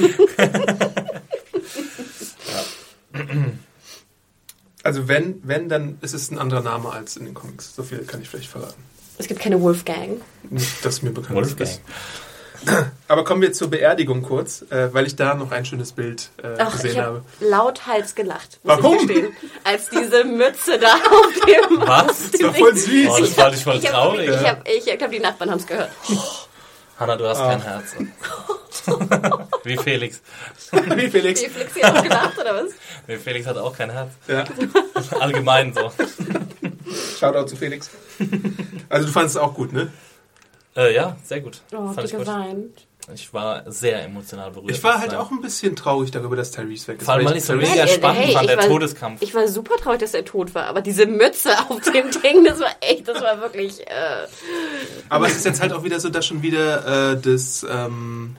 Also 4.83 5.09
wenn, 5.09 5.41
wenn, 5.45 5.69
dann 5.69 5.99
ist 6.01 6.15
es 6.15 6.31
ein 6.31 6.39
anderer 6.39 6.63
Name 6.63 6.91
als 6.91 7.17
in 7.17 7.27
den 7.27 7.35
Comics. 7.35 7.75
So 7.75 7.83
viel 7.83 7.99
kann 8.01 8.23
ich 8.23 8.29
vielleicht 8.29 8.49
verraten. 8.49 8.83
es 9.19 9.27
gibt 9.27 9.41
keine 9.41 9.61
Wolfgang. 9.61 10.21
Nicht, 10.49 10.85
dass 10.85 11.03
mir 11.03 11.11
bekannt 11.11 11.37
Wolfgang. 11.37 11.69
ist. 11.69 11.83
Aber 13.09 13.25
kommen 13.25 13.41
wir 13.43 13.53
zur 13.53 13.71
Beerdigung 13.71 14.23
kurz, 14.23 14.63
äh, 14.71 14.93
weil 14.93 15.07
ich 15.07 15.17
da 15.17 15.35
noch 15.35 15.51
ein 15.53 15.65
schönes 15.65 15.93
Bild 15.93 16.29
äh, 16.43 16.49
Ach, 16.59 16.73
gesehen 16.73 16.91
ich 16.93 16.99
habe. 16.99 17.07
habe 17.19 17.25
lauthals 17.41 18.15
gelacht. 18.15 18.59
Muss 18.63 18.77
Warum? 18.77 18.97
Ich 18.99 19.07
gestehen. 19.07 19.37
Als 19.65 19.89
diese 19.91 20.25
Mütze 20.25 20.79
da 20.79 20.95
auf 21.11 21.33
dem. 21.47 21.81
Was? 21.87 22.09
auf 22.09 22.31
dem 22.31 22.41
Das 22.41 22.43
war 22.43 22.55
voll 22.55 22.77
süß. 22.77 23.09
Oh, 23.11 23.19
das 23.21 23.33
fand 23.35 23.55
ich 23.55 23.65
voll 23.65 23.77
Ich 23.77 23.87
habe 23.93 23.95
traurig. 23.95 24.29
ich 24.31 24.49
hab, 24.49 24.69
ich, 24.69 24.87
ich 24.87 25.03
hab, 25.03 25.11
die 25.11 25.21
Nachbarn 25.21 25.51
haben 25.51 25.59
es 25.61 25.67
gehört. 25.67 25.91
Hanna, 26.99 27.17
du 27.17 27.27
hast 27.29 27.39
Ah. 27.39 27.51
kein 27.51 27.63
Herz. 27.63 27.95
Wie 29.65 29.77
Felix. 29.77 30.21
Wie 30.73 31.09
Felix. 31.11 31.41
Die 31.43 31.49
Flixi 31.49 31.81
hat 31.81 31.97
auch 31.99 32.03
gelacht, 32.03 32.39
oder 32.39 32.55
was? 32.55 32.73
Nee, 33.07 33.17
Felix 33.19 33.47
hat 33.47 33.57
auch 33.59 33.77
kein 33.77 33.91
Herz. 33.91 34.11
Ja. 34.27 34.45
Allgemein 35.21 35.73
so. 35.75 35.93
Shoutout 37.19 37.47
zu 37.49 37.57
Felix. 37.57 37.91
Also 38.89 39.07
du 39.07 39.13
fandest 39.13 39.37
es 39.37 39.43
auch 39.43 39.55
gut, 39.55 39.73
ne? 39.73 39.93
Äh, 40.77 40.95
ja, 40.95 41.17
sehr 41.25 41.41
gut. 41.41 41.61
Oh, 41.73 41.93
Fand 41.93 42.05
ich 42.05 42.13
gut. 42.15 42.21
geweint. 42.25 42.85
Ich 43.15 43.33
war 43.33 43.63
sehr 43.73 44.05
emotional 44.05 44.51
berührt. 44.51 44.71
Ich 44.71 44.85
war 44.85 45.01
halt 45.01 45.15
auch 45.15 45.31
ein 45.31 45.41
bisschen 45.41 45.75
traurig 45.75 46.11
darüber, 46.11 46.37
dass 46.37 46.51
Tyrese 46.51 46.89
weg 46.89 46.99
ist. 46.99 47.07
Vor 47.07 47.15
allem, 47.15 47.25
weil 47.25 47.39
ich 47.39 47.45
so 47.45 47.55
mega 47.55 47.87
spannend 47.87 48.21
hey, 48.21 48.35
ich 48.39 48.47
der 48.47 48.59
war- 48.59 48.67
Todeskampf. 48.67 49.23
Ich 49.23 49.35
war 49.35 49.49
super 49.49 49.77
traurig, 49.77 50.01
dass 50.01 50.13
er 50.13 50.27
tot 50.27 50.55
war, 50.55 50.67
aber 50.67 50.83
diese 50.83 51.07
Mütze 51.07 51.51
auf 51.71 51.81
dem 51.91 52.11
Ding, 52.23 52.45
das 52.45 52.61
war 52.61 52.71
echt, 52.83 53.09
das 53.09 53.23
war 53.23 53.41
wirklich. 53.41 53.81
Äh, 53.81 54.27
Aber 55.09 55.27
es 55.27 55.37
ist 55.37 55.47
jetzt 55.47 55.63
halt 55.63 55.73
auch 55.73 55.85
wieder 55.85 55.99
so, 56.01 56.11
dass 56.11 56.27
schon 56.27 56.43
wieder 56.43 57.13
äh, 57.15 57.19
das, 57.19 57.65
ähm, 57.71 58.37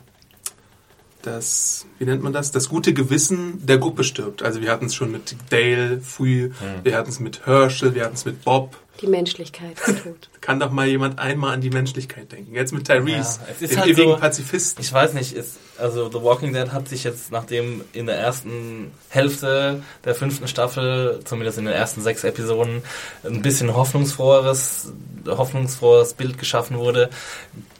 das, 1.23 1.86
wie 1.97 2.05
nennt 2.05 2.21
man 2.21 2.32
das? 2.32 2.51
Das 2.51 2.69
gute 2.69 2.93
Gewissen 2.93 3.65
der 3.65 3.77
Gruppe 3.80 4.03
stirbt. 4.03 4.43
Also 4.43 4.61
wir 4.61 4.71
hatten 4.71 4.86
es 4.86 4.93
schon 4.95 5.11
mit 5.11 5.36
Dale 5.49 5.99
früh, 5.99 6.51
wir 6.84 6.95
hatten 6.95 7.09
es 7.09 7.19
mit 7.19 7.45
Herschel, 7.47 7.95
wir 7.95 8.05
hatten 8.05 8.15
es 8.15 8.25
mit 8.25 8.43
Bob. 8.45 8.77
Die 9.01 9.07
Menschlichkeit 9.07 9.77
ist 9.85 10.03
tot. 10.03 10.29
Kann 10.41 10.59
doch 10.59 10.71
mal 10.71 10.87
jemand 10.87 11.19
einmal 11.19 11.53
an 11.53 11.61
die 11.61 11.69
Menschlichkeit 11.69 12.31
denken. 12.31 12.53
Jetzt 12.53 12.73
mit 12.73 12.85
Tyrese, 12.85 13.39
Ja, 13.39 13.47
es 13.51 13.61
ist 13.61 13.71
dem 13.73 13.79
halt 13.79 13.89
ewigen 13.89 14.11
so- 14.11 14.17
Pazifisten. 14.17 14.83
Ich 14.83 14.91
weiß 14.91 15.13
nicht, 15.13 15.33
ist, 15.33 15.57
also 15.77 16.09
The 16.11 16.21
Walking 16.21 16.53
Dead 16.53 16.71
hat 16.71 16.87
sich 16.89 17.03
jetzt, 17.03 17.31
nachdem 17.31 17.81
in 17.93 18.05
der 18.07 18.17
ersten 18.17 18.91
Hälfte 19.09 19.81
der 20.05 20.15
fünften 20.15 20.47
Staffel, 20.47 21.19
zumindest 21.23 21.57
in 21.59 21.65
den 21.65 21.73
ersten 21.73 22.01
sechs 22.01 22.23
Episoden, 22.23 22.81
ein 23.23 23.41
bisschen 23.41 23.75
hoffnungsfroheres, 23.75 24.91
hoffnungsfrohes 25.27 26.13
Bild 26.15 26.37
geschaffen 26.37 26.77
wurde, 26.77 27.09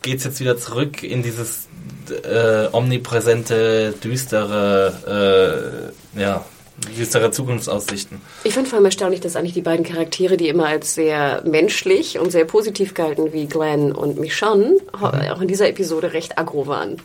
geht's 0.02 0.24
jetzt 0.24 0.40
wieder 0.40 0.58
zurück 0.58 1.04
in 1.04 1.24
dieses 1.24 1.68
äh, 2.24 2.68
omnipräsente, 2.72 3.94
düstere, 4.04 5.92
äh, 6.16 6.20
ja, 6.22 6.46
düstere 6.98 7.32
Zukunftsaussichten. 7.32 8.22
Ich 8.44 8.54
finde 8.54 8.70
vor 8.70 8.78
allem 8.78 8.86
erstaunlich, 8.86 9.22
dass 9.22 9.36
eigentlich 9.36 9.54
die 9.54 9.62
beiden 9.62 9.86
Charaktere, 9.86 10.38
die 10.38 10.48
immer 10.48 10.68
als 10.68 10.96
sehr 10.96 11.42
menschlich 11.46 12.20
und 12.20 12.32
sehr 12.32 12.46
positiv 12.46 12.94
galten, 12.94 13.34
wie 13.34 13.48
Glenn 13.48 13.92
und 13.92 14.20
Michonne, 14.20 14.78
ho- 15.00 15.08
auch 15.34 15.42
in 15.42 15.48
dieser 15.48 15.68
Episode 15.70 16.14
recht 16.14 16.38
aggro 16.38 16.68
waren. 16.68 17.02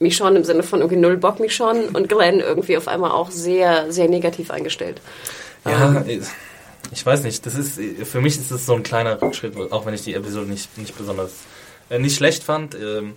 Michonne 0.00 0.38
im 0.38 0.44
Sinne 0.44 0.62
von 0.62 0.80
irgendwie 0.80 1.00
null 1.00 1.16
Bock 1.16 1.40
Michonne 1.40 1.88
und 1.92 2.08
Glenn 2.08 2.40
irgendwie 2.40 2.76
auf 2.76 2.86
einmal 2.86 3.10
auch 3.10 3.30
sehr, 3.30 3.90
sehr 3.90 4.08
negativ 4.08 4.50
eingestellt. 4.50 5.00
Ja, 5.64 6.04
ich 6.92 7.04
weiß 7.04 7.24
nicht. 7.24 7.44
Das 7.44 7.54
ist 7.56 7.80
für 8.04 8.20
mich 8.20 8.38
ist 8.38 8.50
es 8.50 8.64
so 8.64 8.74
ein 8.74 8.82
kleiner 8.84 9.20
Rückschritt, 9.20 9.54
auch 9.72 9.86
wenn 9.86 9.94
ich 9.94 10.02
die 10.02 10.14
Episode 10.14 10.48
nicht 10.48 10.78
nicht 10.78 10.96
besonders 10.96 11.32
äh, 11.90 11.98
nicht 11.98 12.16
schlecht 12.16 12.44
fand 12.44 12.76
ähm, 12.76 13.14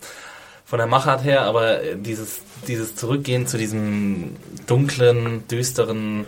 von 0.72 0.78
der 0.78 0.88
Machart 0.88 1.26
her, 1.26 1.42
aber 1.42 1.84
äh, 1.84 1.98
dieses 1.98 2.40
dieses 2.66 2.96
Zurückgehen 2.96 3.46
zu 3.46 3.58
diesem 3.58 4.38
dunklen, 4.68 5.46
düsteren, 5.50 6.26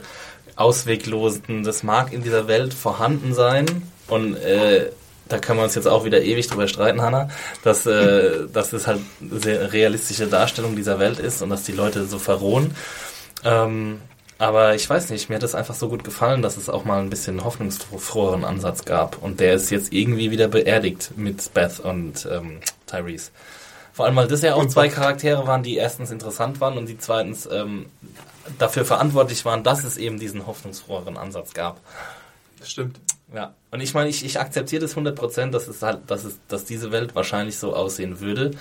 ausweglosen, 0.58 1.64
das 1.64 1.82
mag 1.84 2.12
in 2.12 2.24
dieser 2.24 2.46
Welt 2.50 2.74
vorhanden 2.74 3.34
sein 3.34 3.68
und 4.10 4.36
äh, 4.36 4.90
da 5.30 5.40
können 5.40 5.60
wir 5.60 5.64
uns 5.64 5.76
jetzt 5.76 5.88
auch 5.88 6.04
wieder 6.04 6.22
ewig 6.22 6.46
drüber 6.48 6.68
streiten, 6.68 7.02
Hanna, 7.02 7.30
dass, 7.64 7.86
äh, 7.86 8.48
dass 8.54 8.74
es 8.74 8.86
halt 8.86 9.00
eine 9.22 9.40
sehr 9.40 9.72
realistische 9.72 10.28
Darstellung 10.28 10.76
dieser 10.76 11.00
Welt 11.00 11.20
ist 11.20 11.42
und 11.42 11.50
dass 11.50 11.64
die 11.64 11.72
Leute 11.72 12.06
so 12.06 12.20
verrohen. 12.20 12.76
Ähm, 13.46 14.02
aber 14.40 14.76
ich 14.76 14.90
weiß 14.90 15.10
nicht, 15.12 15.30
mir 15.30 15.36
hat 15.36 15.44
es 15.44 15.56
einfach 15.56 15.76
so 15.76 15.88
gut 15.88 16.04
gefallen, 16.04 16.42
dass 16.42 16.58
es 16.58 16.68
auch 16.68 16.84
mal 16.84 17.00
ein 17.00 17.10
bisschen 17.10 17.46
hoffnungsfroheren 17.46 18.44
Ansatz 18.44 18.84
gab. 18.84 19.24
Und 19.24 19.40
der 19.40 19.54
ist 19.54 19.70
jetzt 19.70 19.94
irgendwie 19.94 20.32
wieder 20.32 20.50
beerdigt 20.50 21.12
mit 21.16 21.54
Beth 21.54 21.80
und 21.80 22.28
ähm, 22.30 22.60
Tyrese. 22.88 23.32
Vor 23.94 24.06
allem, 24.06 24.16
weil 24.16 24.28
das 24.28 24.42
ja 24.42 24.56
auch 24.56 24.66
zwei. 24.66 24.90
Charaktere 24.90 25.46
waren, 25.48 25.64
die 25.64 25.78
erstens 25.78 26.12
interessant 26.12 26.60
waren 26.60 26.78
und 26.78 26.88
die 26.88 26.98
zweitens 26.98 27.48
ähm, 27.52 27.86
dafür 28.58 28.86
verantwortlich 28.86 29.46
waren, 29.46 29.64
dass 29.64 29.84
es 29.84 29.98
eben 29.98 30.20
diesen 30.20 30.46
hoffnungsfroheren 30.48 31.16
Ansatz 31.16 31.54
gab. 31.54 31.80
Das 32.60 32.72
stimmt. 32.72 33.00
Ja, 33.34 33.54
und 33.72 33.82
ich 33.82 33.94
meine, 33.94 34.10
ich, 34.10 34.26
ich 34.26 34.40
akzeptiere 34.40 34.82
das 34.82 34.96
100%, 34.96 35.52
dass 35.52 35.68
es 35.68 35.82
halt, 35.82 36.00
dass 36.08 36.24
es, 36.24 36.40
dass 36.48 36.66
diese 36.66 36.92
Welt 36.92 37.16
wahrscheinlich 37.16 37.58
so 37.58 37.76
aussehen 37.76 38.20
würde. 38.20 38.52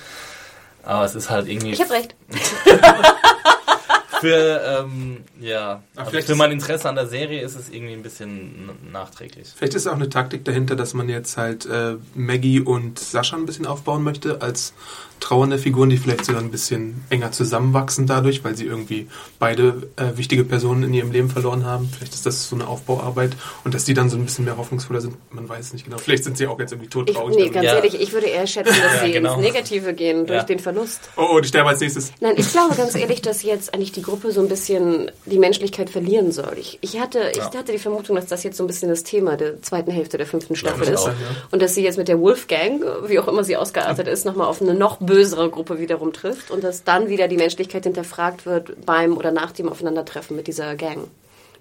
Aber 0.83 1.05
es 1.05 1.15
ist 1.15 1.31
halt 1.31 1.49
irgendwie 1.49 1.73
Ich 1.73 1.81
habe 1.81 1.93
recht. 1.93 2.15
für, 4.23 4.63
ähm, 4.65 5.25
ja, 5.41 5.83
also 5.97 6.11
vielleicht 6.11 6.29
für 6.29 6.37
mein 6.37 6.53
Interesse 6.53 6.89
an 6.89 6.95
der 6.95 7.07
Serie 7.07 7.43
ist 7.43 7.57
es 7.57 7.69
irgendwie 7.69 7.93
ein 7.93 8.03
bisschen 8.03 8.71
nachträglich. 8.91 9.53
Vielleicht 9.55 9.75
ist 9.75 9.87
auch 9.87 9.95
eine 9.95 10.09
Taktik 10.09 10.45
dahinter, 10.45 10.77
dass 10.77 10.95
man 10.95 11.09
jetzt 11.09 11.37
halt 11.37 11.67
äh, 11.67 11.97
Maggie 12.15 12.61
und 12.61 12.99
Sascha 12.99 13.37
ein 13.37 13.47
bisschen 13.47 13.67
aufbauen 13.67 14.03
möchte 14.03 14.41
als 14.41 14.75
trauernde 15.23 15.57
Figuren, 15.59 15.89
die 15.89 15.97
vielleicht 15.97 16.25
sogar 16.25 16.43
ein 16.43 16.51
bisschen 16.51 17.05
enger 17.09 17.33
zusammenwachsen 17.33 18.07
dadurch, 18.07 18.45
weil 18.45 18.57
sie 18.57 18.67
irgendwie 18.67 19.07
beide 19.39 19.89
äh, 19.97 20.17
wichtige 20.17 20.45
Personen 20.45 20.83
in 20.83 20.93
ihrem 20.95 21.13
Leben 21.13 21.31
verloren 21.31 21.65
haben. 21.65 21.89
Vielleicht 21.97 22.13
ist 22.15 22.27
das 22.27 22.49
so 22.49 22.57
eine 22.57 22.67
Aufbauarbeit 22.67 23.33
und 23.65 23.75
dass 23.75 23.85
die 23.85 23.95
dann 23.95 24.11
so 24.11 24.17
ein 24.17 24.25
bisschen 24.25 24.45
mehr 24.45 24.57
hoffnungsvoller 24.57 25.01
sind. 25.01 25.15
Man 25.31 25.49
weiß 25.49 25.67
es 25.67 25.73
nicht 25.73 25.85
genau. 25.85 25.99
Vielleicht 25.99 26.25
sind 26.25 26.37
sie 26.37 26.47
auch 26.47 26.59
jetzt 26.59 26.73
irgendwie 26.73 26.87
Ich, 26.87 26.91
todtraurig. 26.91 27.37
nee, 27.37 27.43
Also- 27.43 27.55
ganz 27.55 27.65
Ja. 27.67 27.75
ehrlich, 27.77 28.01
ich 28.01 28.13
würde 28.13 28.27
eher 28.27 28.47
schätzen, 28.47 28.75
dass 28.83 28.95
Ja, 29.01 29.05
sie 29.07 29.13
genau. 29.13 29.35
ins 29.35 29.43
Negative 29.43 29.95
gehen 29.95 30.27
durch 30.27 30.39
Ja. 30.41 30.43
den 30.45 30.59
Verlust. 30.59 31.01
oh, 31.17 31.27
oh, 31.35 31.41
die 31.41 31.49
sterben 31.49 31.69
als 31.69 31.81
nächstes. 31.81 32.13
Nein, 32.21 32.35
ich 32.37 32.51
glaube 32.51 32.75
ganz 32.75 32.95
ehrlich, 32.95 33.23
dass 33.23 33.43
jetzt 33.43 33.73
eigentlich 33.75 33.93
die 33.93 34.03
Gruppe 34.03 34.33
so 34.33 34.41
ein 34.41 34.49
bisschen 34.49 35.11
die 35.27 35.39
Menschlichkeit 35.39 35.89
verlieren 35.91 36.33
soll. 36.33 36.55
Ich, 36.59 36.79
ich, 36.81 36.99
hatte, 37.01 37.31
ich 37.35 37.41
hatte 37.41 37.73
die 37.73 37.79
Vermutung, 37.79 38.17
dass 38.17 38.27
das 38.27 38.43
jetzt 38.43 38.57
so 38.57 38.65
ein 38.65 38.67
bisschen 38.67 38.89
das 38.89 39.05
Thema 39.05 39.37
der 39.37 39.63
zweiten 39.63 39.91
Hälfte 39.93 40.19
der 40.19 40.27
fünften 40.27 40.57
Staffel 40.57 40.85
ich 40.85 40.91
ist. 40.91 41.01
auch, 41.01 41.09
ja. 41.09 41.15
Und 41.51 41.63
dass 41.63 41.75
sie 41.75 41.83
jetzt 41.85 41.97
mit 41.99 42.09
der 42.09 42.19
Wolfgang, 42.19 42.83
wie 43.07 43.19
auch 43.19 43.29
immer 43.29 43.45
sie 43.45 43.57
ausgeartet 43.57 44.09
ist, 44.09 44.25
nochmal 44.25 44.49
auf 44.49 44.61
eine 44.61 44.75
noch 44.75 44.99
bösere 45.13 45.51
Gruppe 45.51 45.79
wiederum 45.79 46.15
trifft 46.15 46.51
und 46.51 46.65
dass 46.65 46.85
dann 46.85 47.11
wieder 47.11 47.29
die 47.29 47.37
Menschlichkeit 47.37 47.85
hinterfragt 47.85 48.47
wird 48.47 48.87
beim 48.87 49.15
oder 49.15 49.31
nach 49.31 49.53
dem 49.53 49.69
Aufeinandertreffen 49.69 50.35
mit 50.35 50.47
dieser 50.47 50.75
Gang. 50.75 51.09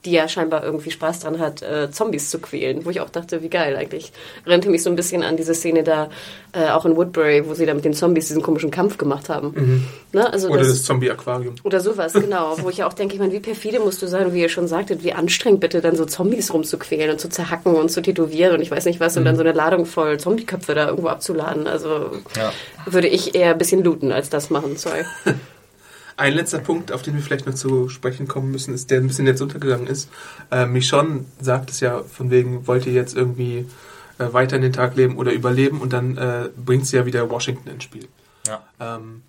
Die 0.04 0.12
ja 0.14 0.28
scheinbar 0.28 0.64
irgendwie 0.64 0.90
Spaß 0.90 1.20
dran 1.20 1.38
hat, 1.38 1.62
äh, 1.62 1.92
Zombies 1.92 2.32
zu 2.32 2.40
quälen. 2.40 2.86
Wo 2.86 2.90
ich 2.90 3.02
auch 3.02 3.10
dachte, 3.12 3.44
wie 3.44 3.50
geil 3.50 3.76
eigentlich. 3.76 4.12
Erinnerte 4.46 4.70
mich 4.72 4.82
so 4.82 4.90
ein 4.90 4.96
bisschen 4.96 5.22
an 5.22 5.38
diese 5.38 5.54
Szene 5.54 5.84
da, 5.84 6.10
äh, 6.54 6.70
auch 6.72 6.86
in 6.86 6.96
Woodbury, 6.96 7.48
wo 7.48 7.54
sie 7.54 7.68
da 7.68 7.74
mit 7.76 7.86
den 7.86 7.94
Zombies 7.94 8.28
diesen 8.28 8.42
komischen 8.42 8.72
Kampf 8.72 8.98
gemacht 8.98 9.30
haben. 9.30 9.88
Ne? 10.12 10.34
Also 10.34 10.50
Oder 10.50 10.60
das, 10.60 10.70
das 10.70 10.84
Zombie-Aquarium. 10.86 11.54
oder 11.64 11.80
sowas, 11.80 12.14
genau. 12.16 12.56
Wo 12.62 12.70
ich 12.70 12.78
ja 12.78 12.88
auch 12.88 12.94
denke, 12.94 13.14
ich 13.14 13.20
meine, 13.20 13.32
wie 13.32 13.40
perfide 13.40 13.80
musst 13.80 14.02
du 14.02 14.08
sein, 14.08 14.26
und 14.26 14.34
wie 14.34 14.42
ihr 14.42 14.50
schon 14.50 14.68
sagtet, 14.68 15.04
wie 15.04 15.14
anstrengend 15.14 15.60
bitte 15.60 15.82
dann 15.82 15.96
so 15.96 16.06
Zombies 16.06 16.52
rumzuquälen 16.52 17.12
und 17.12 17.20
zu 17.20 17.30
zerhacken 17.30 17.76
und 17.76 17.90
zu 17.90 18.02
tätowieren 18.02 18.56
und 18.56 18.62
ich 18.62 18.72
weiß 18.72 18.86
nicht 18.86 19.00
was 19.00 19.16
und 19.18 19.26
dann 19.26 19.36
so 19.36 19.42
eine 19.42 19.52
Ladung 19.54 19.86
voll 19.86 20.20
Zombieköpfe 20.20 20.74
da 20.74 20.88
irgendwo 20.90 21.10
abzuladen. 21.10 21.68
Also 21.68 22.10
Ja. 22.38 22.52
würde 22.88 23.08
ich 23.08 23.36
eher 23.36 23.52
ein 23.52 23.58
bisschen 23.60 23.84
looten 23.84 24.12
als 24.12 24.30
das 24.30 24.50
machen, 24.50 24.78
sorry. 24.78 25.04
Ein 26.22 26.34
letzter 26.34 26.60
Punkt, 26.60 26.92
auf 26.92 27.02
den 27.02 27.16
wir 27.16 27.24
vielleicht 27.24 27.48
noch 27.48 27.56
zu 27.56 27.90
sprechen 27.90 28.28
kommen 28.28 28.52
müssen, 28.52 28.76
ist, 28.76 28.92
der 28.92 29.00
ein 29.00 29.08
bisschen 29.08 29.26
jetzt 29.26 29.42
untergegangen 29.42 29.88
ist. 29.88 30.08
Äh, 30.52 30.68
Michonne 30.68 31.26
sagt 31.40 31.72
es 31.72 31.80
ja 31.80 32.04
von 32.04 32.30
wegen, 32.30 32.68
wollt 32.68 32.86
ihr 32.86 32.94
jetzt 32.94 33.16
irgendwie 33.16 33.66
äh, 34.20 34.32
weiter 34.32 34.56
in 34.56 34.62
den 34.62 34.72
Tag 34.72 34.96
leben 34.96 35.18
oder 35.18 35.34
überleben 35.34 35.82
und 35.82 35.94
dann 35.94 36.18
äh, 36.18 36.50
bringt 36.56 36.86
sie 36.86 36.98
ja 36.98 37.08
wieder 37.08 37.28
Washington 37.32 37.70
ins 37.70 37.86
Spiel. 37.86 38.08
Ja. 38.48 38.62
Ähm, 38.80 39.24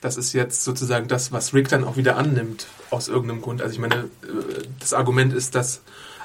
das 0.00 0.16
ist 0.16 0.32
jetzt 0.32 0.62
sozusagen 0.62 1.08
das, 1.08 1.32
was 1.32 1.52
Rick 1.52 1.68
dann 1.68 1.82
auch 1.82 1.96
wieder 1.96 2.16
annimmt, 2.16 2.68
aus 2.90 3.08
irgendeinem 3.08 3.42
Grund. 3.42 3.60
Also 3.60 3.74
ich 3.74 3.80
meine, 3.80 3.96
äh, 3.96 4.62
das 4.78 4.94
Argument 4.94 5.32
ist, 5.32 5.56
dass 5.56 5.82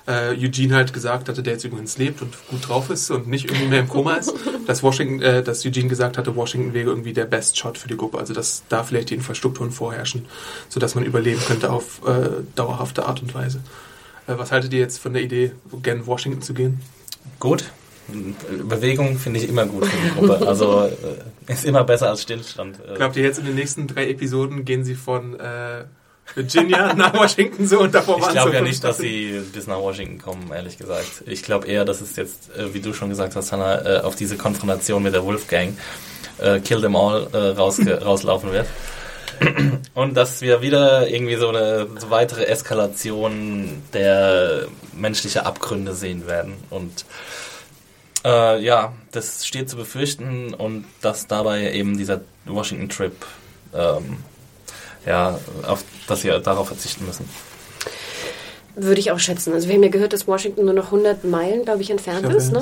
äh, 0.08 0.30
Eugene 0.32 0.76
halt 0.76 0.94
gesagt 0.94 1.30
hatte, 1.30 1.42
der 1.42 1.54
jetzt 1.54 1.64
übrigens 1.64 1.98
lebt 1.98 2.22
und 2.22 2.34
gut 2.50 2.68
drauf 2.68 2.90
ist 2.90 3.10
und 3.10 3.28
nicht 3.28 3.46
irgendwie 3.46 3.68
mehr 3.68 3.80
im 3.80 3.90
Koma 3.90 4.16
ist, 4.16 4.34
dass 4.68 4.84
Washington, 4.84 5.22
äh, 5.22 5.44
dass 5.44 5.66
Eugene 5.66 5.88
gesagt 5.88 6.18
hatte, 6.18 6.36
Washington 6.36 6.74
wäre 6.74 6.90
irgendwie 6.90 7.14
der 7.14 7.26
Best 7.26 7.58
Shot 7.58 7.78
für 7.78 7.88
die 7.88 7.98
Gruppe. 7.98 8.18
Also 8.20 8.34
dass 8.34 8.64
da 8.70 8.84
vielleicht 8.84 9.10
die 9.10 9.16
Infrastrukturen 9.16 9.72
vorherrschen, 9.72 10.26
sodass 10.70 10.96
man 10.96 11.06
überleben 11.06 11.42
könnte 11.42 11.72
auf 11.72 12.02
äh, 12.06 12.44
dauerhafte 12.56 13.06
Art 13.06 13.22
und 13.22 13.34
Weise. 13.34 13.60
Äh, 14.28 14.38
was 14.38 14.52
haltet 14.52 14.74
ihr 14.74 14.80
jetzt 14.80 15.00
von 15.00 15.14
der 15.14 15.24
Idee, 15.24 15.52
gen 15.82 16.06
Washington 16.06 16.42
zu 16.42 16.54
gehen? 16.54 16.82
Gut. 17.40 17.66
Bewegung 18.08 19.18
finde 19.18 19.40
ich 19.40 19.50
immer 19.50 19.66
gut 19.66 19.88
für 19.88 19.98
die 19.98 20.14
Gruppe. 20.14 20.46
Also 20.48 20.84
äh, 20.84 21.52
ist 21.52 21.66
immer 21.66 21.84
besser 21.84 22.10
als 22.10 22.22
Stillstand. 22.22 22.80
Äh, 22.80 22.96
Glaubt 22.96 23.16
ihr 23.16 23.24
jetzt 23.24 23.40
in 23.40 23.46
den 23.46 23.56
nächsten 23.56 23.88
drei 23.88 24.10
Episoden 24.10 24.64
gehen 24.64 24.84
sie 24.84 24.94
von 24.94 25.40
äh, 25.40 25.86
Virginia 26.34 26.94
nach 26.94 27.14
Washington 27.14 27.68
so 27.68 27.80
und 27.80 27.94
davor 27.94 28.18
Ich 28.18 28.24
waren 28.24 28.34
glaube 28.34 28.50
so 28.50 28.56
ja 28.56 28.62
nicht, 28.62 28.84
dass 28.84 28.98
sie 28.98 29.42
bis 29.54 29.68
nach 29.68 29.78
Washington 29.78 30.18
kommen, 30.18 30.52
ehrlich 30.54 30.78
gesagt. 30.78 31.24
Ich 31.26 31.44
glaube 31.44 31.68
eher, 31.68 31.86
dass 31.86 32.02
es 32.02 32.16
jetzt, 32.16 32.50
äh, 32.58 32.74
wie 32.74 32.80
du 32.80 32.94
schon 32.94 33.10
gesagt 33.10 33.36
hast, 33.36 33.52
Hannah, 33.52 34.00
äh, 34.00 34.02
auf 34.02 34.16
diese 34.16 34.38
Konfrontation 34.38 35.04
mit 35.04 35.14
der 35.14 35.24
Wolfgang, 35.24 35.78
äh, 36.40 36.60
Kill 36.60 36.82
Them 36.82 36.96
All, 36.96 37.28
äh, 37.32 37.38
rauslaufen 38.04 38.52
wird. 38.52 38.68
Und 39.94 40.16
dass 40.16 40.42
wir 40.42 40.62
wieder 40.62 41.08
irgendwie 41.08 41.36
so 41.36 41.50
eine 41.50 41.88
so 42.00 42.10
weitere 42.10 42.46
Eskalation 42.46 43.84
der 43.94 44.68
menschlichen 44.94 45.42
Abgründe 45.42 45.94
sehen 45.94 46.26
werden. 46.26 46.56
Und 46.70 47.06
äh, 48.24 48.62
ja, 48.64 48.94
das 49.12 49.46
steht 49.46 49.70
zu 49.70 49.76
befürchten 49.76 50.54
und 50.54 50.86
dass 51.02 51.28
dabei 51.28 51.74
eben 51.74 51.98
dieser 51.98 52.22
Washington-Trip, 52.46 53.14
ähm, 53.74 54.18
ja, 55.06 55.40
auf, 55.68 55.84
dass 56.08 56.24
wir 56.24 56.40
darauf 56.40 56.68
verzichten 56.68 57.06
müssen. 57.06 57.30
Würde 58.78 59.00
ich 59.00 59.12
auch 59.12 59.20
schätzen. 59.20 59.54
Also 59.54 59.68
wir 59.68 59.76
haben 59.76 59.84
ja 59.84 59.90
gehört, 59.90 60.12
dass 60.14 60.28
Washington 60.28 60.66
nur 60.66 60.74
noch 60.74 60.86
100 60.86 61.24
Meilen, 61.24 61.64
glaube 61.64 61.82
ich, 61.82 61.90
entfernt 61.90 62.26
Ich 62.30 62.36
ist. 62.36 62.52
Ne? 62.52 62.60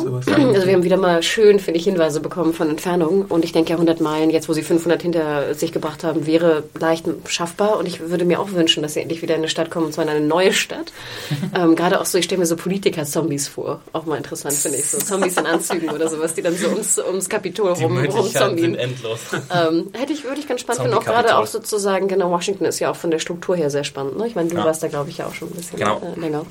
Also 0.53 0.67
wir 0.67 0.73
haben 0.73 0.83
wieder 0.83 0.97
mal 0.97 1.23
schön, 1.23 1.59
finde 1.59 1.79
ich, 1.79 1.85
Hinweise 1.85 2.19
bekommen 2.19 2.53
von 2.53 2.69
Entfernung. 2.69 3.25
Und 3.29 3.43
ich 3.43 3.51
denke 3.51 3.71
ja, 3.71 3.75
100 3.77 3.99
Meilen, 4.01 4.29
jetzt 4.29 4.47
wo 4.47 4.53
sie 4.53 4.61
500 4.61 5.01
hinter 5.01 5.53
sich 5.55 5.71
gebracht 5.71 6.03
haben, 6.03 6.27
wäre 6.27 6.63
leicht 6.79 7.05
schaffbar. 7.27 7.77
Und 7.77 7.87
ich 7.87 7.99
würde 8.09 8.25
mir 8.25 8.39
auch 8.39 8.51
wünschen, 8.51 8.83
dass 8.83 8.93
sie 8.93 9.01
endlich 9.01 9.21
wieder 9.21 9.33
in 9.35 9.41
eine 9.41 9.49
Stadt 9.49 9.71
kommen, 9.71 9.87
und 9.87 9.93
zwar 9.93 10.03
in 10.03 10.09
eine 10.11 10.21
neue 10.25 10.53
Stadt. 10.53 10.91
ähm, 11.57 11.75
Gerade 11.75 11.99
auch 11.99 12.05
so, 12.05 12.17
ich 12.17 12.25
stelle 12.25 12.39
mir 12.39 12.45
so 12.45 12.55
Politiker-Zombies 12.57 13.47
vor. 13.47 13.81
Auch 13.93 14.05
mal 14.05 14.17
interessant, 14.17 14.53
finde 14.55 14.77
ich. 14.77 14.85
So 14.85 14.99
Zombies 14.99 15.37
in 15.37 15.45
Anzügen 15.45 15.89
oder 15.89 16.07
sowas, 16.09 16.33
die 16.35 16.41
dann 16.41 16.55
so 16.55 16.67
ums, 16.67 16.99
ums 16.99 17.27
Kapitol 17.29 17.73
Die 17.73 17.83
rum, 17.83 17.97
rumzombien. 17.97 18.75
endlos. 18.75 19.19
Ähm, 19.53 19.89
hätte 19.93 20.13
ich, 20.13 20.23
würde 20.25 20.39
ich 20.39 20.47
ganz 20.47 20.61
spannend 20.61 20.83
finden. 20.83 20.97
Auch 20.97 21.03
gerade 21.05 21.37
auch 21.37 21.47
sozusagen, 21.47 22.07
genau, 22.07 22.29
Washington 22.31 22.65
ist 22.65 22.79
ja 22.79 22.91
auch 22.91 22.95
von 22.95 23.09
der 23.11 23.19
Struktur 23.19 23.55
her 23.55 23.69
sehr 23.69 23.83
spannend. 23.83 24.17
Ne? 24.17 24.27
Ich 24.27 24.35
meine, 24.35 24.49
du 24.49 24.55
Ja. 24.55 24.65
warst 24.65 24.83
da, 24.83 24.87
glaube 24.87 25.09
ich, 25.09 25.17
ja 25.17 25.27
auch 25.27 25.33
schon 25.33 25.47
ein 25.49 25.55
bisschen 25.55 25.79
Genau. 25.79 26.02
Äh, 26.03 26.19
länger. 26.19 26.45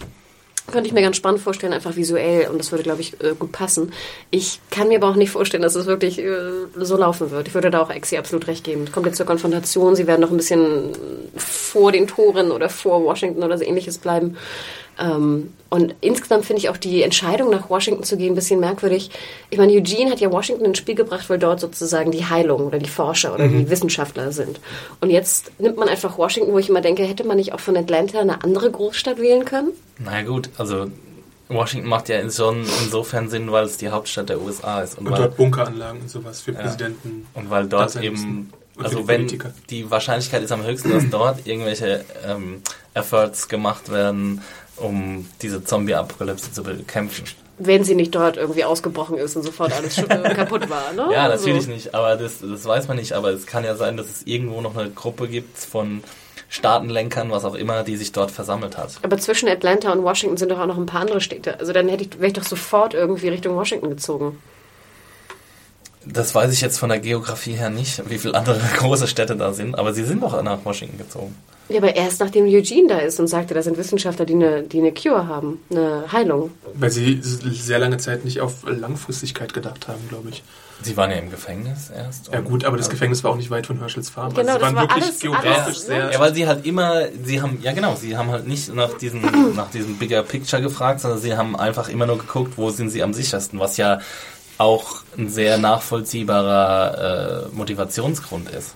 Könnte 0.71 0.87
ich 0.87 0.95
mir 0.95 1.03
ganz 1.03 1.17
spannend 1.17 1.41
vorstellen, 1.41 1.73
einfach 1.73 1.97
visuell. 1.97 2.49
Und 2.49 2.59
das 2.59 2.71
würde, 2.71 2.85
glaube 2.85 3.01
ich, 3.01 3.21
äh, 3.21 3.35
gut 3.37 3.51
passen. 3.51 3.93
Ich 4.31 4.61
kann 4.71 4.89
mir 4.89 4.99
aber 4.99 5.09
auch 5.09 5.17
nicht 5.17 5.31
vorstellen, 5.31 5.63
dass 5.63 5.75
es 5.75 5.87
wirklich 5.87 6.21
äh, 6.21 6.51
so 6.77 6.97
laufen 6.97 7.33
wird. 7.33 7.49
Ich 7.49 7.55
würde 7.55 7.71
da 7.71 7.81
auch 7.81 7.91
Exi 7.91 8.17
absolut 8.17 8.47
recht 8.47 8.63
geben. 8.63 8.85
Es 8.85 8.93
kommt 8.93 9.07
jetzt 9.07 9.17
zur 9.17 9.27
Konfrontation. 9.27 9.97
Sie 9.97 10.07
werden 10.07 10.21
noch 10.21 10.31
ein 10.31 10.37
bisschen 10.37 10.93
vor 11.37 11.91
den 11.91 12.07
Toren 12.07 12.53
oder 12.53 12.69
vor 12.69 13.03
Washington 13.05 13.43
oder 13.43 13.59
so 13.59 13.65
ähnliches 13.65 13.99
bleiben. 13.99 14.37
Ähm, 14.99 15.53
und 15.71 15.95
insgesamt 16.03 16.45
finde 16.45 16.61
ich 16.61 16.69
auch 16.69 16.77
die 16.77 17.03
Entscheidung, 17.03 17.51
nach 17.51 17.71
Washington 17.71 18.05
zu 18.05 18.19
gehen, 18.19 18.33
ein 18.33 18.35
bisschen 18.35 18.61
merkwürdig. 18.61 19.11
Ich 19.49 19.57
meine, 19.57 19.73
Eugene 19.73 20.11
hat 20.11 20.21
ja 20.21 20.31
Washington 20.31 20.67
ins 20.67 20.79
Spiel 20.79 20.95
gebracht, 20.95 21.31
weil 21.31 21.39
dort 21.39 21.61
sozusagen 21.61 22.11
die 22.11 22.27
Heilung 22.27 22.67
oder 22.67 22.79
die 22.79 22.91
Forscher 22.91 23.35
oder 23.35 23.49
die 23.49 23.71
Wissenschaftler 23.71 24.33
sind. 24.33 24.61
Und 25.01 25.09
jetzt 25.09 25.51
nimmt 25.59 25.79
man 25.79 25.89
einfach 25.89 26.19
Washington, 26.19 26.53
wo 26.53 26.59
ich 26.59 26.69
immer 26.69 26.83
denke, 26.83 27.05
hätte 27.05 27.25
man 27.25 27.39
nicht 27.39 27.55
auch 27.55 27.61
von 27.61 27.77
Atlanta 27.77 28.21
eine 28.21 28.45
andere 28.45 28.71
Großstadt 28.71 29.19
wählen 29.19 29.47
können? 29.47 29.71
Na 29.99 30.23
gut, 30.23 30.51
also 30.59 30.89
Washington 31.49 31.89
macht 31.89 32.09
ja 32.09 32.19
schon 32.31 32.67
insofern 32.85 33.29
Sinn, 33.31 33.51
weil 33.51 33.65
es 33.65 33.77
die 33.77 33.89
Hauptstadt 33.89 34.29
der 34.29 34.41
USA 34.41 34.83
ist. 34.83 34.99
Und, 34.99 35.07
Und 35.07 35.13
weil, 35.13 35.21
dort 35.23 35.37
Bunkeranlagen 35.37 36.03
und 36.03 36.11
sowas 36.11 36.41
für 36.41 36.53
Präsidenten. 36.53 37.27
und 37.35 37.51
weil 37.51 37.67
dort 37.67 37.97
eben, 37.97 38.53
also 38.77 39.01
die 39.01 39.09
wenn 39.09 39.39
die 39.71 39.91
Wahrscheinlichkeit 39.91 40.43
ist 40.43 40.53
am 40.53 40.65
höchsten, 40.65 40.91
dass 40.91 41.09
dort 41.11 41.47
irgendwelche 41.47 42.05
ähm, 42.27 42.63
Efforts 42.95 43.49
gemacht 43.49 43.91
werden, 43.91 44.43
um 44.77 45.29
diese 45.41 45.65
Zombie-Apokalypse 45.65 46.53
zu 46.53 46.63
bekämpfen. 46.63 47.25
Wenn 47.59 47.85
sie 47.85 47.95
nicht 47.95 48.15
dort 48.15 48.37
irgendwie 48.39 48.65
ausgebrochen 48.65 49.19
ist 49.19 49.37
und 49.37 49.43
sofort 49.43 49.73
alles 49.73 49.97
kaputt 50.35 50.69
war, 50.69 50.93
ne? 50.93 51.13
Ja, 51.13 51.25
Also, 51.25 51.47
natürlich 51.47 51.69
nicht, 51.69 51.95
aber 51.95 52.17
das, 52.17 52.41
das 52.41 52.65
weiß 52.65 52.89
man 52.89 52.97
nicht. 52.97 53.13
Aber 53.13 53.31
es 53.31 53.47
kann 53.47 53.65
ja 53.65 53.77
sein, 53.77 53.97
dass 53.97 54.07
es 54.09 54.23
irgendwo 54.27 54.61
noch 54.61 54.77
eine 54.77 54.91
Gruppe 54.91 55.29
gibt 55.29 55.59
von 55.59 56.03
Staatenlenkern, 56.49 57.31
was 57.31 57.45
auch 57.45 57.55
immer, 57.55 57.83
die 57.83 57.97
sich 57.97 58.13
dort 58.13 58.31
versammelt 58.31 58.77
hat. 58.77 58.99
Aber 59.03 59.17
zwischen 59.19 59.49
Atlanta 59.49 59.93
und 59.93 60.03
Washington 60.03 60.37
sind 60.37 60.51
doch 60.51 60.59
auch 60.59 60.67
noch 60.67 60.77
ein 60.77 60.87
paar 60.87 61.01
andere 61.03 61.21
Städte. 61.21 61.59
Also 61.61 61.73
dann 61.73 61.89
hätte 61.89 62.05
ich, 62.05 62.19
wäre 62.19 62.27
ich 62.27 62.33
doch 62.33 62.43
sofort 62.43 62.95
irgendwie 62.95 63.29
Richtung 63.29 63.55
Washington 63.57 63.91
gezogen. 63.91 64.39
Das 66.05 66.35
weiß 66.35 66.53
ich 66.53 66.61
jetzt 66.61 66.79
von 66.79 66.89
der 66.89 66.99
Geografie 66.99 67.53
her 67.53 67.71
nicht, 67.71 68.03
wie 68.11 68.19
viele 68.19 68.35
andere 68.35 68.59
große 68.79 69.07
Städte 69.07 69.37
da 69.37 69.53
sind, 69.53 69.79
aber 69.79 69.93
sie 69.95 70.05
sind 70.05 70.23
doch 70.23 70.41
nach 70.43 70.65
Washington 70.65 70.99
gezogen. 70.99 71.35
Ja, 71.69 71.79
aber 71.79 71.95
erst 71.95 72.21
nachdem 72.21 72.45
Eugene 72.47 72.89
da 72.89 72.99
ist 72.99 73.21
und 73.21 73.29
sagte, 73.29 73.55
da 73.55 73.63
sind 73.63 73.77
Wissenschaftler, 73.79 74.27
die 74.27 74.35
eine, 74.35 74.63
die 74.65 74.79
eine 74.79 74.93
Cure 74.93 75.27
haben, 75.29 75.61
eine 75.71 76.05
Heilung. 76.11 76.51
Weil 76.75 76.91
sie 76.91 77.21
sehr 77.23 77.79
lange 77.79 77.99
Zeit 77.99 78.25
nicht 78.25 78.41
auf 78.41 78.65
Langfristigkeit 78.67 79.55
gedacht 79.55 79.89
haben, 79.89 80.01
glaube 80.09 80.29
ich. 80.31 80.43
Sie 80.85 80.97
waren 80.97 81.11
ja 81.13 81.17
im 81.19 81.31
Gefängnis 81.31 81.91
erst. 81.97 82.31
Ja 82.33 82.41
gut, 82.41 82.65
aber 82.65 82.77
das 82.77 82.91
Gefängnis 82.91 83.23
war 83.23 83.31
auch 83.31 83.37
nicht 83.37 83.51
weit 83.51 83.69
von 83.69 83.79
Herschels 83.79 84.11
Farm. 84.11 84.35
Genau, 84.35 84.41
also 84.41 84.53
sie 84.55 84.59
das 84.59 84.63
waren 84.63 84.75
war 84.75 84.83
wirklich 84.83 85.05
alles- 85.05 85.21
geografisch 85.21 85.65
alles, 85.65 85.87
sehr... 85.87 86.05
ne? 86.07 86.13
Ja, 86.13 86.19
weil 86.19 86.35
sie 86.35 86.47
halt 86.49 86.67
immer, 86.67 87.03
sie 87.25 87.41
haben, 87.41 87.59
ja 87.63 87.73
genau, 87.73 87.95
sie 87.95 88.17
haben 88.17 88.31
halt 88.31 88.49
nicht 88.49 88.75
nach 88.75 88.95
diesem, 88.99 89.55
nach 89.55 89.71
diesem 89.71 89.97
Bigger 89.99 90.25
Picture 90.25 90.61
gefragt, 90.61 91.01
sondern 91.01 91.21
sie 91.21 91.37
haben 91.37 91.55
einfach 91.57 91.89
immer 91.89 92.07
nur 92.07 92.19
geguckt, 92.19 92.55
wo 92.57 92.71
sind 92.71 92.91
sie 92.91 93.03
am 93.05 93.15
sichersten, 93.15 93.61
was 93.61 93.77
ja 93.77 94.01
auch 94.59 95.03
ein 95.17 95.29
sehr 95.29 95.59
nachvollziehbarer 95.59 97.49
äh, 97.51 97.55
Motivationsgrund 97.57 98.51
ist. 98.51 98.75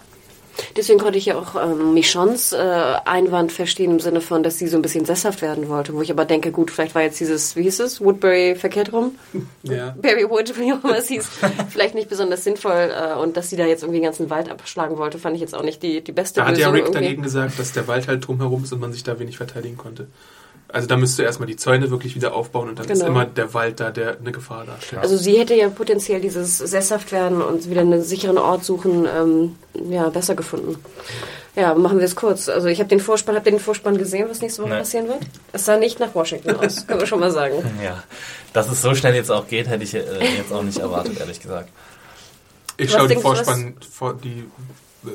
Deswegen 0.77 0.99
konnte 0.99 1.19
ich 1.19 1.27
ja 1.27 1.37
auch 1.37 1.55
ähm, 1.55 1.95
Michons 1.95 2.53
äh, 2.53 2.95
Einwand 3.05 3.53
verstehen 3.53 3.93
im 3.93 4.01
Sinne 4.01 4.21
von, 4.21 4.43
dass 4.43 4.59
sie 4.59 4.69
so 4.69 4.77
ein 4.77 4.83
bisschen 4.83 5.05
sesshaft 5.05 5.43
werden 5.43 5.69
wollte. 5.69 5.95
Wo 5.95 6.03
ich 6.03 6.11
aber 6.11 6.25
denke, 6.25 6.51
gut, 6.51 6.71
vielleicht 6.71 6.95
war 6.95 7.03
jetzt 7.03 7.21
dieses, 7.21 7.57
wie 7.57 7.63
hieß 7.63 7.81
es, 7.81 8.01
Woodbury 8.01 8.57
verkehrt 8.57 8.93
rum? 8.93 9.17
ja. 9.63 9.95
Berrywood, 10.01 10.59
wie 10.59 10.73
auch 10.73 10.83
immer 10.83 10.99
es 10.99 11.09
hieß, 11.09 11.29
vielleicht 11.71 11.95
nicht 11.95 12.09
besonders 12.09 12.45
sinnvoll. 12.45 12.91
Äh, 12.93 13.15
und 13.17 13.37
dass 13.37 13.51
sie 13.51 13.57
da 13.57 13.67
jetzt 13.67 13.83
irgendwie 13.83 14.01
den 14.01 14.07
ganzen 14.07 14.31
Wald 14.31 14.51
abschlagen 14.51 14.99
wollte, 14.99 15.19
fand 15.19 15.35
ich 15.35 15.41
jetzt 15.41 15.55
auch 15.55 15.63
nicht 15.63 15.83
die, 15.83 16.03
die 16.03 16.13
beste 16.13 16.41
Da 16.41 16.47
hat 16.47 16.59
ja 16.59 16.69
Lösung. 16.69 16.75
Rick 16.75 16.85
irgendwie. 16.87 17.05
dagegen 17.05 17.23
gesagt, 17.23 17.59
dass 17.59 17.73
der 17.73 17.87
Wald 17.89 18.09
halt 18.09 18.27
drumherum 18.27 18.65
ist 18.65 18.73
und 18.73 18.81
man 18.81 18.93
sich 18.93 19.05
da 19.05 19.19
wenig 19.19 19.37
verteidigen 19.37 19.77
konnte. 19.77 20.07
Also 20.69 20.89
da 20.89 20.97
müsst 20.97 21.19
du 21.19 21.23
erstmal 21.23 21.47
die 21.47 21.57
Zäune 21.57 21.91
wirklich 21.91 22.17
wieder 22.17 22.35
aufbauen 22.35 22.69
und 22.69 22.79
dann 22.79 22.87
ist 22.89 22.99
Genau. 23.01 23.11
immer 23.13 23.25
der 23.25 23.55
Wald 23.55 23.79
da, 23.81 23.91
der 23.91 24.19
eine 24.19 24.33
Gefahr 24.33 24.65
darstellt. 24.67 25.01
Also 25.03 25.17
sie 25.17 25.39
hätte 25.39 25.55
ja 25.55 25.69
potenziell 25.69 26.21
dieses 26.21 26.59
sesshaft 26.59 27.13
werden 27.13 27.41
und 27.41 27.71
wieder 27.71 27.83
einen 27.83 28.03
sicheren 28.03 28.37
Ort 28.37 28.65
suchen, 28.65 29.07
ähm, 29.07 29.55
ja, 29.91 30.09
besser 30.09 30.35
gefunden. 30.35 30.77
Ja, 31.55 31.75
machen 31.75 31.99
wir 31.99 32.05
es 32.05 32.17
kurz. 32.17 32.49
Also 32.49 32.67
ich 32.69 32.81
habe 32.81 32.89
den 32.89 33.01
Vorspann, 33.01 33.37
habt 33.37 33.47
ihr 33.47 33.53
den 33.53 33.61
Vorspann 33.61 33.97
gesehen, 33.97 34.27
was 34.29 34.41
nächste 34.43 34.61
Woche 34.63 34.71
Nein. 34.71 34.79
passieren 34.81 35.09
wird? 35.09 35.21
Es 35.53 35.65
sah 35.65 35.77
nicht 35.79 36.01
nach 36.01 36.15
Washington 36.15 36.57
aus, 36.57 36.85
können 36.87 37.01
wir 37.01 37.07
schon 37.07 37.21
mal 37.21 37.31
sagen. 37.31 37.55
Ja, 37.83 38.03
dass 38.53 38.71
es 38.71 38.83
so 38.83 38.95
schnell 38.95 39.15
jetzt 39.15 39.31
auch 39.31 39.47
geht, 39.47 39.69
hätte 39.69 39.85
ich 39.85 39.95
äh, 39.95 40.03
jetzt 40.37 40.53
auch 40.53 40.63
nicht 40.65 40.79
erwartet, 40.79 41.19
ehrlich 41.21 41.41
gesagt. 41.41 41.71
ich 42.77 42.91
schaue 42.91 43.09
was- 43.09 43.23
Vorspann, 43.23 43.77
vor, 43.91 44.15
die 44.15 44.45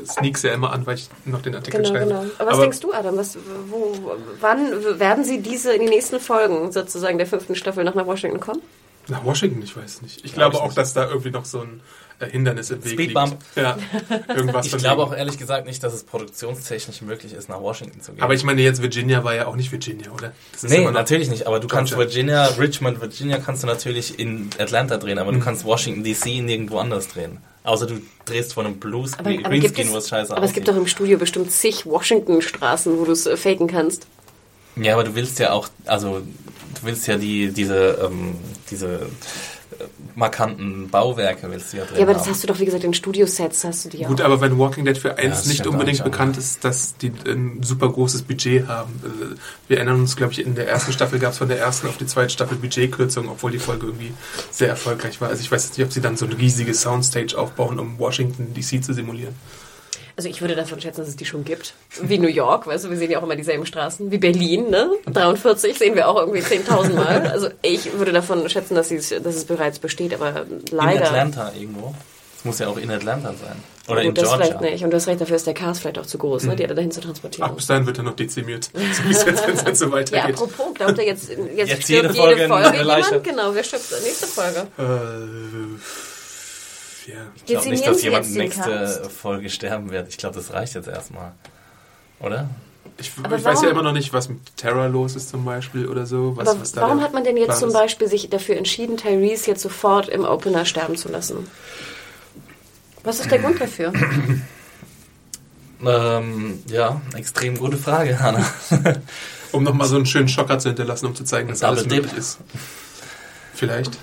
sneaks 0.05 0.43
ja 0.43 0.53
immer 0.53 0.71
an, 0.73 0.85
weil 0.85 0.95
ich 0.95 1.09
noch 1.25 1.41
den 1.41 1.55
Artikel 1.55 1.81
Genau, 1.81 1.89
schreibe. 1.93 2.05
genau. 2.07 2.25
Aber 2.39 2.51
was 2.51 2.59
denkst 2.59 2.79
du, 2.79 2.93
Adam? 2.93 3.17
Was, 3.17 3.37
wo, 3.69 3.93
wann 4.39 4.99
werden 4.99 5.23
sie 5.23 5.41
diese 5.41 5.73
in 5.73 5.81
den 5.81 5.89
nächsten 5.89 6.19
Folgen 6.19 6.71
sozusagen 6.71 7.17
der 7.17 7.27
fünften 7.27 7.55
Staffel 7.55 7.83
noch 7.83 7.95
nach 7.95 8.05
Washington 8.07 8.39
kommen? 8.39 8.61
Nach 9.07 9.25
Washington, 9.25 9.61
ich 9.63 9.75
weiß 9.75 10.03
nicht. 10.03 10.23
Ich 10.23 10.33
glaube 10.33 10.61
auch, 10.61 10.73
dass 10.73 10.93
da 10.93 11.07
irgendwie 11.09 11.31
noch 11.31 11.43
so 11.45 11.61
ein 11.61 11.81
äh, 12.19 12.27
Hindernis 12.29 12.69
im 12.69 12.83
Weg 12.85 12.91
Speedbump. 12.93 13.31
liegt. 13.31 13.43
Ja, 13.57 13.75
irgendwas 14.35 14.67
Ich 14.67 14.77
glaube 14.77 15.01
auch 15.01 15.11
ehrlich 15.13 15.39
gesagt 15.39 15.65
nicht, 15.65 15.83
dass 15.83 15.93
es 15.93 16.03
produktionstechnisch 16.03 17.01
möglich 17.01 17.33
ist, 17.33 17.49
nach 17.49 17.59
Washington 17.61 17.99
zu 18.01 18.13
gehen. 18.13 18.21
Aber 18.23 18.35
ich 18.35 18.43
meine, 18.43 18.61
jetzt 18.61 18.79
Virginia 18.81 19.23
war 19.23 19.33
ja 19.33 19.47
auch 19.47 19.55
nicht 19.55 19.71
Virginia, 19.71 20.11
oder? 20.11 20.33
Das 20.51 20.63
ist 20.63 20.69
Nee, 20.69 20.89
natürlich 20.91 21.29
nicht. 21.31 21.47
Aber 21.47 21.59
du 21.59 21.67
kannst. 21.67 21.97
Virginia, 21.97 22.45
Richmond, 22.59 23.01
Virginia 23.01 23.39
kannst 23.39 23.63
du 23.63 23.67
natürlich 23.67 24.19
in 24.19 24.51
Atlanta 24.59 24.97
drehen, 24.97 25.17
aber 25.17 25.31
Mhm. 25.31 25.39
du 25.39 25.45
kannst 25.45 25.65
Washington 25.65 26.03
DC 26.03 26.41
nirgendwo 26.41 26.77
anders 26.77 27.07
drehen. 27.07 27.39
Außer 27.63 27.85
du 27.85 28.01
drehst 28.25 28.53
von 28.53 28.65
einem 28.65 28.79
Blues 28.79 29.13
Aber, 29.17 29.29
aber, 29.29 29.41
Greenscreen, 29.41 29.91
wo 29.91 29.97
es 29.97 30.09
scheiße 30.09 30.35
aber 30.35 30.45
es 30.45 30.53
gibt 30.53 30.67
doch 30.67 30.75
im 30.75 30.87
Studio 30.87 31.17
bestimmt 31.17 31.51
zig 31.51 31.85
Washington-Straßen, 31.85 32.97
wo 32.97 33.05
du 33.05 33.11
es 33.11 33.27
äh, 33.27 33.37
faken 33.37 33.67
kannst. 33.67 34.07
Ja, 34.75 34.93
aber 34.93 35.03
du 35.03 35.15
willst 35.15 35.37
ja 35.39 35.51
auch, 35.51 35.67
also 35.85 36.19
du 36.19 36.81
willst 36.83 37.05
ja 37.07 37.17
die, 37.17 37.51
diese, 37.51 37.99
ähm, 38.03 38.35
diese 38.71 39.07
markanten 40.15 40.89
Bauwerke 40.89 41.49
willst 41.49 41.73
du 41.73 41.77
ja 41.77 41.85
drehen 41.85 41.97
Ja, 41.97 42.03
aber 42.03 42.13
das 42.13 42.23
haben. 42.23 42.31
hast 42.31 42.43
du 42.43 42.47
doch, 42.47 42.59
wie 42.59 42.65
gesagt, 42.65 42.83
in 42.83 42.93
Studiosets 42.93 43.63
hast 43.63 43.85
du 43.85 43.89
die 43.89 44.03
Gut, 44.03 44.21
auch. 44.21 44.25
aber 44.25 44.41
wenn 44.41 44.57
Walking 44.59 44.85
Dead 44.85 44.97
für 44.97 45.17
eins 45.17 45.37
das 45.39 45.45
nicht 45.47 45.65
unbedingt 45.67 46.03
bekannt 46.03 46.37
ist, 46.37 46.63
dass 46.63 46.95
die 46.97 47.11
ein 47.25 47.63
super 47.63 47.89
großes 47.89 48.23
Budget 48.23 48.67
haben. 48.67 48.91
Äh, 49.03 49.35
Wir 49.67 49.77
erinnern 49.77 50.01
uns, 50.01 50.15
glaube 50.15 50.33
ich, 50.33 50.45
in 50.45 50.55
der 50.55 50.67
ersten 50.67 50.91
Staffel 50.91 51.19
gab 51.19 51.31
es 51.33 51.37
von 51.37 51.47
der 51.47 51.59
ersten 51.59 51.87
auf 51.87 51.97
die 51.97 52.05
zweite 52.05 52.29
Staffel 52.31 52.57
Budgetkürzung, 52.57 53.29
obwohl 53.29 53.51
die 53.51 53.59
Folge 53.59 53.87
irgendwie 53.87 54.13
sehr 54.51 54.69
erfolgreich 54.69 55.21
war. 55.21 55.29
Also 55.29 55.41
ich 55.41 55.51
weiß 55.51 55.69
nicht, 55.77 55.85
ob 55.85 55.91
sie 55.93 56.01
dann 56.01 56.17
so 56.17 56.25
ein 56.25 56.33
riesiges 56.33 56.81
Soundstage 56.81 57.37
aufbauen, 57.37 57.79
um 57.79 57.97
Washington 57.99 58.53
DC 58.53 58.83
zu 58.83 58.93
simulieren. 58.93 59.35
Also 60.15 60.29
ich 60.29 60.41
würde 60.41 60.55
davon 60.55 60.79
schätzen, 60.81 61.01
dass 61.01 61.09
es 61.09 61.15
die 61.15 61.25
schon 61.25 61.43
gibt. 61.45 61.73
Wie 62.01 62.17
New 62.17 62.27
York, 62.27 62.67
weißt 62.67 62.85
du, 62.85 62.89
wir 62.89 62.97
sehen 62.97 63.11
ja 63.11 63.19
auch 63.19 63.23
immer 63.23 63.35
dieselben 63.35 63.65
Straßen. 63.65 64.11
Wie 64.11 64.17
Berlin, 64.17 64.69
ne? 64.69 64.89
43 65.07 65.77
sehen 65.77 65.95
wir 65.95 66.07
auch 66.07 66.17
irgendwie 66.17 66.41
10.000 66.41 66.93
Mal. 66.93 67.21
Also 67.31 67.49
ich 67.61 67.93
würde 67.93 68.11
davon 68.11 68.47
schätzen, 68.49 68.75
dass, 68.75 68.91
es, 68.91 69.09
dass 69.09 69.35
es 69.35 69.45
bereits 69.45 69.79
besteht, 69.79 70.13
aber 70.13 70.41
in 70.49 70.61
leider... 70.71 71.05
Atlanta 71.05 71.51
irgendwo. 71.57 71.95
Es 72.37 72.45
muss 72.45 72.57
ja 72.59 72.67
auch 72.67 72.77
in 72.77 72.89
Atlanta 72.89 73.29
sein. 73.29 73.55
Oder 73.87 74.01
Gut, 74.01 74.09
in 74.09 74.15
das 74.15 74.23
Georgia. 74.25 74.45
vielleicht 74.45 74.61
nicht. 74.61 74.83
Und 74.83 74.89
du 74.91 74.97
hast 74.97 75.07
recht, 75.07 75.21
dafür 75.21 75.35
ist 75.35 75.45
der 75.45 75.53
Cast 75.53 75.81
vielleicht 75.81 75.99
auch 75.99 76.05
zu 76.05 76.17
groß, 76.17 76.43
ne? 76.45 76.55
die 76.55 76.65
alle 76.65 76.73
dahin 76.75 76.91
zu 76.91 76.99
Ach, 77.01 77.05
transportieren. 77.05 77.55
bis 77.55 77.67
dahin 77.67 77.85
wird 77.85 77.97
er 77.99 78.03
noch 78.03 78.15
dezimiert. 78.15 78.69
So 78.93 79.03
wie 79.05 79.11
es 79.11 79.23
jetzt, 79.25 79.47
wenn 79.65 79.73
es 79.73 79.79
so 79.79 79.85
Ja, 79.85 79.91
weitergeht. 79.91 80.35
apropos, 80.35 80.73
glaubt 80.73 80.97
ihr 80.97 81.05
jetzt, 81.05 81.29
jetzt, 81.29 81.39
Jetzt 81.69 81.83
stirbt 81.83 81.89
jede 81.89 82.07
jede 82.07 82.13
Folge 82.13 82.47
Folge, 82.47 82.69
eine 82.69 82.83
Leiche. 82.83 83.05
jemand? 83.09 83.23
Genau, 83.25 83.53
wer 83.53 83.63
stirbt 83.63 83.85
nächste 84.03 84.25
Folge? 84.27 84.67
äh, 84.77 86.10
ja. 87.07 87.15
Ich 87.35 87.45
glaube 87.45 87.69
nicht, 87.69 87.85
dass 87.85 88.01
jemand 88.03 88.31
nächste? 88.31 89.09
Folge 89.09 89.49
sterben 89.49 89.91
wird. 89.91 90.09
Ich 90.09 90.17
glaube, 90.17 90.35
das 90.35 90.53
reicht 90.53 90.75
jetzt 90.75 90.87
erstmal. 90.87 91.33
Oder? 92.19 92.49
Ich, 92.97 93.11
ich 93.17 93.43
weiß 93.43 93.63
ja 93.63 93.69
immer 93.69 93.83
noch 93.83 93.93
nicht, 93.93 94.13
was 94.13 94.29
mit 94.29 94.39
Terror 94.57 94.87
los 94.87 95.15
ist 95.15 95.29
zum 95.29 95.43
Beispiel 95.43 95.87
oder 95.87 96.05
so. 96.05 96.35
Was, 96.37 96.49
Aber 96.49 96.61
was 96.61 96.71
da 96.71 96.81
warum 96.81 97.01
hat 97.01 97.13
man 97.13 97.23
denn 97.23 97.37
jetzt 97.37 97.47
Plan 97.47 97.59
zum 97.59 97.69
ist. 97.69 97.73
Beispiel 97.73 98.07
sich 98.07 98.29
dafür 98.29 98.57
entschieden, 98.57 98.97
Tyrese 98.97 99.49
jetzt 99.49 99.61
sofort 99.61 100.07
im 100.09 100.23
Opener 100.23 100.65
sterben 100.65 100.95
zu 100.95 101.09
lassen? 101.09 101.47
Was 103.03 103.19
ist 103.19 103.31
der 103.31 103.39
Grund 103.39 103.59
dafür? 103.59 103.93
Ähm, 105.83 106.61
ja, 106.67 107.01
extrem 107.15 107.57
gute 107.57 107.75
Frage, 107.75 108.19
Hanna. 108.19 108.45
Um 109.51 109.63
nochmal 109.63 109.87
so 109.87 109.95
einen 109.95 110.05
schönen 110.05 110.27
Schocker 110.27 110.59
zu 110.59 110.69
hinterlassen, 110.69 111.07
um 111.07 111.15
zu 111.15 111.23
zeigen, 111.23 111.49
dass 111.49 111.59
Double 111.61 111.79
alles 111.79 111.87
Dip. 111.87 112.03
möglich 112.03 112.19
ist. 112.19 112.37
Vielleicht. 113.53 113.97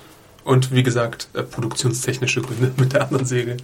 Und 0.44 0.72
wie 0.72 0.82
gesagt, 0.82 1.28
äh, 1.34 1.42
produktionstechnische 1.42 2.40
Gründe 2.42 2.72
mit 2.78 2.92
der 2.92 3.02
anderen 3.02 3.26
Säge. 3.26 3.56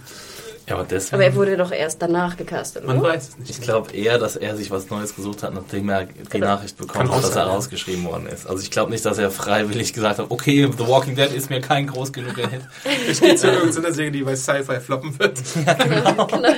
ja, 0.67 0.75
aber 0.75 0.83
deswegen. 0.83 1.15
Aber 1.15 1.23
er 1.25 1.35
wurde 1.35 1.57
doch 1.57 1.71
erst 1.71 2.01
danach 2.01 2.37
gecastet, 2.37 2.85
Man 2.85 2.99
oder? 2.99 3.09
weiß 3.09 3.29
es 3.29 3.37
nicht. 3.37 3.49
ich 3.51 3.61
glaube 3.61 3.91
eher, 3.93 4.19
dass 4.19 4.35
er 4.35 4.55
sich 4.55 4.69
was 4.71 4.89
Neues 4.89 5.15
gesucht 5.15 5.41
hat, 5.43 5.53
nachdem 5.53 5.89
er 5.89 6.05
die 6.05 6.23
Genau. 6.29 6.45
Nachricht 6.47 6.77
bekommen 6.77 7.11
hat, 7.11 7.23
dass 7.23 7.35
er 7.35 7.45
ja. 7.45 7.51
rausgeschrieben 7.51 8.03
worden 8.05 8.27
ist. 8.27 8.47
Also 8.47 8.61
ich 8.61 8.69
glaube 8.71 8.91
nicht, 8.91 9.05
dass 9.05 9.17
er 9.17 9.31
freiwillig 9.31 9.93
gesagt 9.93 10.19
hat, 10.19 10.27
okay, 10.29 10.69
The 10.77 10.87
Walking 10.87 11.15
Dead 11.15 11.31
ist 11.31 11.49
mir 11.49 11.61
kein 11.61 11.87
groß 11.87 12.13
genuger 12.13 12.47
Hit. 12.47 12.61
Ich 13.09 13.19
gehe 13.21 13.35
zu 13.35 13.47
irgendeiner 13.47 13.91
Säge, 13.93 14.11
die 14.11 14.23
bei 14.23 14.35
Sci-Fi 14.35 14.79
floppen 14.79 15.17
wird. 15.19 15.39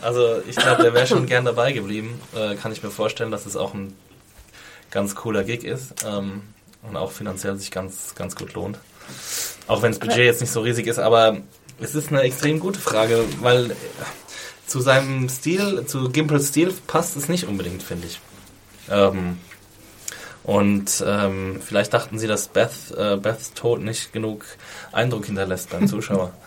Also 0.00 0.40
ich 0.48 0.54
glaube, 0.56 0.82
der 0.84 0.94
wäre 0.94 1.06
schon 1.08 1.26
gern 1.26 1.44
dabei 1.44 1.72
geblieben. 1.72 2.20
Äh, 2.34 2.54
kann 2.54 2.70
ich 2.72 2.82
mir 2.82 2.90
vorstellen, 2.90 3.30
dass 3.32 3.46
es 3.46 3.56
auch 3.56 3.74
ein 3.74 3.94
ganz 4.92 5.16
cooler 5.16 5.42
Gig 5.42 5.64
ist 5.64 5.92
ähm, 6.06 6.42
und 6.88 6.96
auch 6.96 7.10
finanziell 7.10 7.56
sich 7.56 7.70
ganz, 7.72 8.14
ganz 8.14 8.36
gut 8.36 8.54
lohnt. 8.54 8.78
Auch 9.66 9.82
wenn 9.82 9.92
das 9.92 9.98
Budget 9.98 10.18
jetzt 10.18 10.40
nicht 10.40 10.52
so 10.52 10.60
riesig 10.60 10.86
ist, 10.86 10.98
aber 10.98 11.38
es 11.80 11.94
ist 11.94 12.08
eine 12.08 12.22
extrem 12.22 12.58
gute 12.60 12.80
Frage, 12.80 13.24
weil 13.40 13.70
äh, 13.70 13.74
zu 14.66 14.80
seinem 14.80 15.28
Stil, 15.28 15.84
zu 15.86 16.10
Gimpels 16.10 16.48
Stil 16.48 16.72
passt 16.86 17.16
es 17.16 17.28
nicht 17.28 17.44
unbedingt, 17.44 17.82
finde 17.82 18.06
ich. 18.06 18.20
Ähm, 18.90 19.38
und 20.44 21.04
ähm, 21.06 21.60
vielleicht 21.64 21.92
dachten 21.92 22.18
sie, 22.18 22.26
dass 22.26 22.48
Beth, 22.48 22.70
äh, 22.96 23.16
Beths 23.16 23.52
Tod 23.52 23.82
nicht 23.82 24.12
genug 24.12 24.46
Eindruck 24.92 25.26
hinterlässt 25.26 25.70
beim 25.70 25.86
Zuschauer. 25.86 26.32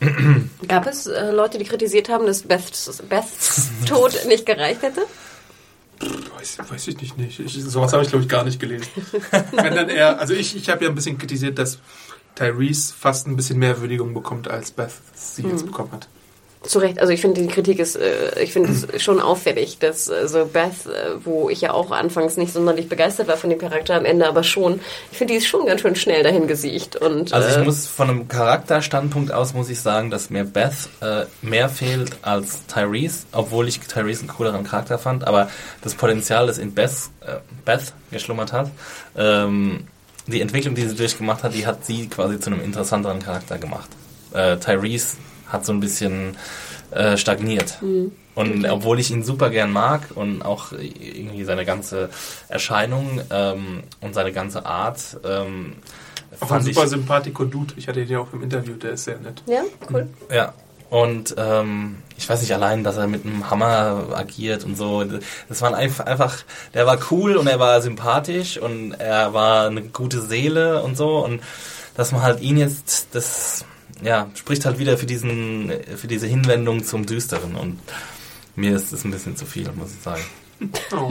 Gab 0.68 0.86
es 0.86 1.06
äh, 1.06 1.30
Leute, 1.30 1.58
die 1.58 1.64
kritisiert 1.64 2.08
haben, 2.08 2.26
dass 2.26 2.42
Beths, 2.42 3.02
Beths 3.08 3.68
Tod 3.86 4.26
nicht 4.26 4.46
gereicht 4.46 4.82
hätte? 4.82 5.02
Weiß, 6.36 6.58
weiß 6.68 6.88
ich 6.88 7.00
nicht. 7.00 7.16
nicht. 7.18 7.38
Ich, 7.40 7.52
sowas 7.64 7.92
habe 7.92 8.02
ich, 8.02 8.08
glaube 8.08 8.22
ich, 8.24 8.28
gar 8.28 8.44
nicht 8.44 8.58
gelesen. 8.60 8.86
Wenn 9.52 9.74
dann 9.74 9.88
eher, 9.88 10.18
also 10.20 10.34
ich, 10.34 10.56
ich 10.56 10.68
habe 10.70 10.84
ja 10.84 10.90
ein 10.90 10.94
bisschen 10.94 11.18
kritisiert, 11.18 11.58
dass 11.58 11.78
Tyrese 12.34 12.94
fast 12.98 13.26
ein 13.26 13.36
bisschen 13.36 13.58
mehr 13.58 13.80
Würdigung 13.80 14.14
bekommt, 14.14 14.48
als 14.48 14.70
Beth 14.70 14.90
sie 15.14 15.42
Mhm. 15.42 15.50
jetzt 15.50 15.66
bekommen 15.66 15.92
hat. 15.92 16.08
Zu 16.64 16.78
Recht, 16.78 17.00
also 17.00 17.12
ich 17.12 17.20
finde 17.20 17.40
die 17.40 17.48
Kritik 17.48 17.78
ist, 17.78 17.96
äh, 17.96 18.40
ich 18.40 18.52
finde 18.52 18.70
es 18.70 18.86
schon 19.02 19.20
auffällig, 19.20 19.78
dass 19.78 20.08
äh, 20.08 20.28
so 20.28 20.44
Beth, 20.46 20.86
äh, 20.86 21.24
wo 21.24 21.50
ich 21.50 21.60
ja 21.60 21.72
auch 21.72 21.90
anfangs 21.90 22.36
nicht 22.36 22.52
sonderlich 22.52 22.88
begeistert 22.88 23.28
war 23.28 23.36
von 23.36 23.50
dem 23.50 23.58
Charakter 23.58 23.94
am 23.94 24.04
Ende, 24.04 24.28
aber 24.28 24.44
schon, 24.44 24.80
ich 25.10 25.18
finde 25.18 25.32
die 25.32 25.38
ist 25.38 25.46
schon 25.46 25.66
ganz 25.66 25.80
schön 25.80 25.96
schnell 25.96 26.22
dahin 26.22 26.46
gesiegt 26.46 26.96
und 26.96 27.32
Also 27.32 27.48
äh, 27.48 27.60
ich 27.60 27.64
muss 27.64 27.86
von 27.86 28.10
einem 28.10 28.28
Charakterstandpunkt 28.28 29.32
aus 29.32 29.54
muss 29.54 29.68
ich 29.70 29.80
sagen, 29.80 30.10
dass 30.10 30.30
mir 30.30 30.44
Beth 30.44 30.88
äh, 31.00 31.24
mehr 31.42 31.68
fehlt 31.68 32.12
als 32.22 32.66
Tyrese, 32.66 33.26
obwohl 33.32 33.68
ich 33.68 33.80
Tyrese 33.80 34.20
einen 34.20 34.28
cooleren 34.28 34.64
Charakter 34.64 34.98
fand, 34.98 35.26
aber 35.26 35.50
das 35.82 35.94
Potenzial, 35.94 36.46
das 36.46 36.58
in 36.58 36.74
Beth, 36.74 36.92
äh, 37.22 37.36
Beth 37.64 37.92
geschlummert 38.10 38.52
hat, 38.52 38.70
ähm, 39.16 39.86
die 40.26 40.40
Entwicklung, 40.40 40.74
die 40.74 40.86
sie 40.86 40.94
durchgemacht 40.94 41.42
hat, 41.42 41.54
die 41.54 41.66
hat 41.66 41.84
sie 41.84 42.08
quasi 42.08 42.38
zu 42.38 42.50
einem 42.50 42.62
interessanteren 42.62 43.20
Charakter 43.20 43.58
gemacht. 43.58 43.88
Äh, 44.32 44.56
Tyrese 44.58 45.16
hat 45.52 45.64
so 45.64 45.72
ein 45.72 45.80
bisschen 45.80 46.36
äh, 46.90 47.16
stagniert. 47.16 47.78
Und 48.34 48.66
obwohl 48.68 48.98
ich 48.98 49.10
ihn 49.10 49.22
super 49.22 49.50
gern 49.50 49.72
mag 49.72 50.08
und 50.14 50.42
auch 50.42 50.72
irgendwie 50.72 51.44
seine 51.44 51.64
ganze 51.64 52.08
Erscheinung 52.48 53.20
ähm, 53.30 53.82
und 54.00 54.14
seine 54.14 54.32
ganze 54.32 54.64
Art 54.64 55.18
ähm, 55.24 55.74
Auch 56.40 56.50
ein 56.50 56.62
super 56.62 56.86
sympathico 56.86 57.44
Dude. 57.44 57.74
Ich 57.76 57.88
hatte 57.88 58.00
ihn 58.00 58.08
ja 58.08 58.18
auch 58.20 58.32
im 58.32 58.42
Interview, 58.42 58.74
der 58.74 58.92
ist 58.92 59.04
sehr 59.04 59.18
nett. 59.18 59.42
ja, 59.46 59.62
cool. 59.90 60.08
Ja. 60.30 60.54
Und 60.88 61.34
ähm, 61.38 61.96
ich 62.18 62.28
weiß 62.28 62.42
nicht, 62.42 62.52
allein, 62.52 62.84
dass 62.84 62.98
er 62.98 63.06
mit 63.06 63.24
einem 63.24 63.48
Hammer 63.50 64.08
agiert 64.14 64.64
und 64.64 64.76
so. 64.76 65.02
Das 65.48 65.62
war 65.62 65.74
einfach, 65.74 66.04
einfach, 66.04 66.36
der 66.74 66.86
war 66.86 66.98
cool 67.10 67.36
und 67.36 67.46
er 67.46 67.58
war 67.58 67.80
sympathisch 67.80 68.58
und 68.58 68.92
er 68.92 69.32
war 69.32 69.68
eine 69.68 69.80
gute 69.80 70.20
Seele 70.20 70.82
und 70.82 70.98
so. 70.98 71.24
Und 71.24 71.42
dass 71.94 72.12
man 72.12 72.22
halt 72.22 72.42
ihn 72.42 72.58
jetzt, 72.58 73.08
das, 73.12 73.64
ja, 74.02 74.30
spricht 74.34 74.64
halt 74.64 74.78
wieder 74.78 74.96
für 74.96 75.06
diesen, 75.06 75.72
für 75.96 76.06
diese 76.08 76.26
Hinwendung 76.26 76.84
zum 76.84 77.06
Düsteren. 77.06 77.56
Und 77.56 77.78
mir 78.56 78.76
ist 78.76 78.92
das 78.92 79.04
ein 79.04 79.10
bisschen 79.10 79.36
zu 79.36 79.46
viel, 79.46 79.70
muss 79.72 79.92
ich 79.94 80.02
sagen. 80.02 80.22
Oh. 80.92 81.10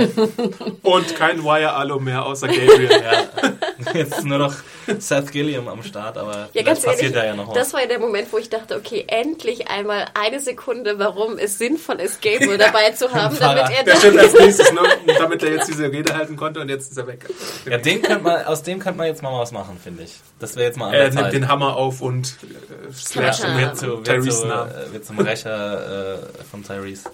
Und 0.97 1.15
kein 1.15 1.43
Wire 1.43 1.73
Alo 1.73 1.99
mehr, 1.99 2.25
außer 2.25 2.47
Gabriel. 2.47 2.89
Ja. 2.91 3.93
Jetzt 3.93 4.19
ist 4.19 4.25
nur 4.25 4.37
noch 4.37 4.53
Seth 4.99 5.31
Gilliam 5.31 5.67
am 5.67 5.83
Start, 5.83 6.17
aber 6.17 6.49
Ja, 6.53 6.63
ganz 6.63 6.81
passiert 6.81 7.13
ehrlich, 7.13 7.15
da 7.15 7.25
ja 7.25 7.35
noch 7.35 7.47
was. 7.47 7.55
das 7.55 7.73
war 7.73 7.81
ja 7.81 7.87
der 7.87 7.99
Moment, 7.99 8.31
wo 8.31 8.37
ich 8.37 8.49
dachte, 8.49 8.75
okay, 8.75 9.05
endlich 9.07 9.69
einmal 9.69 10.05
eine 10.13 10.39
Sekunde, 10.39 10.99
warum 10.99 11.37
es 11.37 11.57
sinnvoll 11.57 11.99
ist, 11.99 12.21
Gabriel 12.21 12.57
dabei 12.57 12.91
zu 12.91 13.11
haben, 13.11 13.37
damit 13.39 13.63
er 13.63 13.83
Der 13.83 13.93
da 13.93 13.95
stimmt 13.99 14.19
als 14.19 14.33
nächstes, 14.33 14.71
ne? 14.71 14.81
Damit 15.17 15.43
er 15.43 15.51
jetzt 15.53 15.67
diese 15.67 15.91
Rede 15.91 16.15
halten 16.15 16.35
konnte 16.35 16.59
und 16.59 16.69
jetzt 16.69 16.91
ist 16.91 16.97
er 16.97 17.07
weg. 17.07 17.27
Ja, 17.65 17.77
den 17.77 18.01
könnte 18.01 18.23
man, 18.23 18.45
aus 18.45 18.63
dem 18.63 18.79
könnte 18.79 18.97
man 18.97 19.07
jetzt 19.07 19.21
mal 19.23 19.37
was 19.39 19.51
machen, 19.51 19.79
finde 19.83 20.03
ich. 20.03 20.15
Das 20.39 20.55
wäre 20.55 20.67
jetzt 20.67 20.77
mal 20.77 20.93
Er 20.93 21.09
der 21.09 21.21
nimmt 21.21 21.33
den 21.33 21.47
Hammer 21.47 21.75
auf 21.75 22.01
und 22.01 22.35
äh, 22.43 23.19
ihn 23.19 23.23
wird 23.23 23.55
mit 23.55 23.77
zu, 23.77 23.87
wird, 23.87 24.05
Tyrese 24.05 24.41
zu, 24.41 24.47
äh, 24.47 24.93
wird 24.93 25.05
zum 25.05 25.19
Rächer 25.19 26.13
äh, 26.15 26.43
von 26.49 26.63
Tyrese. 26.63 27.09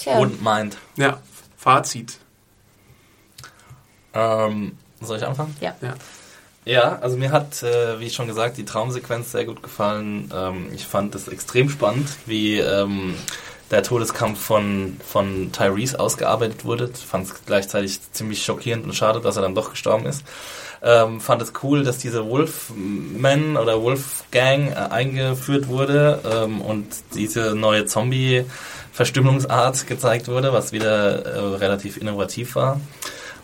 Tja, 0.00 0.18
Und 0.18 0.42
meint. 0.42 0.78
Ja, 0.96 1.20
Fazit. 1.56 2.18
Ähm, 4.14 4.78
soll 5.00 5.18
ich 5.18 5.26
anfangen? 5.26 5.54
ja. 5.60 5.74
Ja. 5.80 5.94
Ja, 6.66 6.98
also 7.00 7.16
mir 7.16 7.32
hat, 7.32 7.62
äh, 7.62 7.98
wie 8.00 8.10
schon 8.10 8.26
gesagt, 8.26 8.58
die 8.58 8.66
Traumsequenz 8.66 9.32
sehr 9.32 9.46
gut 9.46 9.62
gefallen. 9.62 10.30
Ähm, 10.34 10.68
ich 10.74 10.86
fand 10.86 11.14
es 11.14 11.26
extrem 11.26 11.70
spannend, 11.70 12.08
wie 12.26 12.58
ähm, 12.58 13.14
der 13.70 13.82
Todeskampf 13.82 14.38
von, 14.38 14.98
von 15.04 15.52
Tyrese 15.52 15.98
ausgearbeitet 15.98 16.66
wurde. 16.66 16.88
Fand 16.88 17.26
es 17.26 17.44
gleichzeitig 17.46 18.00
ziemlich 18.12 18.44
schockierend 18.44 18.84
und 18.84 18.94
schade, 18.94 19.20
dass 19.20 19.36
er 19.36 19.42
dann 19.42 19.54
doch 19.54 19.70
gestorben 19.70 20.04
ist. 20.04 20.22
Ähm, 20.82 21.20
fand 21.20 21.42
es 21.42 21.52
cool, 21.62 21.84
dass 21.84 21.98
diese 21.98 22.26
Wolfman 22.26 23.58
oder 23.58 23.82
Wolfgang 23.82 24.70
äh, 24.70 24.76
eingeführt 24.76 25.68
wurde 25.68 26.22
ähm, 26.24 26.62
und 26.62 26.86
diese 27.14 27.54
neue 27.54 27.84
Zombie-Verstümmelungsart 27.84 29.86
gezeigt 29.86 30.28
wurde, 30.28 30.54
was 30.54 30.72
wieder 30.72 31.26
äh, 31.26 31.38
relativ 31.56 31.98
innovativ 31.98 32.54
war. 32.54 32.80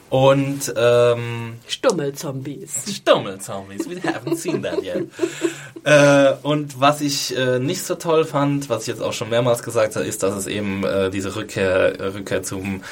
Und 0.08 0.72
ähm, 0.76 1.54
Stummelzombies. 1.66 2.96
Stummelzombies, 2.96 3.90
we 3.90 3.96
haven't 3.96 4.36
seen 4.36 4.62
that 4.62 4.80
yet. 4.82 5.08
äh, 5.84 6.32
und 6.42 6.80
was 6.80 7.00
ich 7.00 7.36
äh, 7.36 7.58
nicht 7.58 7.82
so 7.82 7.96
toll 7.96 8.24
fand, 8.24 8.70
was 8.70 8.82
ich 8.82 8.88
jetzt 8.88 9.02
auch 9.02 9.12
schon 9.12 9.30
mehrmals 9.30 9.64
gesagt 9.64 9.96
habe, 9.96 10.06
ist, 10.06 10.22
dass 10.22 10.34
es 10.34 10.46
eben 10.46 10.84
äh, 10.84 11.10
diese 11.10 11.34
Rückkehr, 11.34 12.14
Rückkehr 12.14 12.44
zum 12.44 12.82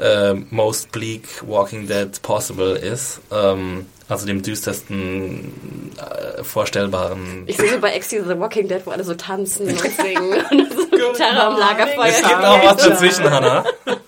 äh, 0.00 0.34
most 0.50 0.92
bleak 0.92 1.42
Walking 1.46 1.86
Dead 1.86 2.10
possible 2.22 2.76
ist. 2.76 3.20
Ähm, 3.32 3.86
also 4.08 4.26
dem 4.26 4.42
düstersten 4.42 5.52
äh, 5.98 6.44
vorstellbaren. 6.44 7.42
Ich 7.46 7.56
sehe 7.56 7.72
so 7.72 7.80
bei 7.80 7.92
Exy 7.92 8.22
The 8.22 8.38
Walking 8.38 8.68
Dead, 8.68 8.80
wo 8.84 8.92
alle 8.92 9.02
so 9.02 9.14
tanzen 9.14 9.68
und 9.68 9.78
singen 9.80 10.44
und 10.50 10.72
so 10.72 10.86
Gitarre 10.88 11.42
am 11.42 11.58
Lagerfeuer. 11.58 12.06
Es 12.06 12.22
gibt 12.22 12.34
auch 12.34 12.64
was 12.64 12.76
dazwischen, 12.84 13.30
Hannah. 13.30 13.64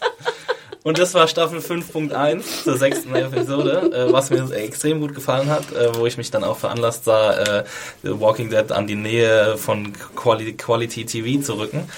Und 0.85 0.99
das 0.99 1.14
war 1.14 1.26
Staffel 1.29 1.59
5.1 1.59 2.64
zur 2.64 2.76
sechsten 2.76 3.14
Episode, 3.14 3.91
äh, 3.93 4.12
was 4.12 4.31
mir 4.31 4.51
extrem 4.53 5.01
gut 5.01 5.14
gefallen 5.14 5.51
hat, 5.51 5.72
äh, 5.72 5.95
wo 5.97 6.07
ich 6.07 6.16
mich 6.16 6.31
dann 6.31 6.45
auch 6.45 6.59
veranlasst 6.59 7.05
sah, 7.05 7.33
äh, 7.35 7.64
Walking 8.03 8.51
Dead 8.51 8.70
an 8.72 8.87
die 8.87 8.95
Nähe 8.95 9.59
von 9.59 9.93
Quality, 10.14 10.55
Quality 10.55 11.05
TV 11.05 11.43
zu 11.43 11.59
rücken. 11.59 11.89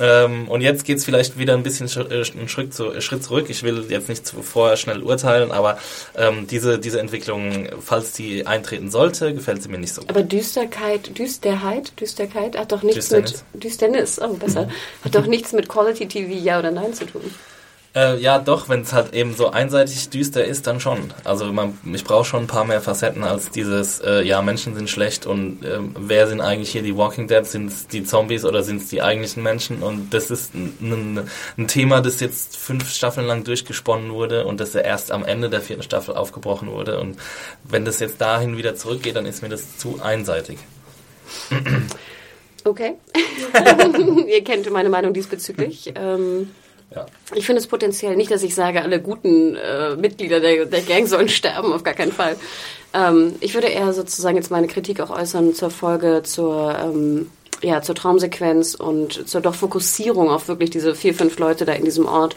Ähm, 0.00 0.48
und 0.48 0.60
jetzt 0.60 0.84
geht's 0.84 1.04
vielleicht 1.04 1.38
wieder 1.38 1.54
ein 1.54 1.62
bisschen 1.62 1.88
sch 1.88 1.96
äh, 1.96 2.24
einen 2.38 2.48
Schritt, 2.48 2.72
zu, 2.72 2.92
äh, 2.92 3.00
Schritt 3.00 3.24
zurück. 3.24 3.46
Ich 3.48 3.62
will 3.62 3.86
jetzt 3.88 4.08
nicht 4.08 4.28
vorher 4.28 4.76
schnell 4.76 5.02
urteilen, 5.02 5.50
aber 5.50 5.78
ähm, 6.16 6.46
diese, 6.46 6.78
diese 6.78 7.00
Entwicklung, 7.00 7.68
falls 7.80 8.12
die 8.12 8.46
eintreten 8.46 8.90
sollte, 8.90 9.34
gefällt 9.34 9.62
sie 9.62 9.68
mir 9.68 9.78
nicht 9.78 9.94
so 9.94 10.02
gut. 10.02 10.10
Aber 10.10 10.22
Düsterkeit, 10.22 11.18
Düsterheit, 11.18 11.98
Düsterkeit 12.00 12.56
hat 12.56 12.70
doch 12.70 12.82
nichts 12.82 13.08
Düsternis. 13.08 13.44
mit 13.52 13.64
Düsternis, 13.64 14.20
oh 14.20 14.34
besser, 14.34 14.68
hat 15.04 15.14
doch 15.14 15.26
nichts 15.26 15.52
mit 15.52 15.68
Quality 15.68 16.06
TV 16.06 16.32
ja 16.32 16.58
oder 16.58 16.70
nein 16.70 16.94
zu 16.94 17.04
tun. 17.04 17.22
Äh, 17.98 18.20
ja, 18.20 18.38
doch, 18.38 18.68
wenn 18.68 18.82
es 18.82 18.92
halt 18.92 19.12
eben 19.12 19.34
so 19.34 19.50
einseitig 19.50 20.08
düster 20.10 20.44
ist, 20.44 20.68
dann 20.68 20.78
schon. 20.78 21.12
Also 21.24 21.52
man, 21.52 21.76
ich 21.92 22.04
brauche 22.04 22.24
schon 22.24 22.44
ein 22.44 22.46
paar 22.46 22.64
mehr 22.64 22.80
Facetten 22.80 23.24
als 23.24 23.50
dieses, 23.50 23.98
äh, 24.00 24.22
ja, 24.22 24.40
Menschen 24.40 24.76
sind 24.76 24.88
schlecht 24.88 25.26
und 25.26 25.64
äh, 25.64 25.80
wer 25.98 26.28
sind 26.28 26.40
eigentlich 26.40 26.70
hier 26.70 26.82
die 26.82 26.96
Walking 26.96 27.26
Dead? 27.26 27.44
Sind 27.44 27.66
es 27.66 27.88
die 27.88 28.04
Zombies 28.04 28.44
oder 28.44 28.62
sind 28.62 28.82
es 28.82 28.88
die 28.88 29.02
eigentlichen 29.02 29.42
Menschen? 29.42 29.82
Und 29.82 30.14
das 30.14 30.30
ist 30.30 30.54
ein, 30.54 31.28
ein 31.56 31.66
Thema, 31.66 32.00
das 32.00 32.20
jetzt 32.20 32.56
fünf 32.56 32.88
Staffeln 32.88 33.26
lang 33.26 33.42
durchgesponnen 33.42 34.12
wurde 34.12 34.46
und 34.46 34.60
das 34.60 34.74
ja 34.74 34.82
erst 34.82 35.10
am 35.10 35.24
Ende 35.24 35.50
der 35.50 35.60
vierten 35.60 35.82
Staffel 35.82 36.14
aufgebrochen 36.14 36.70
wurde. 36.70 37.00
Und 37.00 37.16
wenn 37.64 37.84
das 37.84 37.98
jetzt 37.98 38.20
dahin 38.20 38.56
wieder 38.56 38.76
zurückgeht, 38.76 39.16
dann 39.16 39.26
ist 39.26 39.42
mir 39.42 39.48
das 39.48 39.76
zu 39.76 39.98
einseitig. 40.00 40.58
Okay. 42.62 42.94
Ihr 44.28 44.44
kennt 44.44 44.70
meine 44.70 44.88
Meinung 44.88 45.12
diesbezüglich. 45.12 45.92
Ähm, 45.96 46.50
Ich 47.34 47.44
finde 47.44 47.60
es 47.60 47.66
potenziell 47.66 48.16
nicht, 48.16 48.30
dass 48.30 48.42
ich 48.42 48.54
sage, 48.54 48.82
alle 48.82 49.00
guten 49.00 49.56
äh, 49.56 49.96
Mitglieder 49.96 50.40
der, 50.40 50.64
der 50.64 50.80
Gang 50.82 51.06
sollen 51.06 51.28
sterben, 51.28 51.72
auf 51.72 51.84
gar 51.84 51.94
keinen 51.94 52.12
Fall. 52.12 52.36
Ähm, 52.94 53.34
ich 53.40 53.54
würde 53.54 53.68
eher 53.68 53.92
sozusagen 53.92 54.36
jetzt 54.36 54.50
meine 54.50 54.68
Kritik 54.68 55.00
auch 55.00 55.10
äußern 55.10 55.54
zur 55.54 55.70
Folge, 55.70 56.22
zur, 56.24 56.76
ähm, 56.82 57.30
ja, 57.62 57.82
zur 57.82 57.94
Traumsequenz 57.94 58.74
und 58.74 59.28
zur 59.28 59.40
doch 59.40 59.54
Fokussierung 59.54 60.30
auf 60.30 60.48
wirklich 60.48 60.70
diese 60.70 60.94
vier, 60.94 61.14
fünf 61.14 61.38
Leute 61.38 61.64
da 61.64 61.72
in 61.72 61.84
diesem 61.84 62.06
Ort. 62.06 62.36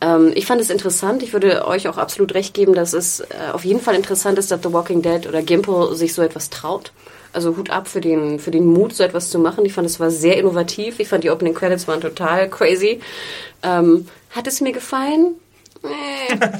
Ähm, 0.00 0.32
ich 0.34 0.46
fand 0.46 0.60
es 0.60 0.70
interessant. 0.70 1.22
Ich 1.22 1.32
würde 1.32 1.66
euch 1.66 1.88
auch 1.88 1.96
absolut 1.96 2.34
recht 2.34 2.54
geben, 2.54 2.74
dass 2.74 2.92
es 2.92 3.20
äh, 3.20 3.52
auf 3.52 3.64
jeden 3.64 3.80
Fall 3.80 3.94
interessant 3.94 4.38
ist, 4.38 4.50
dass 4.50 4.62
The 4.62 4.72
Walking 4.72 5.02
Dead 5.02 5.26
oder 5.26 5.42
Gimple 5.42 5.94
sich 5.94 6.12
so 6.12 6.22
etwas 6.22 6.50
traut. 6.50 6.92
Also 7.36 7.56
Hut 7.56 7.68
ab 7.68 7.86
für 7.86 8.00
den, 8.00 8.38
für 8.38 8.50
den 8.50 8.64
Mut, 8.64 8.94
so 8.94 9.04
etwas 9.04 9.30
zu 9.30 9.38
machen. 9.38 9.66
Ich 9.66 9.74
fand, 9.74 9.86
es 9.86 10.00
war 10.00 10.10
sehr 10.10 10.38
innovativ. 10.38 11.00
Ich 11.00 11.08
fand, 11.08 11.22
die 11.22 11.30
Opening 11.30 11.54
Credits 11.54 11.86
waren 11.86 12.00
total 12.00 12.48
crazy. 12.48 13.00
Ähm, 13.62 14.08
hat 14.30 14.46
es 14.46 14.62
mir 14.62 14.72
gefallen? 14.72 15.34
Nee. 15.82 16.38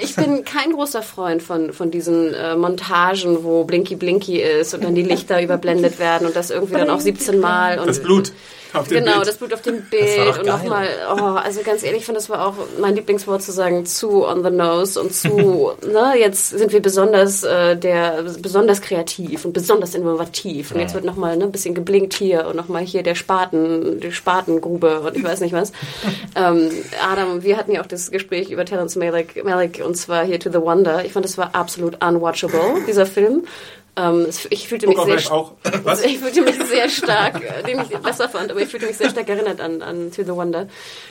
Ich 0.00 0.14
bin 0.14 0.44
kein 0.44 0.72
großer 0.72 1.02
Freund 1.02 1.42
von, 1.42 1.72
von 1.72 1.90
diesen 1.90 2.32
äh, 2.32 2.54
Montagen, 2.54 3.42
wo 3.42 3.64
Blinky 3.64 3.96
Blinky 3.96 4.40
ist 4.40 4.72
und 4.72 4.84
dann 4.84 4.94
die 4.94 5.02
Lichter 5.02 5.42
überblendet 5.42 5.98
werden 5.98 6.26
und 6.26 6.36
das 6.36 6.50
irgendwie 6.50 6.74
dann 6.74 6.90
auch 6.90 7.00
17 7.00 7.40
Mal. 7.40 7.80
Und 7.80 7.88
Das 7.88 8.00
Blut 8.00 8.32
auf 8.72 8.88
dem 8.88 8.98
Genau, 9.04 9.16
Bild. 9.16 9.28
das 9.28 9.36
Blut 9.36 9.54
auf 9.54 9.62
dem 9.62 9.82
Bild 9.82 10.38
und 10.38 10.46
nochmal, 10.46 10.88
oh, 11.10 11.36
also 11.36 11.62
ganz 11.62 11.82
ehrlich, 11.82 12.00
ich 12.00 12.04
finde, 12.04 12.20
das 12.20 12.28
war 12.28 12.46
auch 12.46 12.54
mein 12.80 12.94
Lieblingswort 12.94 13.42
zu 13.42 13.52
sagen, 13.52 13.86
zu 13.86 14.26
on 14.26 14.42
the 14.42 14.50
nose 14.50 15.00
und 15.00 15.14
zu, 15.14 15.72
ne, 15.86 16.14
jetzt 16.18 16.50
sind 16.50 16.72
wir 16.72 16.80
besonders, 16.80 17.42
äh, 17.44 17.76
der, 17.76 18.24
besonders 18.40 18.80
kreativ 18.80 19.44
und 19.44 19.52
besonders 19.52 19.94
innovativ 19.94 20.72
und 20.72 20.80
jetzt 20.80 20.94
wird 20.94 21.04
nochmal 21.04 21.36
ne, 21.36 21.44
ein 21.44 21.52
bisschen 21.52 21.74
geblinkt 21.74 22.14
hier 22.14 22.46
und 22.46 22.56
nochmal 22.56 22.82
hier 22.82 23.02
der 23.02 23.14
Spaten, 23.14 24.00
die 24.00 24.12
Spatengrube 24.12 25.00
und 25.00 25.16
ich 25.16 25.24
weiß 25.24 25.40
nicht 25.40 25.52
was. 25.52 25.72
ähm, 26.36 26.70
Adam, 27.02 27.42
wir 27.42 27.56
hatten 27.56 27.72
ja 27.72 27.80
auch 27.80 27.86
das 27.86 28.10
Gespräch 28.10 28.50
über 28.50 28.64
Terrence 28.64 28.96
Malick, 28.96 29.44
Malick 29.44 29.82
und 29.84 29.96
zwar 29.96 30.24
hier 30.24 30.40
To 30.40 30.50
the 30.50 30.60
Wonder. 30.60 31.04
Ich 31.04 31.12
fand, 31.12 31.24
das 31.24 31.38
war 31.38 31.54
absolut 31.54 32.02
unwatchable, 32.04 32.84
dieser 32.86 33.06
Film. 33.06 33.44
Ähm, 33.98 34.26
ich 34.50 34.68
fühlte 34.68 34.86
mich 34.86 34.96
Guck 34.96 35.10
auch 35.10 35.18
sehr 35.18 35.32
auch. 35.32 35.52
Was? 35.82 36.02
ich 36.04 36.18
fühlte 36.18 36.42
mich 36.42 36.54
sehr 36.62 36.88
stark, 36.88 37.42
äh, 37.42 37.62
den 37.64 37.80
ich 37.80 37.88
besser 37.98 38.28
fand, 38.28 38.50
aber 38.50 38.60
ich 38.60 38.68
fühlte 38.68 38.86
mich 38.86 38.96
sehr 38.96 39.10
stark 39.10 39.28
erinnert 39.28 39.60
an, 39.60 39.82
an 39.82 40.12
To 40.12 40.22
the 40.22 40.30
Wonder. 40.30 40.68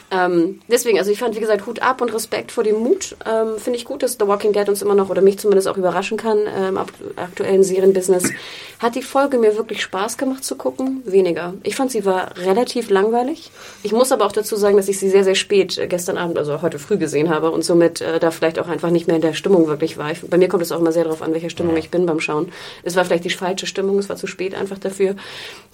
Ähm, 0.10 0.62
deswegen, 0.70 0.98
also 0.98 1.12
ich 1.12 1.20
fand, 1.20 1.36
wie 1.36 1.42
gesagt, 1.42 1.66
Hut 1.66 1.82
ab 1.82 2.02
und 2.02 2.14
Respekt 2.14 2.54
vor 2.54 2.64
dem 2.64 2.78
Mut. 2.78 3.18
Ähm, 3.26 3.58
Finde 3.58 3.78
ich 3.78 3.84
gut, 3.84 4.04
dass 4.04 4.14
The 4.14 4.26
Walking 4.28 4.54
Dead 4.54 4.70
uns 4.70 4.82
immer 4.82 4.96
noch 4.96 5.10
oder 5.10 5.22
mich 5.22 5.38
zumindest 5.38 5.68
auch 5.68 5.76
überraschen 5.76 6.18
kann 6.18 6.38
im 6.70 6.78
akt- 6.78 6.94
aktuellen 7.18 7.64
Serienbusiness. 7.64 8.32
Hat 8.80 8.96
die 8.96 9.02
Folge 9.02 9.38
mir 9.38 9.58
wirklich 9.58 9.82
Spaß 9.82 10.18
gemacht 10.18 10.44
zu 10.46 10.56
gucken? 10.56 11.02
Weniger. 11.06 11.56
Ich 11.64 11.76
fand, 11.76 11.92
sie 11.92 12.06
war 12.06 12.38
relativ 12.38 12.90
langweilig. 12.90 13.52
Ich 13.84 13.92
muss 13.92 14.12
aber 14.12 14.26
auch 14.26 14.32
dazu 14.32 14.56
sagen, 14.56 14.78
dass 14.78 14.88
ich 14.88 15.00
sie 15.00 15.10
sehr, 15.10 15.24
sehr 15.24 15.36
spät 15.36 15.78
äh, 15.78 15.88
gestern 15.88 16.18
Abend, 16.18 16.38
also 16.38 16.62
heute 16.62 16.80
früh 16.80 16.98
gesehen 16.98 17.30
habe 17.30 17.52
und 17.52 17.66
somit 17.66 18.02
äh, 18.02 18.20
da 18.20 18.32
vielleicht 18.32 18.60
auch 18.60 18.68
einfach 18.68 18.92
nicht 18.92 19.08
mehr 19.08 19.16
in 19.18 19.22
der 19.22 19.34
Stimmung 19.34 19.68
wirklich 19.68 19.98
war. 19.98 20.12
Ich, 20.12 20.22
bei 20.22 20.38
mir 20.38 20.48
kommt 20.48 20.64
es 20.64 20.72
auch 20.72 20.80
immer 20.80 20.92
sehr 20.92 21.04
darauf 21.04 21.22
an, 21.22 21.34
welcher 21.34 21.50
Stimmung 21.50 21.76
ich 21.76 21.90
bin 21.90 22.06
beim 22.06 22.20
Schauen. 22.20 22.52
Es 22.84 22.96
war 22.96 23.06
vielleicht 23.06 23.26
die 23.26 23.30
falsche 23.30 23.66
Stimmung, 23.68 24.00
es 24.00 24.10
war 24.10 24.16
zu 24.16 24.28
spät 24.28 24.56
einfach 24.56 24.78
dafür. 24.78 25.16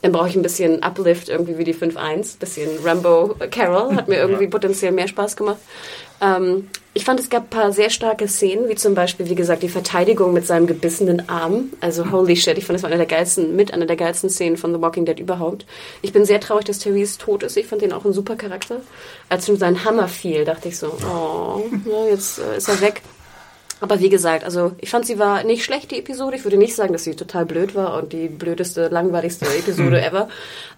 Dann 0.01 0.12
brauche 0.12 0.30
ich 0.30 0.36
ein 0.36 0.41
bisschen 0.41 0.84
Uplift, 0.84 1.30
irgendwie 1.30 1.58
wie 1.58 1.64
die 1.64 1.76
5-1, 1.76 2.39
bisschen 2.39 2.70
Rambo 2.84 3.36
Carol, 3.51 3.95
hat 3.95 4.08
mir 4.08 4.18
irgendwie 4.18 4.47
potenziell 4.47 4.91
mehr 4.91 5.08
Spaß 5.08 5.36
gemacht. 5.36 5.60
Ähm, 6.22 6.70
ich 6.95 7.06
fand, 7.06 7.20
es 7.20 7.30
gab 7.30 7.43
ein 7.43 7.49
paar 7.49 7.72
sehr 7.72 7.89
starke 7.89 8.28
Szenen, 8.28 8.70
wie 8.70 8.76
zum 8.76 8.93
Beispiel, 8.93 9.28
wie 9.28 9.36
gesagt, 9.36 9.64
die 9.64 9.70
Verteidigung 9.70 10.32
mit 10.32 10.45
seinem 10.45 10.68
gebissenen 10.68 11.28
Arm. 11.28 11.72
Also, 11.82 12.12
holy 12.12 12.36
shit, 12.36 12.58
ich 12.58 12.66
fand, 12.66 12.78
das 12.78 12.84
war 12.84 12.89
eine 12.89 12.97
der 12.97 13.08
geilsten, 13.08 13.56
mit 13.56 13.74
einer 13.74 13.88
der 13.88 13.95
geilsten 13.95 14.30
Szenen 14.30 14.58
von 14.58 14.74
The 14.74 14.80
Walking 14.80 15.06
Dead 15.06 15.20
überhaupt. 15.20 15.66
Ich 16.04 16.14
bin 16.14 16.24
sehr 16.26 16.39
traurig, 16.39 16.66
dass 16.66 16.80
Therese 16.80 17.18
tot 17.18 17.41
ist. 17.41 17.58
Ich 17.58 17.66
fand 17.66 17.82
den 17.82 17.93
auch 17.93 18.06
ein 18.06 18.14
super 18.14 18.36
Charakter. 18.36 18.82
Als 19.28 19.49
ihm 19.49 19.58
sein 19.58 19.86
Hammer 19.86 20.08
fiel, 20.08 20.45
dachte 20.45 20.70
ich 20.70 20.78
so, 20.78 20.95
oh, 21.04 21.64
ja, 21.86 22.10
jetzt 22.12 22.39
äh, 22.39 22.58
ist 22.58 22.70
er 22.70 22.80
weg. 22.82 23.01
Aber 23.84 24.00
wie 24.00 24.08
gesagt, 24.08 24.46
also 24.46 24.72
ich 24.80 24.90
fand 24.90 25.06
sie 25.06 25.20
war 25.20 25.44
nicht 25.44 25.66
schlecht, 25.66 25.92
die 25.92 26.00
Episode. 26.00 26.38
Ich 26.38 26.46
würde 26.46 26.56
nicht 26.56 26.74
sagen, 26.74 26.94
dass 26.94 27.04
sie 27.04 27.16
total 27.16 27.46
blöd 27.46 27.76
war 27.76 28.02
und 28.02 28.14
die 28.14 28.30
blödeste, 28.30 28.88
langweiligste 28.88 29.46
Episode 29.60 30.02
ever. 30.02 30.30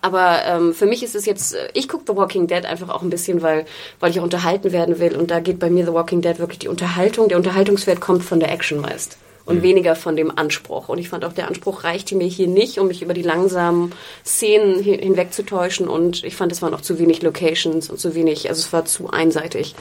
Aber 0.01 0.39
ähm, 0.47 0.73
für 0.73 0.87
mich 0.87 1.03
ist 1.03 1.13
es 1.13 1.27
jetzt, 1.27 1.53
äh, 1.53 1.69
ich 1.75 1.87
gucke 1.87 2.05
The 2.07 2.17
Walking 2.17 2.47
Dead 2.47 2.65
einfach 2.65 2.89
auch 2.89 3.03
ein 3.03 3.11
bisschen, 3.11 3.43
weil, 3.43 3.65
weil 3.99 4.09
ich 4.09 4.19
auch 4.19 4.23
unterhalten 4.23 4.71
werden 4.71 4.97
will. 4.97 5.15
Und 5.15 5.29
da 5.29 5.39
geht 5.39 5.59
bei 5.59 5.69
mir 5.69 5.85
The 5.85 5.93
Walking 5.93 6.23
Dead 6.23 6.39
wirklich 6.39 6.57
die 6.57 6.67
Unterhaltung. 6.67 7.27
Der 7.27 7.37
Unterhaltungswert 7.37 8.01
kommt 8.01 8.23
von 8.23 8.39
der 8.39 8.51
Action 8.51 8.81
meist. 8.81 9.19
Und 9.45 9.61
weniger 9.61 9.95
von 9.95 10.15
dem 10.15 10.35
Anspruch. 10.35 10.89
Und 10.89 10.97
ich 10.97 11.07
fand 11.09 11.23
auch, 11.23 11.31
der 11.31 11.47
Anspruch 11.47 11.83
reichte 11.83 12.15
mir 12.15 12.25
hier 12.25 12.47
nicht, 12.47 12.79
um 12.79 12.87
mich 12.87 13.03
über 13.03 13.13
die 13.13 13.21
langsamen 13.21 13.91
Szenen 14.25 14.81
hin- 14.81 14.99
hinwegzutäuschen. 14.99 15.87
Und 15.87 16.23
ich 16.23 16.35
fand, 16.35 16.51
es 16.51 16.63
waren 16.63 16.73
auch 16.73 16.81
zu 16.81 16.97
wenig 16.97 17.21
Locations 17.21 17.89
und 17.91 17.99
zu 17.99 18.15
wenig, 18.15 18.49
also 18.49 18.59
es 18.59 18.73
war 18.73 18.85
zu 18.85 19.11
einseitig. 19.11 19.75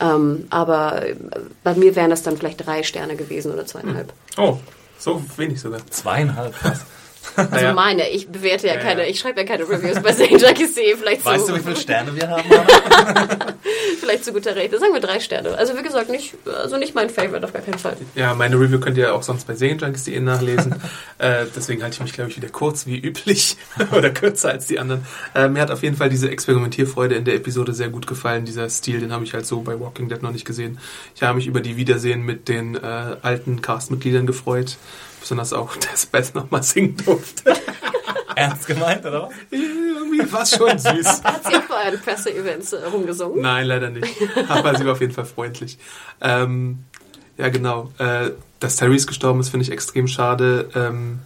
Ähm, 0.00 0.46
aber 0.48 1.06
äh, 1.06 1.16
bei 1.62 1.74
mir 1.74 1.94
wären 1.96 2.08
das 2.08 2.22
dann 2.22 2.38
vielleicht 2.38 2.66
drei 2.66 2.82
Sterne 2.82 3.14
gewesen 3.14 3.52
oder 3.52 3.66
zweieinhalb. 3.66 4.10
Oh, 4.38 4.56
so 4.98 5.22
wenig 5.36 5.60
sogar. 5.60 5.86
Zweieinhalb, 5.90 6.54
was? 6.64 6.80
Also 7.36 7.50
Naja. 7.54 7.72
meine, 7.72 8.08
ich 8.10 8.28
bewerte 8.28 8.66
ja, 8.66 8.74
Ja, 8.74 8.80
keine, 8.80 9.02
ja. 9.02 9.08
ich 9.08 9.18
schreibe 9.18 9.40
ja 9.40 9.46
keine 9.46 9.68
Reviews 9.68 10.00
bei 10.02 10.12
St. 10.12 10.40
Jacques 10.40 10.74
See, 10.74 10.94
vielleicht 10.96 11.24
Weißt 11.24 11.46
so, 11.46 11.52
du, 11.52 11.58
wie 11.58 11.62
viele 11.62 11.76
Sterne 11.76 12.14
wir 12.14 12.28
haben? 12.28 12.44
Vielleicht 14.00 14.24
zu 14.24 14.32
guter 14.32 14.54
Recht. 14.54 14.72
Sagen 14.78 14.92
wir 14.92 15.00
drei 15.00 15.18
Sterne. 15.20 15.56
Also 15.56 15.76
wie 15.76 15.82
gesagt, 15.82 16.10
nicht, 16.10 16.34
also 16.46 16.76
nicht 16.76 16.94
mein 16.94 17.08
Favorite 17.08 17.44
auf 17.44 17.52
gar 17.52 17.62
keinen 17.62 17.78
Fall. 17.78 17.96
Ja, 18.14 18.34
meine 18.34 18.56
Review 18.56 18.78
könnt 18.78 18.98
ihr 18.98 19.14
auch 19.14 19.22
sonst 19.22 19.46
bei 19.46 19.54
Serienjunkies.de 19.54 20.20
nachlesen. 20.20 20.74
äh, 21.18 21.46
deswegen 21.56 21.82
halte 21.82 21.94
ich 21.94 22.00
mich, 22.02 22.12
glaube 22.12 22.30
ich, 22.30 22.36
wieder 22.36 22.48
kurz 22.48 22.86
wie 22.86 22.98
üblich 22.98 23.56
oder 23.96 24.10
kürzer 24.10 24.50
als 24.50 24.66
die 24.66 24.78
anderen. 24.78 25.06
Äh, 25.34 25.48
mir 25.48 25.62
hat 25.62 25.70
auf 25.70 25.82
jeden 25.82 25.96
Fall 25.96 26.10
diese 26.10 26.30
Experimentierfreude 26.30 27.14
in 27.14 27.24
der 27.24 27.34
Episode 27.34 27.72
sehr 27.72 27.88
gut 27.88 28.06
gefallen. 28.06 28.44
Dieser 28.44 28.68
Stil, 28.68 29.00
den 29.00 29.12
habe 29.12 29.24
ich 29.24 29.32
halt 29.34 29.46
so 29.46 29.60
bei 29.62 29.78
Walking 29.80 30.08
Dead 30.08 30.22
noch 30.22 30.32
nicht 30.32 30.44
gesehen. 30.44 30.78
Ich 31.14 31.22
habe 31.22 31.36
mich 31.36 31.46
über 31.46 31.60
die 31.60 31.76
Wiedersehen 31.76 32.22
mit 32.24 32.48
den 32.48 32.74
äh, 32.74 33.16
alten 33.22 33.62
Castmitgliedern 33.62 34.26
gefreut. 34.26 34.76
Besonders 35.24 35.54
auch, 35.54 35.74
dass 35.90 36.04
Beth 36.04 36.34
nochmal 36.34 36.62
singen 36.62 36.98
durfte. 37.02 37.54
Ernst 38.36 38.66
gemeint, 38.66 39.06
oder 39.06 39.22
was? 39.22 39.32
Irgendwie 39.50 40.30
war 40.30 40.42
es 40.42 40.50
schon 40.50 40.78
süß. 40.78 41.06
Hat 41.24 41.46
sie 41.46 41.56
auch 41.56 41.62
bei 41.62 41.86
euren 41.86 41.98
Presseevents 41.98 42.74
äh, 42.74 42.84
rumgesungen? 42.84 43.40
Nein, 43.40 43.66
leider 43.66 43.88
nicht. 43.88 44.06
Aber 44.48 44.76
sie 44.76 44.84
war 44.84 44.92
auf 44.92 45.00
jeden 45.00 45.14
Fall 45.14 45.24
freundlich. 45.24 45.78
Ähm, 46.20 46.80
ja, 47.38 47.48
genau. 47.48 47.90
Äh, 47.96 48.32
dass 48.60 48.76
Therese 48.76 49.06
gestorben 49.06 49.40
ist, 49.40 49.48
finde 49.48 49.64
ich 49.64 49.72
extrem 49.72 50.08
schade. 50.08 50.68
Ähm, 50.74 51.20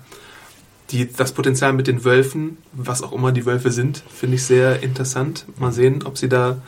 die, 0.90 1.12
das 1.12 1.32
Potenzial 1.32 1.72
mit 1.72 1.88
den 1.88 2.04
Wölfen, 2.04 2.58
was 2.70 3.02
auch 3.02 3.10
immer 3.10 3.32
die 3.32 3.46
Wölfe 3.46 3.72
sind, 3.72 4.04
finde 4.14 4.36
ich 4.36 4.44
sehr 4.44 4.80
interessant. 4.84 5.44
Mal 5.58 5.72
sehen, 5.72 6.04
ob 6.04 6.18
sie 6.18 6.28
da 6.28 6.58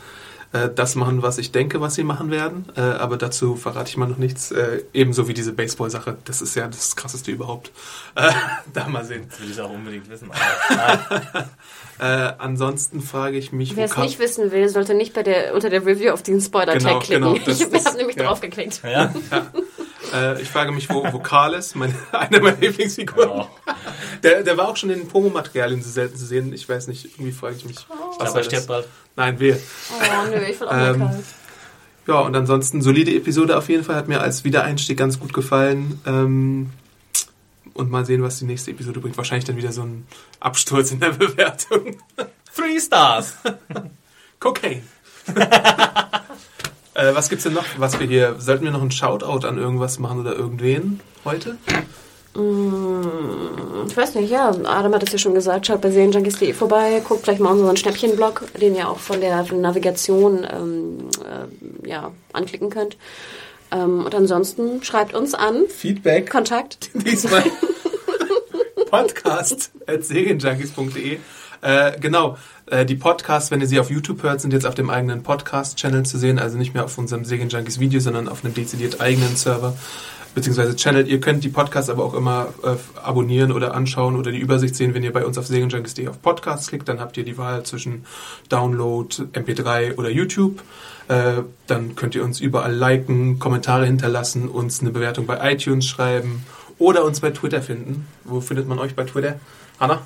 äh, 0.53 0.69
das 0.73 0.95
machen, 0.95 1.21
was 1.21 1.37
ich 1.37 1.51
denke, 1.51 1.79
was 1.81 1.95
sie 1.95 2.03
machen 2.03 2.29
werden. 2.31 2.65
Äh, 2.75 2.81
aber 2.81 3.17
dazu 3.17 3.55
verrate 3.55 3.89
ich 3.89 3.97
mal 3.97 4.07
noch 4.07 4.17
nichts. 4.17 4.51
Äh, 4.51 4.83
ebenso 4.93 5.27
wie 5.27 5.33
diese 5.33 5.53
Baseball-Sache. 5.53 6.17
Das 6.25 6.41
ist 6.41 6.55
ja 6.55 6.67
das 6.67 6.95
Krasseste 6.95 7.31
überhaupt. 7.31 7.71
Äh, 8.15 8.31
da 8.73 8.87
mal 8.87 9.05
sehen. 9.05 9.27
Das 9.29 9.39
will 9.41 9.51
ich 9.51 9.61
auch 9.61 9.69
unbedingt 9.71 10.09
wissen. 10.09 10.29
Aber, 10.31 11.21
Äh, 11.99 12.33
ansonsten 12.39 12.99
frage 12.99 13.37
ich 13.37 13.51
mich, 13.51 13.75
Wer 13.75 13.85
es 13.85 13.95
nicht 13.95 14.17
wissen 14.17 14.51
will, 14.51 14.67
sollte 14.69 14.95
nicht 14.95 15.13
bei 15.13 15.21
der, 15.21 15.53
unter 15.53 15.69
der 15.69 15.85
Review 15.85 16.11
auf 16.11 16.23
diesen 16.23 16.41
Spoiler-Tag 16.41 16.79
Genau, 16.81 16.99
klicken. 16.99 17.21
genau, 17.35 17.37
das- 17.45 17.59
ich 17.61 17.85
habe 17.85 17.97
nämlich 17.97 18.15
ja. 18.15 18.23
drauf 18.23 18.41
geklickt. 18.41 18.81
ja. 18.83 19.13
Äh, 20.11 20.41
ich 20.41 20.49
frage 20.49 20.71
mich, 20.71 20.89
wo 20.89 21.03
Vokal 21.13 21.53
ist, 21.53 21.75
meine, 21.75 21.93
eine 22.11 22.39
meiner 22.39 22.57
Lieblingsfiguren. 22.57 23.29
Oh. 23.29 23.45
Der, 24.23 24.41
der 24.43 24.57
war 24.57 24.67
auch 24.69 24.77
schon 24.77 24.89
in 24.89 24.99
den 24.99 25.07
Promomaterialien 25.07 25.81
so 25.83 25.89
selten 25.91 26.17
zu 26.17 26.25
sehen. 26.25 26.51
Ich 26.53 26.67
weiß 26.67 26.87
nicht, 26.87 27.05
irgendwie 27.05 27.31
frage 27.31 27.55
ich 27.57 27.65
mich. 27.65 27.77
Was 27.87 28.19
Aber 28.19 28.33
war 28.35 28.43
stirbt 28.43 28.53
das? 28.63 28.67
bald. 28.67 28.87
Nein, 29.15 29.39
wehe. 29.39 29.59
Oh 29.91 30.29
nö, 30.29 30.37
ich 30.49 30.59
will 30.59 30.67
auch 30.67 30.73
Ähm, 30.73 30.99
kalt. 30.99 31.23
Ja, 32.07 32.19
und 32.19 32.35
ansonsten 32.35 32.81
solide 32.81 33.13
Episode 33.15 33.57
auf 33.57 33.69
jeden 33.69 33.83
Fall. 33.83 33.95
Hat 33.95 34.07
mir 34.07 34.21
als 34.21 34.43
Wiedereinstieg 34.43 34.97
ganz 34.97 35.19
gut 35.19 35.33
gefallen. 35.33 36.01
Ähm, 36.05 36.71
und 37.73 37.89
mal 37.91 38.05
sehen, 38.05 38.21
was 38.23 38.39
die 38.39 38.45
nächste 38.45 38.71
Episode 38.71 38.99
bringt. 38.99 39.17
Wahrscheinlich 39.17 39.45
dann 39.45 39.57
wieder 39.57 39.71
so 39.71 39.83
ein 39.83 40.07
Absturz 40.39 40.91
in 40.91 40.99
der 40.99 41.09
Bewertung. 41.11 41.97
Three 42.55 42.79
Stars. 42.79 43.35
Cocaine. 44.39 44.81
äh, 46.95 47.13
was 47.13 47.29
gibt's 47.29 47.43
denn 47.43 47.53
noch, 47.53 47.65
was 47.77 47.99
wir 47.99 48.07
hier... 48.07 48.35
Sollten 48.39 48.65
wir 48.65 48.71
noch 48.71 48.81
einen 48.81 48.91
Shoutout 48.91 49.47
an 49.47 49.57
irgendwas 49.57 49.99
machen 49.99 50.19
oder 50.19 50.33
irgendwen 50.35 50.99
heute? 51.23 51.57
Ich 52.33 53.97
weiß 53.97 54.15
nicht, 54.15 54.31
ja, 54.31 54.49
Adam 54.63 54.93
hat 54.93 55.03
es 55.03 55.11
ja 55.11 55.17
schon 55.17 55.33
gesagt, 55.33 55.67
schaut 55.67 55.81
bei 55.81 55.91
Serienjunkies.de 55.91 56.53
vorbei, 56.53 57.01
guckt 57.05 57.23
vielleicht 57.23 57.41
mal 57.41 57.51
unseren 57.51 57.75
Schnäppchenblog, 57.75 58.45
den 58.59 58.73
ihr 58.75 58.87
auch 58.87 58.99
von 58.99 59.19
der 59.19 59.43
Navigation 59.51 60.47
ähm, 60.49 61.09
äh, 61.25 61.89
ja, 61.89 62.11
anklicken 62.31 62.69
könnt. 62.69 62.95
Ähm, 63.71 64.05
und 64.05 64.15
ansonsten 64.15 64.81
schreibt 64.81 65.13
uns 65.13 65.33
an. 65.33 65.65
Feedback. 65.67 66.29
Kontakt. 66.29 66.91
Diesmal 66.93 67.43
podcast 68.89 69.71
at 69.87 70.05
serienjunkies.de. 70.05 71.17
Äh, 71.61 71.99
genau, 71.99 72.37
äh, 72.65 72.85
die 72.85 72.95
Podcasts, 72.95 73.51
wenn 73.51 73.61
ihr 73.61 73.67
sie 73.67 73.79
auf 73.79 73.89
YouTube 73.89 74.23
hört, 74.23 74.41
sind 74.41 74.53
jetzt 74.53 74.65
auf 74.65 74.75
dem 74.75 74.89
eigenen 74.89 75.23
Podcast-Channel 75.23 76.03
zu 76.03 76.17
sehen, 76.17 76.39
also 76.39 76.57
nicht 76.57 76.73
mehr 76.73 76.85
auf 76.85 76.97
unserem 76.97 77.23
Serienjunkies 77.23 77.79
Video, 77.79 77.99
sondern 77.99 78.27
auf 78.27 78.43
einem 78.43 78.53
dezidiert 78.53 78.99
eigenen 78.99 79.35
Server 79.35 79.75
beziehungsweise 80.33 80.75
Channel. 80.75 81.07
Ihr 81.07 81.19
könnt 81.19 81.43
die 81.43 81.49
Podcasts 81.49 81.89
aber 81.89 82.03
auch 82.03 82.13
immer 82.13 82.53
äh, 82.63 82.75
abonnieren 83.01 83.51
oder 83.51 83.73
anschauen 83.73 84.15
oder 84.15 84.31
die 84.31 84.39
Übersicht 84.39 84.75
sehen, 84.75 84.93
wenn 84.93 85.03
ihr 85.03 85.13
bei 85.13 85.25
uns 85.25 85.37
auf 85.37 85.47
serienjunkies.de 85.47 86.07
auf 86.07 86.21
Podcasts 86.21 86.67
klickt, 86.67 86.87
dann 86.87 86.99
habt 86.99 87.17
ihr 87.17 87.23
die 87.23 87.37
Wahl 87.37 87.63
zwischen 87.63 88.05
Download, 88.49 89.15
MP3 89.33 89.97
oder 89.97 90.09
YouTube. 90.09 90.61
Äh, 91.07 91.43
dann 91.67 91.95
könnt 91.95 92.15
ihr 92.15 92.23
uns 92.23 92.39
überall 92.39 92.73
liken, 92.73 93.39
Kommentare 93.39 93.85
hinterlassen, 93.85 94.47
uns 94.47 94.81
eine 94.81 94.91
Bewertung 94.91 95.25
bei 95.25 95.51
iTunes 95.51 95.85
schreiben 95.85 96.45
oder 96.77 97.03
uns 97.03 97.19
bei 97.19 97.31
Twitter 97.31 97.61
finden. 97.61 98.07
Wo 98.23 98.41
findet 98.41 98.67
man 98.67 98.79
euch 98.79 98.95
bei 98.95 99.03
Twitter? 99.03 99.39
Hanna? 99.79 100.01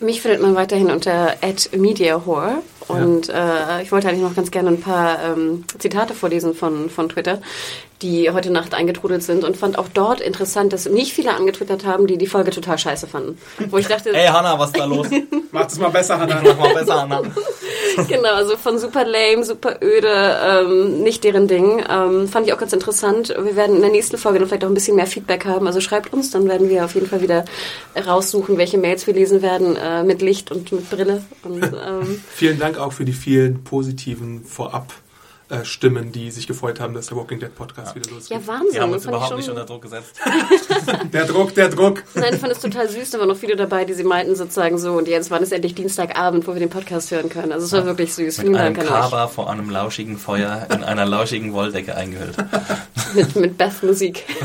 Mich 0.00 0.22
findet 0.22 0.40
man 0.40 0.54
weiterhin 0.54 0.90
unter 0.92 1.34
@mediahore 1.76 2.62
und 2.86 3.28
äh, 3.28 3.82
ich 3.82 3.90
wollte 3.90 4.08
eigentlich 4.08 4.22
noch 4.22 4.36
ganz 4.36 4.52
gerne 4.52 4.70
ein 4.70 4.80
paar 4.80 5.18
ähm, 5.24 5.64
Zitate 5.78 6.14
vorlesen 6.14 6.54
von, 6.54 6.88
von 6.88 7.08
Twitter, 7.08 7.40
die 8.00 8.30
heute 8.30 8.50
Nacht 8.50 8.74
eingetrudelt 8.74 9.24
sind 9.24 9.42
und 9.42 9.56
fand 9.56 9.76
auch 9.76 9.88
dort 9.92 10.20
interessant, 10.20 10.72
dass 10.72 10.86
nicht 10.86 11.12
viele 11.12 11.34
angetwittert 11.34 11.84
haben, 11.84 12.06
die 12.06 12.16
die 12.16 12.28
Folge 12.28 12.52
total 12.52 12.78
scheiße 12.78 13.08
fanden. 13.08 13.38
Wo 13.70 13.78
ich 13.78 13.88
dachte, 13.88 14.14
Ey, 14.14 14.28
Hanna, 14.28 14.56
was 14.58 14.68
ist 14.68 14.78
da 14.78 14.84
los? 14.84 15.08
Macht 15.50 15.70
es 15.70 15.78
mal 15.78 15.90
besser, 15.90 16.18
Hanna. 16.20 16.40
Mach 16.44 16.58
mal 16.58 16.74
besser, 16.74 17.00
Hanna. 17.02 17.22
genau, 18.08 18.34
also 18.34 18.56
von 18.56 18.78
super 18.78 19.04
lame, 19.04 19.44
super 19.44 19.78
öde, 19.82 20.08
ähm, 20.08 21.02
nicht 21.02 21.24
deren 21.24 21.48
Ding. 21.48 21.84
Ähm, 21.88 22.28
fand 22.28 22.46
ich 22.46 22.52
auch 22.52 22.58
ganz 22.58 22.72
interessant. 22.72 23.28
Wir 23.28 23.56
werden 23.56 23.76
in 23.76 23.82
der 23.82 23.90
nächsten 23.90 24.18
Folge 24.18 24.38
dann 24.38 24.48
vielleicht 24.48 24.64
auch 24.64 24.68
ein 24.68 24.74
bisschen 24.74 24.96
mehr 24.96 25.06
Feedback 25.06 25.44
haben. 25.44 25.66
Also 25.66 25.80
schreibt 25.80 26.12
uns, 26.12 26.30
dann 26.30 26.48
werden 26.48 26.68
wir 26.68 26.84
auf 26.84 26.94
jeden 26.94 27.06
Fall 27.06 27.22
wieder 27.22 27.44
raussuchen, 27.96 28.58
welche 28.58 28.78
Mails 28.78 29.06
wir 29.06 29.14
lesen 29.14 29.42
werden 29.42 29.76
äh, 29.76 30.02
mit 30.02 30.22
Licht 30.22 30.50
und 30.50 30.70
mit 30.72 30.90
Brille. 30.90 31.22
Und, 31.42 31.64
ähm, 31.64 32.22
Vielen 32.30 32.58
Dank 32.58 32.78
auch 32.78 32.92
für 32.92 33.04
die 33.04 33.12
vielen 33.12 33.64
positiven 33.64 34.44
Vorab. 34.44 34.92
Äh, 35.50 35.64
Stimmen, 35.64 36.12
die 36.12 36.30
sich 36.30 36.46
gefreut 36.46 36.78
haben, 36.80 36.92
dass 36.94 37.06
der 37.06 37.16
Walking 37.16 37.40
Dead 37.40 37.54
Podcast 37.54 37.94
wieder 37.94 38.10
losgeht. 38.10 38.38
ja, 38.38 38.46
Wahnsinn. 38.46 38.72
Die 38.74 38.80
haben 38.80 38.92
uns 38.92 39.04
überhaupt 39.06 39.28
schon- 39.28 39.38
nicht 39.38 39.48
unter 39.48 39.64
Druck 39.64 39.82
gesetzt. 39.82 40.16
Der 41.12 41.24
Druck, 41.24 41.54
der 41.54 41.68
Druck. 41.70 42.02
Nein, 42.14 42.34
ich 42.34 42.40
fand 42.40 42.52
es 42.52 42.60
total 42.60 42.88
süß. 42.88 43.10
Da 43.10 43.18
waren 43.18 43.28
noch 43.28 43.36
viele 43.36 43.56
dabei, 43.56 43.84
die 43.84 43.94
sie 43.94 44.04
meinten 44.04 44.36
sozusagen 44.36 44.78
so. 44.78 44.92
Und 44.92 45.08
jetzt 45.08 45.30
war 45.30 45.40
es 45.40 45.50
endlich 45.52 45.74
Dienstagabend, 45.74 46.46
wo 46.46 46.52
wir 46.52 46.60
den 46.60 46.68
Podcast 46.70 47.10
hören 47.10 47.28
können. 47.30 47.52
Also 47.52 47.64
es 47.66 47.72
war 47.72 47.84
wirklich 47.86 48.12
süß. 48.14 48.36
Vielen 48.40 48.52
Mit 48.52 48.60
einem 48.60 48.74
Dank 48.74 48.90
an. 48.90 49.00
Kaba 49.02 49.26
vor 49.28 49.50
einem 49.50 49.70
lauschigen 49.70 50.18
Feuer 50.18 50.66
in 50.72 50.84
einer 50.84 51.06
lauschigen 51.06 51.52
Wolldecke 51.54 51.94
eingehüllt. 51.96 52.36
Mit, 53.14 53.36
mit 53.36 53.56
Beth 53.58 53.82
Musik. 53.82 54.24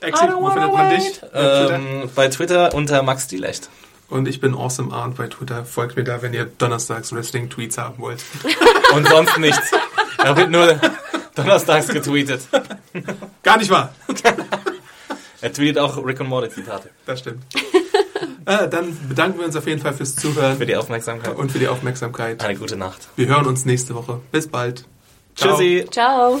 Exit, 0.00 0.28
wo 0.34 0.50
findet 0.50 0.72
man 0.72 0.90
dich? 0.90 1.20
Bei 1.20 1.28
Twitter? 1.28 1.74
Ähm, 1.74 2.10
bei 2.14 2.28
Twitter 2.28 2.74
unter 2.74 3.02
Max 3.02 3.26
Dielecht. 3.28 3.68
Und 4.10 4.26
ich 4.28 4.40
bin 4.40 4.54
Awesome 4.54 4.92
Arndt 4.92 5.16
bei 5.16 5.28
Twitter. 5.28 5.64
Folgt 5.64 5.96
mir 5.96 6.04
da, 6.04 6.20
wenn 6.20 6.34
ihr 6.34 6.44
donnerstags 6.44 7.12
Wrestling-Tweets 7.14 7.78
haben 7.78 7.98
wollt. 8.02 8.22
Und 8.94 9.08
sonst 9.08 9.38
nichts. 9.38 9.70
Da 10.18 10.36
wird 10.36 10.50
nur 10.50 10.78
donnerstags 11.36 11.88
getweetet. 11.88 12.42
Gar 13.42 13.58
nicht 13.58 13.70
wahr. 13.70 13.94
Er 15.42 15.50
tweetet 15.54 15.78
auch 15.78 15.96
Rick 16.04 16.20
und 16.20 16.28
Morty 16.28 16.50
Zitate. 16.50 16.90
Das 17.06 17.20
stimmt. 17.20 17.42
äh, 18.44 18.68
dann 18.68 18.94
bedanken 19.08 19.38
wir 19.38 19.46
uns 19.46 19.56
auf 19.56 19.66
jeden 19.66 19.80
Fall 19.80 19.94
fürs 19.94 20.14
Zuhören 20.14 20.58
Für 20.58 20.66
die 20.66 20.76
Aufmerksamkeit. 20.76 21.34
und 21.34 21.50
für 21.50 21.58
die 21.58 21.66
Aufmerksamkeit. 21.68 22.44
Eine 22.44 22.58
gute 22.58 22.76
Nacht. 22.76 23.08
Wir 23.16 23.26
hören 23.26 23.46
uns 23.46 23.64
nächste 23.64 23.94
Woche. 23.94 24.20
Bis 24.32 24.48
bald. 24.48 24.84
Ciao. 25.36 25.56
Tschüssi. 25.56 25.86
Ciao. 25.90 26.40